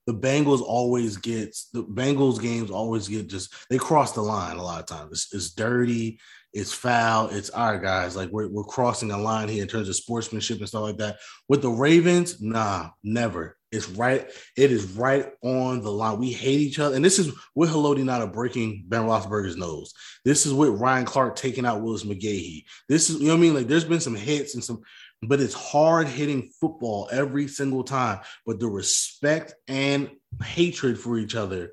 the 0.05 0.13
Bengals 0.13 0.61
always 0.61 1.17
gets 1.17 1.69
the 1.69 1.83
Bengals 1.83 2.41
games 2.41 2.71
always 2.71 3.07
get 3.07 3.27
just 3.27 3.53
they 3.69 3.77
cross 3.77 4.11
the 4.11 4.21
line 4.21 4.57
a 4.57 4.63
lot 4.63 4.79
of 4.79 4.85
times. 4.85 5.11
It's, 5.11 5.33
it's 5.33 5.53
dirty 5.53 6.19
it's 6.53 6.73
foul. 6.73 7.29
It's 7.29 7.51
right, 7.55 7.81
guys. 7.81 8.15
Like 8.15 8.29
we're, 8.31 8.47
we're 8.47 8.63
crossing 8.63 9.11
a 9.11 9.17
line 9.17 9.49
here 9.49 9.61
in 9.61 9.67
terms 9.67 9.89
of 9.89 9.95
sportsmanship 9.95 10.59
and 10.59 10.67
stuff 10.67 10.83
like 10.83 10.97
that. 10.97 11.17
With 11.47 11.61
the 11.61 11.69
Ravens, 11.69 12.41
nah, 12.41 12.89
never. 13.03 13.57
It's 13.71 13.87
right. 13.87 14.27
It 14.57 14.71
is 14.71 14.93
right 14.93 15.27
on 15.43 15.81
the 15.81 15.91
line. 15.91 16.17
We 16.17 16.31
hate 16.31 16.59
each 16.59 16.79
other, 16.79 16.95
and 16.95 17.05
this 17.05 17.19
is 17.19 17.31
with 17.53 17.69
Haloti 17.69 18.03
Ngata 18.03 18.33
breaking 18.33 18.85
Ben 18.87 19.03
Roethlisberger's 19.03 19.57
nose. 19.57 19.93
This 20.25 20.47
is 20.47 20.53
with 20.53 20.69
Ryan 20.69 21.05
Clark 21.05 21.35
taking 21.35 21.67
out 21.67 21.81
Willis 21.81 22.03
McGahee. 22.03 22.63
This 22.87 23.11
is 23.11 23.19
you 23.19 23.27
know 23.27 23.33
what 23.33 23.37
I 23.37 23.41
mean. 23.41 23.53
Like 23.53 23.67
there's 23.67 23.85
been 23.85 23.99
some 23.99 24.15
hits 24.15 24.55
and 24.55 24.63
some, 24.63 24.81
but 25.21 25.39
it's 25.39 25.53
hard 25.53 26.07
hitting 26.07 26.49
football 26.59 27.09
every 27.11 27.47
single 27.47 27.83
time. 27.83 28.21
But 28.43 28.59
the 28.59 28.67
respect 28.67 29.53
and 29.67 30.09
hatred 30.43 30.99
for 30.99 31.19
each 31.19 31.35
other 31.35 31.71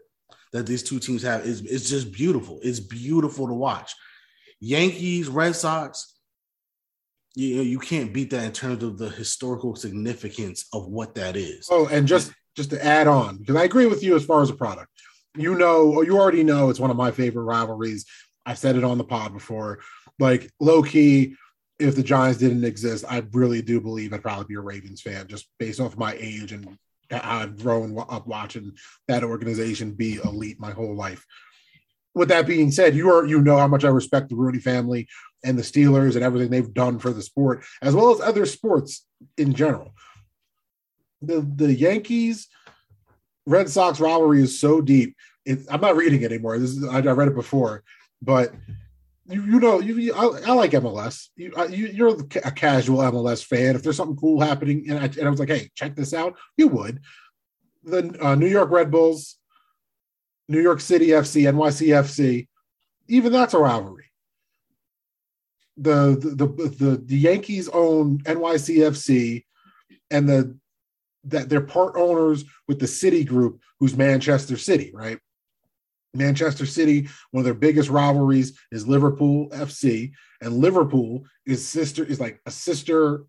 that 0.53 0.67
these 0.67 0.83
two 0.83 0.99
teams 0.99 1.23
have 1.23 1.47
is 1.47 1.63
is 1.63 1.89
just 1.89 2.13
beautiful. 2.13 2.61
It's 2.63 2.81
beautiful 2.81 3.47
to 3.47 3.55
watch. 3.55 3.95
Yankees, 4.61 5.29
Red 5.29 5.55
Sox, 5.55 6.15
you 7.35 7.63
you 7.63 7.79
can't 7.79 8.13
beat 8.13 8.31
that 8.31 8.45
in 8.45 8.53
terms 8.53 8.83
of 8.83 8.99
the 8.99 9.11
historical 9.11 9.77
significance 9.77 10.67
of 10.73 10.87
what 10.87 11.15
that 11.15 11.37
is. 11.37 11.69
Oh, 11.71 11.87
and 11.87 12.09
just 12.09 12.33
just 12.57 12.71
to 12.71 12.85
add 12.85 13.07
on, 13.07 13.37
because 13.37 13.57
I 13.57 13.65
agree 13.65 13.87
with 13.87 14.03
you 14.03 14.17
as 14.17 14.25
far 14.25 14.43
as 14.43 14.51
a 14.51 14.55
product. 14.55 14.91
You 15.37 15.55
know, 15.55 15.93
or 15.93 16.05
you 16.05 16.19
already 16.19 16.43
know 16.43 16.71
it's 16.71 16.81
one 16.81 16.91
of 16.91 16.97
my 16.97 17.11
favorite 17.11 17.45
rivalries. 17.45 18.07
I've 18.47 18.59
said 18.59 18.77
it 18.77 18.85
on 18.85 18.97
the 18.97 19.05
pod 19.05 19.35
before. 19.35 19.81
Like 20.19 20.51
low 20.61 20.83
key, 20.83 21.37
if 21.79 21.95
the 21.95 22.03
Giants 22.03 22.39
didn't 22.39 22.65
exist, 22.65 23.05
I 23.07 23.23
really 23.33 23.61
do 23.61 23.81
believe 23.81 24.15
I'd 24.15 24.23
probably 24.23 24.47
be 24.47 24.55
a 24.55 24.61
Ravens 24.61 25.03
fan 25.03 25.27
just 25.27 25.47
based 25.59 25.81
off 25.81 25.99
my 25.99 26.17
age 26.19 26.53
and 26.53 26.79
I've 27.11 27.63
grown 27.63 27.97
up 28.09 28.27
watching 28.27 28.73
that 29.09 29.23
organization 29.23 29.93
be 29.93 30.15
elite 30.25 30.59
my 30.59 30.73
whole 30.73 30.95
life. 30.95 31.25
With 32.17 32.31
that 32.31 32.47
being 32.47 32.71
said, 32.71 32.97
you 32.97 33.11
are 33.11 33.27
you 33.27 33.43
know 33.43 33.59
how 33.59 33.69
much 33.69 33.85
I 33.85 33.89
respect 33.89 34.31
the 34.31 34.37
Rooney 34.37 34.59
family 34.59 35.07
and 35.45 35.59
the 35.59 35.63
Steelers 35.63 36.15
and 36.15 36.25
everything 36.25 36.51
they've 36.51 36.75
done 36.75 36.99
for 36.99 37.13
the 37.13 37.23
sport, 37.23 37.65
as 37.83 37.95
well 37.95 38.11
as 38.11 38.21
other 38.21 38.47
sports 38.47 39.07
in 39.37 39.53
general. 39.53 39.93
The 41.21 41.41
the 41.41 41.73
Yankees 41.73 42.49
Red 43.47 43.69
Sox 43.69 44.01
rivalry 44.01 44.43
is 44.43 44.59
so 44.59 44.81
deep. 44.81 45.15
It's, 45.45 45.71
I'm 45.71 45.81
not 45.81 45.97
reading 45.97 46.23
it 46.23 46.33
anymore. 46.33 46.59
This 46.59 46.71
is, 46.71 46.85
I, 46.85 46.99
I 46.99 47.13
read 47.13 47.29
it 47.29 47.35
before, 47.35 47.85
but 48.21 48.53
you, 49.29 49.43
you 49.43 49.61
know, 49.61 49.81
you, 49.81 49.97
you 49.97 50.15
I, 50.15 50.51
I, 50.51 50.53
like 50.53 50.73
MLS. 50.73 51.29
You, 51.37 51.53
you, 51.71 52.09
are 52.09 52.17
a 52.45 52.51
casual 52.51 52.99
MLS 52.99 53.45
fan. 53.45 53.77
If 53.77 53.83
there's 53.83 53.97
something 53.97 54.17
cool 54.17 54.41
happening, 54.41 54.87
and 54.89 54.99
I, 54.99 55.05
and 55.05 55.23
I 55.23 55.31
was 55.31 55.39
like, 55.39 55.49
hey, 55.49 55.71
check 55.75 55.95
this 55.95 56.13
out, 56.15 56.37
you 56.57 56.69
would. 56.69 57.01
The 57.85 58.17
uh, 58.25 58.35
New 58.35 58.49
York 58.49 58.71
Red 58.71 58.91
Bulls, 58.91 59.37
New 60.49 60.61
York 60.61 60.81
City 60.81 61.09
FC, 61.09 61.43
NYCFC, 61.53 62.47
even 63.09 63.33
that's 63.33 63.55
a 63.55 63.59
rivalry. 63.59 64.05
The 65.77 66.17
the 66.19 66.47
the, 66.47 66.69
the, 66.69 66.97
the 67.05 67.17
Yankees 67.17 67.69
own 67.69 68.19
NYCFC, 68.21 69.45
and 70.11 70.29
the 70.29 70.57
that 71.25 71.49
they're 71.49 71.61
part 71.61 71.97
owners 71.97 72.45
with 72.69 72.79
the 72.79 72.87
City 72.87 73.25
Group, 73.25 73.61
who's 73.81 73.97
Manchester 73.97 74.57
City, 74.57 74.93
right? 74.95 75.19
Manchester 76.15 76.65
City, 76.65 77.09
one 77.31 77.41
of 77.41 77.45
their 77.45 77.55
biggest 77.55 77.91
rivalries 77.91 78.59
is 78.73 78.89
Liverpool 78.89 79.51
FC, 79.51 80.13
and 80.41 80.55
Liverpool 80.55 81.25
is 81.45 81.67
sister 81.67 82.05
is 82.05 82.21
like 82.21 82.41
a 82.47 82.51
sister 82.51 83.25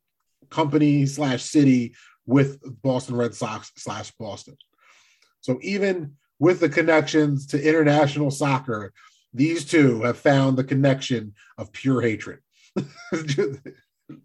company 0.49 1.05
slash 1.05 1.43
city 1.43 1.95
with 2.25 2.59
Boston 2.81 3.15
Red 3.15 3.35
Sox 3.35 3.71
slash 3.75 4.11
Boston. 4.11 4.57
So 5.41 5.59
even 5.61 6.15
with 6.39 6.59
the 6.59 6.69
connections 6.69 7.47
to 7.47 7.61
international 7.61 8.31
soccer, 8.31 8.93
these 9.33 9.65
two 9.65 10.01
have 10.01 10.17
found 10.17 10.57
the 10.57 10.63
connection 10.63 11.33
of 11.57 11.71
pure 11.71 12.01
hatred. 12.01 12.39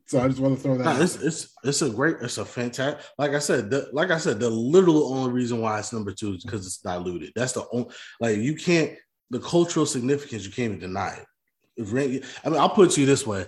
so 0.06 0.20
I 0.20 0.28
just 0.28 0.40
want 0.40 0.56
to 0.56 0.62
throw 0.62 0.76
that. 0.78 0.84
Nah, 0.84 1.00
it's, 1.00 1.16
it's 1.16 1.54
it's 1.64 1.82
a 1.82 1.90
great, 1.90 2.16
it's 2.20 2.38
a 2.38 2.44
fantastic. 2.44 3.04
Like 3.18 3.32
I 3.32 3.38
said, 3.38 3.70
the, 3.70 3.88
like 3.92 4.10
I 4.10 4.18
said, 4.18 4.38
the 4.38 4.50
literal 4.50 5.12
only 5.12 5.32
reason 5.32 5.60
why 5.60 5.78
it's 5.78 5.92
number 5.92 6.12
two 6.12 6.34
is 6.34 6.44
because 6.44 6.66
it's 6.66 6.78
diluted. 6.78 7.32
That's 7.34 7.52
the 7.52 7.66
only 7.72 7.88
like 8.20 8.38
you 8.38 8.54
can't 8.54 8.92
the 9.30 9.40
cultural 9.40 9.86
significance 9.86 10.44
you 10.44 10.52
can't 10.52 10.74
even 10.74 10.78
deny 10.78 11.14
it. 11.14 11.26
If, 11.76 11.92
I 12.44 12.50
mean, 12.50 12.60
I'll 12.60 12.68
put 12.68 12.88
it 12.88 12.94
to 12.94 13.00
you 13.00 13.06
this 13.06 13.26
way: 13.26 13.46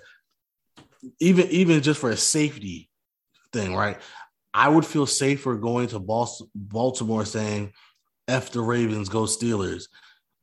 even 1.21 1.47
even 1.49 1.83
just 1.83 2.01
for 2.01 2.11
a 2.11 2.17
safety 2.17 2.91
thing, 3.53 3.75
right? 3.75 3.99
I 4.53 4.69
would 4.69 4.87
feel 4.87 5.07
safer 5.07 5.57
going 5.57 5.89
to 5.89 5.99
Baltimore 6.55 7.25
saying 7.25 7.73
"F 8.29 8.51
the 8.51 8.61
Ravens, 8.61 9.09
go 9.09 9.23
Steelers," 9.23 9.89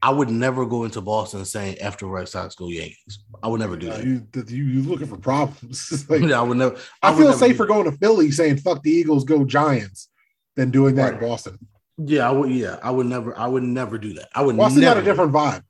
I 0.03 0.09
would 0.09 0.29
never 0.29 0.65
go 0.65 0.83
into 0.83 0.99
Boston 0.99 1.45
saying 1.45 1.77
after 1.79 2.07
Red 2.07 2.27
Sox 2.27 2.55
go 2.55 2.69
Yankees. 2.69 3.19
I 3.43 3.47
would 3.47 3.59
never 3.59 3.77
do 3.77 3.87
that. 3.87 4.03
You, 4.03 4.25
you, 4.47 4.63
you 4.63 4.81
looking 4.81 5.07
for 5.07 5.17
problems? 5.17 6.05
like, 6.09 6.21
yeah, 6.21 6.39
I 6.39 6.43
would 6.43 6.57
never. 6.57 6.75
I, 7.03 7.13
I 7.13 7.17
feel 7.17 7.33
safer 7.33 7.65
going 7.65 7.89
to 7.89 7.97
Philly 7.97 8.31
saying 8.31 8.57
"fuck 8.57 8.81
the 8.81 8.89
Eagles, 8.89 9.25
go 9.25 9.45
Giants" 9.45 10.09
than 10.55 10.71
doing 10.71 10.95
that 10.95 11.13
right. 11.13 11.21
in 11.21 11.29
Boston. 11.29 11.59
Yeah, 11.97 12.27
I 12.27 12.31
would. 12.31 12.51
Yeah, 12.51 12.77
I 12.81 12.89
would 12.89 13.05
never. 13.05 13.37
I 13.37 13.47
would 13.47 13.63
never 13.63 13.99
do 13.99 14.13
that. 14.13 14.29
I 14.33 14.41
would. 14.41 14.57
Boston 14.57 14.81
never, 14.81 14.95
got 14.95 15.03
a 15.03 15.05
different 15.05 15.33
vibe. 15.33 15.63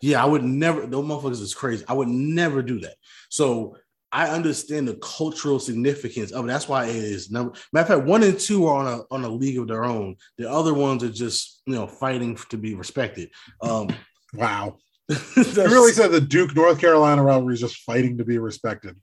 Yeah, 0.00 0.22
I 0.22 0.26
would 0.26 0.42
never. 0.42 0.86
Those 0.86 1.04
motherfuckers 1.04 1.42
is 1.42 1.54
crazy. 1.54 1.84
I 1.86 1.92
would 1.92 2.08
never 2.08 2.62
do 2.62 2.80
that. 2.80 2.94
So 3.28 3.76
I 4.12 4.28
understand 4.28 4.88
the 4.88 4.96
cultural 4.96 5.60
significance 5.60 6.32
of 6.32 6.44
it. 6.44 6.48
That's 6.48 6.68
why 6.68 6.86
it 6.86 6.96
is 6.96 7.30
number. 7.30 7.52
Matter 7.72 7.94
of 7.94 8.00
fact, 8.00 8.08
one 8.08 8.22
and 8.22 8.38
two 8.38 8.66
are 8.66 8.78
on 8.78 8.86
a 8.86 9.14
on 9.14 9.24
a 9.24 9.28
league 9.28 9.58
of 9.58 9.68
their 9.68 9.84
own. 9.84 10.16
The 10.36 10.50
other 10.50 10.74
ones 10.74 11.04
are 11.04 11.10
just 11.10 11.62
you 11.66 11.74
know 11.74 11.86
fighting 11.86 12.36
to 12.48 12.56
be 12.56 12.74
respected. 12.74 13.30
Um, 13.62 13.88
wow, 14.34 14.78
you 15.08 15.44
really 15.56 15.92
said 15.92 16.10
the 16.10 16.20
Duke 16.20 16.56
North 16.56 16.80
Carolina 16.80 17.22
rivalry 17.22 17.54
is 17.54 17.60
just 17.60 17.82
fighting 17.82 18.18
to 18.18 18.24
be 18.24 18.38
respected. 18.38 18.96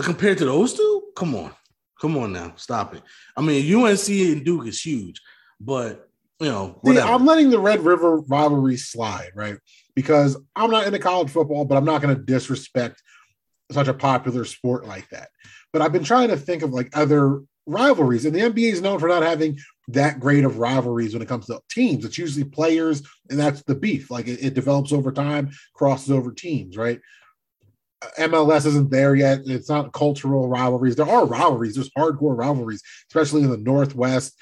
Compared 0.00 0.38
to 0.38 0.46
those 0.46 0.74
two, 0.74 1.02
come 1.14 1.34
on, 1.34 1.52
come 2.00 2.16
on 2.16 2.32
now, 2.32 2.54
stop 2.56 2.94
it. 2.94 3.02
I 3.36 3.42
mean, 3.42 3.74
UNC 3.74 4.08
and 4.08 4.44
Duke 4.44 4.66
is 4.66 4.80
huge, 4.80 5.20
but 5.60 6.08
you 6.40 6.48
know, 6.48 6.80
See, 6.84 6.98
I'm 6.98 7.24
letting 7.24 7.50
the 7.50 7.60
Red 7.60 7.80
River 7.82 8.18
rivalry 8.20 8.76
slide, 8.76 9.30
right? 9.34 9.58
Because 9.94 10.36
I'm 10.56 10.70
not 10.70 10.86
into 10.86 10.98
college 10.98 11.30
football, 11.30 11.64
but 11.64 11.76
I'm 11.76 11.84
not 11.84 12.02
going 12.02 12.16
to 12.16 12.20
disrespect 12.20 13.00
such 13.72 13.88
a 13.88 13.94
popular 13.94 14.44
sport 14.44 14.86
like 14.86 15.08
that. 15.10 15.30
But 15.72 15.82
I've 15.82 15.92
been 15.92 16.04
trying 16.04 16.28
to 16.28 16.36
think 16.36 16.62
of 16.62 16.70
like 16.70 16.96
other 16.96 17.42
rivalries, 17.66 18.24
and 18.24 18.34
the 18.34 18.40
NBA 18.40 18.72
is 18.72 18.82
known 18.82 18.98
for 18.98 19.08
not 19.08 19.22
having 19.22 19.58
that 19.88 20.20
great 20.20 20.44
of 20.44 20.58
rivalries 20.58 21.12
when 21.12 21.22
it 21.22 21.28
comes 21.28 21.46
to 21.46 21.60
teams. 21.68 22.04
It's 22.04 22.18
usually 22.18 22.44
players, 22.44 23.02
and 23.30 23.38
that's 23.38 23.62
the 23.62 23.74
beef. 23.74 24.10
Like 24.10 24.28
it, 24.28 24.44
it 24.44 24.54
develops 24.54 24.92
over 24.92 25.12
time, 25.12 25.50
crosses 25.74 26.10
over 26.10 26.32
teams, 26.32 26.76
right? 26.76 27.00
MLS 28.18 28.66
isn't 28.66 28.90
there 28.90 29.14
yet. 29.14 29.40
It's 29.46 29.68
not 29.68 29.92
cultural 29.92 30.48
rivalries. 30.48 30.96
There 30.96 31.08
are 31.08 31.24
rivalries. 31.24 31.76
There's 31.76 31.90
hardcore 31.90 32.36
rivalries, 32.36 32.82
especially 33.08 33.42
in 33.42 33.50
the 33.50 33.56
Northwest 33.56 34.34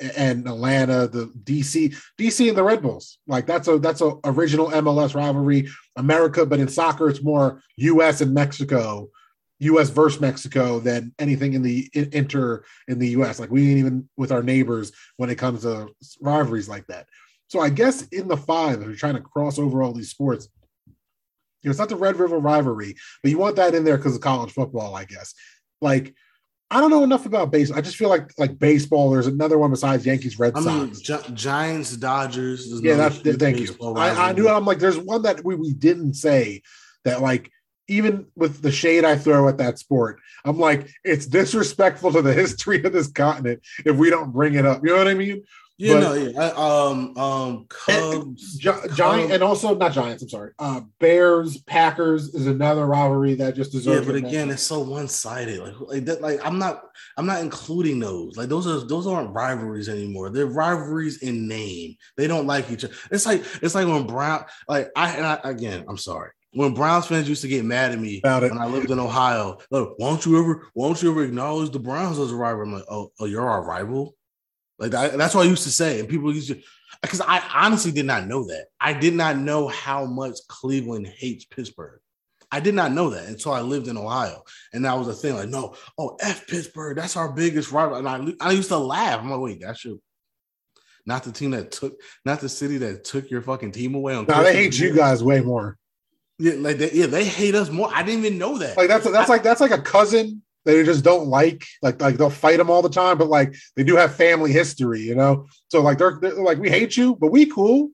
and 0.00 0.46
Atlanta, 0.46 1.06
the 1.06 1.26
DC, 1.44 1.96
DC 2.18 2.48
and 2.48 2.56
the 2.56 2.62
Red 2.62 2.82
Bulls. 2.82 3.18
Like 3.26 3.46
that's 3.46 3.68
a 3.68 3.78
that's 3.78 4.00
a 4.00 4.14
original 4.24 4.70
MLS 4.70 5.14
rivalry. 5.14 5.68
America, 5.96 6.44
but 6.44 6.60
in 6.60 6.68
soccer, 6.68 7.08
it's 7.08 7.22
more 7.22 7.62
US 7.76 8.20
and 8.20 8.34
Mexico, 8.34 9.08
US 9.60 9.90
versus 9.90 10.20
Mexico 10.20 10.80
than 10.80 11.14
anything 11.18 11.54
in 11.54 11.62
the 11.62 11.88
in, 11.94 12.08
inter 12.12 12.64
in 12.88 12.98
the 12.98 13.08
US. 13.10 13.38
Like 13.38 13.50
we 13.50 13.70
ain't 13.70 13.78
even 13.78 14.08
with 14.16 14.32
our 14.32 14.42
neighbors 14.42 14.92
when 15.16 15.30
it 15.30 15.36
comes 15.36 15.62
to 15.62 15.88
rivalries 16.20 16.68
like 16.68 16.86
that. 16.88 17.06
So 17.48 17.60
I 17.60 17.68
guess 17.68 18.02
in 18.08 18.26
the 18.26 18.36
five, 18.36 18.80
if 18.80 18.86
you're 18.86 18.96
trying 18.96 19.14
to 19.14 19.20
cross 19.20 19.58
over 19.58 19.82
all 19.82 19.92
these 19.92 20.10
sports, 20.10 20.48
you 21.62 21.68
know, 21.68 21.70
it's 21.70 21.78
not 21.78 21.88
the 21.88 21.96
Red 21.96 22.16
River 22.16 22.38
rivalry, 22.38 22.94
but 23.22 23.30
you 23.30 23.38
want 23.38 23.56
that 23.56 23.74
in 23.74 23.84
there 23.84 23.96
because 23.96 24.14
of 24.14 24.20
college 24.20 24.52
football, 24.52 24.94
I 24.94 25.04
guess. 25.04 25.34
Like 25.80 26.14
I 26.70 26.80
don't 26.80 26.90
know 26.90 27.04
enough 27.04 27.26
about 27.26 27.52
baseball. 27.52 27.78
I 27.78 27.82
just 27.82 27.96
feel 27.96 28.08
like 28.08 28.32
like 28.38 28.58
baseball. 28.58 29.10
There's 29.10 29.26
another 29.26 29.58
one 29.58 29.70
besides 29.70 30.04
Yankees, 30.06 30.38
Red 30.38 30.56
Sox. 30.56 30.66
Mean, 30.66 30.92
Gi- 30.94 31.32
Giants, 31.34 31.96
Dodgers. 31.96 32.80
Yeah, 32.82 32.96
that's 32.96 33.18
thank 33.18 33.58
you. 33.58 33.76
I, 33.96 34.30
I, 34.30 34.32
knew. 34.32 34.48
I'm 34.48 34.64
like, 34.64 34.78
there's 34.78 34.98
one 34.98 35.22
that 35.22 35.44
we, 35.44 35.54
we 35.54 35.72
didn't 35.72 36.14
say 36.14 36.62
that 37.04 37.20
like 37.20 37.50
even 37.86 38.26
with 38.34 38.62
the 38.62 38.72
shade 38.72 39.04
I 39.04 39.16
throw 39.16 39.48
at 39.48 39.58
that 39.58 39.78
sport, 39.78 40.20
I'm 40.44 40.58
like, 40.58 40.88
it's 41.04 41.26
disrespectful 41.26 42.12
to 42.12 42.22
the 42.22 42.32
history 42.34 42.82
of 42.82 42.92
this 42.92 43.08
continent 43.08 43.60
if 43.84 43.96
we 43.96 44.10
don't 44.10 44.32
bring 44.32 44.54
it 44.54 44.64
up. 44.64 44.82
You 44.84 44.92
know 44.92 44.98
what 44.98 45.08
I 45.08 45.14
mean? 45.14 45.44
Yeah, 45.76 45.94
but, 45.94 46.00
no, 46.00 46.14
yeah. 46.14 46.52
Um, 46.56 47.18
um, 47.18 47.66
Cubs, 47.68 48.64
and, 48.64 48.94
Giant, 48.94 49.32
and 49.32 49.42
also 49.42 49.74
not 49.74 49.92
Giants. 49.92 50.22
I'm 50.22 50.28
sorry. 50.28 50.52
Uh, 50.60 50.82
Bears, 51.00 51.58
Packers 51.62 52.32
is 52.32 52.46
another 52.46 52.86
rivalry 52.86 53.34
that 53.34 53.56
just 53.56 53.72
deserves. 53.72 54.06
Yeah, 54.06 54.12
but 54.12 54.16
again, 54.16 54.50
it's 54.50 54.62
so 54.62 54.80
one 54.80 55.08
sided. 55.08 55.58
Like, 55.58 55.74
like 55.80 56.04
that. 56.04 56.22
Like, 56.22 56.46
I'm 56.46 56.60
not. 56.60 56.84
I'm 57.16 57.26
not 57.26 57.40
including 57.40 57.98
those. 57.98 58.36
Like, 58.36 58.48
those 58.48 58.68
are 58.68 58.86
those 58.86 59.08
aren't 59.08 59.34
rivalries 59.34 59.88
anymore. 59.88 60.30
They're 60.30 60.46
rivalries 60.46 61.22
in 61.22 61.48
name. 61.48 61.96
They 62.16 62.28
don't 62.28 62.46
like 62.46 62.70
each 62.70 62.84
other. 62.84 62.94
It's 63.10 63.26
like 63.26 63.42
it's 63.60 63.74
like 63.74 63.88
when 63.88 64.06
Brown. 64.06 64.44
Like, 64.68 64.90
I, 64.94 65.20
I 65.20 65.50
again, 65.50 65.84
I'm 65.88 65.98
sorry 65.98 66.30
when 66.52 66.72
Browns 66.72 67.06
fans 67.06 67.28
used 67.28 67.42
to 67.42 67.48
get 67.48 67.64
mad 67.64 67.90
at 67.90 67.98
me 67.98 68.18
About 68.18 68.44
it. 68.44 68.52
when 68.52 68.60
I 68.60 68.66
lived 68.66 68.92
in 68.92 69.00
Ohio, 69.00 69.58
look, 69.72 69.98
won't 69.98 70.24
you 70.24 70.38
ever, 70.38 70.68
won't 70.74 71.02
you 71.02 71.10
ever 71.10 71.24
acknowledge 71.24 71.70
the 71.70 71.80
Browns 71.80 72.16
as 72.20 72.30
a 72.30 72.36
rival? 72.36 72.62
I'm 72.62 72.72
like, 72.72 72.84
oh, 72.88 73.10
oh 73.18 73.24
you're 73.24 73.48
our 73.48 73.64
rival. 73.64 74.14
Like 74.78 74.90
that, 74.90 75.16
that's 75.16 75.34
what 75.34 75.46
I 75.46 75.50
used 75.50 75.64
to 75.64 75.70
say, 75.70 76.00
and 76.00 76.08
people 76.08 76.32
used 76.32 76.48
to 76.48 76.60
because 77.02 77.20
I 77.20 77.42
honestly 77.54 77.92
did 77.92 78.06
not 78.06 78.26
know 78.26 78.44
that. 78.46 78.66
I 78.80 78.92
did 78.92 79.14
not 79.14 79.36
know 79.36 79.68
how 79.68 80.04
much 80.04 80.36
Cleveland 80.48 81.06
hates 81.06 81.44
Pittsburgh. 81.44 82.00
I 82.50 82.60
did 82.60 82.74
not 82.74 82.92
know 82.92 83.10
that 83.10 83.28
until 83.28 83.52
I 83.52 83.60
lived 83.60 83.88
in 83.88 83.96
Ohio, 83.96 84.42
and 84.72 84.84
that 84.84 84.98
was 84.98 85.08
a 85.08 85.12
thing. 85.12 85.34
Like, 85.34 85.48
no, 85.48 85.74
oh, 85.98 86.16
f 86.20 86.46
Pittsburgh, 86.46 86.96
that's 86.96 87.16
our 87.16 87.32
biggest 87.32 87.72
rival. 87.72 87.96
And 87.96 88.08
I, 88.08 88.48
I 88.48 88.52
used 88.52 88.68
to 88.68 88.78
laugh. 88.78 89.20
I'm 89.20 89.30
like, 89.30 89.40
wait, 89.40 89.60
that's 89.60 89.84
your, 89.84 89.96
not 91.06 91.24
the 91.24 91.32
team 91.32 91.52
that 91.52 91.72
took, 91.72 92.00
not 92.24 92.40
the 92.40 92.48
city 92.48 92.78
that 92.78 93.04
took 93.04 93.30
your 93.30 93.42
fucking 93.42 93.72
team 93.72 93.94
away. 93.94 94.14
On 94.14 94.24
no, 94.26 94.42
they 94.42 94.54
hate 94.54 94.78
you 94.78 94.94
guys 94.94 95.22
way 95.22 95.40
more. 95.40 95.78
Yeah, 96.38 96.54
like 96.54 96.78
they, 96.78 96.90
yeah, 96.92 97.06
they 97.06 97.24
hate 97.24 97.54
us 97.54 97.70
more. 97.70 97.90
I 97.92 98.02
didn't 98.02 98.24
even 98.24 98.38
know 98.38 98.58
that. 98.58 98.76
Like 98.76 98.88
that's 98.88 99.08
that's 99.08 99.30
I, 99.30 99.32
like 99.32 99.42
that's 99.42 99.60
like 99.60 99.70
a 99.70 99.80
cousin 99.80 100.42
they 100.64 100.82
just 100.84 101.04
don't 101.04 101.28
like 101.28 101.66
like 101.82 102.00
like 102.00 102.16
they'll 102.16 102.30
fight 102.30 102.58
them 102.58 102.70
all 102.70 102.82
the 102.82 102.88
time 102.88 103.18
but 103.18 103.28
like 103.28 103.54
they 103.76 103.84
do 103.84 103.96
have 103.96 104.14
family 104.14 104.52
history 104.52 105.00
you 105.00 105.14
know? 105.14 105.46
So 105.68 105.82
like 105.82 105.98
they're, 105.98 106.18
they're 106.20 106.34
like 106.34 106.58
we 106.58 106.70
hate 106.70 106.96
you 106.96 107.16
but 107.16 107.30
we 107.30 107.46
cool. 107.46 107.90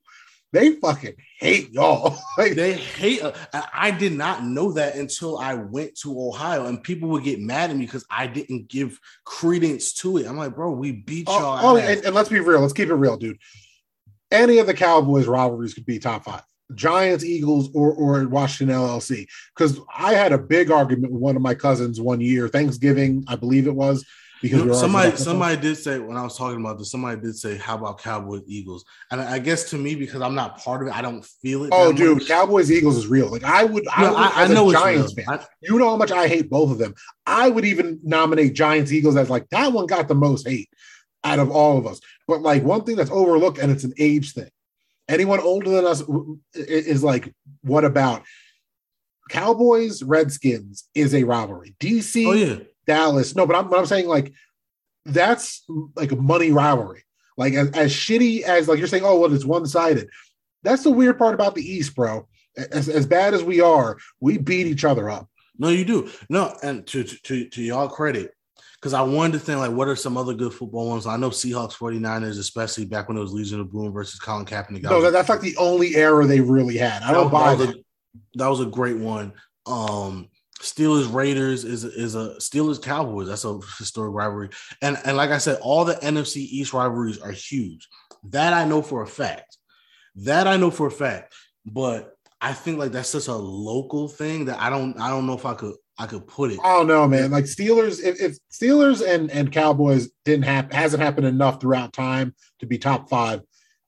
They 0.52 0.72
fucking 0.72 1.14
hate 1.38 1.70
y'all. 1.70 2.16
Like 2.38 2.54
they 2.54 2.72
hate 2.72 3.22
uh, 3.22 3.32
i 3.72 3.90
did 3.90 4.12
not 4.12 4.44
know 4.44 4.72
that 4.72 4.96
until 4.96 5.38
i 5.38 5.54
went 5.54 5.94
to 6.00 6.18
ohio 6.18 6.66
and 6.66 6.82
people 6.82 7.08
would 7.10 7.24
get 7.24 7.40
mad 7.40 7.70
at 7.70 7.76
me 7.76 7.86
because 7.86 8.04
i 8.10 8.26
didn't 8.26 8.68
give 8.68 8.98
credence 9.24 9.92
to 9.94 10.18
it. 10.18 10.26
I'm 10.26 10.36
like 10.36 10.54
bro 10.54 10.70
we 10.70 10.92
beat 10.92 11.26
oh, 11.28 11.38
y'all 11.38 11.66
oh, 11.66 11.76
and, 11.76 12.04
and 12.04 12.14
let's 12.14 12.28
be 12.28 12.40
real 12.40 12.60
let's 12.60 12.72
keep 12.72 12.88
it 12.88 12.94
real 12.94 13.16
dude. 13.16 13.38
Any 14.30 14.58
of 14.58 14.66
the 14.66 14.74
cowboys 14.74 15.26
rivalries 15.26 15.74
could 15.74 15.86
be 15.86 15.98
top 15.98 16.24
five 16.24 16.42
Giants, 16.74 17.24
Eagles, 17.24 17.70
or 17.74 17.92
or 17.92 18.26
Washington 18.28 18.76
LLC. 18.76 19.26
Because 19.54 19.80
I 19.96 20.14
had 20.14 20.32
a 20.32 20.38
big 20.38 20.70
argument 20.70 21.12
with 21.12 21.20
one 21.20 21.36
of 21.36 21.42
my 21.42 21.54
cousins 21.54 22.00
one 22.00 22.20
year, 22.20 22.48
Thanksgiving, 22.48 23.24
I 23.28 23.36
believe 23.36 23.66
it 23.66 23.74
was. 23.74 24.04
Because 24.42 24.60
You 24.60 24.64
know, 24.66 24.72
somebody 24.72 25.14
somebody 25.18 25.60
did 25.60 25.76
say 25.76 25.98
when 25.98 26.16
I 26.16 26.22
was 26.22 26.34
talking 26.34 26.60
about 26.60 26.78
this, 26.78 26.90
somebody 26.90 27.20
did 27.20 27.36
say, 27.36 27.58
"How 27.58 27.74
about 27.74 28.00
Cowboys 28.00 28.40
Eagles?" 28.46 28.86
And 29.10 29.20
I 29.20 29.38
guess 29.38 29.68
to 29.68 29.76
me, 29.76 29.94
because 29.94 30.22
I'm 30.22 30.34
not 30.34 30.56
part 30.58 30.80
of 30.80 30.88
it, 30.88 30.96
I 30.96 31.02
don't 31.02 31.22
feel 31.22 31.64
it. 31.64 31.70
Oh, 31.74 31.92
dude, 31.92 32.18
much. 32.18 32.28
Cowboys 32.28 32.72
Eagles 32.72 32.96
is 32.96 33.06
real. 33.06 33.28
Like 33.30 33.44
I 33.44 33.64
would, 33.64 33.86
I, 33.88 34.08
would 34.10 34.18
I, 34.18 34.44
I 34.44 34.46
know 34.46 34.72
Giants 34.72 35.12
fan. 35.12 35.26
I- 35.28 35.44
You 35.60 35.78
know 35.78 35.90
how 35.90 35.96
much 35.96 36.10
I 36.10 36.26
hate 36.26 36.48
both 36.48 36.70
of 36.70 36.78
them. 36.78 36.94
I 37.26 37.50
would 37.50 37.66
even 37.66 38.00
nominate 38.02 38.54
Giants 38.54 38.92
Eagles 38.92 39.16
as 39.16 39.28
like 39.28 39.46
that 39.50 39.72
one 39.74 39.84
got 39.84 40.08
the 40.08 40.14
most 40.14 40.48
hate 40.48 40.70
out 41.22 41.38
of 41.38 41.50
all 41.50 41.76
of 41.76 41.86
us. 41.86 42.00
But 42.26 42.40
like 42.40 42.62
one 42.62 42.84
thing 42.84 42.96
that's 42.96 43.10
overlooked, 43.10 43.58
and 43.58 43.70
it's 43.70 43.84
an 43.84 43.92
age 43.98 44.32
thing. 44.32 44.48
Anyone 45.10 45.40
older 45.40 45.70
than 45.70 45.84
us 45.84 46.02
is 46.54 47.02
like, 47.04 47.34
what 47.62 47.84
about 47.84 48.22
Cowboys 49.30 50.02
Redskins 50.02 50.88
is 50.94 51.14
a 51.14 51.24
rivalry. 51.24 51.74
DC 51.80 52.26
oh 52.26 52.32
yeah, 52.32 52.56
Dallas. 52.86 53.34
No, 53.34 53.46
but 53.46 53.56
I'm, 53.56 53.70
but 53.70 53.78
I'm 53.78 53.86
saying 53.86 54.08
like 54.08 54.32
that's 55.06 55.64
like 55.96 56.12
a 56.12 56.16
money 56.16 56.50
rivalry. 56.50 57.04
Like 57.36 57.54
as, 57.54 57.70
as 57.70 57.92
shitty 57.92 58.42
as 58.42 58.68
like 58.68 58.78
you're 58.78 58.88
saying, 58.88 59.04
oh 59.04 59.18
well, 59.18 59.32
it's 59.32 59.44
one 59.44 59.64
sided. 59.66 60.08
That's 60.62 60.82
the 60.82 60.90
weird 60.90 61.16
part 61.16 61.34
about 61.34 61.54
the 61.54 61.62
East, 61.62 61.94
bro. 61.94 62.28
As, 62.56 62.88
as 62.88 63.06
bad 63.06 63.32
as 63.32 63.42
we 63.42 63.60
are, 63.60 63.96
we 64.20 64.36
beat 64.36 64.66
each 64.66 64.84
other 64.84 65.08
up. 65.08 65.28
no, 65.56 65.68
you 65.68 65.84
do 65.84 66.10
no, 66.28 66.54
and 66.62 66.86
to 66.88 67.04
to 67.04 67.16
to, 67.16 67.48
to 67.48 67.62
y'all 67.62 67.88
credit. 67.88 68.34
Because 68.80 68.94
I 68.94 69.02
wanted 69.02 69.34
to 69.34 69.38
think 69.40 69.58
like, 69.58 69.72
what 69.72 69.88
are 69.88 69.96
some 69.96 70.16
other 70.16 70.32
good 70.32 70.54
football 70.54 70.88
ones? 70.88 71.06
I 71.06 71.18
know 71.18 71.28
Seahawks 71.28 71.74
49ers, 71.74 72.38
especially 72.38 72.86
back 72.86 73.08
when 73.08 73.18
it 73.18 73.20
was 73.20 73.32
Legion 73.32 73.60
of 73.60 73.70
Boom 73.70 73.92
versus 73.92 74.18
Colin 74.18 74.46
Kaepernick. 74.46 74.82
No, 74.82 75.02
that, 75.02 75.12
that's 75.12 75.28
like 75.28 75.42
the 75.42 75.56
only 75.58 75.96
era 75.96 76.26
they 76.26 76.40
really 76.40 76.78
had. 76.78 77.02
I 77.02 77.12
don't 77.12 77.24
that, 77.24 77.32
buy 77.32 77.54
was 77.54 77.66
that. 77.66 77.76
a, 77.76 77.84
that 78.36 78.48
was 78.48 78.60
a 78.60 78.66
great 78.66 78.96
one. 78.96 79.34
Um, 79.66 80.30
Steelers 80.60 81.12
Raiders 81.12 81.64
is 81.64 81.84
is 81.84 82.14
a 82.14 82.36
Steelers 82.36 82.82
Cowboys. 82.82 83.28
That's 83.28 83.44
a 83.44 83.58
historic 83.78 84.14
rivalry. 84.14 84.50
And 84.82 84.98
and 85.04 85.16
like 85.16 85.30
I 85.30 85.38
said, 85.38 85.58
all 85.62 85.84
the 85.84 85.94
NFC 85.94 86.36
East 86.36 86.72
rivalries 86.72 87.18
are 87.18 87.32
huge. 87.32 87.88
That 88.24 88.52
I 88.52 88.66
know 88.66 88.82
for 88.82 89.02
a 89.02 89.06
fact. 89.06 89.56
That 90.16 90.46
I 90.46 90.56
know 90.56 90.70
for 90.70 90.86
a 90.86 90.90
fact. 90.90 91.34
But 91.64 92.14
I 92.40 92.52
think 92.52 92.78
like 92.78 92.92
that's 92.92 93.08
such 93.08 93.28
a 93.28 93.34
local 93.34 94.08
thing 94.08 94.46
that 94.46 94.60
I 94.60 94.70
don't 94.70 94.98
I 95.00 95.08
don't 95.08 95.26
know 95.26 95.34
if 95.34 95.46
I 95.46 95.54
could 95.54 95.74
I 96.00 96.06
could 96.06 96.26
put 96.26 96.50
it. 96.50 96.58
I 96.64 96.78
don't 96.78 96.86
know, 96.86 97.06
man. 97.06 97.30
Like 97.30 97.44
Steelers, 97.44 98.02
if, 98.02 98.18
if 98.22 98.38
Steelers 98.50 99.06
and 99.06 99.30
and 99.30 99.52
Cowboys 99.52 100.08
didn't 100.24 100.46
happen, 100.46 100.74
hasn't 100.74 101.02
happened 101.02 101.26
enough 101.26 101.60
throughout 101.60 101.92
time 101.92 102.34
to 102.60 102.66
be 102.66 102.78
top 102.78 103.10
five. 103.10 103.42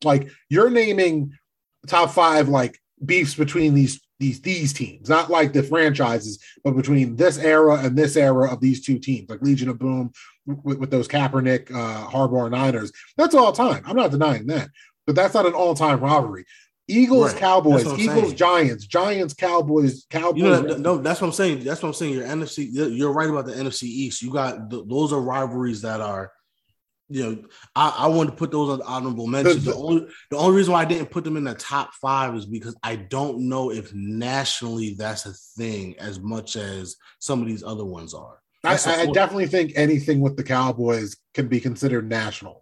Like 0.05 0.31
you're 0.51 0.69
naming 0.69 1.33
top 1.87 2.11
five 2.11 2.51
like 2.51 2.79
beefs 3.03 3.35
between 3.35 3.73
these 3.73 3.99
these 4.21 4.43
these 4.43 4.75
teams, 4.75 5.09
not 5.09 5.31
like 5.31 5.55
the 5.55 5.63
franchises, 5.63 6.39
but 6.63 6.77
between 6.77 7.17
this 7.17 7.39
era 7.39 7.77
and 7.77 7.97
this 7.97 8.15
era 8.15 8.53
of 8.53 8.61
these 8.61 8.85
two 8.85 8.99
teams, 8.99 9.31
like 9.31 9.41
Legion 9.41 9.71
of 9.71 9.79
Boom 9.79 10.13
with, 10.45 10.79
with 10.79 10.91
those 10.91 11.09
Kaepernick, 11.09 11.71
uh, 11.71 12.11
Harbaugh 12.11 12.51
Niners. 12.51 12.93
That's 13.17 13.35
all 13.35 13.53
time. 13.53 13.85
I'm 13.87 13.97
not 13.97 14.11
denying 14.11 14.49
that, 14.49 14.69
but 15.07 15.17
that's 15.17 15.33
not 15.33 15.47
an 15.47 15.55
all 15.55 15.75
time 15.75 16.01
rivalry. 16.01 16.45
Eagles, 16.93 17.33
Right. 17.33 17.41
Cowboys, 17.41 17.85
That's 17.85 17.87
what 17.87 17.95
I'm 17.95 18.01
Eagles, 18.01 18.25
saying. 18.25 18.37
Giants, 18.37 18.87
Giants, 18.87 19.35
Cowboys, 19.35 20.07
Cowboys. 20.11 20.41
You 20.43 20.49
know, 20.49 20.61
no, 20.77 20.99
that's 20.99 21.21
what 21.21 21.29
I'm 21.29 21.33
saying. 21.33 21.65
That's 21.65 21.83
what 21.83 21.89
I'm 21.89 21.95
saying. 21.95 22.15
Your 22.15 22.25
NFC, 22.25 22.69
you're- 22.71 23.13
right 23.13 23.29
about 23.31 23.47
the 23.47 23.53
NFC 23.55 23.85
East. 23.85 24.23
You 24.23 24.31
got 24.31 24.71
th- 24.71 24.85
those 24.89 25.13
are 25.13 25.21
rivalries 25.21 25.83
that 25.83 26.01
are, 26.01 26.33
you 27.09 27.23
know, 27.23 27.45
I, 27.77 27.95
I 27.99 28.07
wanted 28.07 28.31
to 28.31 28.37
put 28.37 28.51
those 28.51 28.71
on 28.71 28.83
honorable 28.83 29.27
mentions. 29.27 29.65
The 29.65 29.75
only 29.75 30.07
the 30.31 30.37
only 30.39 30.57
reason 30.57 30.73
why 30.73 30.81
I 30.83 30.87
didn't 30.87 31.11
put 31.11 31.25
them 31.25 31.37
in 31.37 31.45
the 31.45 31.55
top 31.55 31.91
five 32.01 32.35
is 32.35 32.47
because 32.47 32.75
I 32.83 32.97
don't 32.97 33.49
know 33.49 33.71
if 33.71 33.93
nationally 33.95 34.95
that's 34.95 35.27
a 35.27 35.33
thing 35.59 35.95
as 35.99 36.21
much 36.21 36.57
as 36.57 36.97
some 37.19 37.43
of 37.43 37.49
these 37.49 37.63
other 37.63 37.85
ones 37.85 38.15
are. 38.15 38.39
I, 38.65 38.71
That's 38.71 38.85
the 38.85 38.93
I 38.93 39.07
definitely 39.07 39.49
think 39.49 39.73
anything 39.75 40.21
with 40.21 40.37
the 40.37 40.45
Cowboys 40.45 41.17
can 41.35 41.49
be 41.49 41.59
considered 41.61 42.09
national, 42.09 42.62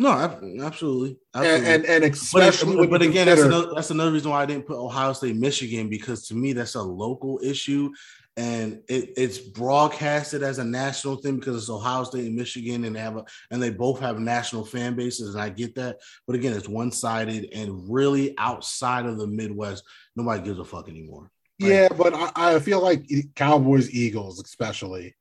No, 0.00 0.12
ab- 0.12 0.44
absolutely, 0.60 1.18
and 1.34 1.66
and, 1.66 1.84
and 1.84 2.04
especially 2.04 2.76
but, 2.76 2.90
but 2.90 3.02
again, 3.02 3.26
that's 3.26 3.40
another, 3.40 3.74
that's 3.74 3.90
another 3.90 4.12
reason 4.12 4.30
why 4.30 4.42
I 4.42 4.46
didn't 4.46 4.66
put 4.66 4.76
Ohio 4.76 5.12
State, 5.12 5.34
Michigan, 5.34 5.88
because 5.88 6.28
to 6.28 6.34
me 6.34 6.52
that's 6.52 6.76
a 6.76 6.82
local 6.82 7.40
issue, 7.42 7.90
and 8.36 8.80
it, 8.88 9.14
it's 9.16 9.38
broadcasted 9.38 10.44
as 10.44 10.58
a 10.58 10.64
national 10.64 11.16
thing 11.16 11.40
because 11.40 11.56
it's 11.56 11.68
Ohio 11.68 12.04
State 12.04 12.26
and 12.26 12.36
Michigan, 12.36 12.84
and 12.84 12.94
they 12.94 13.00
have 13.00 13.16
a, 13.16 13.24
and 13.50 13.60
they 13.60 13.70
both 13.70 13.98
have 13.98 14.20
national 14.20 14.64
fan 14.64 14.94
bases, 14.94 15.34
and 15.34 15.42
I 15.42 15.48
get 15.48 15.74
that. 15.74 15.98
But 16.28 16.36
again, 16.36 16.52
it's 16.52 16.68
one 16.68 16.92
sided, 16.92 17.48
and 17.52 17.92
really 17.92 18.38
outside 18.38 19.04
of 19.04 19.18
the 19.18 19.26
Midwest, 19.26 19.82
nobody 20.14 20.44
gives 20.44 20.60
a 20.60 20.64
fuck 20.64 20.88
anymore. 20.88 21.32
yeah, 21.58 21.88
but 21.88 22.14
I, 22.14 22.30
I 22.36 22.58
feel 22.60 22.80
like 22.80 23.10
Cowboys, 23.34 23.90
Eagles, 23.90 24.40
especially 24.40 25.16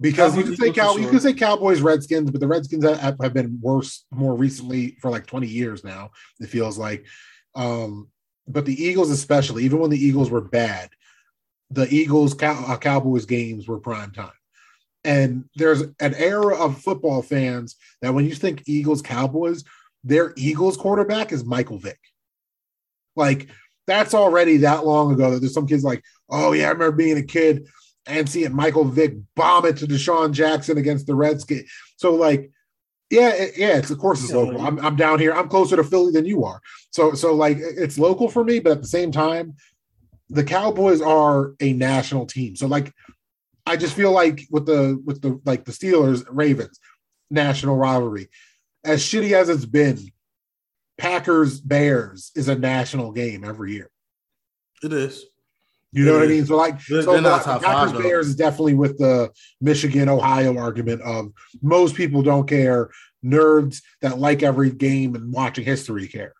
because 0.00 0.36
you 0.36 0.44
can 0.44 0.56
say 0.56 0.72
Cow, 0.72 0.96
you 0.96 1.08
can 1.08 1.20
say 1.20 1.32
Cowboys, 1.32 1.80
Redskins, 1.80 2.30
but 2.30 2.40
the 2.40 2.48
Redskins 2.48 2.84
have, 2.84 3.16
have 3.20 3.34
been 3.34 3.58
worse 3.60 4.04
more 4.10 4.34
recently 4.34 4.96
for 5.00 5.10
like 5.10 5.26
twenty 5.26 5.46
years 5.46 5.84
now. 5.84 6.10
It 6.40 6.48
feels 6.48 6.78
like, 6.78 7.06
um, 7.54 8.08
but 8.48 8.66
the 8.66 8.82
Eagles, 8.82 9.10
especially, 9.10 9.64
even 9.64 9.78
when 9.78 9.90
the 9.90 10.04
Eagles 10.04 10.30
were 10.30 10.40
bad, 10.40 10.90
the 11.70 11.92
Eagles 11.94 12.34
Cow, 12.34 12.64
uh, 12.66 12.76
Cowboys 12.76 13.26
games 13.26 13.68
were 13.68 13.78
prime 13.78 14.10
time. 14.10 14.30
And 15.04 15.44
there's 15.54 15.82
an 15.82 16.14
era 16.14 16.56
of 16.56 16.80
football 16.80 17.20
fans 17.20 17.76
that 18.00 18.14
when 18.14 18.24
you 18.24 18.34
think 18.34 18.62
Eagles 18.66 19.02
Cowboys, 19.02 19.62
their 20.02 20.32
Eagles 20.36 20.76
quarterback 20.76 21.30
is 21.30 21.44
Michael 21.44 21.78
Vick. 21.78 22.00
Like 23.14 23.48
that's 23.86 24.14
already 24.14 24.58
that 24.58 24.86
long 24.86 25.12
ago 25.12 25.30
that 25.30 25.40
there's 25.40 25.54
some 25.54 25.66
kids 25.66 25.84
like, 25.84 26.02
oh 26.30 26.52
yeah, 26.52 26.66
I 26.66 26.70
remember 26.70 26.96
being 26.96 27.18
a 27.18 27.22
kid 27.22 27.68
and 28.06 28.28
seeing 28.28 28.54
Michael 28.54 28.84
Vick 28.84 29.14
bomb 29.34 29.64
it 29.66 29.76
to 29.78 29.86
DeSean 29.86 30.32
Jackson 30.32 30.76
against 30.78 31.06
the 31.06 31.14
Redskins. 31.14 31.70
So 31.96 32.14
like, 32.14 32.50
yeah, 33.10 33.30
it- 33.30 33.56
yeah, 33.56 33.76
it's 33.78 33.90
of 33.90 33.98
course 33.98 34.22
it's 34.22 34.32
local. 34.32 34.60
I'm, 34.66 34.78
I'm 34.84 34.96
down 34.96 35.18
here. 35.18 35.32
I'm 35.32 35.48
closer 35.48 35.76
to 35.76 35.84
Philly 35.84 36.12
than 36.12 36.26
you 36.26 36.44
are. 36.44 36.60
So 36.90 37.14
so 37.14 37.34
like 37.34 37.58
it's 37.60 37.98
local 37.98 38.28
for 38.28 38.44
me, 38.44 38.60
but 38.60 38.72
at 38.72 38.82
the 38.82 38.88
same 38.88 39.12
time, 39.12 39.54
the 40.30 40.44
Cowboys 40.44 41.00
are 41.00 41.54
a 41.60 41.72
national 41.72 42.26
team. 42.26 42.56
So 42.56 42.66
like 42.66 42.92
I 43.66 43.76
just 43.76 43.94
feel 43.94 44.12
like 44.12 44.42
with 44.50 44.66
the 44.66 45.00
with 45.04 45.22
the 45.22 45.40
like 45.44 45.64
the 45.64 45.72
Steelers, 45.72 46.24
Ravens, 46.28 46.78
national 47.30 47.76
rivalry. 47.76 48.28
As 48.84 49.02
shitty 49.02 49.32
as 49.32 49.48
it's 49.48 49.64
been, 49.64 49.98
Packers, 50.98 51.60
Bears 51.60 52.30
is 52.36 52.48
a 52.48 52.54
national 52.54 53.12
game 53.12 53.42
every 53.44 53.72
year. 53.72 53.90
It 54.82 54.92
is. 54.92 55.24
You 55.94 56.04
know 56.04 56.14
what 56.14 56.22
I 56.24 56.26
mean? 56.26 56.44
So 56.44 56.56
like 56.56 56.84
They're- 56.86 57.02
so 57.02 57.20
not 57.20 57.44
top 57.44 57.62
Packers 57.62 57.92
five. 57.92 58.02
Bears 58.02 58.26
is 58.28 58.34
definitely 58.36 58.74
with 58.74 58.98
the 58.98 59.30
Michigan 59.60 60.08
Ohio 60.08 60.58
argument 60.58 61.02
of 61.02 61.32
most 61.62 61.94
people 61.94 62.22
don't 62.22 62.48
care. 62.48 62.90
Nerds 63.24 63.80
that 64.02 64.18
like 64.18 64.42
every 64.42 64.70
game 64.70 65.14
and 65.14 65.32
watching 65.32 65.64
history 65.64 66.08
care. 66.08 66.34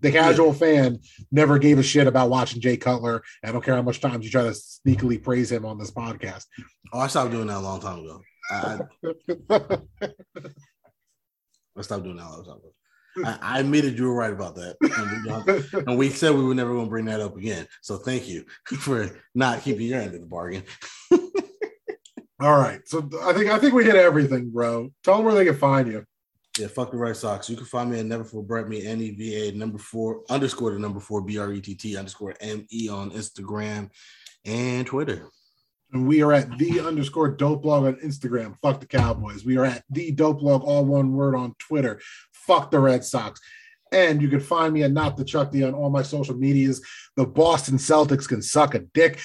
The 0.00 0.10
casual 0.10 0.54
fan 0.54 1.00
never 1.30 1.58
gave 1.58 1.78
a 1.78 1.82
shit 1.82 2.06
about 2.06 2.30
watching 2.30 2.62
Jay 2.62 2.78
Cutler. 2.78 3.22
I 3.44 3.52
don't 3.52 3.62
care 3.62 3.74
how 3.74 3.82
much 3.82 4.00
times 4.00 4.24
you 4.24 4.30
try 4.30 4.44
to 4.44 4.50
sneakily 4.50 5.22
praise 5.22 5.52
him 5.52 5.66
on 5.66 5.76
this 5.76 5.90
podcast. 5.90 6.46
Oh, 6.92 7.00
I 7.00 7.08
stopped 7.08 7.32
doing 7.32 7.48
that 7.48 7.58
a 7.58 7.60
long 7.60 7.80
time 7.80 7.98
ago. 7.98 8.22
I, 8.50 8.78
I, 9.50 9.60
I 11.76 11.82
stopped 11.82 12.04
doing 12.04 12.16
that 12.16 12.26
a 12.26 12.30
long 12.30 12.44
time 12.44 12.56
ago. 12.56 12.72
I, 13.24 13.38
I 13.42 13.60
admitted 13.60 13.98
you 13.98 14.06
were 14.06 14.14
right 14.14 14.32
about 14.32 14.54
that. 14.56 14.76
And 14.80 15.72
we, 15.74 15.80
and 15.86 15.98
we 15.98 16.10
said 16.10 16.34
we 16.34 16.44
were 16.44 16.54
never 16.54 16.72
going 16.72 16.86
to 16.86 16.90
bring 16.90 17.06
that 17.06 17.20
up 17.20 17.36
again. 17.36 17.66
So 17.82 17.96
thank 17.96 18.28
you 18.28 18.44
for 18.64 19.10
not 19.34 19.62
keeping 19.62 19.86
your 19.86 20.00
end 20.00 20.14
of 20.14 20.20
the 20.20 20.26
bargain. 20.26 20.62
All 22.40 22.56
right. 22.56 22.80
So 22.86 23.08
I 23.22 23.32
think 23.34 23.50
I 23.50 23.58
think 23.58 23.74
we 23.74 23.84
hit 23.84 23.96
everything, 23.96 24.50
bro. 24.50 24.90
Tell 25.04 25.16
them 25.16 25.26
where 25.26 25.34
they 25.34 25.44
can 25.44 25.56
find 25.56 25.86
you. 25.86 26.04
Yeah, 26.58 26.68
fuck 26.68 26.90
the 26.90 26.96
Red 26.96 27.16
Sox. 27.16 27.48
You 27.48 27.56
can 27.56 27.66
find 27.66 27.90
me 27.90 28.00
at 28.00 28.06
Never 28.06 28.24
For 28.24 28.42
Brett 28.42 28.68
Me 28.68 28.86
N 28.86 29.00
E 29.00 29.10
V 29.10 29.48
A 29.48 29.52
number 29.52 29.78
four 29.78 30.22
underscore 30.30 30.72
the 30.72 30.78
number 30.78 31.00
four 31.00 31.20
B 31.20 31.38
R 31.38 31.52
E 31.52 31.60
T 31.60 31.74
T 31.74 31.96
underscore 31.96 32.34
M 32.40 32.66
E 32.72 32.88
on 32.88 33.10
Instagram 33.10 33.90
and 34.44 34.86
Twitter. 34.86 35.28
And 35.92 36.06
we 36.06 36.22
are 36.22 36.32
at 36.32 36.56
the 36.56 36.80
underscore 36.80 37.28
dope 37.28 37.62
blog 37.62 37.84
on 37.84 37.94
Instagram. 37.96 38.56
Fuck 38.62 38.80
the 38.80 38.86
Cowboys. 38.86 39.44
We 39.44 39.56
are 39.56 39.64
at 39.64 39.84
the 39.90 40.12
dope 40.12 40.38
blog, 40.38 40.62
all 40.62 40.84
one 40.84 41.12
word 41.12 41.34
on 41.34 41.54
Twitter. 41.58 42.00
Fuck 42.46 42.70
the 42.70 42.78
Red 42.80 43.04
Sox. 43.04 43.40
And 43.92 44.22
you 44.22 44.28
can 44.28 44.40
find 44.40 44.72
me 44.72 44.82
at 44.84 44.92
not 44.92 45.16
the 45.16 45.24
Chuck 45.24 45.50
D 45.50 45.64
on 45.64 45.74
all 45.74 45.90
my 45.90 46.02
social 46.02 46.36
medias. 46.36 46.80
The 47.16 47.26
Boston 47.26 47.76
Celtics 47.76 48.28
can 48.28 48.40
suck 48.42 48.74
a 48.74 48.80
dick. 48.80 49.20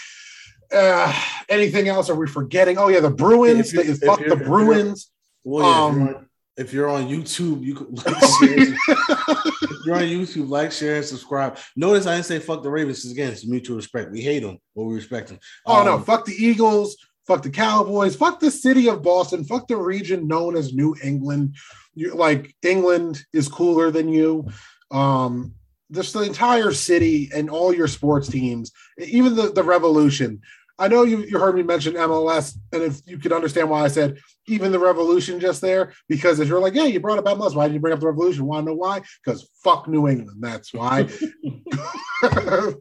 Uh, 0.74 1.14
anything 1.48 1.88
else 1.88 2.10
are 2.10 2.16
we 2.16 2.26
forgetting? 2.28 2.78
Oh 2.78 2.88
yeah, 2.88 3.00
the 3.00 3.12
Bruins. 3.12 3.72
You- 3.74 3.82
if 3.82 4.00
fuck 4.00 4.20
the 4.26 4.36
Bruins. 4.36 5.12
Well, 5.44 5.64
yeah, 5.64 5.84
Um, 5.84 5.92
if, 5.92 6.04
you're 6.04 6.16
on, 6.18 6.26
if 6.58 6.74
you're 6.74 6.90
on 6.90 7.08
YouTube, 7.08 7.64
you 7.64 7.76
can 7.76 7.94
like, 7.96 8.06
share, 8.18 8.58
if 8.58 9.86
you're 9.86 9.96
on 9.96 10.02
YouTube, 10.02 10.50
like, 10.50 10.72
share, 10.72 10.96
and 10.96 11.06
subscribe. 11.06 11.60
Notice 11.76 12.08
I 12.08 12.16
didn't 12.16 12.26
say 12.26 12.40
fuck 12.40 12.64
the 12.64 12.72
Ravens 12.72 13.06
again, 13.12 13.32
it's 13.32 13.46
mutual 13.46 13.76
respect. 13.76 14.12
We 14.12 14.22
hate 14.22 14.40
them, 14.42 14.58
but 14.76 14.86
we 14.86 14.96
respect 14.96 15.28
them. 15.28 15.38
Oh 15.68 15.84
no, 15.84 15.96
Um, 15.96 16.04
fuck 16.04 16.26
the 16.26 16.34
Eagles, 16.34 16.98
fuck 17.28 17.44
the 17.44 17.50
Cowboys, 17.50 18.16
fuck 18.16 18.40
the 18.40 18.52
city 18.52 18.90
of 18.90 19.04
Boston, 19.04 19.44
fuck 19.44 19.68
the 19.68 19.78
region 19.78 20.28
known 20.28 20.56
as 20.56 20.74
New 20.74 20.96
England. 21.04 21.56
You 21.96 22.14
like 22.14 22.56
England 22.62 23.24
is 23.34 23.48
cooler 23.48 23.92
than 23.92 24.10
you. 24.10 24.48
Um, 24.92 25.54
just 25.92 26.14
the 26.14 26.22
entire 26.22 26.72
city 26.72 27.30
and 27.34 27.50
all 27.50 27.74
your 27.74 27.88
sports 27.88 28.28
teams, 28.28 28.72
even 28.98 29.36
the, 29.36 29.52
the 29.52 29.64
revolution. 29.64 30.42
I 30.78 30.90
know 30.90 31.04
you, 31.04 31.20
you 31.20 31.40
heard 31.40 31.56
me 31.56 31.64
mention 31.64 31.94
MLS, 31.94 32.58
and 32.74 32.84
if 32.84 33.00
you 33.06 33.18
could 33.18 33.32
understand 33.32 33.70
why 33.70 33.84
I 33.84 33.88
said 33.88 34.18
even 34.48 34.74
the 34.74 34.80
revolution 34.80 35.40
just 35.40 35.62
there, 35.62 35.94
because 36.10 36.40
if 36.40 36.50
you're 36.50 36.60
like, 36.60 36.74
yeah, 36.74 36.84
you 36.84 37.00
brought 37.00 37.18
up 37.18 37.26
MLS, 37.26 37.56
why 37.56 37.68
did 37.68 37.76
you 37.76 37.80
bring 37.80 37.94
up 37.94 38.02
the 38.02 38.08
revolution? 38.08 38.46
Want 38.46 38.66
to 38.66 38.72
know 38.72 38.78
why? 38.78 39.02
Because 39.24 39.50
fuck 39.64 39.88
New 39.88 40.08
England. 40.08 40.44
That's 40.44 40.74
why. 40.74 41.08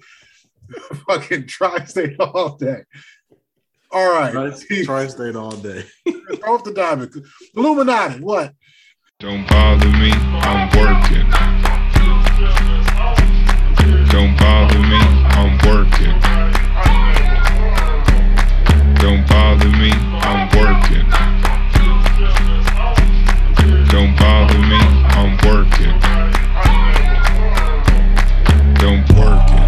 Fucking 1.09 1.47
tri-state 1.47 2.19
all 2.19 2.57
day. 2.57 2.83
All 3.95 4.11
right. 4.11 4.53
Tri 4.85 5.07
state 5.07 5.37
all 5.37 5.53
day. 5.53 5.85
Throw 6.05 6.55
off 6.55 6.65
the 6.65 6.73
diamond. 6.75 7.15
Illuminati, 7.55 8.19
what? 8.19 8.53
Don't 9.21 9.47
bother 9.47 9.87
me, 9.87 10.11
I'm 10.11 10.69
working. 10.77 11.31
Don't 14.11 14.37
bother 14.37 14.81
me, 14.81 14.99
I'm 15.31 15.59
working. 15.63 16.19
Don't 18.97 19.29
bother 19.29 19.71
me, 19.71 19.93
I'm 20.27 20.49
working. 20.59 21.09
Don't 23.91 24.17
bother 24.19 24.59
me, 24.59 24.81
I'm 25.15 25.37
working. 25.47 26.01
Don't 28.75 29.09
work 29.17 29.51
it. 29.51 29.64